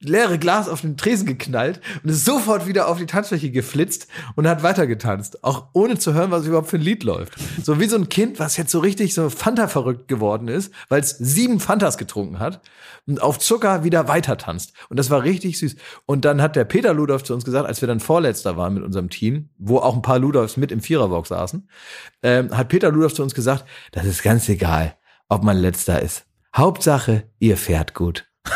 leere 0.00 0.38
Glas 0.38 0.68
auf 0.68 0.82
den 0.82 0.98
Tresen 0.98 1.26
geknallt 1.26 1.80
und 2.02 2.10
ist 2.10 2.26
sofort 2.26 2.66
wieder 2.66 2.88
auf 2.88 2.98
die 2.98 3.06
Tanzfläche 3.06 3.50
geflitzt 3.50 4.06
und 4.36 4.46
hat 4.46 4.62
weiter 4.62 4.86
getanzt. 4.86 5.42
Auch 5.44 5.68
ohne 5.72 5.98
zu 5.98 6.12
hören, 6.12 6.30
was 6.30 6.44
überhaupt 6.46 6.68
für 6.68 6.76
ein 6.76 6.82
Lied 6.82 7.04
läuft. 7.04 7.36
So 7.62 7.80
wie 7.80 7.86
so 7.86 7.96
ein 7.96 8.10
Kind, 8.10 8.38
was 8.38 8.58
jetzt 8.58 8.70
so 8.70 8.80
richtig 8.80 9.14
so 9.14 9.30
Fanta 9.30 9.66
verrückt 9.66 10.08
geworden 10.08 10.48
ist, 10.48 10.72
weil 10.90 11.00
es 11.00 11.16
sieben 11.18 11.58
Fantas 11.58 11.96
getrunken 11.96 12.38
hat 12.38 12.60
und 13.06 13.22
auf 13.22 13.38
Zucker 13.38 13.82
wieder 13.82 14.06
weiter 14.06 14.36
tanzt. 14.36 14.74
Und 14.90 14.98
das 14.98 15.08
war 15.08 15.22
richtig 15.22 15.58
süß. 15.58 15.74
Und 16.04 16.26
dann 16.26 16.42
hat 16.42 16.54
der 16.54 16.64
Peter 16.64 16.92
Ludolf 16.92 17.24
zu 17.24 17.32
uns 17.32 17.46
gesagt, 17.46 17.66
als 17.66 17.80
wir 17.80 17.88
dann 17.88 18.00
Vorletzter 18.00 18.58
waren 18.58 18.74
mit 18.74 18.82
unserem 18.82 19.08
Team, 19.08 19.48
wo 19.56 19.78
auch 19.78 19.96
ein 19.96 20.02
paar 20.02 20.18
Ludolfs 20.18 20.58
mit 20.58 20.70
im 20.70 20.82
Viererbox 20.82 21.30
saßen, 21.30 21.66
ähm, 22.22 22.54
hat 22.54 22.68
Peter 22.68 22.92
Ludolf 22.92 23.14
zu 23.14 23.22
uns 23.22 23.34
gesagt, 23.34 23.64
das 23.92 24.04
ist 24.04 24.22
ganz 24.22 24.50
egal, 24.50 24.96
ob 25.30 25.42
man 25.42 25.56
Letzter 25.56 26.02
ist 26.02 26.27
Hauptsache, 26.58 27.22
ihr 27.38 27.56
fährt 27.56 27.94
gut. 27.94 28.26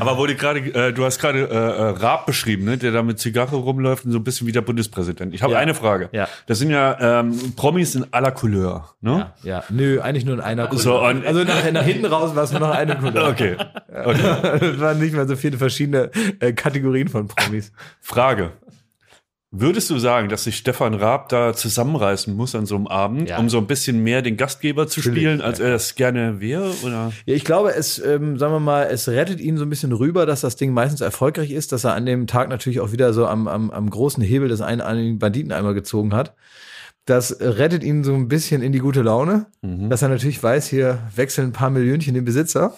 Aber 0.00 0.18
wo 0.18 0.26
die 0.26 0.34
gerade, 0.34 0.58
äh, 0.58 0.92
du 0.92 1.04
hast 1.04 1.20
gerade 1.20 1.48
äh, 1.48 1.54
äh, 1.54 1.90
Raab 1.90 2.26
beschrieben, 2.26 2.64
ne, 2.64 2.76
der 2.76 2.90
da 2.90 3.04
mit 3.04 3.20
Zigarre 3.20 3.54
rumläuft 3.54 4.04
und 4.04 4.10
so 4.10 4.18
ein 4.18 4.24
bisschen 4.24 4.48
wie 4.48 4.52
der 4.52 4.62
Bundespräsident. 4.62 5.32
Ich 5.32 5.44
habe 5.44 5.52
ja. 5.52 5.60
eine 5.60 5.74
Frage. 5.74 6.08
Ja. 6.10 6.26
Das 6.46 6.58
sind 6.58 6.70
ja 6.70 7.20
ähm, 7.20 7.54
Promis 7.54 7.94
in 7.94 8.04
aller 8.10 8.32
Couleur, 8.32 8.96
ne? 9.00 9.32
Ja, 9.44 9.58
ja. 9.58 9.64
Nö, 9.68 10.00
eigentlich 10.00 10.24
nur 10.24 10.34
in 10.34 10.40
einer 10.40 10.66
Couleur. 10.66 10.82
So, 10.82 10.98
also 10.98 11.44
nach, 11.44 11.70
nach 11.70 11.84
hinten 11.84 12.06
raus 12.06 12.34
war 12.34 12.42
es 12.42 12.50
nur 12.50 12.62
noch 12.62 12.70
eine 12.70 12.96
Couleur. 13.00 13.28
Okay. 13.28 13.56
okay. 14.04 14.64
Es 14.74 14.80
waren 14.80 14.98
nicht 14.98 15.14
mehr 15.14 15.28
so 15.28 15.36
viele 15.36 15.56
verschiedene 15.56 16.10
äh, 16.40 16.52
Kategorien 16.52 17.06
von 17.06 17.28
Promis. 17.28 17.70
Frage. 18.00 18.50
Würdest 19.56 19.88
du 19.88 19.98
sagen, 20.00 20.28
dass 20.28 20.44
sich 20.44 20.56
Stefan 20.56 20.94
Raab 20.94 21.28
da 21.28 21.54
zusammenreißen 21.54 22.34
muss 22.34 22.56
an 22.56 22.66
so 22.66 22.74
einem 22.74 22.88
Abend, 22.88 23.28
ja. 23.28 23.38
um 23.38 23.48
so 23.48 23.58
ein 23.58 23.68
bisschen 23.68 24.02
mehr 24.02 24.20
den 24.20 24.36
Gastgeber 24.36 24.88
zu 24.88 24.98
Natürlich, 24.98 25.22
spielen, 25.22 25.40
als 25.40 25.60
ja. 25.60 25.66
er 25.66 25.74
es 25.76 25.94
gerne 25.94 26.40
wäre? 26.40 26.72
Oder? 26.82 27.12
Ja, 27.24 27.34
ich 27.34 27.44
glaube, 27.44 27.72
es, 27.72 28.00
ähm, 28.00 28.36
sagen 28.36 28.52
wir 28.52 28.58
mal, 28.58 28.88
es 28.90 29.08
rettet 29.08 29.38
ihn 29.38 29.56
so 29.56 29.64
ein 29.64 29.70
bisschen 29.70 29.92
rüber, 29.92 30.26
dass 30.26 30.40
das 30.40 30.56
Ding 30.56 30.72
meistens 30.72 31.02
erfolgreich 31.02 31.52
ist, 31.52 31.70
dass 31.70 31.84
er 31.84 31.94
an 31.94 32.04
dem 32.04 32.26
Tag 32.26 32.48
natürlich 32.48 32.80
auch 32.80 32.90
wieder 32.90 33.12
so 33.12 33.26
am, 33.26 33.46
am, 33.46 33.70
am 33.70 33.88
großen 33.88 34.24
Hebel 34.24 34.48
des 34.48 34.60
einen, 34.60 34.80
einen 34.80 35.20
Banditen 35.20 35.52
einmal 35.52 35.74
gezogen 35.74 36.14
hat. 36.14 36.34
Das 37.06 37.38
rettet 37.38 37.84
ihn 37.84 38.02
so 38.02 38.14
ein 38.14 38.28
bisschen 38.28 38.62
in 38.62 38.72
die 38.72 38.78
gute 38.78 39.02
Laune, 39.02 39.46
mhm. 39.60 39.90
dass 39.90 40.00
er 40.00 40.08
natürlich 40.08 40.42
weiß, 40.42 40.66
hier 40.68 41.00
wechseln 41.14 41.48
ein 41.48 41.52
paar 41.52 41.68
Millionchen 41.68 42.14
den 42.14 42.24
Besitzer. 42.24 42.74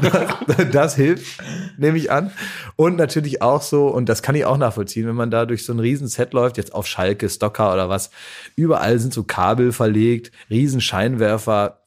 das, 0.00 0.70
das, 0.72 0.96
hilft, 0.96 1.42
nehme 1.76 1.98
ich 1.98 2.10
an. 2.10 2.30
Und 2.76 2.96
natürlich 2.96 3.42
auch 3.42 3.60
so, 3.60 3.88
und 3.88 4.08
das 4.08 4.22
kann 4.22 4.34
ich 4.34 4.46
auch 4.46 4.56
nachvollziehen, 4.56 5.06
wenn 5.06 5.14
man 5.14 5.30
da 5.30 5.44
durch 5.44 5.66
so 5.66 5.74
ein 5.74 5.78
Riesenset 5.78 6.32
läuft, 6.32 6.56
jetzt 6.56 6.74
auf 6.74 6.86
Schalke, 6.86 7.28
Stocker 7.28 7.74
oder 7.74 7.90
was, 7.90 8.10
überall 8.56 8.98
sind 8.98 9.12
so 9.12 9.24
Kabel 9.24 9.72
verlegt, 9.72 10.32
Riesenscheinwerfer. 10.48 11.82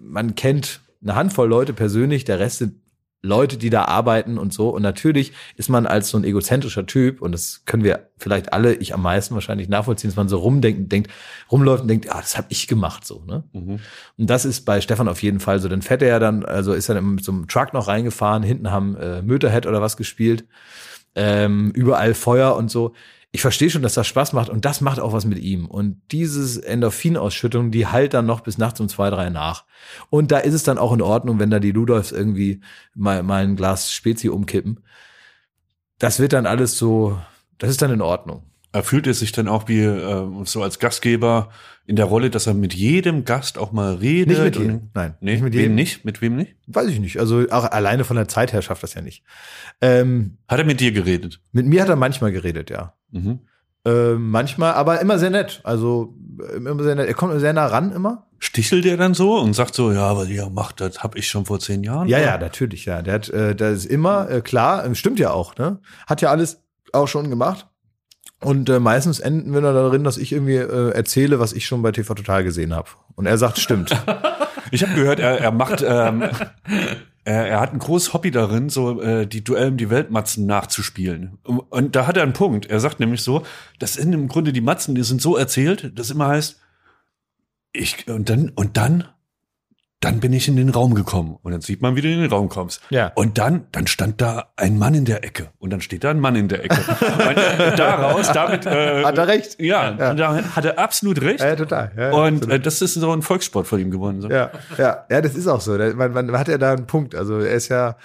Man 0.00 0.36
kennt 0.36 0.80
eine 1.02 1.16
Handvoll 1.16 1.48
Leute 1.48 1.72
persönlich, 1.72 2.24
der 2.24 2.38
Rest 2.38 2.58
sind 2.58 2.83
Leute, 3.24 3.56
die 3.56 3.70
da 3.70 3.86
arbeiten 3.86 4.36
und 4.36 4.52
so. 4.52 4.68
Und 4.68 4.82
natürlich 4.82 5.32
ist 5.56 5.70
man 5.70 5.86
als 5.86 6.10
so 6.10 6.18
ein 6.18 6.24
egozentrischer 6.24 6.84
Typ, 6.84 7.22
und 7.22 7.32
das 7.32 7.62
können 7.64 7.82
wir 7.82 8.10
vielleicht 8.18 8.52
alle, 8.52 8.74
ich 8.74 8.92
am 8.92 9.02
meisten 9.02 9.34
wahrscheinlich 9.34 9.68
nachvollziehen, 9.68 10.10
dass 10.10 10.16
man 10.16 10.28
so 10.28 10.38
rumdenkt, 10.38 10.92
denkt, 10.92 11.10
rumläuft 11.50 11.82
und 11.82 11.88
denkt, 11.88 12.10
ah, 12.10 12.20
das 12.20 12.36
habe 12.36 12.48
ich 12.50 12.68
gemacht 12.68 13.06
so. 13.06 13.24
Ne? 13.26 13.42
Mhm. 13.52 13.80
Und 14.18 14.30
das 14.30 14.44
ist 14.44 14.66
bei 14.66 14.82
Stefan 14.82 15.08
auf 15.08 15.22
jeden 15.22 15.40
Fall 15.40 15.58
so. 15.58 15.68
Dann 15.68 15.80
fährt 15.80 16.02
er 16.02 16.08
ja 16.08 16.18
dann, 16.18 16.44
also 16.44 16.74
ist 16.74 16.90
er 16.90 16.96
dann 16.96 17.14
mit 17.14 17.24
so 17.24 17.32
einem 17.32 17.48
Truck 17.48 17.72
noch 17.72 17.88
reingefahren, 17.88 18.42
hinten 18.42 18.70
haben 18.70 18.94
äh, 18.96 19.22
Möterhead 19.22 19.66
oder 19.66 19.80
was 19.80 19.96
gespielt, 19.96 20.44
ähm, 21.14 21.70
überall 21.70 22.12
Feuer 22.12 22.54
und 22.56 22.70
so 22.70 22.92
ich 23.34 23.40
verstehe 23.40 23.68
schon, 23.68 23.82
dass 23.82 23.94
das 23.94 24.06
Spaß 24.06 24.32
macht 24.32 24.48
und 24.48 24.64
das 24.64 24.80
macht 24.80 25.00
auch 25.00 25.12
was 25.12 25.24
mit 25.24 25.40
ihm. 25.40 25.66
Und 25.66 26.00
dieses 26.12 26.56
Endorphinausschüttung, 26.56 27.72
die 27.72 27.88
halt 27.88 28.14
dann 28.14 28.26
noch 28.26 28.42
bis 28.42 28.58
nachts 28.58 28.78
um 28.78 28.88
zwei, 28.88 29.10
drei 29.10 29.28
nach. 29.28 29.64
Und 30.08 30.30
da 30.30 30.38
ist 30.38 30.54
es 30.54 30.62
dann 30.62 30.78
auch 30.78 30.92
in 30.92 31.02
Ordnung, 31.02 31.40
wenn 31.40 31.50
da 31.50 31.58
die 31.58 31.72
Ludolfs 31.72 32.12
irgendwie 32.12 32.60
mal, 32.94 33.24
mal 33.24 33.42
ein 33.42 33.56
Glas 33.56 33.92
Spezi 33.92 34.28
umkippen. 34.28 34.84
Das 35.98 36.20
wird 36.20 36.32
dann 36.32 36.46
alles 36.46 36.78
so, 36.78 37.18
das 37.58 37.70
ist 37.70 37.82
dann 37.82 37.90
in 37.90 38.02
Ordnung. 38.02 38.44
Er 38.74 38.82
fühlt 38.82 39.06
er 39.06 39.14
sich 39.14 39.30
dann 39.30 39.46
auch 39.46 39.68
wie 39.68 39.82
äh, 39.82 40.44
so 40.46 40.60
als 40.60 40.80
Gastgeber 40.80 41.50
in 41.86 41.94
der 41.94 42.06
Rolle, 42.06 42.28
dass 42.28 42.48
er 42.48 42.54
mit 42.54 42.74
jedem 42.74 43.24
Gast 43.24 43.56
auch 43.56 43.70
mal 43.70 43.94
redet? 43.94 44.36
Nicht 44.36 44.42
mit 44.42 44.56
jedem. 44.56 44.90
Nein, 44.94 45.14
nee, 45.20 45.32
nicht 45.34 45.44
mit 45.44 45.54
jedem. 45.54 45.68
Wem 45.70 45.74
nicht? 45.76 46.04
Mit 46.04 46.20
wem 46.20 46.34
nicht? 46.34 46.56
Weiß 46.66 46.88
ich 46.88 46.98
nicht. 46.98 47.20
Also 47.20 47.46
auch 47.50 47.70
alleine 47.70 48.02
von 48.02 48.16
der 48.16 48.26
Zeit 48.26 48.52
her 48.52 48.62
schafft 48.62 48.82
das 48.82 48.94
ja 48.94 49.00
nicht. 49.00 49.22
Ähm, 49.80 50.38
hat 50.48 50.58
er 50.58 50.64
mit 50.64 50.80
dir 50.80 50.90
geredet? 50.90 51.40
Mit 51.52 51.66
mir 51.66 51.82
hat 51.82 51.88
er 51.88 51.94
manchmal 51.94 52.32
geredet, 52.32 52.68
ja. 52.68 52.94
Mhm. 53.12 53.42
Äh, 53.84 54.14
manchmal, 54.14 54.72
aber 54.72 55.00
immer 55.00 55.20
sehr 55.20 55.30
nett. 55.30 55.60
Also 55.62 56.16
immer 56.56 56.82
sehr 56.82 56.96
nett. 56.96 57.06
Er 57.06 57.14
kommt 57.14 57.38
sehr 57.38 57.52
nah 57.52 57.66
ran 57.66 57.92
immer. 57.92 58.26
Stichelt 58.40 58.86
er 58.86 58.96
dann 58.96 59.14
so 59.14 59.38
und 59.38 59.54
sagt 59.54 59.76
so, 59.76 59.92
ja, 59.92 60.16
was 60.16 60.28
ihr 60.28 60.50
macht, 60.50 60.80
das 60.80 61.04
habe 61.04 61.16
ich 61.20 61.28
schon 61.28 61.44
vor 61.44 61.60
zehn 61.60 61.84
Jahren. 61.84 62.08
Ja, 62.08 62.18
oder? 62.18 62.26
ja, 62.26 62.38
natürlich, 62.38 62.86
ja. 62.86 63.02
Der 63.02 63.14
hat, 63.14 63.28
äh, 63.28 63.54
das 63.54 63.76
ist 63.78 63.86
immer 63.86 64.28
äh, 64.28 64.40
klar, 64.40 64.84
äh, 64.84 64.94
stimmt 64.96 65.20
ja 65.20 65.30
auch, 65.30 65.56
ne? 65.58 65.78
Hat 66.08 66.22
ja 66.22 66.30
alles 66.30 66.60
auch 66.92 67.06
schon 67.06 67.30
gemacht. 67.30 67.68
Und 68.44 68.68
äh, 68.68 68.78
meistens 68.78 69.20
enden 69.20 69.54
wir 69.54 69.60
dann 69.62 69.74
darin, 69.74 70.04
dass 70.04 70.18
ich 70.18 70.32
irgendwie 70.32 70.56
äh, 70.56 70.90
erzähle, 70.90 71.40
was 71.40 71.52
ich 71.52 71.66
schon 71.66 71.82
bei 71.82 71.92
TV 71.92 72.14
Total 72.14 72.44
gesehen 72.44 72.74
habe. 72.74 72.88
Und 73.14 73.26
er 73.26 73.38
sagt, 73.38 73.58
stimmt. 73.58 73.90
ich 74.70 74.82
habe 74.82 74.94
gehört, 74.94 75.18
er, 75.18 75.40
er 75.40 75.50
macht, 75.50 75.82
ähm, 75.86 76.22
er, 77.24 77.48
er 77.48 77.60
hat 77.60 77.72
ein 77.72 77.78
großes 77.78 78.12
Hobby 78.12 78.30
darin, 78.30 78.68
so 78.68 79.00
äh, 79.00 79.26
die 79.26 79.42
Duell 79.42 79.68
um 79.68 79.76
die 79.78 79.88
Weltmatzen 79.88 80.44
nachzuspielen. 80.46 81.38
Und 81.42 81.96
da 81.96 82.06
hat 82.06 82.18
er 82.18 82.22
einen 82.22 82.34
Punkt. 82.34 82.66
Er 82.66 82.80
sagt 82.80 83.00
nämlich 83.00 83.22
so, 83.22 83.44
das 83.78 83.94
sind 83.94 84.12
im 84.12 84.28
Grunde 84.28 84.52
die 84.52 84.60
Matzen, 84.60 84.94
die 84.94 85.04
sind 85.04 85.22
so 85.22 85.36
erzählt, 85.36 85.98
dass 85.98 86.10
immer 86.10 86.28
heißt, 86.28 86.60
ich 87.72 88.06
und 88.08 88.28
dann 88.28 88.50
und 88.50 88.76
dann 88.76 89.04
dann 90.04 90.20
bin 90.20 90.34
ich 90.34 90.48
in 90.48 90.56
den 90.56 90.68
Raum 90.68 90.94
gekommen 90.94 91.38
und 91.42 91.52
dann 91.52 91.62
sieht 91.62 91.80
man, 91.80 91.96
wie 91.96 92.02
du 92.02 92.08
in 92.08 92.20
den 92.20 92.30
Raum 92.30 92.50
kommst. 92.50 92.82
Ja. 92.90 93.12
Und 93.14 93.38
dann, 93.38 93.64
dann 93.72 93.86
stand 93.86 94.20
da 94.20 94.48
ein 94.56 94.78
Mann 94.78 94.92
in 94.92 95.06
der 95.06 95.24
Ecke 95.24 95.48
und 95.58 95.72
dann 95.72 95.80
steht 95.80 96.04
da 96.04 96.10
ein 96.10 96.20
Mann 96.20 96.36
in 96.36 96.48
der 96.48 96.62
Ecke. 96.62 96.76
und 97.00 97.36
äh, 97.38 97.74
daraus, 97.74 98.30
damit 98.32 98.66
äh, 98.66 99.02
hat 99.02 99.16
er 99.16 99.28
recht. 99.28 99.58
Ja, 99.58 99.96
ja. 99.96 100.12
da 100.12 100.44
hat 100.54 100.64
er 100.66 100.78
absolut 100.78 101.22
recht. 101.22 101.40
Ja, 101.40 101.56
total. 101.56 101.90
Ja, 101.96 102.10
und 102.10 102.50
äh, 102.50 102.60
das 102.60 102.82
ist 102.82 102.94
so 102.94 103.12
ein 103.12 103.22
Volkssport 103.22 103.66
von 103.66 103.80
ihm 103.80 103.90
geworden. 103.90 104.20
So. 104.20 104.28
Ja, 104.28 104.50
ja, 104.76 105.06
ja, 105.10 105.20
das 105.22 105.34
ist 105.34 105.48
auch 105.48 105.62
so. 105.62 105.72
Man, 105.72 106.12
man 106.12 106.38
hat 106.38 106.48
ja 106.48 106.58
da 106.58 106.72
einen 106.72 106.86
Punkt. 106.86 107.14
Also 107.14 107.38
er 107.38 107.54
ist 107.54 107.68
ja 107.68 107.96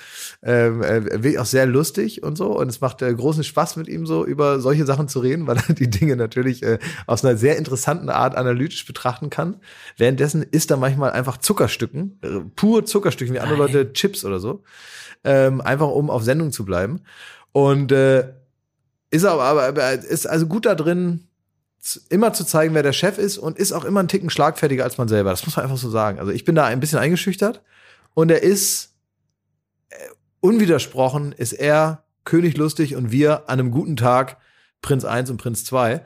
ähm, 0.42 0.82
wirklich 0.82 1.38
auch 1.38 1.46
sehr 1.46 1.66
lustig 1.66 2.24
und 2.24 2.38
so 2.38 2.58
und 2.58 2.70
es 2.70 2.80
macht 2.80 3.02
äh, 3.02 3.14
großen 3.14 3.44
Spaß 3.44 3.76
mit 3.76 3.90
ihm 3.90 4.06
so 4.06 4.26
über 4.26 4.62
solche 4.62 4.86
Sachen 4.86 5.10
zu 5.10 5.20
reden, 5.20 5.48
weil 5.48 5.58
er 5.58 5.74
die 5.74 5.90
Dinge 5.90 6.16
natürlich 6.16 6.64
äh, 6.64 6.80
aus 7.08 7.26
einer 7.26 7.36
sehr 7.36 7.58
interessanten 7.58 8.10
Art 8.10 8.36
analytisch 8.36 8.86
betrachten 8.86 9.30
kann. 9.30 9.58
Währenddessen 9.98 10.44
ist 10.44 10.72
er 10.72 10.78
manchmal 10.78 11.12
einfach 11.12 11.38
Zuckerstück 11.38 11.89
Zuckerstücken, 11.90 12.20
äh, 12.22 12.50
pur 12.56 12.86
Zuckerstücken, 12.86 13.34
wie 13.34 13.40
andere 13.40 13.60
Nein. 13.60 13.74
Leute 13.74 13.94
Chips 13.94 14.26
oder 14.26 14.40
so, 14.40 14.64
ähm, 15.24 15.62
einfach 15.62 15.90
um 15.90 16.10
auf 16.10 16.24
Sendung 16.24 16.52
zu 16.52 16.66
bleiben. 16.66 17.02
Und 17.52 17.92
äh, 17.92 18.34
ist 19.12 19.26
aber, 19.26 19.64
aber 19.64 19.92
ist 19.94 20.28
also 20.28 20.48
gut 20.48 20.66
da 20.66 20.76
drin, 20.76 21.28
immer 22.10 22.34
zu 22.34 22.46
zeigen, 22.46 22.74
wer 22.76 22.84
der 22.84 22.94
Chef 22.94 23.18
ist 23.18 23.38
und 23.38 23.58
ist 23.58 23.72
auch 23.72 23.86
immer 23.86 24.02
ein 24.02 24.08
Ticken 24.08 24.30
schlagfertiger 24.30 24.84
als 24.84 24.98
man 24.98 25.08
selber. 25.08 25.32
Das 25.32 25.46
muss 25.46 25.56
man 25.56 25.64
einfach 25.64 25.78
so 25.78 25.90
sagen. 25.90 26.20
Also 26.20 26.32
ich 26.32 26.46
bin 26.46 26.56
da 26.56 26.66
ein 26.66 26.80
bisschen 26.80 27.00
eingeschüchtert 27.00 27.62
und 28.14 28.30
er 28.30 28.44
ist 28.44 28.94
äh, 29.90 29.96
unwidersprochen, 30.42 31.32
ist 31.32 31.54
er 31.54 32.04
König 32.26 32.58
lustig 32.58 32.96
und 32.96 33.12
wir 33.12 33.50
an 33.50 33.60
einem 33.60 33.72
guten 33.72 33.96
Tag 33.96 34.38
Prinz 34.82 35.06
1 35.06 35.30
und 35.30 35.38
Prinz 35.38 35.66
2. 35.66 36.04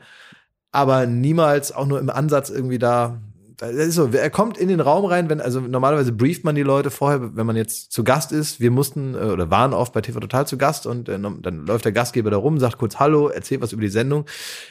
Aber 0.72 1.06
niemals 1.06 1.72
auch 1.72 1.86
nur 1.86 2.00
im 2.00 2.10
Ansatz 2.10 2.50
irgendwie 2.50 2.78
da 2.78 3.20
das 3.56 3.72
ist 3.72 3.94
so, 3.94 4.08
er 4.08 4.30
kommt 4.30 4.58
in 4.58 4.68
den 4.68 4.80
Raum 4.80 5.04
rein, 5.04 5.28
wenn, 5.28 5.40
also 5.40 5.60
normalerweise 5.60 6.12
brieft 6.12 6.44
man 6.44 6.54
die 6.54 6.62
Leute 6.62 6.90
vorher, 6.90 7.36
wenn 7.36 7.46
man 7.46 7.56
jetzt 7.56 7.92
zu 7.92 8.02
Gast 8.02 8.32
ist. 8.32 8.60
Wir 8.60 8.70
mussten 8.70 9.14
äh, 9.14 9.18
oder 9.18 9.50
waren 9.50 9.72
oft 9.72 9.92
bei 9.92 10.00
TV 10.00 10.18
Total 10.20 10.46
zu 10.46 10.58
Gast 10.58 10.86
und 10.86 11.08
äh, 11.08 11.18
dann 11.18 11.66
läuft 11.66 11.84
der 11.84 11.92
Gastgeber 11.92 12.30
da 12.30 12.36
rum, 12.36 12.58
sagt 12.58 12.78
kurz 12.78 12.98
Hallo, 12.98 13.28
erzählt 13.28 13.60
was 13.60 13.72
über 13.72 13.82
die 13.82 13.88
Sendung. 13.88 14.26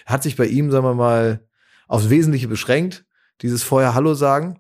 Hat 0.06 0.24
sich 0.24 0.36
bei 0.36 0.46
ihm, 0.46 0.72
sagen 0.72 0.86
wir 0.86 0.96
mal, 0.96 1.40
aufs 1.88 2.10
Wesentliche 2.10 2.48
beschränkt. 2.48 3.06
Dieses 3.42 3.64
vorher 3.64 3.94
Hallo 3.94 4.14
sagen. 4.14 4.60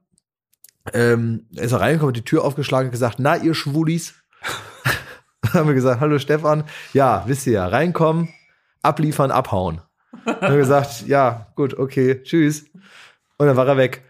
Ähm, 0.94 1.48
er 1.56 1.64
ist 1.64 1.80
reingekommen, 1.80 2.14
die 2.14 2.24
Tür 2.24 2.44
aufgeschlagen 2.44 2.88
und 2.88 2.92
gesagt, 2.92 3.18
na, 3.20 3.38
ihr 3.38 3.54
Schwulis. 3.54 4.16
haben 5.54 5.68
wir 5.68 5.74
gesagt, 5.74 6.02
hallo 6.02 6.20
Stefan. 6.20 6.64
Ja, 6.94 7.24
wisst 7.28 7.48
ihr 7.48 7.54
ja, 7.54 7.68
reinkommen, 7.68 8.30
abliefern, 8.82 9.32
abhauen. 9.32 9.82
Dann 10.26 10.36
haben 10.36 10.52
wir 10.54 10.58
gesagt, 10.58 11.08
ja, 11.08 11.48
gut, 11.56 11.78
okay, 11.78 12.22
tschüss. 12.24 12.66
Und 13.38 13.48
dann 13.48 13.58
war 13.58 13.68
er 13.68 13.78
weg. 13.78 14.04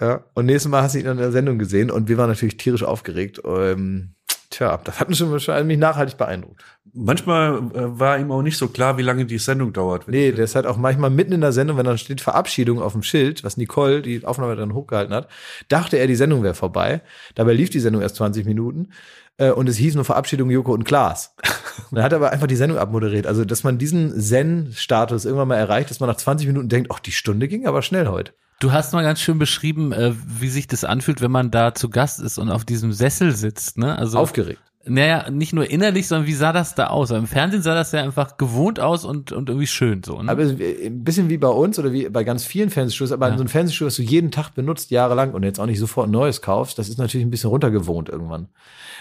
Ja, 0.00 0.24
und 0.34 0.46
nächstes 0.46 0.70
Mal 0.70 0.82
hast 0.82 0.94
du 0.94 0.98
ihn 0.98 1.06
in 1.06 1.18
der 1.18 1.30
Sendung 1.30 1.58
gesehen 1.58 1.90
und 1.90 2.08
wir 2.08 2.16
waren 2.16 2.30
natürlich 2.30 2.56
tierisch 2.56 2.84
aufgeregt. 2.84 3.42
Ähm, 3.44 4.14
tja, 4.48 4.80
das 4.82 4.98
hat 4.98 5.10
mich 5.10 5.18
schon, 5.18 5.38
schon 5.40 5.66
mich 5.66 5.78
nachhaltig 5.78 6.16
beeindruckt. 6.16 6.64
Manchmal 6.92 7.58
äh, 7.74 7.98
war 8.00 8.18
ihm 8.18 8.32
auch 8.32 8.42
nicht 8.42 8.56
so 8.56 8.68
klar, 8.68 8.96
wie 8.96 9.02
lange 9.02 9.26
die 9.26 9.38
Sendung 9.38 9.74
dauert. 9.74 10.08
Nee, 10.08 10.32
der 10.32 10.44
ist 10.44 10.54
halt 10.54 10.66
auch 10.66 10.78
manchmal 10.78 11.10
mitten 11.10 11.32
in 11.32 11.42
der 11.42 11.52
Sendung, 11.52 11.76
wenn 11.76 11.84
dann 11.84 11.98
steht 11.98 12.22
Verabschiedung 12.22 12.80
auf 12.80 12.92
dem 12.92 13.02
Schild, 13.02 13.44
was 13.44 13.58
Nicole, 13.58 14.00
die 14.00 14.24
Aufnahme 14.24 14.56
dann 14.56 14.74
hochgehalten 14.74 15.14
hat, 15.14 15.28
dachte 15.68 15.98
er, 15.98 16.06
die 16.06 16.16
Sendung 16.16 16.42
wäre 16.42 16.54
vorbei. 16.54 17.02
Dabei 17.34 17.52
lief 17.52 17.68
die 17.68 17.80
Sendung 17.80 18.00
erst 18.00 18.16
20 18.16 18.46
Minuten 18.46 18.88
äh, 19.36 19.50
und 19.50 19.68
es 19.68 19.76
hieß 19.76 19.96
nur 19.96 20.06
Verabschiedung 20.06 20.50
Joko 20.50 20.72
und 20.72 20.84
Klaas. 20.84 21.34
dann 21.90 22.02
hat 22.02 22.12
er 22.12 22.16
aber 22.16 22.30
einfach 22.30 22.46
die 22.46 22.56
Sendung 22.56 22.78
abmoderiert. 22.78 23.26
Also, 23.26 23.44
dass 23.44 23.64
man 23.64 23.76
diesen 23.76 24.18
Zen-Status 24.18 25.26
irgendwann 25.26 25.48
mal 25.48 25.56
erreicht, 25.56 25.90
dass 25.90 26.00
man 26.00 26.08
nach 26.08 26.16
20 26.16 26.46
Minuten 26.46 26.70
denkt, 26.70 26.90
ach, 26.90 27.00
die 27.00 27.12
Stunde 27.12 27.48
ging 27.48 27.66
aber 27.66 27.82
schnell 27.82 28.08
heute. 28.08 28.32
Du 28.60 28.72
hast 28.72 28.92
mal 28.92 29.02
ganz 29.02 29.20
schön 29.20 29.38
beschrieben, 29.38 29.92
äh, 29.92 30.12
wie 30.14 30.48
sich 30.48 30.68
das 30.68 30.84
anfühlt, 30.84 31.22
wenn 31.22 31.30
man 31.30 31.50
da 31.50 31.74
zu 31.74 31.88
Gast 31.88 32.20
ist 32.20 32.36
und 32.36 32.50
auf 32.50 32.66
diesem 32.66 32.92
Sessel 32.92 33.34
sitzt. 33.34 33.78
Ne? 33.78 33.96
Also 33.96 34.18
aufgeregt. 34.18 34.60
Naja, 34.84 35.30
nicht 35.30 35.52
nur 35.52 35.70
innerlich, 35.70 36.08
sondern 36.08 36.26
wie 36.26 36.34
sah 36.34 36.52
das 36.52 36.74
da 36.74 36.88
aus? 36.88 37.10
Im 37.10 37.26
Fernsehen 37.26 37.62
sah 37.62 37.74
das 37.74 37.92
ja 37.92 38.02
einfach 38.02 38.36
gewohnt 38.36 38.80
aus 38.80 39.04
und, 39.04 39.32
und 39.32 39.48
irgendwie 39.48 39.66
schön 39.66 40.02
so. 40.02 40.22
Ne? 40.22 40.30
Aber 40.30 40.42
ein 40.42 41.04
bisschen 41.04 41.30
wie 41.30 41.38
bei 41.38 41.48
uns 41.48 41.78
oder 41.78 41.92
wie 41.92 42.08
bei 42.08 42.22
ganz 42.22 42.44
vielen 42.44 42.70
Fernsehstudios, 42.70 43.12
aber 43.12 43.28
ja. 43.28 43.36
so 43.36 43.44
ein 43.44 43.48
Fernsehstudio, 43.48 43.86
was 43.88 43.96
du 43.96 44.02
jeden 44.02 44.30
Tag 44.30 44.54
benutzt, 44.54 44.90
jahrelang 44.90 45.32
und 45.32 45.42
jetzt 45.42 45.58
auch 45.58 45.66
nicht 45.66 45.78
sofort 45.78 46.08
ein 46.08 46.12
neues 46.12 46.42
kaufst, 46.42 46.78
das 46.78 46.88
ist 46.88 46.98
natürlich 46.98 47.26
ein 47.26 47.30
bisschen 47.30 47.50
runtergewohnt 47.50 48.08
irgendwann. 48.10 48.48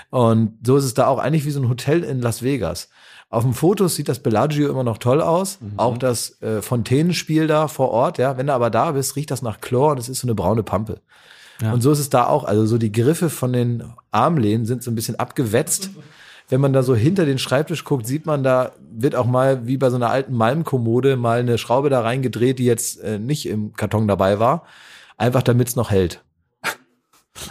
Und 0.10 0.58
so 0.66 0.78
ist 0.78 0.86
es 0.86 0.94
da 0.94 1.08
auch 1.08 1.20
eigentlich 1.20 1.46
wie 1.46 1.52
so 1.52 1.62
ein 1.62 1.70
Hotel 1.70 2.04
in 2.04 2.22
Las 2.22 2.44
Vegas. 2.44 2.90
Auf 3.32 3.44
dem 3.44 3.54
Fotos 3.54 3.96
sieht 3.96 4.10
das 4.10 4.20
Bellagio 4.20 4.70
immer 4.70 4.84
noch 4.84 4.98
toll 4.98 5.22
aus. 5.22 5.60
Mhm. 5.62 5.74
Auch 5.78 5.98
das 5.98 6.42
äh, 6.42 6.62
Fontänenspiel 6.62 7.46
da 7.46 7.68
vor 7.68 7.92
Ort, 7.92 8.18
ja. 8.18 8.38
Wenn 8.38 8.48
du 8.48 8.54
aber 8.54 8.72
da 8.72 8.92
bist, 8.92 9.16
riecht 9.16 9.30
das 9.30 9.44
nach 9.44 9.62
Chlor 9.62 9.92
und 9.92 10.00
es 10.00 10.10
ist 10.10 10.22
so 10.22 10.28
eine 10.28 10.34
braune 10.34 10.64
Pampe. 10.64 11.00
Ja. 11.62 11.74
Und 11.74 11.82
so 11.82 11.92
ist 11.92 12.00
es 12.00 12.10
da 12.10 12.26
auch. 12.26 12.44
Also 12.44 12.66
so 12.66 12.78
die 12.78 12.92
Griffe 12.92 13.30
von 13.30 13.54
den 13.54 13.84
Armlehnen 14.12 14.66
sind 14.66 14.82
so 14.82 14.90
ein 14.90 14.96
bisschen 14.96 15.18
abgewetzt. 15.18 15.92
Wenn 16.48 16.62
man 16.62 16.74
da 16.74 16.82
so 16.82 16.96
hinter 16.96 17.26
den 17.26 17.38
Schreibtisch 17.38 17.84
guckt, 17.84 18.08
sieht 18.08 18.26
man, 18.26 18.42
da 18.42 18.72
wird 18.92 19.14
auch 19.14 19.28
mal 19.28 19.68
wie 19.68 19.78
bei 19.78 19.92
so 19.92 19.98
einer 19.98 20.10
alten 20.10 20.34
Malmkommode 20.34 21.16
mal 21.16 21.42
eine 21.42 21.60
Schraube 21.60 21.92
da 21.92 22.02
reingedreht, 22.02 22.58
die 22.58 22.66
jetzt 22.66 23.00
äh, 23.02 23.20
nicht 23.20 23.48
im 23.48 23.74
Karton 23.74 24.08
dabei 24.08 24.40
war. 24.40 24.64
Einfach 25.18 25.44
damit 25.44 25.68
es 25.68 25.76
noch 25.76 25.92
hält. 25.92 26.24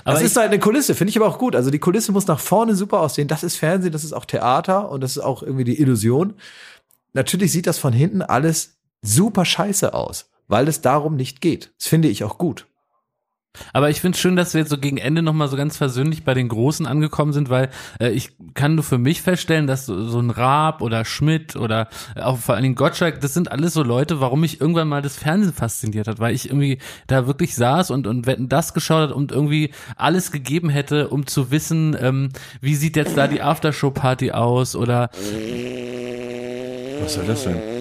Aber 0.04 0.14
das 0.14 0.22
ist 0.22 0.36
halt 0.36 0.48
eine 0.48 0.58
Kulisse, 0.58 0.94
finde 0.94 1.10
ich 1.10 1.16
aber 1.16 1.28
auch 1.28 1.38
gut. 1.38 1.56
Also 1.56 1.70
die 1.70 1.78
Kulisse 1.78 2.12
muss 2.12 2.26
nach 2.26 2.40
vorne 2.40 2.74
super 2.74 3.00
aussehen. 3.00 3.28
Das 3.28 3.42
ist 3.42 3.56
Fernsehen, 3.56 3.92
das 3.92 4.04
ist 4.04 4.12
auch 4.12 4.24
Theater 4.24 4.90
und 4.90 5.00
das 5.00 5.16
ist 5.16 5.22
auch 5.22 5.42
irgendwie 5.42 5.64
die 5.64 5.80
Illusion. 5.80 6.34
Natürlich 7.12 7.52
sieht 7.52 7.66
das 7.66 7.78
von 7.78 7.92
hinten 7.92 8.22
alles 8.22 8.76
super 9.02 9.44
scheiße 9.44 9.94
aus, 9.94 10.30
weil 10.46 10.68
es 10.68 10.80
darum 10.80 11.16
nicht 11.16 11.40
geht. 11.40 11.72
Das 11.78 11.88
finde 11.88 12.08
ich 12.08 12.24
auch 12.24 12.38
gut. 12.38 12.66
Aber 13.72 13.90
ich 13.90 14.00
finde 14.00 14.18
schön, 14.18 14.36
dass 14.36 14.54
wir 14.54 14.60
jetzt 14.60 14.70
so 14.70 14.78
gegen 14.78 14.96
Ende 14.96 15.22
nochmal 15.22 15.48
so 15.48 15.56
ganz 15.56 15.76
versöhnlich 15.76 16.24
bei 16.24 16.34
den 16.34 16.48
Großen 16.48 16.86
angekommen 16.86 17.32
sind, 17.32 17.50
weil 17.50 17.70
äh, 18.00 18.10
ich 18.10 18.30
kann 18.54 18.74
nur 18.74 18.84
für 18.84 18.98
mich 18.98 19.22
feststellen, 19.22 19.66
dass 19.66 19.86
so, 19.86 20.08
so 20.08 20.18
ein 20.18 20.30
Raab 20.30 20.82
oder 20.82 21.04
Schmidt 21.04 21.56
oder 21.56 21.88
äh, 22.14 22.22
auch 22.22 22.38
vor 22.38 22.54
allen 22.54 22.62
Dingen 22.62 22.74
Gottschalk, 22.74 23.20
das 23.20 23.34
sind 23.34 23.50
alles 23.52 23.74
so 23.74 23.82
Leute, 23.82 24.20
warum 24.20 24.40
mich 24.40 24.60
irgendwann 24.60 24.88
mal 24.88 25.02
das 25.02 25.16
Fernsehen 25.16 25.52
fasziniert 25.52 26.08
hat, 26.08 26.18
weil 26.18 26.34
ich 26.34 26.46
irgendwie 26.48 26.78
da 27.06 27.26
wirklich 27.26 27.54
saß 27.54 27.90
und, 27.90 28.06
und 28.06 28.26
wetten 28.26 28.48
das 28.48 28.74
geschaut 28.74 29.10
hat 29.10 29.12
und 29.12 29.32
irgendwie 29.32 29.70
alles 29.96 30.32
gegeben 30.32 30.68
hätte, 30.68 31.08
um 31.08 31.26
zu 31.26 31.50
wissen, 31.50 31.96
ähm, 32.00 32.30
wie 32.60 32.74
sieht 32.74 32.96
jetzt 32.96 33.16
da 33.16 33.26
die 33.26 33.42
Aftershow-Party 33.42 34.32
aus 34.32 34.76
oder 34.76 35.10
Was 37.02 37.14
soll 37.14 37.26
das 37.26 37.44
denn? 37.44 37.77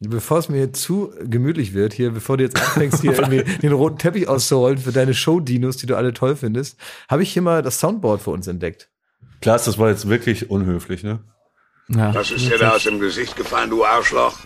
Bevor 0.00 0.38
es 0.38 0.48
mir 0.50 0.72
zu 0.74 1.10
gemütlich 1.24 1.72
wird, 1.72 1.94
hier, 1.94 2.10
bevor 2.10 2.36
du 2.36 2.44
jetzt 2.44 2.56
anfängst, 2.60 3.00
hier 3.00 3.12
irgendwie 3.18 3.44
den 3.60 3.72
roten 3.72 3.96
Teppich 3.98 4.28
auszurollen 4.28 4.76
für 4.78 4.92
deine 4.92 5.14
Show-Dinos, 5.14 5.78
die 5.78 5.86
du 5.86 5.96
alle 5.96 6.12
toll 6.12 6.36
findest, 6.36 6.78
habe 7.08 7.22
ich 7.22 7.32
hier 7.32 7.40
mal 7.42 7.62
das 7.62 7.80
Soundboard 7.80 8.20
für 8.20 8.30
uns 8.30 8.46
entdeckt. 8.46 8.90
Klaas, 9.40 9.64
das 9.64 9.78
war 9.78 9.88
jetzt 9.88 10.08
wirklich 10.08 10.50
unhöflich, 10.50 11.02
ne? 11.02 11.20
ja, 11.88 12.14
Was 12.14 12.30
ist 12.30 12.46
dir 12.50 12.58
da 12.58 12.72
aus 12.72 12.84
dem 12.84 13.00
Gesicht 13.00 13.36
gefallen, 13.36 13.70
du 13.70 13.84
Arschloch? 13.84 14.38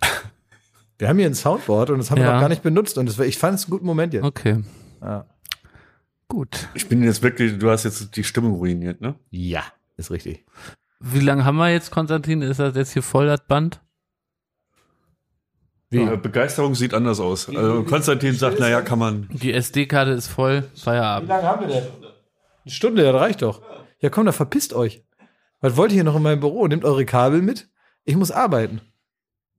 Wir 0.98 1.08
haben 1.08 1.18
hier 1.18 1.26
ein 1.26 1.34
Soundboard 1.34 1.90
und 1.90 1.98
das 1.98 2.10
haben 2.10 2.18
wir 2.18 2.24
Ja. 2.26 2.34
noch 2.34 2.40
gar 2.40 2.48
nicht 2.50 2.62
benutzt 2.62 2.98
und 2.98 3.06
das, 3.06 3.16
war- 3.18 3.24
ich 3.26 3.38
fand 3.38 3.58
es 3.58 3.64
einen 3.64 3.70
guten 3.70 3.86
Moment 3.86 4.12
jetzt. 4.12 4.24
okay. 4.24 4.62
Ja. 5.00 5.24
Gut. 6.28 6.68
Ich 6.74 6.88
bin 6.88 7.02
jetzt 7.02 7.22
wirklich, 7.22 7.58
du 7.58 7.70
hast 7.70 7.84
jetzt 7.84 8.16
die 8.16 8.22
Stimmung 8.24 8.54
ruiniert, 8.54 9.00
ne? 9.00 9.14
ja, 9.30 9.62
ist 9.96 10.10
richtig. 10.10 10.44
Wie 11.00 11.20
lange 11.20 11.44
haben 11.44 11.56
wir 11.56 11.70
jetzt, 11.72 11.90
Konstantin? 11.90 12.42
Ist 12.42 12.60
das 12.60 12.76
jetzt 12.76 12.92
hier 12.92 13.02
voll 13.02 13.26
das 13.26 13.40
Band? 13.46 13.80
Wie? 15.90 16.16
Begeisterung 16.16 16.76
sieht 16.76 16.94
anders 16.94 17.18
aus. 17.18 17.48
Also 17.48 17.82
Konstantin 17.82 18.34
sagt, 18.34 18.60
naja, 18.60 18.80
kann 18.80 19.00
man. 19.00 19.28
Die 19.32 19.52
SD-Karte 19.52 20.12
ist 20.12 20.28
voll, 20.28 20.70
Feierabend. 20.80 21.28
lange 21.28 21.42
haben 21.42 21.60
wir 21.66 21.74
denn? 21.74 21.84
Eine 22.64 22.72
Stunde, 22.72 23.04
ja, 23.04 23.10
das 23.12 23.20
reicht 23.20 23.42
doch. 23.42 23.60
Ja, 23.98 24.08
komm, 24.08 24.26
da 24.26 24.32
verpisst 24.32 24.72
euch. 24.72 25.04
Was 25.60 25.76
wollt 25.76 25.90
ihr 25.90 25.96
hier 25.96 26.04
noch 26.04 26.16
in 26.16 26.22
meinem 26.22 26.40
Büro? 26.40 26.66
Nehmt 26.68 26.84
eure 26.84 27.04
Kabel 27.04 27.42
mit. 27.42 27.68
Ich 28.04 28.16
muss 28.16 28.30
arbeiten. 28.30 28.80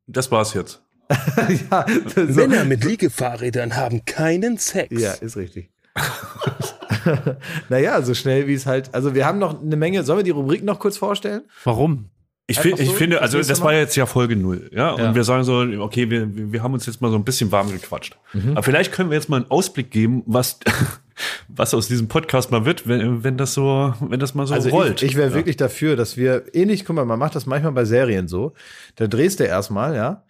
Das 0.07 0.31
war's 0.31 0.53
jetzt. 0.53 0.81
ja, 1.69 1.85
so. 2.15 2.21
Männer 2.21 2.63
mit 2.63 2.85
Liegefahrrädern 2.85 3.75
haben 3.75 4.05
keinen 4.05 4.57
Sex. 4.57 4.99
ja, 4.99 5.11
ist 5.11 5.35
richtig. 5.35 5.69
naja, 7.69 8.01
so 8.01 8.13
schnell 8.13 8.47
wie 8.47 8.53
es 8.53 8.65
halt. 8.65 8.93
Also, 8.95 9.13
wir 9.13 9.25
haben 9.25 9.37
noch 9.37 9.61
eine 9.61 9.75
Menge. 9.75 10.03
Sollen 10.03 10.19
wir 10.19 10.23
die 10.23 10.31
Rubrik 10.31 10.63
noch 10.63 10.79
kurz 10.79 10.97
vorstellen? 10.97 11.43
Warum? 11.65 12.09
Ich, 12.51 12.57
Einfach 12.59 12.69
find, 12.77 12.79
ich 12.79 12.89
so? 12.89 12.93
finde, 12.95 13.21
also 13.21 13.37
das 13.41 13.61
war 13.61 13.73
jetzt 13.73 13.95
ja 13.95 14.05
Folge 14.05 14.35
null, 14.35 14.69
ja, 14.73 14.91
und 14.91 15.01
Ja. 15.01 15.15
wir 15.15 15.23
sagen 15.23 15.43
so, 15.43 15.59
okay, 15.83 16.09
wir, 16.09 16.27
wir 16.31 16.61
haben 16.63 16.73
uns 16.73 16.85
jetzt 16.85 17.01
mal 17.01 17.09
so 17.09 17.15
ein 17.17 17.23
bisschen 17.23 17.51
warm 17.51 17.71
gequatscht. 17.71 18.17
Aber 18.51 18.63
vielleicht 18.63 18.91
können 18.91 19.09
wir 19.09 19.15
jetzt 19.17 19.29
mal 19.29 19.37
einen 19.37 19.49
Ausblick 19.51 19.91
geben, 19.91 20.23
was, 20.25 20.59
was 21.47 21.73
aus 21.73 21.87
diesem 21.87 22.07
Podcast 22.07 22.51
mal 22.51 22.65
wird, 22.65 22.87
wenn, 22.87 23.23
wenn 23.23 23.37
das 23.37 23.53
so, 23.53 23.93
wenn 23.99 24.19
das 24.19 24.33
mal 24.33 24.47
so 24.47 24.53
Also 24.53 24.69
rollt. 24.69 25.01
ich, 25.01 25.11
ich 25.11 25.15
wäre 25.17 25.29
ja. 25.29 25.35
wirklich 25.35 25.57
dafür, 25.57 25.95
dass 25.95 26.17
wir 26.17 26.43
ähnlich, 26.53 26.85
guck 26.85 26.95
mal, 26.95 27.05
man 27.05 27.19
macht 27.19 27.35
das 27.35 27.45
manchmal 27.45 27.71
bei 27.73 27.85
Serien 27.85 28.27
so. 28.27 28.53
Da 28.95 29.07
drehst 29.07 29.39
du 29.39 29.43
erstmal, 29.45 29.95
ja. 29.95 30.23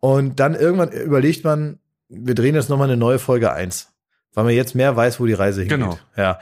Und 0.00 0.38
dann 0.40 0.54
irgendwann 0.54 0.90
überlegt 0.92 1.44
man, 1.44 1.78
wir 2.08 2.34
drehen 2.34 2.54
jetzt 2.54 2.68
nochmal 2.68 2.88
eine 2.88 2.96
neue 2.98 3.18
Folge 3.18 3.52
eins, 3.52 3.92
Weil 4.34 4.44
man 4.44 4.52
jetzt 4.54 4.74
mehr 4.74 4.94
weiß, 4.96 5.20
wo 5.20 5.26
die 5.26 5.32
Reise 5.32 5.62
hingeht. 5.62 5.78
Genau. 5.78 5.98
Ja. 6.16 6.38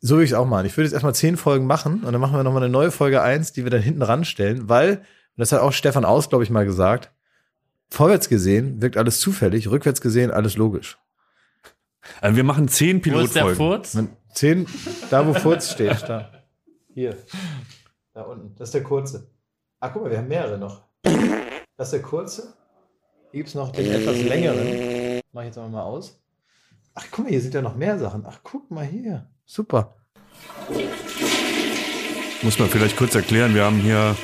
So 0.00 0.14
würde 0.16 0.24
ich 0.24 0.30
es 0.30 0.36
auch 0.36 0.46
machen. 0.46 0.66
Ich 0.66 0.76
würde 0.76 0.84
jetzt 0.84 0.92
erstmal 0.92 1.14
zehn 1.14 1.36
Folgen 1.36 1.66
machen 1.66 2.02
und 2.04 2.12
dann 2.12 2.20
machen 2.20 2.36
wir 2.36 2.42
nochmal 2.42 2.62
eine 2.62 2.72
neue 2.72 2.90
Folge 2.90 3.22
eins, 3.22 3.52
die 3.52 3.64
wir 3.64 3.70
dann 3.70 3.82
hinten 3.82 4.02
ranstellen, 4.02 4.68
weil, 4.68 4.98
und 4.98 5.04
das 5.36 5.52
hat 5.52 5.60
auch 5.60 5.72
Stefan 5.72 6.04
Aus, 6.04 6.28
glaube 6.28 6.44
ich, 6.44 6.50
mal 6.50 6.64
gesagt, 6.64 7.12
vorwärts 7.90 8.28
gesehen 8.28 8.80
wirkt 8.80 8.96
alles 8.96 9.20
zufällig, 9.20 9.70
rückwärts 9.70 10.00
gesehen 10.00 10.30
alles 10.30 10.56
logisch. 10.56 10.98
Also 12.20 12.36
wir 12.36 12.44
machen 12.44 12.68
zehn 12.68 13.04
Wo 13.04 13.20
ist 13.20 13.34
der 13.36 13.42
Pilotfolgen. 13.42 13.56
Furz? 13.56 13.94
Man, 13.94 14.16
zehn, 14.32 14.66
da 15.10 15.26
wo 15.26 15.34
Furz 15.34 15.70
steht, 15.70 16.02
da. 16.08 16.30
Hier. 16.94 17.16
Da 18.12 18.22
unten. 18.22 18.54
Das 18.56 18.68
ist 18.68 18.74
der 18.74 18.82
kurze. 18.82 19.30
Ach, 19.80 19.92
guck 19.92 20.02
mal, 20.02 20.10
wir 20.10 20.18
haben 20.18 20.28
mehrere 20.28 20.58
noch. 20.58 20.82
Das 21.76 21.88
ist 21.88 21.92
der 21.92 22.02
kurze. 22.02 22.54
Hier 23.30 23.40
gibt's 23.40 23.54
noch 23.54 23.72
den 23.72 23.90
etwas 23.90 24.20
längeren. 24.22 25.20
Mach 25.32 25.42
ich 25.42 25.46
jetzt 25.46 25.58
aber 25.58 25.68
mal 25.68 25.82
aus. 25.82 26.22
Ach, 26.94 27.06
guck 27.10 27.24
mal, 27.24 27.30
hier 27.30 27.40
sind 27.40 27.54
ja 27.54 27.62
noch 27.62 27.76
mehr 27.76 27.98
Sachen. 27.98 28.24
Ach, 28.26 28.40
guck 28.42 28.70
mal 28.70 28.84
hier. 28.84 29.30
Super. 29.44 29.96
Muss 32.42 32.58
man 32.58 32.68
vielleicht 32.68 32.96
kurz 32.96 33.14
erklären, 33.14 33.54
wir 33.54 33.64
haben 33.64 33.78
hier. 33.78 34.16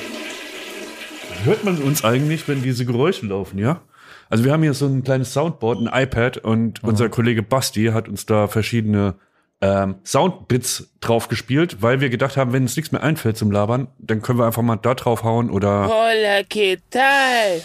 Hört 1.43 1.63
man 1.63 1.77
uns 1.81 2.03
eigentlich, 2.03 2.47
wenn 2.47 2.61
diese 2.61 2.85
Geräusche 2.85 3.25
laufen, 3.25 3.59
ja? 3.59 3.81
Also 4.29 4.43
wir 4.43 4.51
haben 4.51 4.61
hier 4.61 4.73
so 4.73 4.85
ein 4.85 5.03
kleines 5.03 5.33
Soundboard, 5.33 5.79
ein 5.87 6.03
iPad 6.03 6.37
und 6.37 6.83
unser 6.83 7.09
Kollege 7.09 7.41
Basti 7.41 7.85
hat 7.87 8.09
uns 8.09 8.25
da 8.25 8.47
verschiedene 8.47 9.15
ähm, 9.61 9.95
Soundbits 10.03 10.91
drauf 11.01 11.27
gespielt, 11.27 11.81
weil 11.81 11.99
wir 12.01 12.09
gedacht 12.09 12.37
haben, 12.37 12.53
wenn 12.53 12.63
uns 12.63 12.75
nichts 12.75 12.91
mehr 12.91 13.03
einfällt 13.03 13.37
zum 13.37 13.51
Labern, 13.51 13.87
dann 13.97 14.21
können 14.21 14.37
wir 14.39 14.45
einfach 14.45 14.61
mal 14.61 14.75
da 14.75 14.93
drauf 14.93 15.23
hauen 15.23 15.49
oder 15.49 15.87
Hola, 15.89 16.41
¿qué 16.49 16.79
tal? 16.89 17.61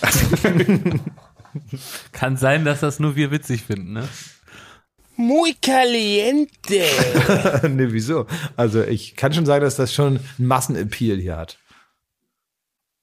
Kann 2.13 2.37
sein, 2.37 2.65
dass 2.65 2.81
das 2.81 2.99
nur 2.99 3.15
wir 3.15 3.31
witzig 3.31 3.63
finden, 3.63 3.93
ne? 3.93 4.09
Muy 5.17 5.55
caliente. 5.63 6.49
nee, 7.69 7.87
wieso? 7.91 8.27
Also, 8.57 8.83
ich 8.83 9.17
kann 9.17 9.33
schon 9.33 9.47
sagen, 9.47 9.65
dass 9.65 9.77
das 9.77 9.93
schon 9.95 10.19
einen 10.39 10.47
Massenappeal 10.49 11.19
hier 11.19 11.37
hat. 11.37 11.59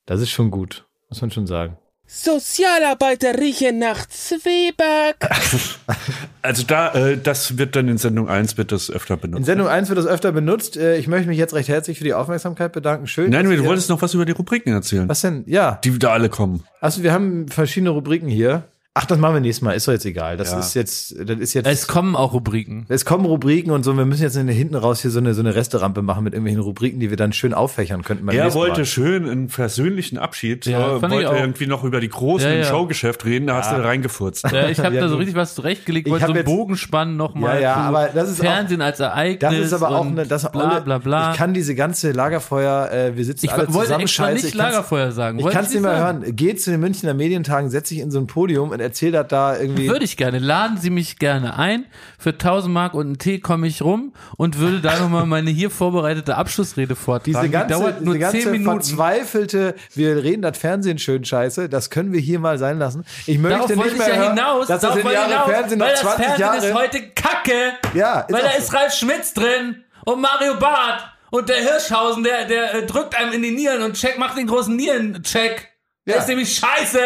Das 0.05 0.21
ist 0.21 0.29
schon 0.31 0.51
gut. 0.51 0.85
Muss 1.09 1.21
man 1.21 1.31
schon 1.31 1.47
sagen. 1.47 1.77
Sozialarbeiter 2.13 3.39
riechen 3.39 3.79
nach 3.79 4.05
Zwieback. 4.05 5.15
also 6.41 6.63
da, 6.63 6.93
äh, 6.93 7.17
das 7.17 7.57
wird 7.57 7.77
dann 7.77 7.87
in 7.87 7.97
Sendung 7.97 8.27
1 8.27 8.57
wird 8.57 8.73
das 8.73 8.91
öfter 8.91 9.13
In 9.13 9.21
benutzt. 9.21 9.45
Sendung 9.45 9.67
1 9.69 9.87
wird 9.87 9.97
das 9.97 10.07
öfter 10.07 10.33
benutzt. 10.33 10.75
Äh, 10.75 10.97
Ich 10.97 11.07
möchte 11.07 11.29
mich 11.29 11.37
jetzt 11.37 11.53
recht 11.53 11.69
herzlich 11.69 11.99
für 11.99 12.03
die 12.03 12.13
Aufmerksamkeit 12.13 12.73
bedanken. 12.73 13.07
Schön. 13.07 13.29
Nein, 13.31 13.45
du 13.45 13.63
wolltest 13.63 13.89
noch 13.89 14.01
was 14.01 14.13
über 14.13 14.25
die 14.25 14.33
Rubriken 14.33 14.73
erzählen, 14.73 15.07
Was 15.07 15.21
denn? 15.21 15.45
Ja. 15.47 15.79
die 15.85 15.97
da 15.99 16.11
alle 16.11 16.27
kommen. 16.27 16.65
Also 16.81 17.01
wir 17.01 17.13
haben 17.13 17.47
verschiedene 17.47 17.91
Rubriken 17.91 18.27
hier. 18.27 18.63
Ach, 18.93 19.05
das 19.05 19.17
machen 19.19 19.35
wir 19.35 19.39
nächstes 19.39 19.61
Mal. 19.61 19.71
Ist 19.71 19.87
doch 19.87 19.93
jetzt 19.93 20.05
egal. 20.05 20.35
Das 20.35 20.51
Ja. 20.51 20.59
ist 20.59 20.73
jetzt, 20.73 21.15
das 21.17 21.39
ist 21.39 21.53
jetzt. 21.53 21.65
Es 21.65 21.87
kommen 21.87 22.13
auch 22.17 22.33
Rubriken. 22.33 22.85
es 22.89 23.05
kommen 23.05 23.23
Rubriken 23.23 23.71
und 23.71 23.83
so. 23.85 23.95
Wir 23.95 24.03
müssen 24.03 24.23
jetzt 24.23 24.35
in 24.35 24.47
der 24.47 24.55
hinten 24.55 24.75
raus 24.75 25.01
hier 25.01 25.11
so 25.11 25.19
eine, 25.19 25.33
so 25.33 25.39
eine 25.39 25.55
Resterampe 25.55 26.01
machen 26.01 26.25
mit 26.25 26.33
irgendwelchen 26.33 26.61
Rubriken, 26.61 26.99
die 26.99 27.09
wir 27.09 27.15
dann 27.15 27.31
schön 27.31 27.53
auffächern 27.53 28.03
könnten. 28.03 28.27
Er 28.27 28.53
wollte 28.53 28.79
Mal. 28.81 28.85
schön 28.85 29.29
einen 29.29 29.47
versöhnlichen 29.47 30.17
Abschied, 30.17 30.65
Ja, 30.65 30.97
äh, 30.97 30.99
fand 30.99 31.13
ich 31.13 31.19
wollte 31.19 31.29
auch. 31.31 31.35
irgendwie 31.39 31.67
noch 31.67 31.85
über 31.85 32.01
die 32.01 32.09
großen 32.09 32.49
Ja, 32.49 32.53
ja. 32.53 32.59
im 32.63 32.65
Showgeschäft 32.67 33.23
reden, 33.23 33.47
da 33.47 33.55
hast 33.59 33.71
du 33.71 33.81
reingefurzt. 33.81 34.43
Ja, 34.51 34.67
ich 34.67 34.77
habe 34.79 34.93
Ja, 34.93 35.03
da 35.03 35.07
so 35.07 35.15
richtig 35.15 35.35
was 35.37 35.55
zurechtgelegt, 35.55 36.07
Ich 36.07 36.11
wollte 36.11 36.25
so 36.25 36.31
einen 36.33 36.35
jetzt- 36.39 36.45
Bogen 36.47 36.75
spannen 36.75 37.15
nochmal. 37.15 37.55
Ja, 37.55 37.61
ja, 37.61 37.73
zu 37.75 37.79
aber 37.79 38.09
das 38.13 38.29
ist 38.29 38.41
auch- 38.41 38.43
Fernsehen 38.43 38.81
als 38.81 38.99
Ereignis. 38.99 39.51
Das 39.51 39.59
ist 39.67 39.71
aber 39.73 39.91
auch 39.91 40.05
eine, 40.05 40.25
das 40.25 40.51
bla 40.51 40.81
bla 40.81 40.97
bla. 40.97 41.31
Ich 41.31 41.37
kann 41.37 41.53
diese 41.53 41.75
ganze 41.75 42.11
Lagerfeuer, 42.11 42.91
äh, 42.91 43.15
wir 43.15 43.23
sitzen 43.23 43.45
Ich 43.45 43.53
alle 43.53 43.73
wollte 43.73 43.87
zusammen 43.91 44.07
scheiße. 44.09 44.33
nicht 44.33 44.43
Ich 44.47 44.51
kann's- 44.59 44.73
Lagerfeuer 44.73 45.11
sagen. 45.13 45.37
Ich 45.39 45.45
Wollte 45.45 45.55
kann 45.55 45.65
es 45.65 45.71
nicht 45.71 45.81
mehr 45.81 45.97
hören. 45.97 46.35
Geht 46.35 46.61
zu 46.61 46.71
den 46.71 46.81
Münchner 46.81 47.13
Medientagen, 47.13 47.69
setz 47.69 47.87
dich 47.87 47.99
in 47.99 48.11
so 48.11 48.19
ein 48.19 48.27
Podium 48.27 48.71
und 48.71 48.80
erzähl 48.81 49.11
das 49.11 49.27
da 49.29 49.57
irgendwie. 49.57 49.87
Würde 49.87 50.03
ich 50.03 50.17
gerne. 50.17 50.39
Laden 50.39 50.77
Sie 50.77 50.89
mich 50.89 51.17
gerne 51.19 51.57
ein. 51.57 51.85
Für 52.19 52.31
1000 52.31 52.73
Mark 52.73 52.93
und 52.93 53.05
einen 53.05 53.17
Tee 53.17 53.39
komme 53.39 53.67
ich 53.67 53.81
rum 53.81 54.13
und 54.37 54.57
würde 54.59 54.79
da 54.81 54.99
nochmal 54.99 55.25
meine 55.25 55.49
hier 55.49 55.69
vorbereitete 55.69 56.35
Abschlussrede 56.35 56.95
vortragen. 56.95 57.23
Diese 57.31 57.41
Die 57.43 57.49
ganze, 57.49 57.73
dauert 57.75 58.01
nur 58.01 58.13
diese 58.15 58.19
ganze 58.19 58.39
10 58.41 58.51
Minuten. 58.51 58.81
verzweifelte, 58.81 59.75
wir 59.93 60.23
reden 60.23 60.41
das 60.41 60.57
Fernsehen 60.57 60.97
schön 60.99 61.23
scheiße, 61.25 61.69
das 61.69 61.89
können 61.89 62.11
wir 62.13 62.19
hier 62.19 62.39
mal 62.39 62.57
sein 62.57 62.77
lassen. 62.79 63.05
Ich 63.27 63.37
möchte 63.37 63.55
Darauf 63.57 63.69
nicht 63.69 63.77
wollte 63.79 63.91
ich 63.93 63.97
mehr 63.99 64.09
ja 64.09 64.15
hören, 64.15 64.29
hinaus. 64.37 64.67
dass 64.67 64.81
das 64.81 64.95
in 64.97 65.05
Jahre 65.07 65.27
hinaus, 65.29 65.49
Fernsehen 65.49 65.79
noch 65.79 65.85
weil 65.85 65.91
das 65.93 66.01
20 66.01 66.25
Fernsehen 66.25 66.41
Jahre. 66.41 66.65
ist 66.67 66.73
heute 66.73 67.01
Kacke. 67.15 67.71
Ja, 67.93 68.19
ist 68.21 68.33
weil 68.33 68.41
da 68.41 68.51
so. 68.51 68.57
ist 68.57 68.73
Ralf 68.73 68.93
Schmitz 68.93 69.33
drin 69.33 69.83
und 70.05 70.21
Mario 70.21 70.57
Barth 70.59 71.03
und 71.31 71.47
der 71.49 71.57
Hirschhausen, 71.57 72.23
der, 72.23 72.45
der 72.45 72.73
äh, 72.75 72.85
drückt 72.85 73.15
einem 73.15 73.31
in 73.33 73.41
die 73.41 73.51
Nieren 73.51 73.83
und 73.83 73.93
check, 73.93 74.17
macht 74.19 74.37
den 74.37 74.47
großen 74.47 74.75
Nierencheck. 74.75 75.69
Der 76.07 76.15
Ja. 76.15 76.21
ist 76.21 76.27
nämlich 76.27 76.55
scheiße. 76.57 76.99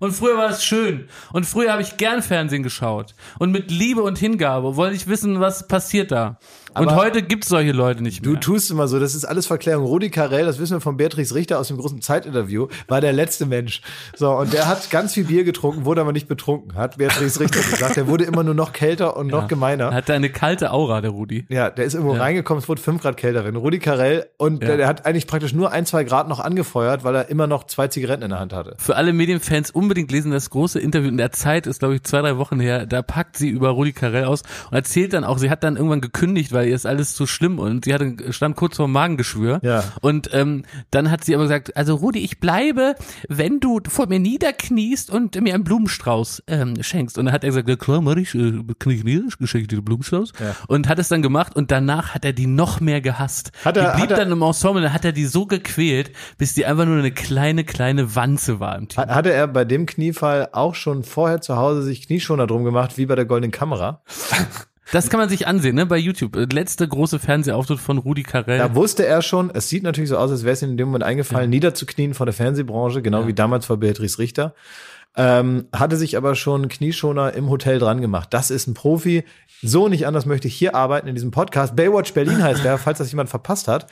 Und 0.00 0.12
früher 0.12 0.36
war 0.36 0.50
es 0.50 0.64
schön. 0.64 1.08
Und 1.32 1.44
früher 1.44 1.72
habe 1.72 1.82
ich 1.82 1.96
gern 1.96 2.22
Fernsehen 2.22 2.62
geschaut. 2.62 3.14
Und 3.38 3.50
mit 3.50 3.70
Liebe 3.70 4.02
und 4.02 4.18
Hingabe 4.18 4.76
wollte 4.76 4.96
ich 4.96 5.06
wissen, 5.06 5.40
was 5.40 5.68
passiert 5.68 6.10
da. 6.10 6.38
Und 6.80 6.88
Aber 6.88 6.96
heute 6.96 7.22
gibt's 7.22 7.48
solche 7.48 7.72
Leute 7.72 8.02
nicht 8.02 8.24
Du 8.24 8.32
mehr. 8.32 8.40
tust 8.40 8.70
immer 8.70 8.88
so, 8.88 8.98
das 9.00 9.14
ist 9.14 9.24
alles 9.24 9.46
Verklärung. 9.46 9.84
Rudi 9.86 10.10
Carell, 10.10 10.44
das 10.46 10.58
wissen 10.58 10.76
wir 10.76 10.80
von 10.80 10.96
Beatrix 10.96 11.34
Richter 11.34 11.58
aus 11.58 11.68
dem 11.68 11.76
großen 11.78 12.00
Zeitinterview, 12.00 12.68
war 12.88 13.00
der 13.00 13.12
letzte 13.12 13.46
Mensch. 13.46 13.82
So, 14.16 14.30
und 14.32 14.52
der 14.52 14.66
hat 14.68 14.90
ganz 14.90 15.14
viel 15.14 15.24
Bier 15.24 15.44
getrunken, 15.44 15.84
wurde 15.84 16.00
aber 16.00 16.12
nicht 16.12 16.28
betrunken, 16.28 16.74
hat 16.76 16.98
Beatrix 16.98 17.40
Richter 17.40 17.60
gesagt. 17.60 17.96
Der 17.96 18.06
wurde 18.08 18.24
immer 18.24 18.44
nur 18.44 18.54
noch 18.54 18.72
kälter 18.72 19.16
und 19.16 19.28
noch 19.28 19.48
gemeiner. 19.48 19.92
Hat 19.92 20.10
eine 20.10 20.30
kalte 20.30 20.72
Aura, 20.72 21.00
der 21.00 21.10
Rudi. 21.10 21.46
Ja, 21.48 21.70
der 21.70 21.84
ist 21.84 21.94
irgendwo 21.94 22.14
reingekommen, 22.14 22.62
es 22.62 22.68
wurde 22.68 22.80
fünf 22.80 23.02
Grad 23.02 23.16
kälter. 23.16 23.48
Rudi 23.54 23.78
Carell 23.78 24.26
und 24.36 24.62
Ja. 24.62 24.68
der, 24.68 24.76
der 24.78 24.86
hat 24.88 25.06
eigentlich 25.06 25.26
praktisch 25.26 25.52
nur 25.54 25.72
ein, 25.72 25.86
zwei 25.86 26.04
Grad 26.04 26.28
noch 26.28 26.40
angefeuert, 26.40 27.04
weil 27.04 27.14
er 27.14 27.28
immer 27.28 27.46
noch 27.46 27.64
zwei 27.64 27.88
Zigaretten 27.88 28.22
in 28.24 28.30
der 28.30 28.40
Hand 28.40 28.52
hatte. 28.52 28.74
Für 28.78 28.96
alle 28.96 29.12
Medienfans 29.12 29.70
unbedingt 29.70 30.10
lesen 30.12 30.30
das 30.30 30.50
große 30.50 30.78
Interview 30.78 31.08
in 31.08 31.16
der 31.16 31.32
Zeit 31.32 31.66
ist, 31.66 31.80
glaube 31.80 31.94
ich, 31.96 32.02
zwei, 32.04 32.20
drei 32.20 32.36
Wochen 32.38 32.60
her. 32.60 32.86
Da 32.86 33.02
packt 33.02 33.36
sie 33.36 33.48
über 33.48 33.70
Rudi 33.70 33.92
Carell 33.92 34.24
aus 34.24 34.42
und 34.70 34.76
erzählt 34.76 35.12
dann 35.12 35.24
auch, 35.24 35.38
sie 35.38 35.50
hat 35.50 35.64
dann 35.64 35.76
irgendwann 35.76 36.00
gekündigt, 36.00 36.52
weil 36.52 36.67
ihr 36.68 36.74
ist 36.74 36.86
alles 36.86 37.14
zu 37.14 37.26
schlimm 37.26 37.58
und 37.58 37.84
sie 37.86 37.94
hatte, 37.94 38.32
stand 38.32 38.56
kurz 38.56 38.76
vor 38.76 38.86
dem 38.86 38.92
Magengeschwür. 38.92 39.60
Ja. 39.62 39.84
Und 40.00 40.30
ähm, 40.32 40.64
dann 40.90 41.10
hat 41.10 41.24
sie 41.24 41.34
aber 41.34 41.44
gesagt, 41.44 41.76
also 41.76 41.94
Rudi, 41.96 42.20
ich 42.20 42.40
bleibe, 42.40 42.94
wenn 43.28 43.60
du 43.60 43.80
vor 43.88 44.06
mir 44.08 44.18
niederkniest 44.20 45.10
und 45.10 45.40
mir 45.40 45.54
einen 45.54 45.64
Blumenstrauß 45.64 46.44
ähm, 46.46 46.82
schenkst. 46.82 47.18
Und 47.18 47.26
dann 47.26 47.34
hat 47.34 47.44
er 47.44 47.48
gesagt, 47.50 47.68
ja 47.68 47.76
klar, 47.76 48.00
mach 48.00 48.16
ich, 48.16 48.34
äh, 48.34 48.62
knie 48.78 48.94
ich 48.94 49.04
nieder, 49.04 49.24
ich 49.40 49.50
schenke 49.50 49.66
dir 49.68 49.76
den 49.76 49.84
Blumenstrauß. 49.84 50.32
Ja. 50.40 50.54
Und 50.68 50.88
hat 50.88 50.98
es 50.98 51.08
dann 51.08 51.22
gemacht 51.22 51.56
und 51.56 51.70
danach 51.70 52.14
hat 52.14 52.24
er 52.24 52.32
die 52.32 52.46
noch 52.46 52.80
mehr 52.80 53.00
gehasst. 53.00 53.52
Hat 53.64 53.76
er- 53.76 53.92
die 53.92 53.96
blieb 53.98 54.02
hat 54.10 54.18
er- 54.18 54.24
dann 54.24 54.32
im 54.32 54.42
Ensemble, 54.42 54.82
dann 54.82 54.92
hat 54.92 55.04
er 55.04 55.12
die 55.12 55.26
so 55.26 55.46
gequält, 55.46 56.12
bis 56.36 56.54
die 56.54 56.66
einfach 56.66 56.84
nur 56.84 56.98
eine 56.98 57.10
kleine, 57.12 57.64
kleine 57.64 58.14
Wanze 58.14 58.60
war 58.60 58.76
im 58.76 58.88
Team. 58.88 59.02
Hat- 59.02 59.10
Hatte 59.10 59.32
er 59.32 59.46
bei 59.48 59.64
dem 59.64 59.86
Kniefall 59.86 60.48
auch 60.52 60.74
schon 60.74 61.02
vorher 61.04 61.40
zu 61.40 61.56
Hause 61.56 61.82
sich 61.82 62.06
Knieschoner 62.06 62.46
drum 62.46 62.64
gemacht, 62.64 62.96
wie 62.98 63.06
bei 63.06 63.14
der 63.14 63.24
goldenen 63.24 63.50
Kamera? 63.50 64.02
Das 64.92 65.10
kann 65.10 65.20
man 65.20 65.28
sich 65.28 65.46
ansehen, 65.46 65.74
ne, 65.74 65.86
bei 65.86 65.98
YouTube. 65.98 66.36
Äh, 66.36 66.46
Letzte 66.52 66.86
große 66.86 67.18
Fernsehauftritt 67.18 67.78
von 67.78 67.98
Rudi 67.98 68.22
Carell. 68.22 68.58
Da 68.58 68.74
wusste 68.74 69.06
er 69.06 69.22
schon, 69.22 69.50
es 69.52 69.68
sieht 69.68 69.82
natürlich 69.82 70.10
so 70.10 70.16
aus, 70.16 70.30
als 70.30 70.44
wäre 70.44 70.54
es 70.54 70.62
ihm 70.62 70.70
in 70.70 70.76
dem 70.76 70.88
Moment 70.88 71.04
eingefallen, 71.04 71.50
niederzuknien 71.50 72.14
vor 72.14 72.26
der 72.26 72.32
Fernsehbranche, 72.32 73.02
genau 73.02 73.26
wie 73.26 73.34
damals 73.34 73.66
vor 73.66 73.76
Beatrice 73.76 74.18
Richter. 74.18 74.54
Ähm, 75.16 75.66
hatte 75.72 75.96
sich 75.96 76.16
aber 76.16 76.34
schon 76.34 76.68
Knieschoner 76.68 77.34
im 77.34 77.50
Hotel 77.50 77.78
dran 77.78 78.00
gemacht. 78.00 78.28
Das 78.32 78.50
ist 78.50 78.66
ein 78.66 78.74
Profi. 78.74 79.24
So 79.62 79.88
nicht 79.88 80.06
anders 80.06 80.26
möchte 80.26 80.46
ich 80.48 80.54
hier 80.54 80.74
arbeiten 80.74 81.08
in 81.08 81.14
diesem 81.14 81.32
Podcast. 81.32 81.74
Baywatch 81.74 82.14
Berlin 82.14 82.42
heißt 82.42 82.64
der, 82.64 82.78
falls 82.78 82.98
das 82.98 83.10
jemand 83.10 83.28
verpasst 83.28 83.68
hat. 83.68 83.90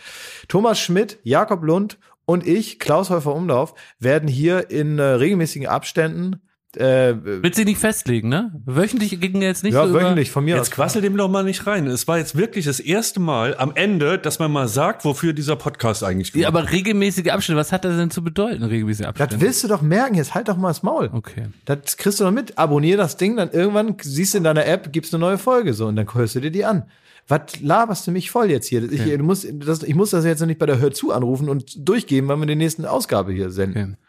Thomas 0.49 0.79
Schmidt, 0.79 1.19
Jakob 1.25 1.65
Lund 1.65 1.99
und 2.27 2.47
ich, 2.47 2.79
Klaus 2.79 3.11
Häufer 3.11 3.35
Umlauf, 3.35 3.75
werden 3.99 4.29
hier 4.29 4.71
in 4.71 4.99
äh, 4.99 5.03
regelmäßigen 5.03 5.67
Abständen 5.67 6.41
äh, 6.77 7.15
Willst 7.23 7.59
du 7.59 7.63
dich 7.65 7.67
nicht 7.75 7.79
festlegen, 7.81 8.29
ne? 8.29 8.53
Wöchentlich 8.65 9.21
ging 9.21 9.41
jetzt 9.43 9.65
nicht 9.65 9.75
ja, 9.75 9.87
so 9.87 9.95
wöchentlich 9.95 10.31
von 10.31 10.45
mir 10.45 10.57
Jetzt 10.57 10.69
aus. 10.69 10.71
quassel 10.73 11.03
dem 11.03 11.17
doch 11.17 11.29
mal 11.29 11.43
nicht 11.45 11.67
rein. 11.67 11.87
Es 11.87 12.07
war 12.09 12.19
jetzt 12.19 12.37
wirklich 12.37 12.65
das 12.65 12.81
erste 12.81 13.21
Mal 13.21 13.57
am 13.59 13.73
Ende, 13.75 14.19
dass 14.19 14.39
man 14.39 14.51
mal 14.53 14.69
sagt, 14.69 15.05
wofür 15.05 15.33
dieser 15.33 15.57
Podcast 15.57 16.05
eigentlich 16.05 16.31
über. 16.31 16.41
Ja, 16.43 16.49
aber 16.49 16.71
regelmäßige 16.71 17.29
Abstände, 17.29 17.61
was 17.61 17.73
hat 17.73 17.85
das 17.85 17.97
denn 17.97 18.11
zu 18.11 18.23
bedeuten, 18.23 18.63
regelmäßige 18.65 19.07
Das 19.07 19.21
Abstände? 19.21 19.41
willst 19.45 19.65
du 19.65 19.69
doch 19.69 19.83
merken, 19.83 20.15
jetzt 20.15 20.35
halt 20.35 20.49
doch 20.49 20.57
mal 20.57 20.69
das 20.69 20.83
Maul. 20.83 21.11
Okay. 21.13 21.47
Das 21.65 21.97
kriegst 21.97 22.21
du 22.21 22.25
doch 22.25 22.31
mit. 22.33 22.59
Abonnier 22.59 22.97
das 22.97 23.17
Ding, 23.17 23.37
dann 23.37 23.51
irgendwann 23.51 23.97
siehst 24.01 24.35
du 24.35 24.39
in 24.39 24.45
deiner 24.45 24.67
App, 24.67 24.93
gibt's 24.93 25.13
eine 25.13 25.21
neue 25.21 25.39
Folge 25.39 25.75
so 25.75 25.87
und 25.87 25.97
dann 25.97 26.07
hörst 26.15 26.35
du 26.35 26.41
dir 26.41 26.51
die 26.51 26.65
an. 26.65 26.85
Was 27.29 27.61
laberst 27.61 28.07
du 28.07 28.13
mich 28.13 28.31
voll 28.31 28.51
jetzt 28.53 28.69
hier? 28.69 28.89
Ich, 28.93 29.03
du 29.03 29.19
musst, 29.25 29.49
das, 29.53 29.83
ich 29.83 29.97
muss 29.97 30.11
das 30.11 30.25
jetzt 30.25 30.39
noch 30.39 30.47
nicht 30.47 30.61
bei 30.61 30.67
der 30.67 30.79
Hör 30.79 30.93
zu 30.93 31.13
anrufen 31.13 31.49
und 31.49 31.89
durchgeben, 31.89 32.29
weil 32.29 32.37
wir 32.37 32.47
die 32.47 32.55
nächste 32.55 32.89
Ausgabe 32.89 33.33
hier 33.33 33.51
senden. 33.51 33.83
Okay. 33.95 34.06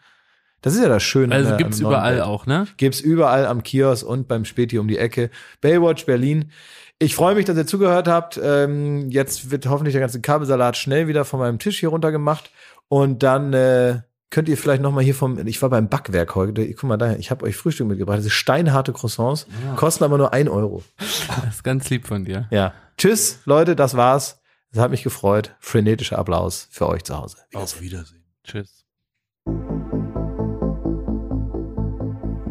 Das 0.62 0.74
ist 0.74 0.82
ja 0.82 0.88
das 0.88 1.02
Schöne. 1.02 1.34
Also 1.34 1.50
der- 1.50 1.56
gibt's 1.58 1.78
überall 1.80 2.14
Welt. 2.16 2.22
auch, 2.24 2.46
ne? 2.46 2.66
Gibt's 2.76 3.00
überall 3.00 3.46
am 3.46 3.62
Kiosk 3.62 4.04
und 4.06 4.26
beim 4.28 4.44
Späti 4.44 4.78
um 4.78 4.88
die 4.88 4.98
Ecke. 4.98 5.30
Baywatch 5.60 6.04
Berlin. 6.06 6.50
Ich 6.98 7.14
freue 7.14 7.36
mich, 7.36 7.44
dass 7.44 7.56
ihr 7.56 7.66
zugehört 7.66 8.08
habt. 8.08 8.40
Ähm, 8.42 9.08
jetzt 9.10 9.50
wird 9.52 9.66
hoffentlich 9.66 9.92
der 9.92 10.00
ganze 10.00 10.20
Kabelsalat 10.20 10.76
schnell 10.76 11.06
wieder 11.06 11.24
von 11.24 11.38
meinem 11.38 11.60
Tisch 11.60 11.78
hier 11.78 11.90
runtergemacht. 11.90 12.50
Und 12.88 13.22
dann 13.22 13.52
äh, 13.52 14.00
könnt 14.30 14.48
ihr 14.48 14.56
vielleicht 14.58 14.82
noch 14.82 14.90
mal 14.92 15.04
hier 15.04 15.14
vom, 15.14 15.46
ich 15.46 15.62
war 15.62 15.70
beim 15.70 15.88
Backwerk 15.88 16.34
heute, 16.34 16.66
guck 16.74 16.84
mal 16.88 16.96
da, 16.96 17.12
ich 17.14 17.30
habe 17.30 17.44
euch 17.46 17.56
Frühstück 17.56 17.86
mitgebracht. 17.86 18.16
Das 18.16 18.24
sind 18.24 18.32
steinharte 18.32 18.92
Croissants, 18.92 19.46
kosten 19.76 20.02
aber 20.04 20.18
nur 20.18 20.32
ein 20.32 20.48
Euro. 20.48 20.82
Das 21.44 21.54
ist 21.56 21.64
ganz 21.64 21.88
lieb 21.88 22.06
von 22.08 22.24
dir. 22.24 22.48
Ja. 22.50 22.72
Tschüss, 22.96 23.38
Leute, 23.44 23.76
das 23.76 23.96
war's. 23.96 24.40
Es 24.72 24.78
hat 24.80 24.90
mich 24.90 25.02
gefreut. 25.04 25.54
Frenetischer 25.60 26.18
Applaus 26.18 26.66
für 26.70 26.88
euch 26.88 27.04
zu 27.04 27.16
Hause. 27.16 27.36
Auf 27.54 27.80
Wiedersehen. 27.80 28.24
Tschüss. 28.44 28.77